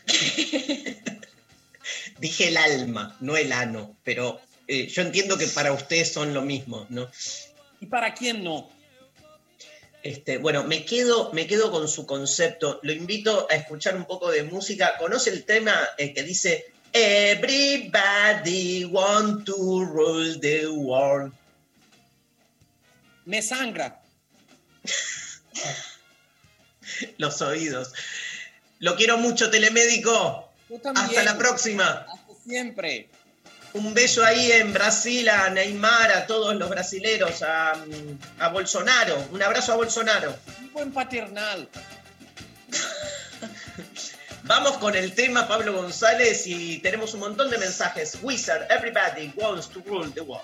Dije 2.19 2.47
el 2.47 2.57
alma, 2.57 3.17
no 3.19 3.35
el 3.35 3.51
ano, 3.51 3.97
pero 4.03 4.39
eh, 4.67 4.87
yo 4.87 5.01
entiendo 5.01 5.37
que 5.37 5.47
para 5.47 5.73
ustedes 5.73 6.13
son 6.13 6.33
lo 6.33 6.41
mismo, 6.41 6.85
¿no? 6.89 7.09
¿Y 7.81 7.87
para 7.87 8.13
quién 8.13 8.43
no? 8.43 8.69
Este, 10.03 10.37
bueno, 10.37 10.63
me 10.63 10.85
quedo, 10.85 11.31
me 11.33 11.47
quedo 11.47 11.71
con 11.71 11.87
su 11.87 12.05
concepto. 12.05 12.79
Lo 12.83 12.93
invito 12.93 13.47
a 13.49 13.55
escuchar 13.55 13.95
un 13.95 14.05
poco 14.05 14.31
de 14.31 14.43
música. 14.43 14.95
¿Conoce 14.97 15.31
el 15.31 15.43
tema 15.43 15.75
eh, 15.97 16.13
que 16.13 16.23
dice 16.23 16.70
Everybody 16.93 18.85
want 18.85 19.45
to 19.45 19.85
rule 19.85 20.35
the 20.39 20.67
world? 20.67 21.31
Me 23.25 23.41
sangra. 23.41 23.95
los 27.17 27.41
oídos. 27.41 27.93
Lo 28.79 28.95
quiero 28.95 29.17
mucho, 29.17 29.49
telemédico. 29.49 30.49
Hasta 30.95 31.23
la 31.23 31.37
próxima. 31.37 32.05
Hasta 32.11 32.33
siempre. 32.43 33.09
Un 33.73 33.93
beso 33.93 34.23
ahí 34.25 34.51
en 34.51 34.73
Brasil 34.73 35.29
a 35.29 35.49
Neymar, 35.49 36.11
a 36.11 36.27
todos 36.27 36.55
los 36.55 36.69
brasileros, 36.69 37.41
a, 37.41 37.73
a 38.39 38.49
Bolsonaro. 38.49 39.29
Un 39.31 39.41
abrazo 39.41 39.73
a 39.73 39.75
Bolsonaro. 39.77 40.35
Un 40.59 40.73
buen 40.73 40.91
paternal. 40.91 41.69
Vamos 44.53 44.79
con 44.79 44.93
el 44.95 45.15
tema, 45.15 45.47
Pablo 45.47 45.71
González, 45.71 46.45
y 46.45 46.79
tenemos 46.79 47.13
un 47.13 47.21
montón 47.21 47.49
de 47.49 47.57
mensajes. 47.57 48.17
Wizard, 48.21 48.69
everybody 48.69 49.31
wants 49.37 49.69
to 49.69 49.79
rule 49.87 50.11
the 50.13 50.19
world. 50.19 50.43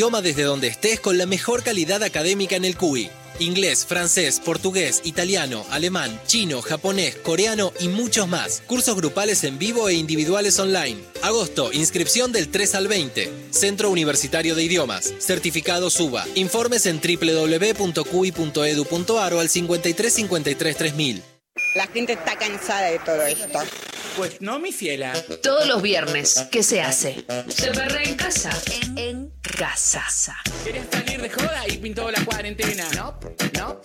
Idioma 0.00 0.22
desde 0.22 0.44
donde 0.44 0.66
estés 0.66 0.98
con 0.98 1.18
la 1.18 1.26
mejor 1.26 1.62
calidad 1.62 2.02
académica 2.02 2.56
en 2.56 2.64
el 2.64 2.74
CUI. 2.74 3.10
Inglés, 3.38 3.84
francés, 3.84 4.40
portugués, 4.42 5.02
italiano, 5.04 5.66
alemán, 5.70 6.18
chino, 6.26 6.62
japonés, 6.62 7.16
coreano 7.16 7.74
y 7.80 7.88
muchos 7.88 8.26
más. 8.26 8.62
Cursos 8.66 8.96
grupales 8.96 9.44
en 9.44 9.58
vivo 9.58 9.90
e 9.90 9.94
individuales 9.94 10.58
online. 10.58 10.96
Agosto, 11.20 11.70
inscripción 11.74 12.32
del 12.32 12.48
3 12.48 12.76
al 12.76 12.88
20. 12.88 13.30
Centro 13.50 13.90
Universitario 13.90 14.54
de 14.54 14.64
Idiomas. 14.64 15.12
Certificado 15.18 15.90
SUBA. 15.90 16.24
Informes 16.34 16.86
en 16.86 16.98
www.cui.edu.ar 16.98 18.14
o 19.34 19.40
al 19.40 19.50
53 19.50 20.14
53 20.14 20.76
3000. 20.78 21.22
La 21.74 21.86
gente 21.88 22.14
está 22.14 22.38
cansada 22.38 22.86
de 22.86 23.00
todo 23.00 23.20
esto. 23.26 23.58
Pues 24.16 24.40
no, 24.40 24.58
mi 24.58 24.72
fiela. 24.72 25.12
Todos 25.42 25.66
los 25.66 25.82
viernes, 25.82 26.46
¿qué 26.50 26.62
se 26.62 26.82
hace? 26.82 27.24
Se 27.48 27.70
perrea 27.70 28.02
en 28.02 28.14
casa. 28.16 28.50
En, 28.82 28.98
en 28.98 29.32
casa. 29.58 30.04
Querías 30.64 30.86
salir 30.90 31.20
de 31.20 31.30
joda 31.30 31.66
y 31.68 31.78
pintó 31.78 32.10
la 32.10 32.24
cuarentena. 32.24 32.84
No, 32.96 33.18
no. 33.58 33.80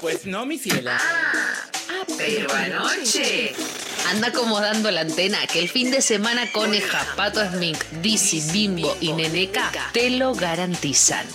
Pues 0.00 0.26
no, 0.26 0.44
mi 0.46 0.58
fiela. 0.58 0.98
Ah, 1.00 2.04
pero 2.18 2.52
anoche. 2.52 3.52
Anda 4.08 4.28
acomodando 4.28 4.90
la 4.90 5.02
antena 5.02 5.46
que 5.46 5.60
el 5.60 5.68
fin 5.68 5.90
de 5.90 6.00
semana 6.02 6.50
Coneja, 6.52 7.06
Pato 7.16 7.40
Smink, 7.48 7.78
Dizzy, 8.02 8.40
Bimbo 8.52 8.96
y 9.00 9.12
Neneca 9.12 9.70
te 9.92 10.10
lo 10.10 10.34
garantizan. 10.34 11.26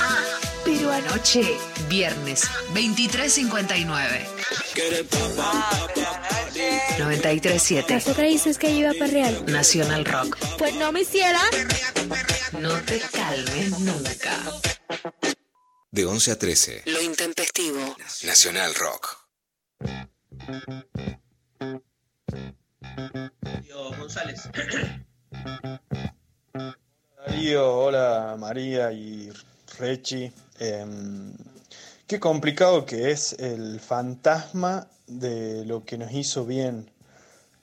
Ah, 0.00 0.18
pero 0.64 0.92
anoche, 0.92 1.56
viernes, 1.88 2.44
23.59. 2.74 4.26
93.7. 6.98 7.88
Las 7.88 8.16
dices 8.16 8.58
que 8.58 8.70
iba 8.70 8.92
para 8.94 9.10
real. 9.10 9.44
Nacional 9.46 10.04
Rock. 10.04 10.36
Pues 10.58 10.74
no 10.74 10.92
me 10.92 11.02
hiciera. 11.02 11.40
No 12.60 12.74
te 12.82 13.00
calmes 13.00 13.78
nunca. 13.78 14.36
De 15.90 16.04
11 16.04 16.32
a 16.32 16.38
13. 16.38 16.82
Lo 16.86 17.00
intempestivo. 17.02 17.96
Nacional 18.24 18.74
Rock. 18.74 19.18
Darío 23.40 23.90
González. 23.98 24.42
Darío, 27.16 27.74
hola 27.76 28.36
María 28.38 28.92
y 28.92 29.30
Rechi. 29.78 30.32
Em, 30.58 31.32
qué 32.06 32.18
complicado 32.18 32.84
que 32.84 33.10
es 33.10 33.34
el 33.34 33.80
fantasma 33.80 34.88
de 35.06 35.64
lo 35.64 35.84
que 35.84 35.98
nos 35.98 36.12
hizo 36.12 36.44
bien. 36.44 36.90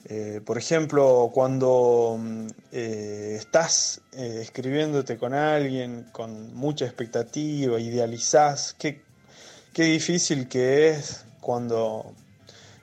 Eh, 0.08 0.40
por 0.44 0.56
ejemplo, 0.56 1.30
cuando 1.34 2.16
mm, 2.18 2.46
eh, 2.72 3.36
estás 3.38 4.00
eh, 4.12 4.38
escribiéndote 4.42 5.18
con 5.18 5.34
alguien 5.34 6.06
con 6.12 6.54
mucha 6.54 6.84
expectativa, 6.84 7.80
idealizás, 7.80 8.74
qué, 8.78 9.02
qué 9.72 9.82
difícil 9.84 10.48
que 10.48 10.90
es 10.90 11.24
cuando 11.40 12.14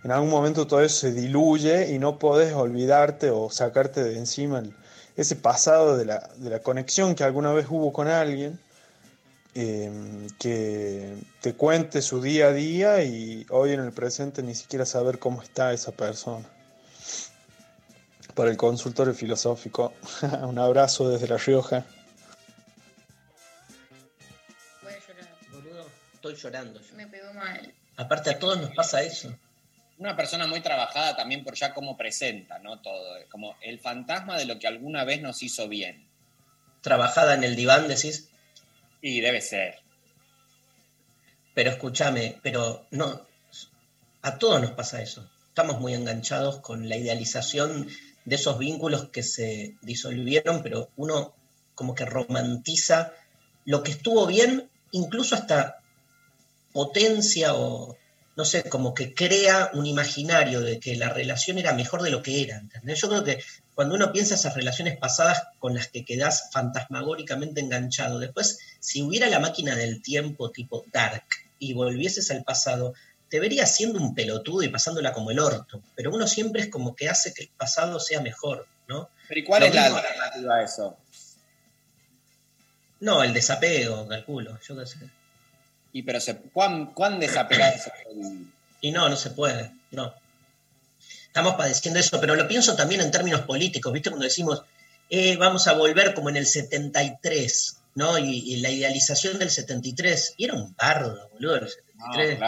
en 0.04 0.12
algún 0.12 0.30
momento 0.30 0.68
todo 0.68 0.82
eso 0.82 1.08
se 1.08 1.14
diluye 1.14 1.94
y 1.94 1.98
no 2.00 2.20
podés 2.20 2.54
olvidarte 2.54 3.30
o 3.30 3.50
sacarte 3.50 4.04
de 4.04 4.18
encima 4.18 4.62
ese 5.16 5.36
pasado 5.38 5.98
de 5.98 6.06
la, 6.06 6.30
de 6.38 6.50
la 6.50 6.60
conexión 6.60 7.16
que 7.16 7.24
alguna 7.24 7.54
vez 7.54 7.68
hubo 7.70 7.94
con 7.94 8.08
alguien, 8.08 8.60
eh, 9.56 10.28
que 10.40 11.16
te 11.42 11.54
cuente 11.54 12.02
su 12.02 12.22
día 12.22 12.48
a 12.48 12.54
día 12.54 13.04
y 13.04 13.46
hoy 13.50 13.74
en 13.74 13.82
el 13.82 13.92
presente 13.92 14.42
ni 14.42 14.56
siquiera 14.56 14.86
saber 14.86 15.20
cómo 15.20 15.44
está 15.44 15.74
esa 15.74 15.92
persona. 15.92 16.46
Para 18.34 18.50
el 18.50 18.58
consultorio 18.58 19.14
filosófico, 19.14 19.94
un 20.42 20.58
abrazo 20.58 21.08
desde 21.08 21.28
La 21.28 21.38
Rioja. 21.38 21.86
Boludo, 25.52 25.86
estoy 26.16 26.36
llorando. 26.36 26.80
yo. 26.82 26.96
Me 26.96 27.06
pegó 27.06 27.32
mal. 27.34 27.72
Aparte 27.96 28.32
a 28.32 28.40
todos 28.40 28.60
nos 28.60 28.72
pasa 28.72 29.04
eso. 29.04 29.36
una 30.00 30.16
persona 30.16 30.48
muy 30.48 30.62
trabajada 30.62 31.16
también 31.16 31.44
por 31.44 31.54
ya 31.54 31.76
cómo 31.76 31.96
presenta, 31.96 32.58
¿no? 32.58 32.82
Todo, 32.82 33.18
como 33.30 33.56
el 33.62 33.80
fantasma 33.80 34.36
de 34.36 34.46
lo 34.46 34.58
que 34.58 34.66
alguna 34.66 35.04
vez 35.04 35.22
nos 35.22 35.44
hizo 35.44 35.68
bien. 35.68 36.08
Trabajada 36.82 37.36
en 37.36 37.44
el 37.44 37.56
diván, 37.56 37.88
decís. 37.88 38.30
Y 39.04 39.20
debe 39.20 39.42
ser. 39.42 39.76
Pero 41.54 41.72
escúchame, 41.72 42.40
pero 42.42 42.88
no, 42.92 43.28
a 44.22 44.40
todos 44.40 44.62
nos 44.62 44.72
pasa 44.72 45.02
eso. 45.02 45.30
Estamos 45.50 45.82
muy 45.82 45.94
enganchados 45.94 46.62
con 46.62 46.88
la 46.88 46.96
idealización 46.96 47.90
de 48.24 48.36
esos 48.36 48.58
vínculos 48.58 49.10
que 49.10 49.22
se 49.22 49.76
disolvieron, 49.82 50.64
pero 50.64 50.90
uno 50.96 51.36
como 51.76 51.94
que 51.96 52.06
romantiza 52.06 53.12
lo 53.66 53.84
que 53.84 53.92
estuvo 53.92 54.26
bien, 54.26 54.70
incluso 54.92 55.36
hasta 55.36 55.82
potencia 56.72 57.56
o, 57.56 57.98
no 58.36 58.46
sé, 58.46 58.68
como 58.68 58.94
que 58.94 59.14
crea 59.14 59.70
un 59.74 59.86
imaginario 59.86 60.62
de 60.62 60.80
que 60.80 60.96
la 60.96 61.10
relación 61.10 61.60
era 61.60 61.74
mejor 61.74 62.02
de 62.02 62.10
lo 62.10 62.24
que 62.24 62.42
era, 62.42 62.58
¿entendés? 62.58 63.00
Yo 63.00 63.10
creo 63.10 63.24
que 63.24 63.44
cuando 63.76 63.96
uno 63.96 64.12
piensa 64.12 64.36
esas 64.36 64.56
relaciones 64.56 64.98
pasadas 64.98 65.44
con 65.60 65.76
las 65.76 65.88
que 65.88 66.04
quedás 66.04 66.50
fantasmagóricamente 66.52 67.62
enganchado, 67.62 68.20
después, 68.20 68.60
si 68.80 69.04
hubiera 69.04 69.28
la 69.28 69.40
máquina 69.40 69.76
del 69.76 70.02
tiempo 70.02 70.50
tipo 70.52 70.84
Dark 70.92 71.26
y 71.60 71.74
volvieses 71.74 72.32
al 72.32 72.44
pasado, 72.44 72.94
te 73.30 73.40
verías 73.40 73.76
siendo 73.76 74.00
un 74.00 74.16
pelotudo 74.16 74.64
y 74.64 74.70
pasándola 74.70 75.14
como 75.14 75.32
el 75.32 75.40
orto, 75.40 75.82
pero 75.96 76.12
uno 76.12 76.28
siempre 76.28 76.62
es 76.62 76.70
como 76.70 76.96
que 76.96 77.10
hace 77.10 77.34
que 77.34 77.44
el 77.44 77.50
pasado 77.50 78.00
sea 78.00 78.22
mejor, 78.22 78.68
¿no? 78.88 79.10
Pero 79.28 79.40
¿y 79.40 79.44
cuál 79.44 79.62
Lo 79.62 79.68
es 79.68 79.76
la 79.76 79.86
alternativa 79.86 80.56
a 80.56 80.64
eso? 80.64 80.98
No, 83.00 83.24
el 83.24 83.34
desapego, 83.34 84.08
calculo, 84.08 84.60
yo 84.62 84.78
qué 84.78 84.86
sé. 84.86 84.98
Y 85.94 86.04
pero 86.04 86.20
se, 86.20 86.36
¿cuán, 86.38 86.88
cuán 86.94 87.20
desapegado 87.20 87.76
vivir? 88.14 88.48
Y 88.82 88.92
no, 88.92 89.08
no 89.08 89.16
se 89.16 89.30
puede, 89.30 89.72
no. 89.92 90.14
Estamos 91.28 91.56
padeciendo 91.56 92.00
eso, 92.00 92.20
pero 92.20 92.36
lo 92.36 92.48
pienso 92.48 92.76
también 92.76 93.02
en 93.02 93.12
términos 93.12 93.42
políticos, 93.42 93.94
¿viste? 93.94 94.10
Cuando 94.10 94.26
decimos, 94.26 94.64
eh, 95.10 95.36
vamos 95.38 95.68
a 95.68 95.74
volver 95.74 96.14
como 96.14 96.30
en 96.30 96.38
el 96.38 96.46
73, 96.46 97.78
¿no? 97.96 98.18
Y, 98.18 98.54
y 98.54 98.58
la 98.58 98.70
idealización 98.70 99.40
del 99.40 99.50
73, 99.50 100.34
y 100.38 100.46
era 100.46 100.54
un 100.56 100.76
bardo, 100.76 101.30
boludo, 101.34 101.56
el 101.56 101.70
73. 101.70 102.40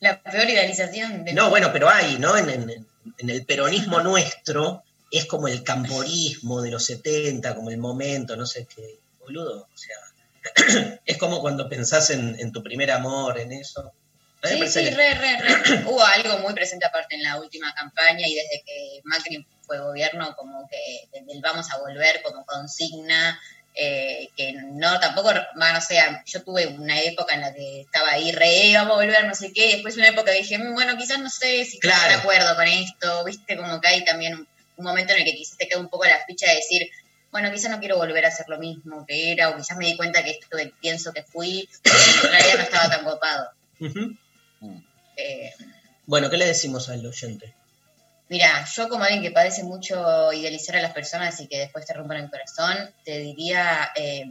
La 0.00 0.22
peor 0.22 0.48
idealización 0.48 1.24
de 1.24 1.32
No, 1.32 1.50
bueno, 1.50 1.70
pero 1.72 1.88
hay, 1.90 2.18
¿no? 2.18 2.36
En, 2.36 2.48
en- 2.50 2.86
en 3.18 3.30
el 3.30 3.44
peronismo 3.46 4.00
nuestro 4.00 4.84
es 5.10 5.24
como 5.24 5.48
el 5.48 5.64
camporismo 5.64 6.60
de 6.60 6.70
los 6.70 6.84
70, 6.84 7.54
como 7.54 7.70
el 7.70 7.78
momento, 7.78 8.36
no 8.36 8.44
sé 8.46 8.66
qué, 8.66 8.98
boludo. 9.20 9.62
O 9.74 9.78
sea, 9.78 9.96
es 11.06 11.16
como 11.18 11.40
cuando 11.40 11.68
pensás 11.68 12.10
en, 12.10 12.36
en 12.38 12.52
tu 12.52 12.62
primer 12.62 12.90
amor, 12.90 13.38
en 13.38 13.52
eso. 13.52 13.92
Sí, 14.42 14.68
sí, 14.68 14.84
que- 14.84 14.90
re, 14.92 15.14
re, 15.14 15.36
re. 15.38 15.84
Hubo 15.86 16.02
algo 16.04 16.38
muy 16.38 16.54
presente 16.54 16.86
aparte 16.86 17.16
en 17.16 17.22
la 17.24 17.36
última 17.40 17.74
campaña 17.74 18.26
y 18.26 18.34
desde 18.34 18.62
que 18.64 19.00
Macri 19.04 19.46
fue 19.62 19.78
gobierno, 19.80 20.34
como 20.36 20.68
que 20.68 21.08
el 21.12 21.40
vamos 21.40 21.70
a 21.72 21.78
volver 21.78 22.22
como 22.22 22.44
consigna, 22.46 23.38
eh, 23.74 24.28
que 24.36 24.52
no, 24.54 24.98
tampoco, 24.98 25.30
bueno, 25.56 25.78
o 25.78 25.80
sea, 25.82 26.22
yo 26.24 26.42
tuve 26.42 26.66
una 26.66 27.00
época 27.02 27.34
en 27.34 27.42
la 27.42 27.52
que 27.54 27.82
estaba 27.82 28.10
ahí, 28.12 28.32
re, 28.32 28.72
vamos 28.74 28.94
a 28.94 29.04
volver, 29.04 29.24
no 29.26 29.34
sé 29.34 29.52
qué, 29.52 29.66
y 29.68 29.72
después 29.74 29.96
una 29.96 30.08
época 30.08 30.32
que 30.32 30.38
dije, 30.38 30.58
"Mm, 30.58 30.74
bueno, 30.74 30.96
quizás 30.96 31.18
no 31.20 31.30
sé 31.30 31.64
si 31.64 31.76
estoy 31.76 31.80
Claro. 31.90 32.08
de 32.08 32.14
acuerdo 32.14 32.56
con 32.56 32.66
esto, 32.66 33.24
viste, 33.24 33.56
como 33.56 33.80
que 33.80 33.88
hay 33.88 34.04
también 34.04 34.34
un, 34.34 34.48
un 34.78 34.84
momento 34.84 35.12
en 35.12 35.20
el 35.20 35.24
que 35.26 35.34
quizás 35.34 35.58
te 35.58 35.68
queda 35.68 35.80
un 35.80 35.88
poco 35.88 36.06
la 36.06 36.24
ficha 36.26 36.48
de 36.48 36.56
decir, 36.56 36.90
bueno, 37.30 37.50
quizás 37.52 37.70
no 37.70 37.78
quiero 37.78 37.96
volver 37.96 38.24
a 38.24 38.28
hacer 38.28 38.46
lo 38.48 38.58
mismo 38.58 39.04
que 39.06 39.32
era, 39.32 39.50
o 39.50 39.56
quizás 39.56 39.76
me 39.76 39.86
di 39.86 39.96
cuenta 39.96 40.22
que 40.22 40.30
esto 40.30 40.56
que 40.56 40.72
pienso 40.80 41.12
que 41.12 41.22
fui, 41.22 41.68
en 41.84 42.30
realidad 42.30 42.54
no 42.56 42.62
estaba 42.62 42.90
tan 42.90 43.04
copado. 43.04 43.50
Eh, 45.16 45.52
Bueno, 46.06 46.30
¿qué 46.30 46.36
le 46.36 46.46
decimos 46.46 46.88
al 46.88 47.04
oyente? 47.04 47.54
Mira, 48.30 48.64
yo 48.74 48.88
como 48.88 49.04
alguien 49.04 49.22
que 49.22 49.30
padece 49.30 49.62
mucho 49.62 50.32
idealizar 50.32 50.76
a 50.76 50.80
las 50.80 50.92
personas 50.92 51.40
y 51.40 51.48
que 51.48 51.58
después 51.58 51.86
te 51.86 51.94
rompan 51.94 52.18
el 52.18 52.30
corazón, 52.30 52.90
te 53.04 53.18
diría 53.18 53.90
eh, 53.94 54.24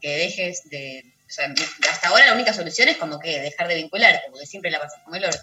que 0.00 0.16
dejes 0.16 0.68
de... 0.68 1.04
O 1.26 1.32
sea, 1.32 1.52
hasta 1.90 2.08
ahora 2.08 2.26
la 2.26 2.34
única 2.34 2.52
solución 2.52 2.88
es 2.88 2.96
como 2.96 3.18
que 3.18 3.40
dejar 3.40 3.68
de 3.68 3.76
vincularte, 3.76 4.28
porque 4.30 4.46
siempre 4.46 4.70
la 4.70 4.80
pasas 4.80 5.00
como 5.04 5.16
el 5.16 5.24
orto. 5.24 5.40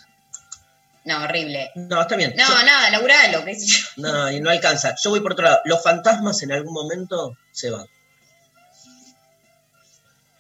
No, 1.08 1.24
horrible. 1.24 1.72
No, 1.76 2.02
está 2.02 2.18
bien. 2.18 2.34
No, 2.36 2.46
Yo- 2.46 2.66
nada, 2.66 2.90
laburalo, 2.90 3.46
qué 3.46 3.56
sé 3.56 3.66
yo. 3.68 3.78
No, 3.96 4.30
y 4.30 4.42
no 4.42 4.50
alcanza. 4.50 4.94
Yo 5.02 5.10
voy 5.12 5.22
por 5.22 5.32
otro 5.32 5.46
lado. 5.46 5.62
Los 5.64 5.82
fantasmas 5.82 6.42
en 6.44 6.52
algún 6.52 6.74
momento 6.74 7.38
se 7.54 7.70
van. 7.70 7.86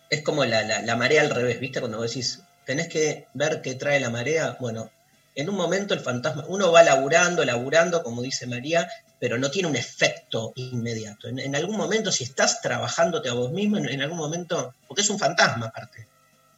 Es 0.10 0.22
como 0.24 0.44
la, 0.46 0.64
la- 0.64 0.82
la 0.82 0.96
marea 0.96 1.22
al 1.22 1.30
revés, 1.30 1.60
¿viste? 1.60 1.80
Cuando 1.80 1.98
vos 1.98 2.08
decís, 2.10 2.42
tenés 2.66 2.88
que 2.90 3.28
ver 3.34 3.62
qué 3.62 3.76
trae 3.76 4.00
la 4.00 4.10
marea. 4.10 4.58
Bueno, 4.60 4.90
en 5.36 5.50
un 5.50 5.56
momento 5.56 5.94
el 5.94 6.00
fantasma, 6.02 6.44
uno 6.48 6.72
va 6.72 6.84
laburando, 6.84 7.46
laburando, 7.46 8.04
como 8.04 8.22
dice 8.22 8.46
María, 8.46 8.90
pero 9.20 9.38
no 9.38 9.50
tiene 9.50 9.70
un 9.70 9.76
efecto 9.78 10.52
inmediato. 10.56 11.30
En, 11.30 11.40
en 11.40 11.56
algún 11.56 11.78
momento, 11.78 12.12
si 12.12 12.26
estás 12.26 12.62
trabajándote 12.62 13.30
a 13.30 13.34
vos 13.34 13.52
mismo, 13.52 13.78
en, 13.78 13.88
en 13.88 14.02
algún 14.02 14.18
momento, 14.18 14.74
porque 14.88 15.02
es 15.02 15.10
un 15.10 15.18
fantasma 15.20 15.68
aparte, 15.68 16.08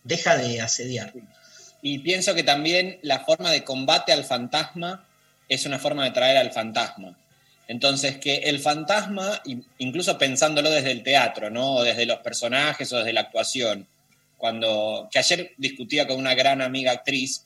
deja 0.03 0.35
de 0.35 0.61
asediar. 0.61 1.13
Y 1.81 1.99
pienso 1.99 2.35
que 2.35 2.43
también 2.43 2.99
la 3.01 3.19
forma 3.19 3.51
de 3.51 3.63
combate 3.63 4.11
al 4.11 4.25
fantasma 4.25 5.05
es 5.47 5.65
una 5.65 5.79
forma 5.79 6.03
de 6.03 6.11
traer 6.11 6.37
al 6.37 6.51
fantasma. 6.51 7.17
Entonces, 7.67 8.17
que 8.17 8.37
el 8.37 8.59
fantasma, 8.59 9.41
in- 9.45 9.65
incluso 9.77 10.17
pensándolo 10.17 10.69
desde 10.69 10.91
el 10.91 11.03
teatro, 11.03 11.49
¿no? 11.49 11.75
O 11.75 11.83
desde 11.83 12.05
los 12.05 12.19
personajes 12.19 12.91
o 12.91 12.97
desde 12.97 13.13
la 13.13 13.21
actuación, 13.21 13.87
cuando, 14.37 15.07
que 15.11 15.19
ayer 15.19 15.53
discutía 15.57 16.07
con 16.07 16.17
una 16.17 16.33
gran 16.33 16.61
amiga 16.61 16.91
actriz 16.91 17.43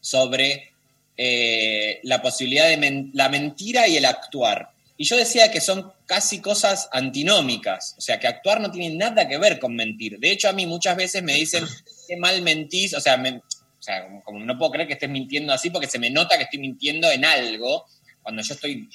sobre 0.00 0.70
eh, 1.16 2.00
la 2.02 2.22
posibilidad 2.22 2.68
de 2.68 3.10
la 3.12 3.28
mentira 3.28 3.88
y 3.88 3.96
el 3.96 4.04
actuar. 4.04 4.70
Y 4.96 5.04
yo 5.04 5.16
decía 5.16 5.50
que 5.50 5.60
son 5.60 5.92
casi 6.06 6.40
cosas 6.40 6.88
antinómicas, 6.92 7.94
o 7.98 8.00
sea, 8.00 8.18
que 8.18 8.26
actuar 8.28 8.60
no 8.60 8.70
tiene 8.70 8.96
nada 8.96 9.28
que 9.28 9.36
ver 9.36 9.58
con 9.58 9.74
mentir. 9.74 10.18
De 10.18 10.30
hecho, 10.30 10.48
a 10.48 10.52
mí 10.52 10.64
muchas 10.64 10.96
veces 10.96 11.22
me 11.22 11.34
dicen, 11.34 11.66
qué 12.06 12.16
mal 12.16 12.42
mentís, 12.42 12.94
o 12.94 13.00
sea, 13.00 13.16
me- 13.16 13.36
o 13.38 13.82
sea 13.82 14.04
como, 14.04 14.22
como 14.22 14.38
no 14.40 14.56
puedo 14.58 14.72
creer 14.72 14.86
que 14.88 14.94
estés 14.94 15.10
mintiendo 15.10 15.52
así 15.52 15.70
porque 15.70 15.86
se 15.86 15.98
me 15.98 16.10
nota 16.10 16.36
que 16.36 16.44
estoy 16.44 16.58
mintiendo 16.58 17.10
en 17.10 17.24
algo 17.24 17.86
cuando 18.22 18.42
yo 18.42 18.54
estoy 18.54 18.88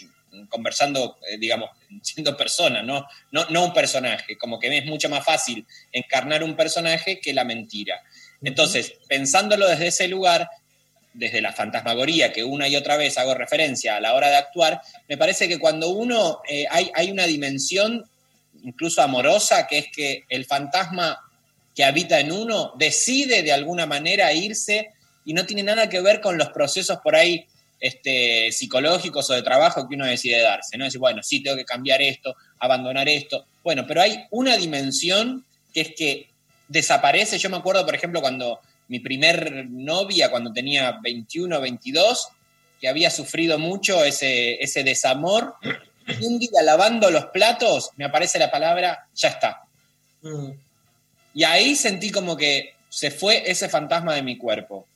conversando, 0.50 1.18
eh, 1.30 1.38
digamos, 1.38 1.70
siendo 2.02 2.38
persona, 2.38 2.82
¿no? 2.84 3.06
No, 3.32 3.46
no 3.50 3.66
un 3.66 3.74
personaje, 3.74 4.38
como 4.38 4.60
que 4.60 4.78
es 4.78 4.86
mucho 4.86 5.10
más 5.10 5.26
fácil 5.26 5.66
encarnar 5.92 6.44
un 6.44 6.56
personaje 6.56 7.20
que 7.20 7.34
la 7.34 7.44
mentira. 7.44 8.02
Entonces, 8.42 8.94
pensándolo 9.08 9.68
desde 9.68 9.88
ese 9.88 10.08
lugar, 10.08 10.50
desde 11.14 11.42
la 11.42 11.52
fantasmagoría 11.52 12.32
que 12.32 12.44
una 12.46 12.68
y 12.70 12.76
otra 12.78 12.96
vez 12.96 13.18
hago 13.18 13.34
referencia 13.34 13.98
a 13.98 14.00
la 14.00 14.14
hora 14.14 14.30
de 14.30 14.38
actuar, 14.38 14.82
me 15.10 15.18
parece 15.18 15.48
que 15.50 15.60
cuando 15.60 15.90
uno, 15.90 16.42
eh, 16.48 16.66
hay, 16.70 16.90
hay 16.96 17.12
una 17.12 17.26
dimensión 17.26 18.06
incluso 18.64 19.02
amorosa, 19.02 19.68
que 19.68 19.80
es 19.80 19.88
que 19.94 20.24
el 20.30 20.46
fantasma 20.46 21.20
que 21.76 21.84
habita 21.84 22.20
en 22.20 22.32
uno 22.32 22.74
decide 22.78 23.44
de 23.44 23.54
alguna 23.54 23.86
manera 23.86 24.34
irse 24.34 24.92
y 25.26 25.34
no 25.34 25.46
tiene 25.46 25.64
nada 25.64 25.90
que 25.90 26.02
ver 26.02 26.22
con 26.22 26.38
los 26.38 26.50
procesos 26.50 27.00
por 27.04 27.16
ahí 27.16 27.46
este, 27.80 28.52
psicológicos 28.52 29.30
o 29.30 29.34
de 29.34 29.42
trabajo 29.42 29.88
que 29.88 29.96
uno 29.96 30.06
decide 30.06 30.42
darse, 30.42 30.78
¿no? 30.78 30.86
Decir, 30.86 31.00
bueno, 31.00 31.24
sí, 31.24 31.42
tengo 31.42 31.58
que 31.58 31.66
cambiar 31.66 32.02
esto, 32.02 32.36
abandonar 32.60 33.10
esto. 33.10 33.46
Bueno, 33.64 33.86
pero 33.88 34.02
hay 34.02 34.26
una 34.30 34.56
dimensión 34.58 35.46
que 35.74 35.82
es 35.82 35.94
que 35.96 36.30
desaparece. 36.68 37.40
Yo 37.40 37.50
me 37.50 37.58
acuerdo, 37.58 37.86
por 37.86 37.96
ejemplo, 37.96 38.22
cuando 38.22 38.60
mi 38.88 39.00
primer 39.00 39.68
novia, 39.70 40.30
cuando 40.30 40.54
tenía 40.54 41.00
21 41.02 41.58
o 41.58 41.62
22, 41.62 42.28
que 42.80 42.88
había 42.88 43.10
sufrido 43.10 43.58
mucho 43.58 44.04
ese, 44.04 44.62
ese 44.62 44.84
desamor, 44.84 45.56
y 46.08 46.26
un 46.26 46.40
día 46.40 46.62
lavando 46.64 47.10
los 47.10 47.26
platos 47.28 47.92
me 47.96 48.06
aparece 48.06 48.38
la 48.40 48.52
palabra, 48.52 49.08
ya 49.16 49.30
está. 49.30 49.62
Mm. 50.22 50.52
Y 51.34 51.44
ahí 51.44 51.76
sentí 51.76 52.12
como 52.12 52.36
que 52.38 52.76
se 52.90 53.10
fue 53.12 53.50
ese 53.50 53.70
fantasma 53.70 54.14
de 54.16 54.22
mi 54.24 54.38
cuerpo. 54.38 54.88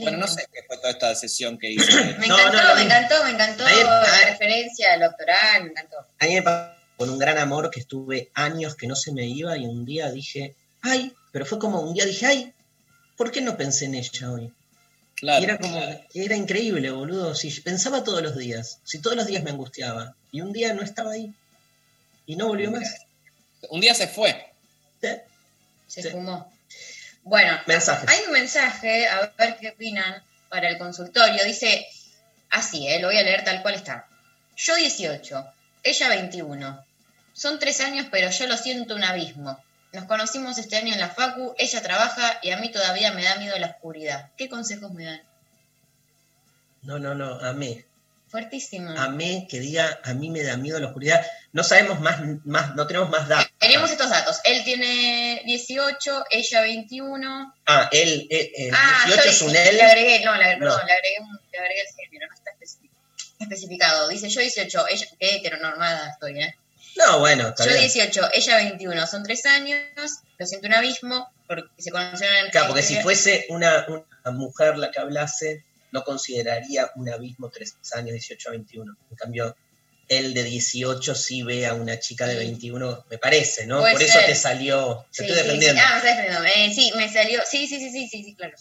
Bueno, 0.00 0.18
no 0.18 0.26
sé 0.26 0.46
qué 0.52 0.62
fue 0.66 0.76
toda 0.78 0.90
esta 0.90 1.14
sesión 1.14 1.58
que 1.58 1.70
hice. 1.70 1.92
Me 2.18 2.26
No, 2.26 2.38
encantó, 2.38 2.62
no, 2.62 2.74
me 2.74 2.82
encantó, 2.82 3.24
me 3.24 3.30
encantó 3.30 3.66
Ahí- 3.66 3.82
la 3.84 4.02
ahí- 4.02 4.24
referencia 4.32 4.92
al 4.94 5.00
doctoral, 5.00 5.64
me 5.64 5.70
encantó. 5.70 5.96
A 6.18 6.26
mí 6.26 6.34
me 6.34 6.42
pasó 6.42 6.72
con 6.96 7.10
un 7.10 7.18
gran 7.18 7.38
amor 7.38 7.70
que 7.70 7.80
estuve 7.80 8.30
años 8.34 8.74
que 8.74 8.86
no 8.88 8.96
se 8.96 9.12
me 9.12 9.26
iba 9.26 9.56
y 9.56 9.64
un 9.66 9.84
día 9.84 10.10
dije, 10.10 10.54
ay, 10.82 11.12
pero 11.30 11.46
fue 11.46 11.58
como 11.58 11.80
un 11.80 11.94
día 11.94 12.04
dije, 12.04 12.26
ay, 12.26 12.52
¿por 13.16 13.30
qué 13.30 13.40
no 13.42 13.56
pensé 13.56 13.84
en 13.84 13.94
ella 13.94 14.30
hoy? 14.32 14.52
Claro. 15.14 15.40
Y 15.40 15.44
era 15.44 15.58
como, 15.58 15.80
era 16.14 16.36
increíble, 16.36 16.90
boludo. 16.90 17.34
Si 17.34 17.50
pensaba 17.60 18.02
todos 18.02 18.22
los 18.22 18.36
días, 18.36 18.80
si 18.84 18.98
todos 19.00 19.16
los 19.16 19.26
días 19.26 19.42
me 19.44 19.50
angustiaba, 19.50 20.14
y 20.32 20.40
un 20.40 20.52
día 20.52 20.74
no 20.74 20.82
estaba 20.82 21.12
ahí, 21.12 21.32
y 22.26 22.36
no 22.36 22.48
volvió 22.48 22.70
más. 22.70 23.02
Un 23.70 23.80
día 23.80 23.94
se 23.94 24.08
fue. 24.08 24.52
Se 25.86 26.10
fumó. 26.10 26.52
Bueno, 27.22 27.58
hay 27.66 28.20
un 28.26 28.32
mensaje, 28.32 29.08
a 29.08 29.32
ver 29.36 29.56
qué 29.60 29.70
opinan 29.70 30.22
para 30.48 30.68
el 30.68 30.78
consultorio. 30.78 31.44
Dice 31.44 31.86
así, 32.50 32.86
eh, 32.86 33.00
lo 33.00 33.08
voy 33.08 33.18
a 33.18 33.22
leer 33.22 33.44
tal 33.44 33.62
cual 33.62 33.74
está. 33.74 34.06
Yo 34.56 34.76
18, 34.76 35.52
ella 35.82 36.08
21. 36.08 36.84
Son 37.32 37.58
tres 37.58 37.80
años, 37.80 38.06
pero 38.10 38.30
yo 38.30 38.46
lo 38.46 38.56
siento 38.56 38.94
un 38.94 39.04
abismo. 39.04 39.60
Nos 39.92 40.04
conocimos 40.04 40.58
este 40.58 40.76
año 40.76 40.92
en 40.92 41.00
la 41.00 41.08
Facu, 41.08 41.54
ella 41.58 41.82
trabaja 41.82 42.38
y 42.42 42.50
a 42.50 42.58
mí 42.58 42.70
todavía 42.70 43.12
me 43.12 43.24
da 43.24 43.36
miedo 43.36 43.58
la 43.58 43.68
oscuridad. 43.68 44.30
¿Qué 44.36 44.48
consejos 44.48 44.92
me 44.92 45.04
dan? 45.04 45.22
No, 46.82 46.98
no, 46.98 47.14
no, 47.14 47.40
amé. 47.40 47.84
Fuertísimo. 48.28 48.90
Amé 48.98 49.46
que 49.48 49.60
diga, 49.60 50.00
a 50.02 50.12
mí 50.12 50.30
me 50.30 50.42
da 50.42 50.56
miedo 50.56 50.80
la 50.80 50.88
oscuridad. 50.88 51.24
No 51.52 51.62
sabemos 51.62 52.00
más, 52.00 52.18
más 52.44 52.74
no 52.74 52.86
tenemos 52.86 53.08
más 53.08 53.28
datos. 53.28 53.50
Tenemos 53.58 53.90
estos 53.90 54.10
datos. 54.10 54.40
Él 54.44 54.64
tiene 54.64 55.42
18, 55.46 56.24
ella 56.30 56.60
21. 56.62 57.54
Ah, 57.66 57.88
él, 57.92 58.26
él, 58.28 58.50
ah, 58.74 59.02
18 59.06 59.24
yo 59.24 59.30
es 59.30 59.42
un 59.42 59.52
le 59.52 59.68
él. 59.68 59.80
agregué, 59.80 60.24
no, 60.24 60.34
le, 60.34 60.54
No. 60.56 60.58
perdón, 60.58 60.80
le 60.86 60.92
agregué, 60.92 61.20
un- 61.20 61.40
le 61.52 61.58
agregué 61.58 61.80
el 61.82 61.94
género, 62.10 62.26
no 62.28 62.34
está 62.34 62.50
especifi- 62.50 62.90
especificado. 63.38 64.08
Dice 64.08 64.28
yo 64.28 64.40
18, 64.40 64.86
ella, 64.88 65.06
qué 65.20 65.36
heteronormada 65.36 66.10
estoy, 66.10 66.42
¿eh? 66.42 66.56
No, 66.96 67.20
bueno, 67.20 67.48
está 67.48 67.64
Yo 67.64 67.70
bien. 67.70 67.82
18, 67.82 68.28
ella 68.34 68.56
21, 68.56 69.06
son 69.06 69.22
tres 69.22 69.46
años, 69.46 69.78
lo 70.38 70.46
siento 70.46 70.66
un 70.66 70.74
abismo, 70.74 71.30
porque 71.46 71.68
se 71.78 71.90
conocieron 71.92 72.36
en 72.38 72.44
el 72.46 72.50
Claro, 72.50 72.68
porque 72.68 72.82
si 72.82 72.96
fuese 73.02 73.46
una, 73.50 73.86
una 73.88 74.36
mujer 74.36 74.78
la 74.78 74.90
que 74.90 74.98
hablase, 75.00 75.62
no 75.96 76.04
consideraría 76.04 76.90
un 76.96 77.08
abismo 77.08 77.48
3 77.48 77.74
años, 77.94 78.12
18 78.12 78.48
a 78.48 78.52
21. 78.52 78.96
En 79.10 79.16
cambio, 79.16 79.56
él 80.08 80.34
de 80.34 80.44
18 80.44 81.14
sí 81.14 81.42
ve 81.42 81.66
a 81.66 81.74
una 81.74 81.98
chica 81.98 82.26
de 82.26 82.34
Sí. 82.38 82.38
21, 82.46 83.04
me 83.10 83.18
parece, 83.18 83.66
¿no? 83.66 83.80
Puede 83.80 83.94
Por 83.94 84.02
eso 84.02 84.18
te 84.26 84.34
salió, 84.34 85.06
te 85.10 85.16
Sí, 85.16 85.22
estoy 85.22 85.26
sí, 85.28 85.32
sí. 85.34 85.42
defendiendo. 85.44 85.82
Ah, 85.84 86.00
me 86.02 86.08
defendiendo. 86.10 86.44
Eh, 86.44 86.72
sí, 86.74 86.92
me 86.96 87.12
salió. 87.12 87.40
Sí, 87.50 87.66
sí, 87.66 87.78
sí, 87.78 87.90
sí, 87.90 88.08
sí, 88.08 88.22
sí, 88.24 88.34
claro. 88.34 88.54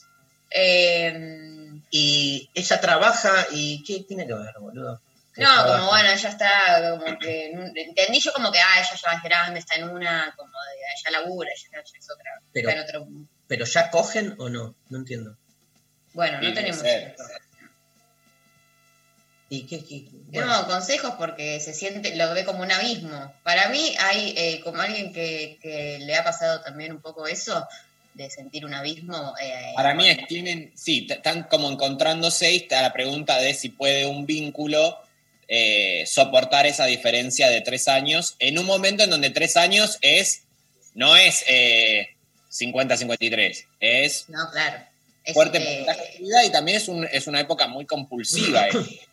Eh, 0.49 1.72
Y 1.91 2.49
ella 2.53 2.82
trabaja 2.82 3.48
y 3.52 3.84
¿qué 3.84 4.03
tiene 4.07 4.26
que 4.26 4.34
ver, 4.34 4.53
boludo? 4.60 5.02
Que 5.34 5.41
no, 5.44 5.49
trabaja. 5.53 5.78
como 5.80 5.90
bueno, 5.91 6.16
ya 6.16 6.30
está, 6.30 6.98
como 6.99 7.20
que 7.20 7.52
entendí 7.52 8.20
yo 8.22 8.32
como 8.34 8.52
que, 8.52 8.60
ah, 8.60 8.80
ella 8.80 8.90
ya 9.03 9.18
es 9.18 9.24
grande, 9.24 9.60
está 9.60 9.76
en 9.76 9.90
una, 9.90 10.34
como 10.38 10.49
de, 10.52 11.10
ella 11.12 11.20
labura, 11.20 11.49
ella, 11.52 11.82
es 11.82 12.10
otra, 12.10 12.41
Pero- 12.53 12.70
está 12.70 12.82
en 12.82 12.88
otro, 12.88 13.07
¿Pero 13.48 13.66
ya 13.66 13.91
cogen 13.91 14.36
o 14.40 14.49
no? 14.49 14.76
No 14.90 14.98
entiendo. 14.98 15.38
Bueno, 16.15 16.41
no 16.41 16.53
tenemos. 16.53 16.81
ser. 16.81 17.15
¿Y 19.47 19.67
qué? 19.67 19.85
qué? 19.85 20.05
No, 20.31 20.65
consejos 20.65 21.13
porque 21.19 21.59
se 21.59 21.73
siente, 21.73 22.15
lo 22.15 22.33
ve 22.33 22.43
como 22.43 22.63
un 22.63 22.71
abismo. 22.71 23.31
Para 23.43 23.69
mí 23.69 23.93
hay, 23.99 24.33
eh, 24.35 24.59
como 24.63 24.81
alguien 24.81 25.13
que, 25.13 25.59
que 25.61 25.99
le 25.99 26.15
ha 26.15 26.23
pasado 26.23 26.61
también 26.61 26.91
un 26.93 27.01
poco 27.01 27.27
eso, 27.27 27.67
de 28.15 28.29
sentir 28.29 28.65
un 28.65 28.73
abismo. 28.73 29.33
eh, 29.41 29.73
Para 29.75 29.93
mí 29.93 30.09
es, 30.09 30.25
tienen, 30.27 30.71
sí, 30.75 31.05
están 31.07 31.43
como 31.43 31.69
encontrándose 31.69 32.51
y 32.53 32.57
está 32.57 32.81
la 32.81 32.93
pregunta 32.93 33.37
de 33.37 33.53
si 33.53 33.69
puede 33.69 34.07
un 34.07 34.25
vínculo 34.25 34.97
eh, 35.47 36.05
soportar 36.07 36.65
esa 36.65 36.85
diferencia 36.85 37.49
de 37.49 37.61
tres 37.61 37.87
años 37.87 38.35
en 38.39 38.57
un 38.57 38.65
momento 38.65 39.03
en 39.03 39.11
donde 39.11 39.29
tres 39.29 39.57
años 39.57 39.99
es, 40.01 40.43
no 40.95 41.15
es 41.15 41.43
eh, 41.47 42.09
50-53, 42.49 43.65
es 43.79 44.29
No, 44.29 44.49
claro. 44.49 44.94
Fuerte 45.34 45.60
porcentaje 45.60 46.11
de 46.14 46.19
vida 46.19 46.45
y 46.45 46.52
también 46.52 46.77
es, 46.77 46.88
un- 46.88 47.07
es 47.11 47.27
una 47.27 47.39
época 47.39 47.68
muy 47.68 47.85
compulsiva. 47.85 48.68
eh. 48.69 48.72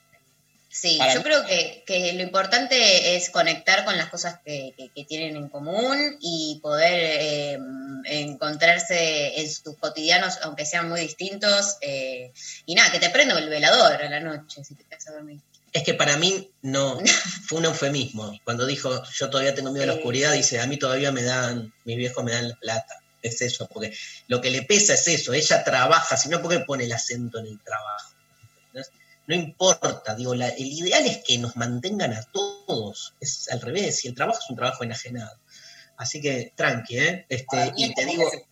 Sí, 0.74 0.97
Para 0.97 1.12
yo 1.12 1.20
mí- 1.20 1.24
creo 1.24 1.44
que, 1.44 1.84
que 1.86 2.14
lo 2.14 2.22
importante 2.22 3.14
es 3.14 3.28
conectar 3.28 3.84
con 3.84 3.94
las 3.98 4.09
cosas 4.09 4.39
que, 4.43 4.72
que- 4.74 4.89
que 4.89 5.05
tienen 5.05 5.36
en 5.36 5.51
común 5.51 6.16
y 6.18 6.60
poder 6.62 6.94
eh, 7.20 7.59
encontrarse 8.06 9.39
en 9.40 9.51
sus 9.51 9.76
cotidianos, 9.76 10.39
aunque 10.43 10.64
sean 10.64 10.89
muy 10.89 11.01
distintos. 11.01 11.76
eh, 11.82 12.32
y 12.66 12.74
nada, 12.74 12.90
que 12.90 13.01
te 13.01 13.10
prenda 13.10 13.39
el 13.39 13.48
velador 13.51 14.02
a 14.02 14.09
la 14.09 14.20
noche 14.20 14.64
si 14.64 14.74
te 14.74 14.84
quedas 14.84 15.09
a 15.09 15.12
dormir. 15.12 15.40
es 15.74 15.82
que 15.84 15.94
para 15.94 16.16
mí 16.16 16.51
no, 16.62 16.98
fue 17.47 17.59
un 17.59 17.66
eufemismo. 17.66 18.39
Cuando 18.44 18.66
dijo, 18.66 19.02
yo 19.12 19.28
todavía 19.30 19.55
tengo 19.55 19.72
miedo 19.72 19.84
a 19.84 19.86
la 19.89 19.94
oscuridad, 19.94 20.32
dice, 20.32 20.60
a 20.60 20.66
mí 20.66 20.78
todavía 20.78 21.12
me 21.12 21.22
dan, 21.22 21.72
mis 21.84 21.97
viejos 21.97 22.24
me 22.24 22.32
dan 22.32 22.48
la 22.48 22.55
plata. 22.56 23.01
Es 23.23 23.40
eso, 23.40 23.69
porque 23.73 23.94
lo 24.28 24.40
que 24.40 24.51
le 24.51 24.62
pesa 24.62 24.94
es 24.94 25.07
eso, 25.07 25.32
ella 25.32 25.62
trabaja, 25.65 26.16
si 26.16 26.28
no, 26.28 26.43
¿por 26.43 26.51
qué 26.51 26.61
pone 26.61 26.85
el 26.85 26.93
acento 26.93 27.39
en 27.39 27.47
el 27.47 27.61
trabajo? 27.61 28.15
¿Entendés? 28.66 28.90
No 29.28 29.35
importa, 29.36 30.15
digo, 30.16 30.35
la- 30.35 30.49
el 30.49 30.66
ideal 30.66 31.07
es 31.07 31.19
que 31.19 31.39
nos 31.39 31.55
mantengan 31.57 32.12
a 32.12 32.23
todos, 32.32 33.15
es 33.20 33.49
al 33.51 33.61
revés, 33.61 34.05
y 34.05 34.09
el 34.09 34.15
trabajo 34.15 34.40
es 34.43 34.51
un 34.51 34.57
trabajo 34.57 34.82
enajenado. 34.82 35.39
Así 35.97 36.20
que 36.20 36.53
tranqui, 36.57 36.99
¿eh? 36.99 37.27
Este, 37.28 37.73
y 37.77 37.94
te 37.94 38.05
digo, 38.07 38.28
que 38.31 38.44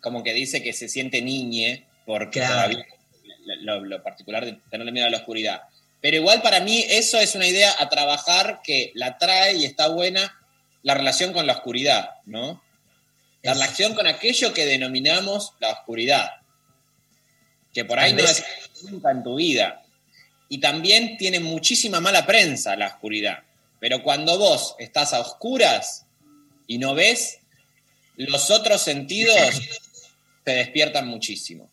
como 0.00 0.22
que 0.22 0.32
dice 0.32 0.62
que 0.62 0.72
se 0.72 0.88
siente 0.88 1.20
niñe 1.20 1.84
porque 2.04 2.38
Claro. 2.38 2.54
todavía 2.70 2.86
lo, 3.62 3.84
lo 3.84 4.02
particular 4.04 4.44
de 4.44 4.52
tenerle 4.70 4.92
miedo 4.92 5.06
a 5.06 5.10
la 5.10 5.16
oscuridad. 5.18 5.62
Pero 6.00 6.18
igual 6.18 6.42
para 6.42 6.60
mí 6.60 6.84
eso 6.88 7.18
es 7.18 7.34
una 7.34 7.48
idea 7.48 7.74
a 7.78 7.88
trabajar 7.88 8.60
que 8.62 8.92
la 8.94 9.18
trae 9.18 9.56
y 9.56 9.64
está 9.64 9.88
buena 9.88 10.38
la 10.84 10.94
relación 10.94 11.32
con 11.32 11.46
la 11.48 11.54
oscuridad, 11.54 12.10
¿no? 12.26 12.62
La 13.46 13.54
relación 13.54 13.94
con 13.94 14.08
aquello 14.08 14.52
que 14.52 14.66
denominamos 14.66 15.52
la 15.60 15.70
oscuridad. 15.70 16.30
Que 17.72 17.84
por 17.84 17.98
ahí 17.98 18.12
no 18.12 18.24
es 18.24 18.42
nunca 18.82 19.12
en 19.12 19.22
tu 19.22 19.36
vida. 19.36 19.84
Y 20.48 20.58
también 20.58 21.16
tiene 21.16 21.38
muchísima 21.38 22.00
mala 22.00 22.26
prensa 22.26 22.74
la 22.74 22.88
oscuridad. 22.88 23.44
Pero 23.78 24.02
cuando 24.02 24.36
vos 24.36 24.74
estás 24.80 25.12
a 25.12 25.20
oscuras 25.20 26.06
y 26.66 26.78
no 26.78 26.94
ves, 26.94 27.38
los 28.16 28.50
otros 28.50 28.82
sentidos 28.82 29.38
te 30.44 30.54
despiertan 30.54 31.06
muchísimo. 31.06 31.70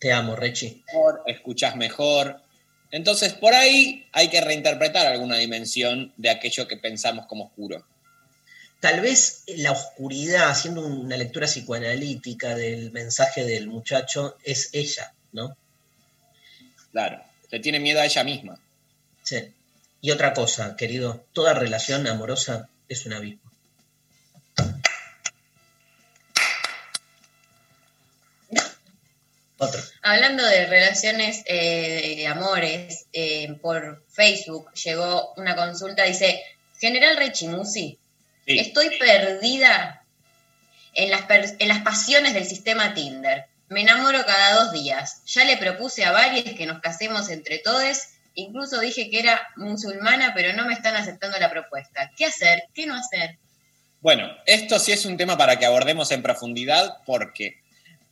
te 0.00 0.12
amo, 0.12 0.34
Rechi. 0.34 0.82
Mejor, 0.88 1.22
escuchás 1.26 1.76
mejor. 1.76 2.42
Entonces, 2.90 3.34
por 3.34 3.54
ahí 3.54 4.04
hay 4.10 4.28
que 4.28 4.40
reinterpretar 4.40 5.06
alguna 5.06 5.36
dimensión 5.36 6.12
de 6.16 6.30
aquello 6.30 6.66
que 6.66 6.76
pensamos 6.76 7.26
como 7.26 7.44
oscuro. 7.44 7.84
Tal 8.80 9.02
vez 9.02 9.42
la 9.46 9.72
oscuridad, 9.72 10.48
haciendo 10.48 10.86
una 10.86 11.18
lectura 11.18 11.46
psicoanalítica 11.46 12.54
del 12.54 12.90
mensaje 12.92 13.44
del 13.44 13.68
muchacho, 13.68 14.38
es 14.42 14.70
ella, 14.72 15.12
¿no? 15.32 15.54
Claro, 16.90 17.22
te 17.50 17.60
tiene 17.60 17.78
miedo 17.78 18.00
a 18.00 18.06
ella 18.06 18.24
misma. 18.24 18.58
Sí. 19.22 19.52
Y 20.00 20.10
otra 20.12 20.32
cosa, 20.32 20.76
querido, 20.76 21.26
toda 21.34 21.52
relación 21.52 22.06
amorosa 22.06 22.70
es 22.88 23.04
un 23.04 23.12
abismo. 23.12 23.50
Otro. 29.58 29.82
Hablando 30.00 30.42
de 30.42 30.64
relaciones 30.64 31.42
eh, 31.44 32.14
de 32.16 32.26
amores, 32.26 33.04
eh, 33.12 33.58
por 33.60 34.02
Facebook 34.08 34.72
llegó 34.72 35.34
una 35.36 35.54
consulta, 35.54 36.04
dice, 36.04 36.42
General 36.78 37.18
Rechimusi, 37.18 37.98
Sí. 38.46 38.58
estoy 38.58 38.98
perdida 38.98 40.02
en 40.94 41.10
las, 41.10 41.24
en 41.58 41.68
las 41.68 41.82
pasiones 41.82 42.34
del 42.34 42.44
sistema 42.44 42.94
Tinder. 42.94 43.46
Me 43.68 43.82
enamoro 43.82 44.24
cada 44.24 44.64
dos 44.64 44.72
días. 44.72 45.22
Ya 45.26 45.44
le 45.44 45.56
propuse 45.56 46.04
a 46.04 46.12
varios 46.12 46.44
que 46.44 46.66
nos 46.66 46.80
casemos 46.80 47.28
entre 47.28 47.58
todos. 47.58 47.98
Incluso 48.34 48.80
dije 48.80 49.10
que 49.10 49.20
era 49.20 49.40
musulmana, 49.56 50.32
pero 50.34 50.52
no 50.54 50.66
me 50.66 50.74
están 50.74 50.96
aceptando 50.96 51.38
la 51.38 51.50
propuesta. 51.50 52.10
¿Qué 52.16 52.26
hacer? 52.26 52.64
¿Qué 52.74 52.86
no 52.86 52.96
hacer? 52.96 53.38
Bueno, 54.00 54.28
esto 54.46 54.78
sí 54.78 54.92
es 54.92 55.04
un 55.04 55.16
tema 55.16 55.36
para 55.36 55.58
que 55.58 55.66
abordemos 55.66 56.10
en 56.10 56.22
profundidad 56.22 56.98
porque 57.04 57.60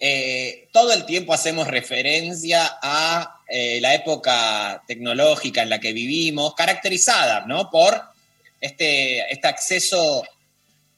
eh, 0.00 0.68
todo 0.72 0.92
el 0.92 1.06
tiempo 1.06 1.32
hacemos 1.32 1.66
referencia 1.66 2.78
a 2.80 3.40
eh, 3.48 3.80
la 3.80 3.94
época 3.94 4.82
tecnológica 4.86 5.62
en 5.62 5.70
la 5.70 5.80
que 5.80 5.92
vivimos, 5.92 6.55
caracterizada 6.55 7.46
¿no? 7.46 7.70
por 7.70 8.00
este, 8.60 9.32
este 9.32 9.48
acceso 9.48 10.24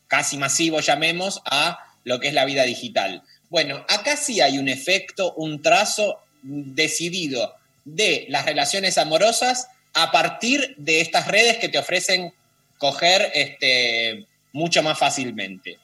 casi 0.08 0.36
masivo, 0.36 0.80
llamemos, 0.80 1.40
a 1.44 1.78
lo 2.04 2.18
que 2.18 2.28
es 2.28 2.34
la 2.34 2.44
vida 2.44 2.64
digital. 2.64 3.22
Bueno, 3.48 3.84
acá 3.88 4.16
sí 4.16 4.40
hay 4.40 4.58
un 4.58 4.68
efecto, 4.68 5.32
un 5.34 5.62
trazo 5.62 6.18
decidido 6.42 7.54
de 7.84 8.26
las 8.28 8.44
relaciones 8.44 8.98
amorosas 8.98 9.68
a 9.94 10.10
partir 10.10 10.74
de 10.78 11.00
estas 11.00 11.26
redes 11.28 11.58
que 11.58 11.68
te 11.68 11.78
ofrecen 11.78 12.32
coger 12.78 13.30
este, 13.34 14.26
mucho 14.52 14.82
más 14.82 14.98
fácilmente. 14.98 15.78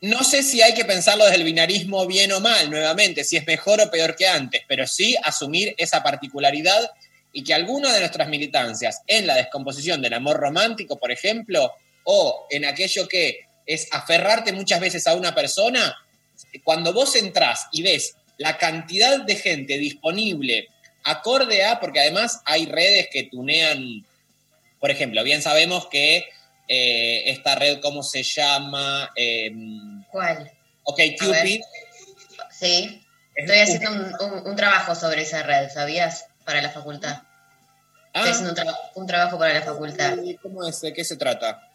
No 0.00 0.24
sé 0.24 0.42
si 0.42 0.60
hay 0.62 0.74
que 0.74 0.84
pensarlo 0.84 1.24
desde 1.24 1.38
el 1.38 1.44
binarismo 1.44 2.06
bien 2.06 2.32
o 2.32 2.40
mal, 2.40 2.70
nuevamente, 2.70 3.24
si 3.24 3.36
es 3.36 3.46
mejor 3.46 3.80
o 3.80 3.90
peor 3.90 4.16
que 4.16 4.26
antes, 4.26 4.62
pero 4.66 4.86
sí 4.86 5.16
asumir 5.22 5.74
esa 5.78 6.02
particularidad 6.02 6.90
y 7.32 7.44
que 7.44 7.54
alguna 7.54 7.92
de 7.92 8.00
nuestras 8.00 8.28
militancias 8.28 9.02
en 9.06 9.26
la 9.26 9.34
descomposición 9.34 10.02
del 10.02 10.14
amor 10.14 10.36
romántico, 10.38 10.98
por 10.98 11.10
ejemplo, 11.10 11.72
o 12.04 12.46
en 12.50 12.64
aquello 12.64 13.08
que 13.08 13.46
es 13.66 13.88
aferrarte 13.92 14.52
muchas 14.52 14.80
veces 14.80 15.06
a 15.06 15.14
una 15.14 15.34
persona, 15.34 15.96
cuando 16.64 16.92
vos 16.92 17.14
entrás 17.16 17.66
y 17.72 17.82
ves 17.82 18.16
la 18.38 18.58
cantidad 18.58 19.20
de 19.20 19.36
gente 19.36 19.78
disponible 19.78 20.68
acorde 21.04 21.64
a, 21.64 21.80
porque 21.80 22.00
además 22.00 22.40
hay 22.44 22.66
redes 22.66 23.08
que 23.10 23.24
tunean, 23.24 24.04
por 24.80 24.90
ejemplo, 24.90 25.22
bien 25.24 25.42
sabemos 25.42 25.86
que 25.88 26.24
eh, 26.68 27.22
esta 27.26 27.54
red, 27.54 27.80
¿cómo 27.80 28.02
se 28.02 28.22
llama? 28.22 29.10
Eh, 29.16 29.50
¿Cuál? 30.10 30.50
ok. 30.84 31.00
Cupid. 31.18 31.60
Sí, 32.50 33.02
Es 33.34 33.44
estoy 33.50 33.58
haciendo 33.58 33.90
un, 33.92 34.32
un- 34.32 34.46
un 34.48 34.56
trabajo 34.56 34.94
sobre 34.94 35.22
esa 35.22 35.42
red, 35.42 35.70
¿sabías? 35.70 36.26
Para 36.44 36.60
la 36.62 36.70
facultad. 36.70 37.18
Ah. 38.14 38.20
Estoy 38.26 38.30
haciendo 38.32 38.50
un, 38.50 38.56
tra- 38.56 38.78
un 38.94 39.06
trabajo 39.06 39.38
para 39.38 39.54
la 39.54 39.62
facultad. 39.62 40.14
¿Cómo 40.42 40.66
es? 40.66 40.80
¿De 40.80 40.92
qué 40.92 41.04
se 41.04 41.16
trata? 41.16 41.68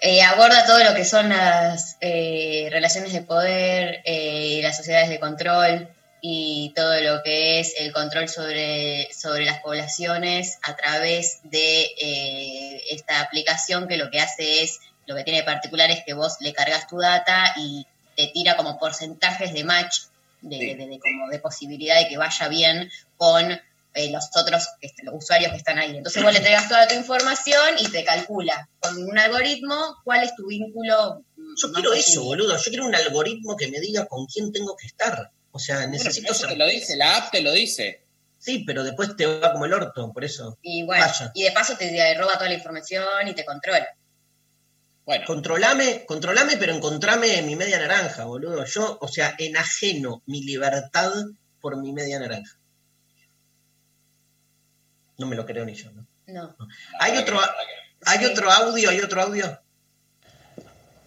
Eh, 0.00 0.20
aborda 0.22 0.66
todo 0.66 0.82
lo 0.82 0.94
que 0.94 1.04
son 1.04 1.28
las 1.28 1.96
eh, 2.00 2.68
relaciones 2.70 3.12
de 3.12 3.22
poder, 3.22 4.02
eh, 4.04 4.60
las 4.62 4.76
sociedades 4.76 5.08
de 5.08 5.20
control 5.20 5.88
y 6.20 6.72
todo 6.74 7.00
lo 7.00 7.22
que 7.22 7.60
es 7.60 7.74
el 7.78 7.92
control 7.92 8.28
sobre, 8.28 9.08
sobre 9.14 9.44
las 9.44 9.60
poblaciones 9.60 10.58
a 10.62 10.74
través 10.74 11.38
de 11.44 11.82
eh, 12.00 12.82
esta 12.90 13.20
aplicación 13.20 13.86
que 13.86 13.96
lo 13.96 14.10
que 14.10 14.20
hace 14.20 14.62
es, 14.62 14.80
lo 15.06 15.14
que 15.14 15.22
tiene 15.22 15.40
de 15.40 15.44
particular 15.44 15.90
es 15.90 16.02
que 16.04 16.14
vos 16.14 16.36
le 16.40 16.52
cargas 16.52 16.86
tu 16.88 16.98
data 16.98 17.54
y 17.56 17.86
te 18.16 18.26
tira 18.28 18.56
como 18.56 18.78
porcentajes 18.78 19.52
de 19.52 19.64
match, 19.64 20.00
de, 20.40 20.56
de- 20.58 20.74
de- 20.76 20.86
de 20.88 20.98
como 20.98 21.28
de 21.28 21.38
posibilidad 21.38 21.96
de 21.98 22.08
que 22.08 22.16
vaya 22.16 22.48
bien 22.48 22.90
con 23.16 23.60
eh, 23.94 24.10
los 24.10 24.28
otros 24.36 24.68
los 25.04 25.14
usuarios 25.14 25.52
que 25.52 25.58
están 25.58 25.78
ahí. 25.78 25.96
Entonces 25.96 26.22
vos 26.22 26.32
le 26.32 26.38
entregas 26.38 26.68
toda 26.68 26.86
tu 26.88 26.94
información 26.94 27.76
y 27.78 27.88
te 27.88 28.04
calcula 28.04 28.68
con 28.80 29.02
un 29.02 29.18
algoritmo 29.18 29.96
cuál 30.04 30.24
es 30.24 30.34
tu 30.34 30.46
vínculo. 30.46 31.24
mm, 31.36 31.54
Yo 31.60 31.72
quiero 31.72 31.92
eso, 31.94 32.22
boludo. 32.24 32.56
Yo 32.56 32.64
quiero 32.70 32.86
un 32.86 32.94
algoritmo 32.94 33.56
que 33.56 33.68
me 33.68 33.80
diga 33.80 34.06
con 34.06 34.26
quién 34.26 34.52
tengo 34.52 34.76
que 34.76 34.86
estar. 34.86 35.30
O 35.52 35.58
sea, 35.58 35.86
necesito 35.86 36.32
eso 36.32 36.48
te 36.48 36.56
lo 36.56 36.66
dice, 36.66 36.96
la 36.96 37.16
app 37.16 37.30
te 37.30 37.40
lo 37.40 37.52
dice. 37.52 38.02
Sí, 38.38 38.64
pero 38.66 38.82
después 38.84 39.16
te 39.16 39.26
va 39.26 39.52
como 39.52 39.64
el 39.64 39.72
orto, 39.72 40.12
por 40.12 40.24
eso. 40.24 40.58
Y 40.60 40.82
bueno, 40.82 41.04
Vaya. 41.06 41.30
y 41.34 41.44
de 41.44 41.52
paso 41.52 41.76
te 41.78 42.14
roba 42.14 42.34
toda 42.34 42.48
la 42.48 42.54
información 42.54 43.26
y 43.28 43.34
te 43.34 43.44
controla. 43.44 43.86
Bueno, 45.06 45.24
Controlame, 45.26 46.04
controlame, 46.06 46.56
pero 46.56 46.74
encontrame 46.74 47.40
mi 47.42 47.56
media 47.56 47.78
naranja, 47.78 48.24
boludo. 48.24 48.64
Yo, 48.64 48.98
o 49.00 49.08
sea, 49.08 49.34
enajeno 49.38 50.22
mi 50.26 50.42
libertad 50.42 51.12
por 51.60 51.76
mi 51.76 51.92
media 51.92 52.18
naranja. 52.18 52.58
No 55.16 55.26
me 55.26 55.36
lo 55.36 55.46
creo 55.46 55.64
ni 55.64 55.74
yo, 55.74 55.90
¿no? 55.92 56.06
No. 56.26 56.56
Hay 56.98 57.16
otro, 57.16 57.38
hay 58.04 58.24
otro 58.24 58.50
audio, 58.50 58.90
hay 58.90 59.00
otro 59.00 59.22
audio. 59.22 59.60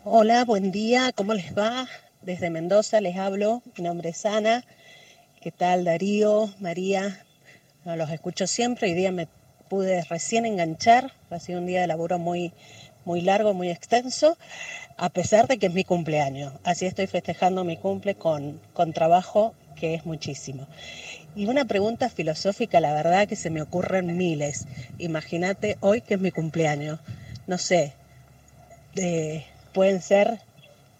Hola, 0.05 0.45
buen 0.45 0.71
día, 0.71 1.11
¿cómo 1.13 1.33
les 1.33 1.57
va? 1.57 1.87
Desde 2.21 2.49
Mendoza 2.49 3.01
les 3.01 3.17
hablo, 3.17 3.61
mi 3.77 3.83
nombre 3.83 4.09
es 4.09 4.25
Ana. 4.25 4.63
¿Qué 5.41 5.51
tal 5.51 5.83
Darío, 5.83 6.53
María? 6.59 7.25
No, 7.83 7.97
los 7.97 8.09
escucho 8.09 8.47
siempre, 8.47 8.87
hoy 8.87 8.93
día 8.93 9.11
me 9.11 9.27
pude 9.69 10.03
recién 10.05 10.45
enganchar, 10.45 11.11
ha 11.29 11.39
sido 11.39 11.59
un 11.59 11.65
día 11.65 11.81
de 11.81 11.87
laburo 11.87 12.17
muy, 12.17 12.53
muy 13.03 13.19
largo, 13.19 13.53
muy 13.53 13.69
extenso, 13.69 14.37
a 14.95 15.09
pesar 15.09 15.47
de 15.47 15.57
que 15.57 15.65
es 15.65 15.73
mi 15.73 15.83
cumpleaños. 15.83 16.53
Así 16.63 16.85
estoy 16.85 17.07
festejando 17.07 17.65
mi 17.65 17.75
cumple 17.75 18.15
con, 18.15 18.61
con 18.73 18.93
trabajo, 18.93 19.53
que 19.75 19.93
es 19.95 20.05
muchísimo. 20.05 20.67
Y 21.37 21.45
una 21.45 21.65
pregunta 21.65 22.09
filosófica, 22.09 22.79
la 22.79 22.93
verdad 22.93 23.27
que 23.27 23.35
se 23.35 23.51
me 23.51 23.61
ocurren 23.61 24.17
miles. 24.17 24.65
Imagínate 24.97 25.77
hoy 25.81 26.01
que 26.01 26.15
es 26.15 26.19
mi 26.19 26.31
cumpleaños. 26.31 26.99
No 27.45 27.59
sé, 27.59 27.93
pueden 29.71 30.01
ser 30.01 30.39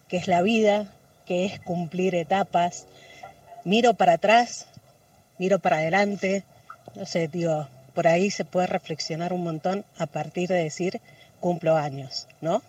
que 0.08 0.18
es 0.18 0.28
la 0.28 0.44
vida, 0.44 0.94
que 1.26 1.46
es 1.46 1.60
cumplir 1.60 2.14
etapas. 2.14 2.86
Miro 3.64 3.96
para 3.96 4.14
atrás, 4.14 4.68
miro 5.40 5.58
para 5.58 5.78
adelante, 5.78 6.44
no 6.94 7.08
sé, 7.08 7.28
digo, 7.28 7.68
por 7.96 8.08
ahí 8.08 8.30
se 8.30 8.46
puede 8.46 8.68
reflexionar 8.68 9.34
un 9.34 9.44
montón 9.44 9.86
a 9.98 10.06
partir 10.06 10.50
de 10.50 10.64
decir 10.64 11.02
cumplo 11.40 11.78
años, 11.78 12.28
¿no? 12.42 12.62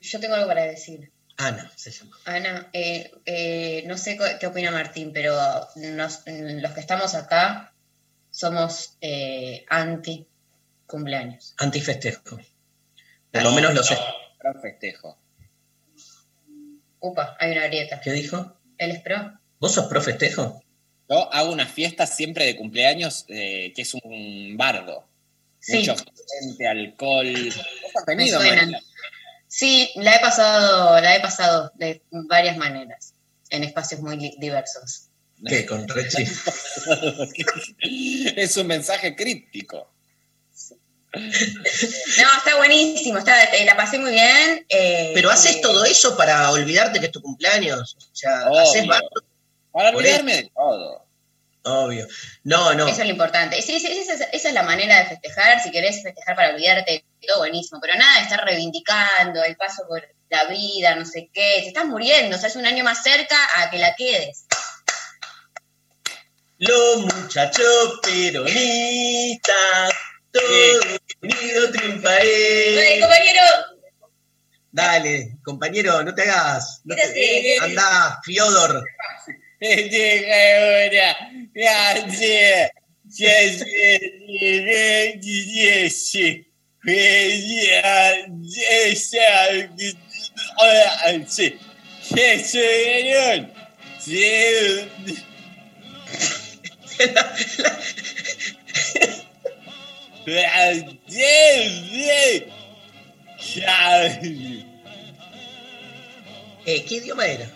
Yo 0.00 0.18
tengo 0.18 0.34
algo 0.34 0.48
para 0.48 0.64
decir. 0.64 1.12
Ana 1.46 1.70
se 1.76 1.90
llama. 1.90 2.16
Ana, 2.24 2.68
eh, 2.72 3.10
eh, 3.26 3.82
no 3.86 3.96
sé 3.98 4.18
qué 4.40 4.46
opina 4.46 4.70
Martín, 4.70 5.12
pero 5.12 5.34
nos- 5.76 6.22
los 6.26 6.72
que 6.72 6.80
estamos 6.80 7.14
acá 7.14 7.72
somos 8.30 8.96
eh, 9.00 9.64
anti 9.68 10.26
cumpleaños. 10.86 11.54
Antifestejo. 11.58 12.38
Por 13.30 13.42
lo 13.42 13.52
menos 13.52 13.74
lo 13.74 13.82
sé. 13.82 13.96
Gran 14.38 14.60
festejo. 14.60 15.18
Upa, 17.00 17.36
hay 17.40 17.52
una 17.52 17.66
grieta. 17.66 18.00
¿Qué 18.00 18.12
dijo? 18.12 18.56
¿Él 18.78 18.90
es 18.92 19.00
pro? 19.00 19.38
¿Vos 19.58 19.72
sos 19.72 19.86
pro 19.86 20.00
festejo? 20.00 20.62
Yo 21.08 21.32
hago 21.32 21.52
una 21.52 21.66
fiesta 21.66 22.06
siempre 22.06 22.44
de 22.46 22.56
cumpleaños 22.56 23.24
eh, 23.28 23.72
que 23.74 23.82
es 23.82 23.94
un 23.94 24.56
bardo. 24.56 25.08
Sí. 25.58 25.78
Mucho 25.78 25.94
gente, 26.40 26.66
alcohol. 26.66 27.32
¿Vos 27.34 27.56
has 27.96 28.06
Me 28.06 28.16
venido, 28.16 28.40
suenan. 28.40 28.74
Sí, 29.54 29.90
la 29.96 30.16
he 30.16 30.20
pasado, 30.20 30.98
la 30.98 31.14
he 31.14 31.20
pasado 31.20 31.70
de 31.74 32.00
varias 32.10 32.56
maneras, 32.56 33.12
en 33.50 33.64
espacios 33.64 34.00
muy 34.00 34.16
li- 34.16 34.34
diversos. 34.38 35.08
¿Qué? 35.46 35.66
Con 35.66 35.86
Rechi. 35.86 36.22
es 38.36 38.56
un 38.56 38.66
mensaje 38.66 39.14
críptico. 39.14 39.92
No, 41.14 41.20
está 42.38 42.56
buenísimo, 42.56 43.18
está, 43.18 43.44
eh, 43.44 43.66
la 43.66 43.76
pasé 43.76 43.98
muy 43.98 44.12
bien. 44.12 44.64
eh, 44.70 45.10
Pero 45.14 45.30
haces 45.30 45.56
eh, 45.56 45.60
todo 45.62 45.84
eso 45.84 46.16
para 46.16 46.50
olvidarte 46.50 47.00
que 47.00 47.06
es 47.06 47.12
tu 47.12 47.20
cumpleaños. 47.20 47.98
O 48.10 48.16
sea, 48.16 48.48
Obvio. 48.48 48.60
haces 48.60 48.86
bardo. 48.86 49.10
Para 49.70 49.90
olvidarme 49.90 50.36
de 50.36 50.50
todo. 50.54 51.04
Obvio. 51.64 52.08
No, 52.44 52.72
no. 52.72 52.88
Eso 52.88 53.02
es 53.02 53.06
lo 53.06 53.12
importante. 53.12 53.60
Sí, 53.60 53.78
sí, 53.80 53.86
esa, 53.88 54.14
es- 54.14 54.28
esa 54.32 54.48
es 54.48 54.54
la 54.54 54.62
manera 54.62 55.00
de 55.00 55.06
festejar. 55.10 55.60
Si 55.62 55.70
querés 55.70 56.02
festejar 56.02 56.36
para 56.36 56.54
olvidarte, 56.54 57.04
todo 57.26 57.38
buenísimo. 57.38 57.80
Pero 57.80 57.94
nada 57.98 58.16
de 58.18 58.22
estar 58.24 58.44
reivindicando 58.44 59.42
el 59.44 59.56
paso 59.56 59.82
por 59.88 60.02
la 60.30 60.44
vida, 60.46 60.94
no 60.94 61.04
sé 61.04 61.30
qué. 61.32 61.58
Te 61.62 61.68
estás 61.68 61.84
muriendo, 61.86 62.36
o 62.36 62.38
sea, 62.38 62.48
es 62.48 62.56
un 62.56 62.66
año 62.66 62.84
más 62.84 63.02
cerca 63.02 63.36
a 63.56 63.70
que 63.70 63.78
la 63.78 63.94
quedes. 63.96 64.46
Los 66.58 66.98
muchachos 67.14 67.98
peronistas, 68.02 69.92
todos 70.30 70.86
unidos 71.20 71.72
Dale, 71.72 71.78
triunfaré. 71.78 73.00
compañero. 73.00 73.42
Dale, 74.70 75.36
compañero, 75.44 76.02
no 76.04 76.14
te 76.14 76.22
hagas. 76.22 76.80
No 76.84 76.94
te- 76.94 77.12
Quédate. 77.12 77.58
Andá, 77.64 78.20
Fiodor. 78.24 78.84
Eh, 106.64 106.84
¿Qué 106.84 106.94
idioma 106.94 107.26
era? 107.26 107.50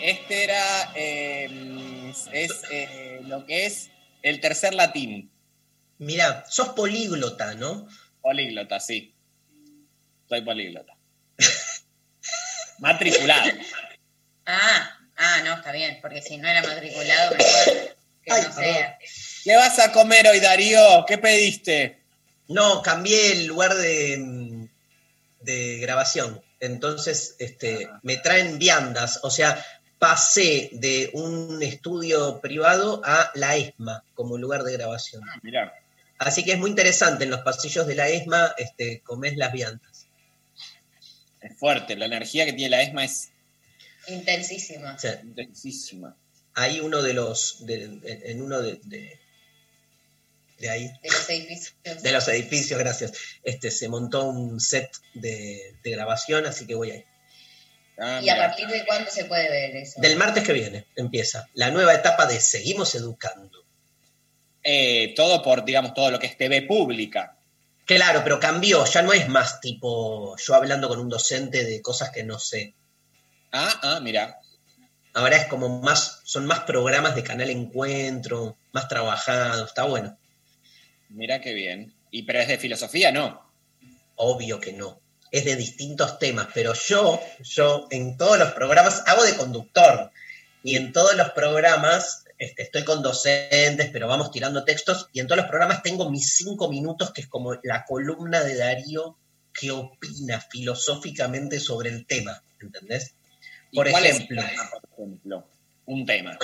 Este 0.00 0.44
era. 0.44 0.92
eh, 0.94 2.12
es 2.32 2.62
eh, 2.70 3.20
lo 3.26 3.44
que 3.46 3.66
es 3.66 3.90
el 4.22 4.40
tercer 4.40 4.74
latín. 4.74 5.30
Mira, 5.98 6.44
sos 6.48 6.70
políglota, 6.70 7.54
¿no? 7.54 7.88
Políglota, 8.20 8.80
sí. 8.80 9.14
Soy 10.28 10.42
políglota. 10.42 10.94
Matriculado. 12.78 13.50
Ah, 14.44 14.98
ah, 15.16 15.40
no, 15.44 15.54
está 15.54 15.72
bien, 15.72 15.98
porque 16.02 16.22
si 16.22 16.36
no 16.36 16.48
era 16.48 16.62
matriculado, 16.62 17.36
mejor 17.36 17.96
que 18.22 18.30
no 18.30 18.52
sea. 18.52 18.98
¿Qué 19.44 19.56
vas 19.56 19.78
a 19.78 19.92
comer 19.92 20.26
hoy, 20.28 20.40
Darío? 20.40 21.04
¿Qué 21.06 21.18
pediste? 21.18 22.02
No, 22.48 22.82
cambié 22.82 23.32
el 23.32 23.46
lugar 23.46 23.74
de, 23.74 24.68
de 25.40 25.78
grabación. 25.78 26.42
Entonces, 26.60 27.36
este, 27.38 27.88
me 28.02 28.16
traen 28.18 28.58
viandas. 28.58 29.20
O 29.22 29.30
sea, 29.30 29.64
pasé 29.98 30.70
de 30.72 31.10
un 31.14 31.62
estudio 31.62 32.40
privado 32.40 33.02
a 33.04 33.30
la 33.34 33.56
ESMA 33.56 34.04
como 34.14 34.38
lugar 34.38 34.62
de 34.62 34.72
grabación. 34.72 35.22
Mirá. 35.42 35.72
Así 36.18 36.44
que 36.44 36.52
es 36.52 36.58
muy 36.58 36.70
interesante. 36.70 37.24
En 37.24 37.30
los 37.30 37.40
pasillos 37.40 37.86
de 37.86 37.94
la 37.94 38.08
ESMA 38.08 38.54
este, 38.58 39.00
comés 39.02 39.36
las 39.36 39.52
viandas. 39.52 40.06
Es 41.40 41.56
fuerte. 41.58 41.94
La 41.96 42.06
energía 42.06 42.44
que 42.46 42.52
tiene 42.52 42.70
la 42.76 42.82
ESMA 42.82 43.04
es 43.04 43.30
Intensísima. 44.08 44.96
Intensísima. 45.24 46.16
hay 46.54 46.80
uno 46.80 47.02
de 47.02 47.12
los, 47.12 47.66
de- 47.66 47.84
en 47.84 48.00
en 48.24 48.42
uno 48.42 48.62
de, 48.62 48.78
de, 48.84 49.18
de 50.58 50.70
ahí, 50.70 50.86
De 51.02 51.10
los 51.10 51.28
edificios. 51.28 51.74
de 52.02 52.12
los 52.12 52.28
edificios, 52.28 52.78
gracias, 52.78 53.12
este, 53.42 53.70
se 53.70 53.88
montó 53.88 54.24
un 54.24 54.58
set 54.60 54.88
de, 55.14 55.74
de 55.82 55.90
grabación, 55.90 56.46
así 56.46 56.66
que 56.66 56.74
voy 56.76 56.92
ahí. 56.92 57.04
Ah, 57.98 58.20
¿Y 58.22 58.28
a 58.30 58.36
partir 58.36 58.68
de 58.68 58.86
cuándo 58.86 59.10
se 59.10 59.24
puede 59.24 59.50
ver 59.50 59.76
eso? 59.76 60.00
Del 60.00 60.16
martes 60.16 60.44
que 60.44 60.52
viene 60.52 60.86
empieza 60.96 61.48
la 61.54 61.70
nueva 61.70 61.92
etapa 61.94 62.26
de 62.26 62.38
Seguimos 62.40 62.94
Educando. 62.94 63.64
Eh, 64.68 65.14
todo 65.14 65.42
por, 65.42 65.64
digamos, 65.64 65.94
todo 65.94 66.10
lo 66.10 66.18
que 66.18 66.26
es 66.26 66.36
TV 66.36 66.62
pública. 66.62 67.36
Claro, 67.84 68.22
pero 68.24 68.40
cambió, 68.40 68.84
ya 68.84 69.00
no 69.00 69.12
es 69.12 69.28
más 69.28 69.60
tipo 69.60 70.36
yo 70.36 70.54
hablando 70.56 70.88
con 70.88 70.98
un 70.98 71.08
docente 71.08 71.62
de 71.62 71.80
cosas 71.80 72.10
que 72.10 72.24
no 72.24 72.40
sé. 72.40 72.74
Ah, 73.52 73.78
ah, 73.84 74.00
mira. 74.00 74.40
Ahora 75.14 75.36
es 75.36 75.46
como 75.46 75.80
más, 75.80 76.20
son 76.24 76.46
más 76.46 76.60
programas 76.60 77.14
de 77.14 77.22
Canal 77.22 77.48
Encuentro, 77.48 78.56
más 78.72 78.88
trabajados, 78.88 79.68
está 79.68 79.84
bueno. 79.84 80.18
Mira 81.10 81.40
qué 81.40 81.54
bien. 81.54 81.94
Y 82.10 82.24
pero 82.24 82.40
es 82.40 82.48
de 82.48 82.58
filosofía, 82.58 83.12
no. 83.12 83.48
Obvio 84.16 84.58
que 84.58 84.72
no. 84.72 85.00
Es 85.30 85.44
de 85.44 85.54
distintos 85.54 86.18
temas, 86.18 86.48
pero 86.52 86.74
yo, 86.74 87.20
yo 87.38 87.86
en 87.92 88.16
todos 88.16 88.36
los 88.36 88.50
programas 88.50 89.04
hago 89.06 89.22
de 89.22 89.36
conductor 89.36 90.10
y 90.64 90.74
en 90.74 90.92
todos 90.92 91.14
los 91.14 91.30
programas 91.30 92.25
este, 92.38 92.64
estoy 92.64 92.84
con 92.84 93.02
docentes, 93.02 93.90
pero 93.92 94.08
vamos 94.08 94.30
tirando 94.30 94.64
textos 94.64 95.08
y 95.12 95.20
en 95.20 95.26
todos 95.26 95.38
los 95.38 95.48
programas 95.48 95.82
tengo 95.82 96.10
mis 96.10 96.34
cinco 96.36 96.68
minutos, 96.68 97.12
que 97.12 97.22
es 97.22 97.28
como 97.28 97.54
la 97.62 97.84
columna 97.84 98.42
de 98.44 98.56
Darío 98.56 99.16
que 99.52 99.70
opina 99.70 100.40
filosóficamente 100.40 101.58
sobre 101.60 101.90
el 101.90 102.06
tema, 102.06 102.42
¿entendés? 102.60 103.14
¿Y 103.70 103.76
Por 103.76 103.88
ejemplo, 103.88 104.42
el 104.42 104.48
tema, 104.48 104.70
por 104.70 104.82
ejemplo? 104.92 105.48
Un 105.86 106.04
tema. 106.04 106.38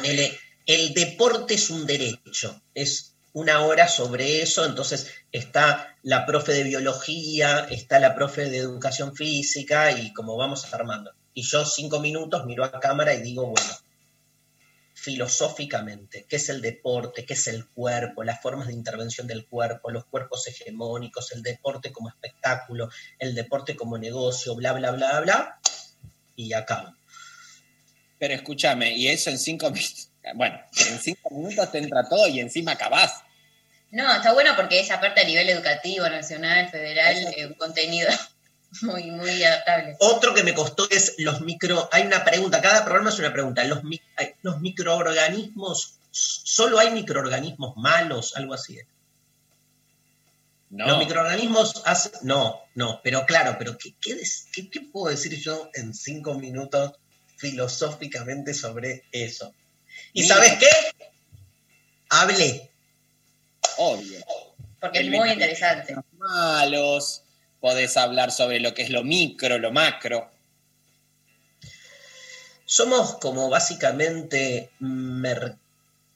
El 0.65 0.95
deporte 0.95 1.55
es 1.55 1.71
un 1.71 1.87
derecho, 1.87 2.63
es 2.75 3.13
una 3.33 3.65
hora 3.65 3.89
sobre 3.89 4.43
eso, 4.43 4.65
entonces 4.65 5.11
está 5.31 5.97
la 6.03 6.27
profe 6.27 6.53
de 6.53 6.65
biología, 6.65 7.67
está 7.71 7.99
la 7.99 8.15
profe 8.15 8.49
de 8.49 8.59
educación 8.59 9.15
física 9.17 9.91
y 9.93 10.13
como 10.13 10.37
vamos 10.37 10.73
armando. 10.73 11.13
Y 11.35 11.43
yo 11.43 11.65
cinco 11.65 12.01
minutos 12.01 12.45
miro 12.47 12.65
a 12.65 12.79
cámara 12.79 13.15
y 13.15 13.23
digo, 13.23 13.47
bueno, 13.47 13.71
filosóficamente, 15.03 16.27
qué 16.29 16.37
es 16.37 16.49
el 16.49 16.61
deporte, 16.61 17.27
qué 17.27 17.35
es 17.35 17.49
el 17.49 17.67
cuerpo, 17.67 18.23
las 18.23 18.41
formas 18.41 18.69
de 18.69 18.73
intervención 18.73 19.27
del 19.27 19.47
cuerpo, 19.47 19.91
los 19.91 20.05
cuerpos 20.05 20.47
hegemónicos, 20.47 21.33
el 21.33 21.43
deporte 21.43 21.91
como 21.91 22.09
espectáculo, 22.09 22.89
el 23.19 23.35
deporte 23.35 23.75
como 23.75 23.99
negocio, 23.99 24.55
bla, 24.55 24.73
bla, 24.73 24.93
bla, 24.93 25.21
bla, 25.21 25.59
y 26.37 26.53
acabo. 26.53 26.95
Pero 28.17 28.35
escúchame, 28.35 28.97
y 28.97 29.09
eso 29.09 29.31
en 29.31 29.41
cinco 29.41 29.71
minutos. 29.71 30.09
Bueno, 30.37 30.61
en 30.89 31.01
cinco 31.01 31.31
minutos 31.31 31.73
te 31.73 31.79
entra 31.79 32.09
todo 32.09 32.29
y 32.29 32.39
encima 32.39 32.73
acabás. 32.73 33.25
No, 33.91 34.15
está 34.15 34.33
bueno 34.33 34.53
porque 34.55 34.79
es 34.79 34.91
aparte 34.93 35.23
a 35.23 35.25
nivel 35.25 35.49
educativo, 35.51 36.09
nacional, 36.09 36.71
federal, 36.71 37.17
eh, 37.37 37.47
un 37.47 37.55
contenido 37.55 38.09
muy, 38.83 39.11
muy 39.11 39.43
adaptable. 39.45 39.97
Otro 40.01 40.33
que 40.35 40.43
me 40.43 40.55
costó 40.55 40.89
es 40.91 41.15
los 41.19 41.41
micro. 41.43 41.89
Hay 41.93 42.05
una 42.05 42.25
pregunta, 42.25 42.61
cada 42.63 42.85
programa 42.85 43.11
es 43.11 43.19
una 43.19 43.33
pregunta. 43.33 43.65
Los, 43.65 43.81
los 44.43 44.61
microorganismos, 44.61 45.99
¿solo 46.11 46.79
hay 46.79 46.91
microorganismos 46.91 47.77
malos? 47.77 48.35
Algo 48.37 48.55
así. 48.55 48.79
No. 50.71 50.87
Los 50.87 50.99
microorganismos 50.99 51.83
hacen. 51.85 52.13
No, 52.23 52.63
no, 52.75 53.01
pero 53.05 53.27
claro, 53.27 53.57
pero 53.59 53.77
¿qué, 53.77 53.95
qué, 54.01 54.15
des- 54.15 54.47
qué- 54.53 54.71
qué 54.71 54.81
puedo 54.81 55.09
decir 55.15 55.39
yo 55.39 55.69
en 55.75 55.93
cinco 55.93 56.35
minutos 56.35 56.93
filosóficamente 57.37 58.55
sobre 58.55 59.05
eso? 59.13 59.53
¿Y 60.15 60.23
Mira. 60.23 60.37
sabes 60.37 60.53
qué? 60.59 60.69
Hablé. 62.09 62.71
Obvio. 63.77 64.19
Porque 64.81 65.01
es 65.01 65.09
muy 65.11 65.31
interesante. 65.31 65.95
Malos, 66.17 67.22
podés 67.63 67.97
hablar 67.97 68.33
sobre 68.33 68.59
lo 68.61 68.75
que 68.75 68.83
es 68.83 68.91
lo 68.91 69.05
micro, 69.05 69.57
lo 69.57 69.71
macro. 69.71 70.29
Somos 72.67 73.15
como 73.19 73.49
básicamente 73.49 74.71
mer- 74.81 75.57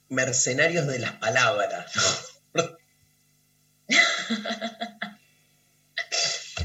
mercenarios 0.09 0.85
de 0.87 0.99
las 0.99 1.13
palabras. 1.13 1.89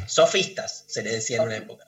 Sofistas, 0.06 0.84
se 0.88 1.02
le 1.02 1.12
decía 1.12 1.36
en 1.36 1.42
una 1.44 1.56
época. 1.56 1.86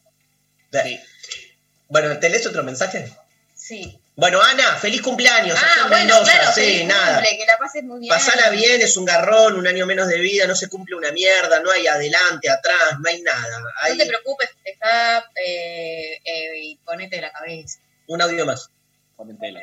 Bueno, 1.88 2.16
¿te 2.20 2.30
lees 2.30 2.46
otro 2.46 2.62
mensaje? 2.62 3.12
Sí. 3.56 3.98
Bueno, 4.16 4.40
Ana, 4.40 4.76
feliz 4.76 5.02
cumpleaños. 5.02 5.58
Ah, 5.60 5.82
en 5.82 5.88
bueno, 5.88 6.14
Mendoza. 6.14 6.32
claro, 6.32 6.52
sí, 6.54 6.60
feliz 6.60 6.86
nada. 6.86 7.14
cumple, 7.14 7.38
que 7.38 7.46
la 7.46 7.58
pases 7.58 7.82
muy 7.82 8.00
bien. 8.00 8.10
Pasala 8.10 8.50
bien, 8.50 8.80
es 8.80 8.96
un 8.96 9.04
garrón, 9.04 9.56
un 9.56 9.66
año 9.66 9.86
menos 9.86 10.06
de 10.06 10.20
vida, 10.20 10.46
no 10.46 10.54
se 10.54 10.68
cumple 10.68 10.94
una 10.94 11.10
mierda, 11.10 11.60
no 11.60 11.70
hay 11.70 11.86
adelante, 11.88 12.48
atrás, 12.48 12.98
no 13.02 13.10
hay 13.10 13.22
nada. 13.22 13.62
Hay 13.82 13.92
No 13.92 14.04
te 14.04 14.06
preocupes, 14.06 14.50
deja 14.64 15.18
eh, 15.34 16.20
eh, 16.24 16.58
y 16.62 16.76
ponete 16.84 17.20
la 17.20 17.32
cabeza. 17.32 17.80
un 18.06 18.22
audio 18.22 18.46
más. 18.46 18.70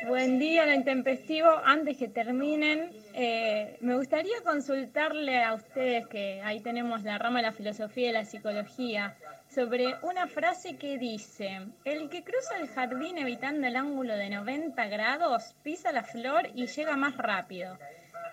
Buen 0.06 0.38
día, 0.38 0.64
lo 0.64 0.72
intempestivo. 0.72 1.48
Antes 1.64 1.98
que 1.98 2.08
terminen, 2.08 2.90
eh, 3.14 3.76
me 3.80 3.96
gustaría 3.96 4.40
consultarle 4.44 5.42
a 5.42 5.52
ustedes, 5.54 6.06
que 6.06 6.40
ahí 6.42 6.60
tenemos 6.60 7.02
la 7.02 7.18
rama 7.18 7.40
de 7.40 7.46
la 7.46 7.52
filosofía 7.52 8.08
y 8.08 8.12
la 8.12 8.24
psicología, 8.24 9.14
sobre 9.54 9.96
una 10.02 10.26
frase 10.26 10.76
que 10.76 10.98
dice, 10.98 11.60
el 11.84 12.08
que 12.08 12.24
cruza 12.24 12.56
el 12.58 12.68
jardín 12.68 13.18
evitando 13.18 13.66
el 13.66 13.76
ángulo 13.76 14.16
de 14.16 14.30
90 14.30 14.86
grados 14.86 15.54
pisa 15.62 15.92
la 15.92 16.02
flor 16.04 16.48
y 16.54 16.66
llega 16.66 16.96
más 16.96 17.16
rápido. 17.16 17.78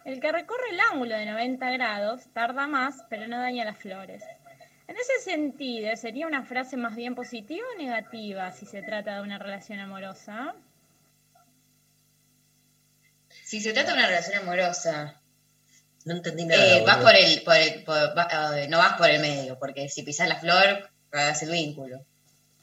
El 0.06 0.20
que 0.22 0.32
recorre 0.32 0.70
el 0.72 0.80
ángulo 0.80 1.16
de 1.16 1.26
90 1.26 1.72
grados 1.72 2.22
tarda 2.34 2.68
más, 2.68 3.04
pero 3.10 3.28
no 3.28 3.38
daña 3.38 3.66
las 3.66 3.78
flores. 3.78 4.24
En 4.88 4.96
ese 4.96 5.20
sentido, 5.24 5.96
¿sería 5.98 6.26
una 6.26 6.44
frase 6.44 6.78
más 6.78 6.96
bien 6.96 7.14
positiva 7.16 7.66
o 7.76 7.78
negativa 7.78 8.52
si 8.52 8.66
se 8.66 8.82
trata 8.82 9.16
de 9.16 9.22
una 9.22 9.38
relación 9.38 9.80
amorosa? 9.80 10.56
Si 13.44 13.60
se 13.62 13.74
trata 13.74 13.92
de 13.92 13.98
una 13.98 14.08
relación 14.08 14.42
amorosa, 14.44 15.22
No 16.06 16.14
entendí 16.16 16.46
nada. 16.46 16.78
eh, 16.78 16.84
vas 16.86 16.98
por 16.98 17.16
el, 17.16 17.42
por 17.44 17.56
el 17.56 17.84
por- 17.84 18.18
va- 18.18 18.60
eh, 18.62 18.68
no 18.68 18.78
vas 18.78 18.94
por 18.94 19.10
el 19.10 19.20
medio, 19.22 19.60
porque 19.60 19.90
si 19.90 20.02
pisas 20.04 20.28
la 20.30 20.38
flor, 20.40 20.90
cagas 21.10 21.42
el 21.44 21.52
vínculo. 21.52 22.06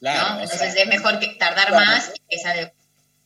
Claro, 0.01 0.41
Entonces 0.43 0.73
sea, 0.73 0.83
es 0.83 0.89
mejor 0.89 1.19
que 1.19 1.29
tardar 1.39 1.69
Claro. 1.69 1.85
más 1.87 2.13
y 2.15 2.21
que 2.29 2.39
sale 2.39 2.75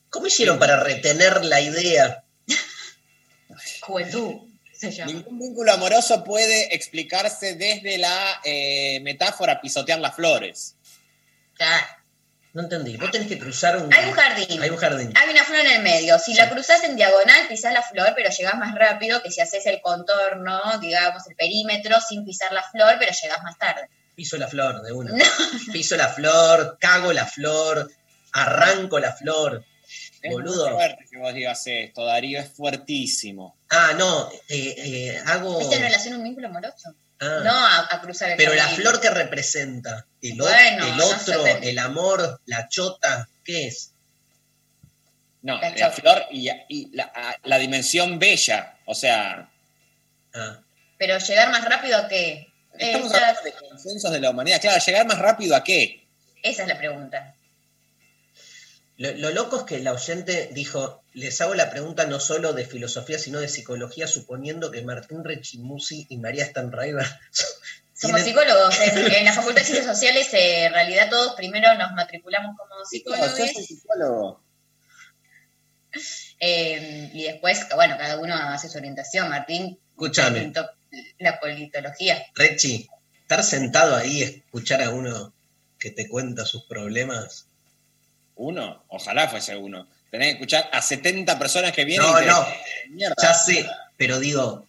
¿Cómo 0.09 0.27
hicieron 0.27 0.59
para 0.59 0.77
retener 0.77 1.45
la 1.45 1.61
idea? 1.61 2.23
juventud. 3.81 4.41
Se 4.73 4.91
llama. 4.91 5.11
Ningún 5.11 5.39
vínculo 5.39 5.71
amoroso 5.71 6.23
puede 6.23 6.73
explicarse 6.75 7.55
desde 7.55 7.97
la 7.97 8.41
eh, 8.43 8.99
metáfora 9.01 9.61
pisotear 9.61 9.99
las 9.99 10.15
flores. 10.15 10.75
Claro. 11.55 11.85
No 12.53 12.63
entendí. 12.63 12.97
Vos 12.97 13.11
tenés 13.11 13.29
que 13.29 13.39
cruzar 13.39 13.77
un. 13.77 13.93
Hay 13.93 14.09
un 14.09 14.11
jardín. 14.11 14.61
Hay 14.61 14.69
un 14.69 14.77
jardín. 14.77 15.13
Hay 15.15 15.29
una 15.29 15.43
flor 15.45 15.59
en 15.61 15.71
el 15.71 15.81
medio. 15.83 16.19
Si 16.19 16.33
la 16.33 16.49
cruzas 16.49 16.83
en 16.83 16.97
diagonal, 16.97 17.47
pisás 17.47 17.73
la 17.73 17.81
flor, 17.81 18.11
pero 18.15 18.29
llegás 18.29 18.55
más 18.55 18.75
rápido 18.75 19.21
que 19.21 19.31
si 19.31 19.39
haces 19.39 19.65
el 19.67 19.81
contorno, 19.81 20.59
digamos, 20.81 21.25
el 21.27 21.35
perímetro, 21.35 22.01
sin 22.01 22.25
pisar 22.25 22.51
la 22.51 22.63
flor, 22.63 22.95
pero 22.99 23.13
llegás 23.13 23.41
más 23.43 23.57
tarde. 23.57 23.89
Piso 24.21 24.37
la 24.37 24.47
flor 24.47 24.83
de 24.83 24.91
una. 24.93 25.11
Piso 25.73 25.95
la 25.97 26.07
flor, 26.09 26.77
cago 26.79 27.11
la 27.11 27.25
flor, 27.25 27.91
arranco 28.33 28.99
la 28.99 29.13
flor. 29.13 29.65
Es 30.21 30.31
Boludo. 30.31 30.65
muy 30.67 30.75
fuerte 30.75 31.07
que 31.09 31.17
vos 31.17 31.33
digas 31.33 31.63
esto, 31.65 32.05
Darío, 32.05 32.39
es 32.39 32.49
fuertísimo. 32.51 33.57
Ah, 33.71 33.93
no, 33.97 34.29
eh, 34.47 34.75
eh, 34.77 35.21
hago. 35.25 35.57
¿Viste 35.57 35.77
en 35.77 35.81
relación 35.81 36.13
a 36.13 36.17
un 36.17 36.23
vínculo 36.23 36.49
amoroso? 36.49 36.93
Ah. 37.19 37.39
No 37.43 37.51
a, 37.51 37.87
a 37.95 37.99
cruzar 38.01 38.29
el 38.29 38.37
Pero 38.37 38.53
la 38.53 38.67
flor 38.67 39.01
que 39.01 39.09
representa, 39.09 40.05
el, 40.21 40.39
o- 40.39 40.43
Bueno, 40.45 40.85
el 40.85 40.97
no 40.97 41.05
otro, 41.07 41.43
el 41.47 41.79
amor, 41.79 42.41
la 42.45 42.67
chota, 42.69 43.27
¿qué 43.43 43.69
es? 43.69 43.89
No, 45.41 45.59
La 45.59 45.89
flor 45.89 46.25
y, 46.29 46.47
y 46.69 46.95
la, 46.95 47.11
la 47.45 47.57
dimensión 47.57 48.19
bella, 48.19 48.77
o 48.85 48.93
sea, 48.93 49.49
Ah, 50.35 50.59
Pero 50.99 51.17
llegar 51.17 51.49
más 51.49 51.65
rápido 51.65 51.97
a 51.97 52.07
Eh, 52.81 52.93
estamos 52.93 53.13
hablando 53.13 53.41
de 53.43 53.53
consensos 53.53 54.11
de 54.11 54.19
la 54.19 54.29
humanidad. 54.31 54.59
Claro, 54.59 54.83
llegar 54.83 55.05
más 55.05 55.19
rápido 55.19 55.55
a 55.55 55.63
qué? 55.63 56.07
esa 56.43 56.63
es 56.63 56.67
la 56.67 56.77
pregunta. 56.77 57.35
Lo, 58.97 59.11
lo 59.13 59.29
loco 59.29 59.57
es 59.57 59.63
que 59.63 59.79
la 59.79 59.93
oyente 59.93 60.49
dijo, 60.51 61.03
les 61.13 61.39
hago 61.41 61.53
la 61.53 61.69
pregunta 61.69 62.05
no 62.05 62.19
solo 62.19 62.53
de 62.53 62.65
filosofía, 62.65 63.19
sino 63.19 63.39
de 63.39 63.47
psicología, 63.47 64.07
suponiendo 64.07 64.71
que 64.71 64.81
Martín 64.81 65.23
Rechimusi 65.23 66.07
y 66.09 66.17
María 66.17 66.45
Stanraiver 66.45 67.05
Somos 67.93 68.21
psicólogos. 68.21 68.79
En, 68.79 68.97
en 68.97 69.25
la 69.25 69.33
Facultad 69.33 69.61
de 69.61 69.67
Ciencias 69.67 69.85
Sociales, 69.85 70.33
eh, 70.33 70.65
en 70.65 70.73
realidad 70.73 71.07
todos 71.11 71.35
primero 71.35 71.75
nos 71.77 71.91
matriculamos 71.93 72.57
como 72.57 72.83
psicólogos 72.83 73.31
psicólogo. 73.33 74.43
eh, 76.39 77.11
y 77.13 77.23
después, 77.25 77.67
bueno, 77.75 77.95
cada 77.99 78.17
uno 78.17 78.33
hace 78.35 78.69
su 78.69 78.79
orientación. 78.79 79.29
Martín 79.29 79.77
Escúchame. 79.91 80.51
La 81.19 81.39
politología. 81.39 82.25
Rechi, 82.35 82.89
estar 83.21 83.43
sentado 83.43 83.95
ahí 83.95 84.19
y 84.19 84.23
escuchar 84.23 84.81
a 84.81 84.89
uno 84.89 85.33
que 85.79 85.91
te 85.91 86.07
cuenta 86.07 86.45
sus 86.45 86.63
problemas. 86.65 87.45
Uno, 88.35 88.83
ojalá 88.89 89.27
fuese 89.29 89.55
uno. 89.55 89.87
Tenés 90.09 90.27
que 90.27 90.33
escuchar 90.33 90.69
a 90.73 90.81
70 90.81 91.39
personas 91.39 91.71
que 91.71 91.85
vienen 91.85 92.05
No, 92.09 92.19
y 92.19 92.23
te- 92.23 92.29
no, 92.29 92.47
Mierda. 92.89 93.15
ya 93.21 93.33
sé, 93.33 93.65
pero 93.97 94.19
digo, 94.19 94.67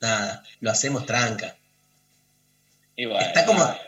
nada, 0.00 0.42
lo 0.60 0.70
hacemos 0.70 1.06
tranca. 1.06 1.56
Bueno, 2.96 3.20
Está 3.20 3.44
como, 3.46 3.62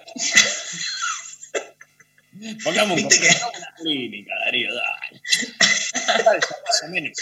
Pongamos, 2.65 2.97
un, 3.01 3.09
Viste 3.09 3.21
que- 3.21 3.37
una 3.59 3.75
clínica, 3.77 4.33
Darío, 4.45 4.69
dale. 4.75 5.21
Dale, 6.25 6.39
más 6.41 6.83
o 6.85 6.89
menos. 6.89 7.13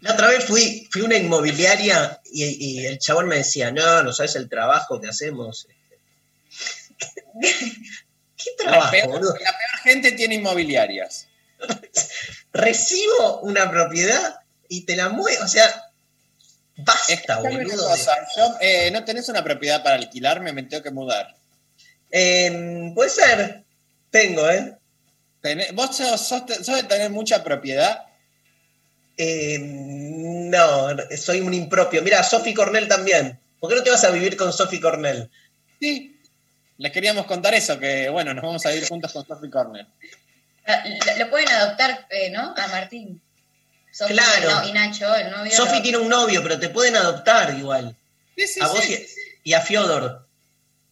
La 0.00 0.12
otra 0.14 0.28
vez 0.28 0.44
fui, 0.44 0.88
fui 0.90 1.02
a 1.02 1.04
una 1.04 1.16
inmobiliaria 1.16 2.20
y, 2.32 2.44
y 2.80 2.86
el 2.86 2.98
chabón 2.98 3.26
me 3.28 3.36
decía, 3.36 3.70
no, 3.70 4.02
no 4.02 4.12
sabes 4.12 4.34
el 4.36 4.48
trabajo 4.48 5.00
que 5.00 5.08
hacemos. 5.08 5.66
¿Qué 7.40 8.50
La 8.64 8.70
trabajo, 8.70 8.90
peor, 8.90 9.20
la 9.22 9.32
peor 9.34 9.78
gente 9.82 10.12
tiene 10.12 10.36
inmobiliarias. 10.36 11.26
Recibo 12.52 13.40
una 13.40 13.70
propiedad 13.70 14.36
y 14.68 14.82
te 14.86 14.96
la 14.96 15.08
muevo, 15.10 15.44
o 15.44 15.48
sea, 15.48 15.84
Basta, 16.76 17.40
boludo. 17.40 17.88
cosa, 17.88 18.16
yo, 18.36 18.56
eh, 18.60 18.90
¿No 18.90 19.04
tenés 19.04 19.28
una 19.28 19.44
propiedad 19.44 19.82
para 19.82 19.96
alquilarme? 19.96 20.52
Me 20.54 20.62
tengo 20.62 20.82
que 20.82 20.90
mudar. 20.90 21.34
Eh, 22.10 22.90
puede 22.94 23.10
ser. 23.10 23.64
Tengo, 24.10 24.48
¿eh? 24.48 24.78
Tenés- 25.42 25.72
¿Vos 25.74 25.94
sos, 25.94 26.20
sos 26.26 26.42
sos 26.64 26.76
de 26.76 26.84
tener 26.84 27.10
mucha 27.10 27.44
propiedad? 27.44 28.06
Eh, 29.22 29.58
no, 29.60 30.88
soy 31.16 31.40
un 31.40 31.52
impropio. 31.52 32.00
Mira, 32.02 32.22
Sophie 32.22 32.54
Cornell 32.54 32.88
también. 32.88 33.38
¿Por 33.58 33.68
qué 33.68 33.76
no 33.76 33.82
te 33.82 33.90
vas 33.90 34.02
a 34.04 34.10
vivir 34.10 34.34
con 34.36 34.50
Sophie 34.52 34.80
Cornell? 34.80 35.28
Sí. 35.78 36.18
Les 36.78 36.90
queríamos 36.90 37.26
contar 37.26 37.52
eso, 37.52 37.78
que 37.78 38.08
bueno, 38.08 38.32
nos 38.32 38.42
vamos 38.42 38.64
a 38.64 38.74
ir 38.74 38.88
juntos 38.88 39.12
con 39.12 39.26
Sophie 39.26 39.50
Corner. 39.50 39.86
Ah, 40.66 40.82
Lo, 40.86 41.24
lo 41.24 41.30
pueden 41.30 41.48
adoptar, 41.50 42.06
eh, 42.08 42.30
¿no? 42.30 42.54
A 42.56 42.68
Martín. 42.68 43.20
Sofía, 43.92 44.14
Claro. 44.16 44.60
no, 44.62 44.68
y 44.68 44.72
Nacho, 44.72 45.14
el 45.14 45.30
novio. 45.30 45.52
Sophie 45.52 45.76
lo- 45.76 45.82
tiene 45.82 45.98
un 45.98 46.08
novio, 46.08 46.42
pero 46.42 46.58
te 46.58 46.70
pueden 46.70 46.96
adoptar 46.96 47.54
igual. 47.58 47.94
Sí, 48.36 48.46
sí, 48.46 48.60
a 48.62 48.68
vos 48.68 48.80
sí. 48.82 49.06
y, 49.44 49.50
y 49.50 49.52
a 49.52 49.60
Fiodor. 49.60 50.26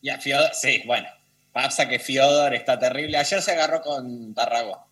Y 0.02 0.10
a 0.10 0.18
Fiodor, 0.18 0.50
sí, 0.52 0.82
bueno. 0.84 1.08
Pasa 1.52 1.88
que 1.88 1.98
Fiodor 1.98 2.54
está 2.54 2.78
terrible. 2.78 3.16
Ayer 3.16 3.40
se 3.40 3.52
agarró 3.52 3.80
con 3.80 4.34
Tarragó. 4.34 4.86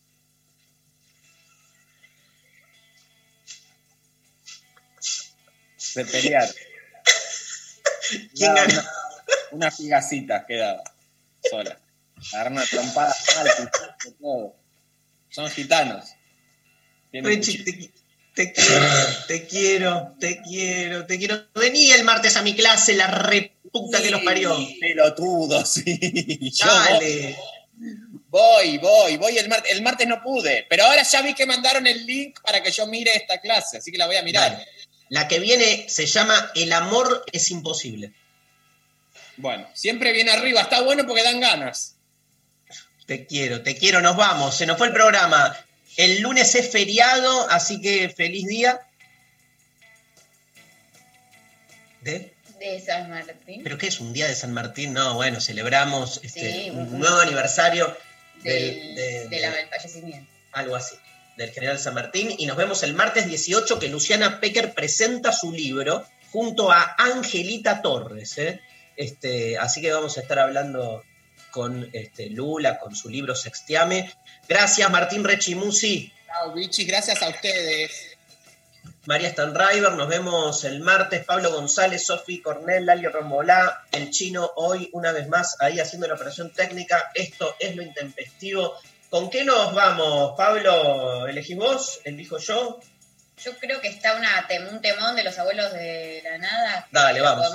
Se 6.04 6.04
pelearon. 6.04 6.54
¿Quién 8.34 8.54
ganó? 8.54 8.72
Una, 8.72 8.90
una 9.52 9.70
figacita 9.70 10.44
quedaba 10.46 10.82
sola. 11.50 11.78
Agarró 12.32 12.50
una 12.52 12.64
trompada 12.66 13.14
mal, 13.36 13.70
todo. 14.20 14.56
Son 15.30 15.50
gitanos. 15.50 16.04
Te, 17.10 17.20
qui- 17.20 17.92
te 18.34 18.52
quiero, 18.52 18.86
te 19.26 19.46
quiero, 19.46 20.14
te 20.20 20.42
quiero, 20.42 21.06
te 21.06 21.18
quiero. 21.18 21.46
Vení 21.54 21.90
el 21.92 22.04
martes 22.04 22.36
a 22.36 22.42
mi 22.42 22.54
clase, 22.54 22.94
la 22.94 23.06
reputa 23.06 24.02
que 24.02 24.10
los 24.10 24.20
parió. 24.22 24.56
Pelotudo, 24.80 25.64
sí. 25.66 26.52
Dale. 26.62 27.36
Voy, 28.28 28.78
voy, 28.78 29.16
voy 29.16 29.38
el 29.38 29.48
martes. 29.48 29.72
El 29.72 29.82
martes 29.82 30.06
no 30.06 30.22
pude, 30.22 30.66
pero 30.68 30.84
ahora 30.84 31.02
ya 31.02 31.22
vi 31.22 31.34
que 31.34 31.46
mandaron 31.46 31.86
el 31.86 32.04
link 32.06 32.40
para 32.42 32.62
que 32.62 32.70
yo 32.70 32.86
mire 32.86 33.14
esta 33.14 33.40
clase, 33.40 33.78
así 33.78 33.90
que 33.92 33.98
la 33.98 34.06
voy 34.06 34.16
a 34.16 34.22
mirar. 34.22 34.52
Dale. 34.52 34.66
La 35.08 35.28
que 35.28 35.38
viene 35.38 35.86
se 35.88 36.06
llama 36.06 36.50
El 36.54 36.72
amor 36.72 37.24
es 37.32 37.50
imposible. 37.50 38.12
Bueno, 39.36 39.68
siempre 39.74 40.12
viene 40.12 40.30
arriba, 40.30 40.62
está 40.62 40.80
bueno 40.82 41.06
porque 41.06 41.22
dan 41.22 41.40
ganas. 41.40 41.94
Te 43.06 43.26
quiero, 43.26 43.62
te 43.62 43.76
quiero, 43.76 44.00
nos 44.00 44.16
vamos. 44.16 44.56
Se 44.56 44.66
nos 44.66 44.78
fue 44.78 44.88
el 44.88 44.92
programa. 44.92 45.56
El 45.96 46.20
lunes 46.20 46.54
es 46.54 46.70
feriado, 46.70 47.48
así 47.50 47.80
que 47.80 48.08
feliz 48.08 48.46
día. 48.46 48.80
¿De? 52.00 52.32
De 52.58 52.80
San 52.80 53.10
Martín. 53.10 53.62
¿Pero 53.62 53.78
qué 53.78 53.86
es 53.88 54.00
un 54.00 54.12
día 54.12 54.26
de 54.26 54.34
San 54.34 54.52
Martín? 54.52 54.92
No, 54.92 55.14
bueno, 55.14 55.40
celebramos 55.40 56.20
este, 56.22 56.52
Sí, 56.64 56.70
un 56.70 56.98
nuevo 56.98 57.18
aniversario 57.18 57.96
del, 58.42 58.94
del- 58.94 58.94
de- 58.96 59.28
de 59.28 59.40
la- 59.40 59.50
de- 59.50 59.56
del 59.56 59.68
fallecimiento. 59.68 60.30
algo 60.52 60.76
así, 60.76 60.96
del 61.36 61.50
general 61.50 61.78
San 61.78 61.94
Martín. 61.94 62.34
Y 62.38 62.46
nos 62.46 62.56
vemos 62.56 62.82
el 62.82 62.94
martes 62.94 63.26
18 63.26 63.78
que 63.78 63.88
Luciana 63.88 64.40
Pecker 64.40 64.74
presenta 64.74 65.32
su 65.32 65.52
libro 65.52 66.04
junto 66.32 66.70
a 66.70 66.94
Angelita 66.98 67.82
Torres. 67.82 68.38
¿eh? 68.38 68.60
Este, 68.96 69.58
así 69.58 69.80
que 69.80 69.92
vamos 69.92 70.16
a 70.18 70.20
estar 70.20 70.38
hablando 70.38 71.02
con 71.50 71.88
este, 71.92 72.28
Lula, 72.30 72.78
con 72.78 72.94
su 72.94 73.08
libro 73.08 73.34
Sextiame. 73.34 74.12
Gracias, 74.48 74.90
Martín 74.90 75.24
Rechimusi. 75.24 76.12
Chao, 76.26 76.52
bichis, 76.52 76.86
gracias 76.86 77.22
a 77.22 77.28
ustedes. 77.28 78.16
María 79.06 79.30
Stanriver, 79.30 79.92
nos 79.92 80.08
vemos 80.08 80.64
el 80.64 80.80
martes. 80.80 81.24
Pablo 81.24 81.52
González, 81.52 82.04
Sofi 82.04 82.42
Cornell, 82.42 82.86
Lali 82.86 83.06
Rombolá, 83.06 83.84
el 83.92 84.10
chino 84.10 84.50
hoy 84.56 84.90
una 84.92 85.12
vez 85.12 85.28
más 85.28 85.56
ahí 85.60 85.78
haciendo 85.78 86.08
la 86.08 86.14
operación 86.14 86.52
técnica. 86.52 87.12
Esto 87.14 87.54
es 87.60 87.76
lo 87.76 87.82
intempestivo. 87.82 88.74
¿Con 89.16 89.30
qué 89.30 89.44
nos 89.44 89.72
vamos, 89.72 90.34
Pablo? 90.36 91.26
¿Elegís 91.26 91.56
vos? 91.56 92.00
¿Elijo 92.04 92.36
yo? 92.36 92.78
Yo 93.42 93.56
creo 93.56 93.80
que 93.80 93.88
está 93.88 94.14
una 94.14 94.46
un 94.70 94.82
temón 94.82 95.16
de 95.16 95.24
los 95.24 95.38
abuelos 95.38 95.72
de 95.72 96.20
la 96.22 96.36
nada. 96.36 96.86
Dale, 96.92 97.22
vamos. 97.22 97.50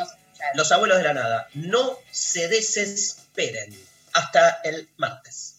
Los 0.56 0.72
abuelos 0.72 0.98
de 0.98 1.04
la 1.04 1.14
nada. 1.14 1.48
No 1.54 2.00
se 2.10 2.48
desesperen. 2.48 3.80
Hasta 4.14 4.62
el 4.64 4.90
martes. 4.98 5.51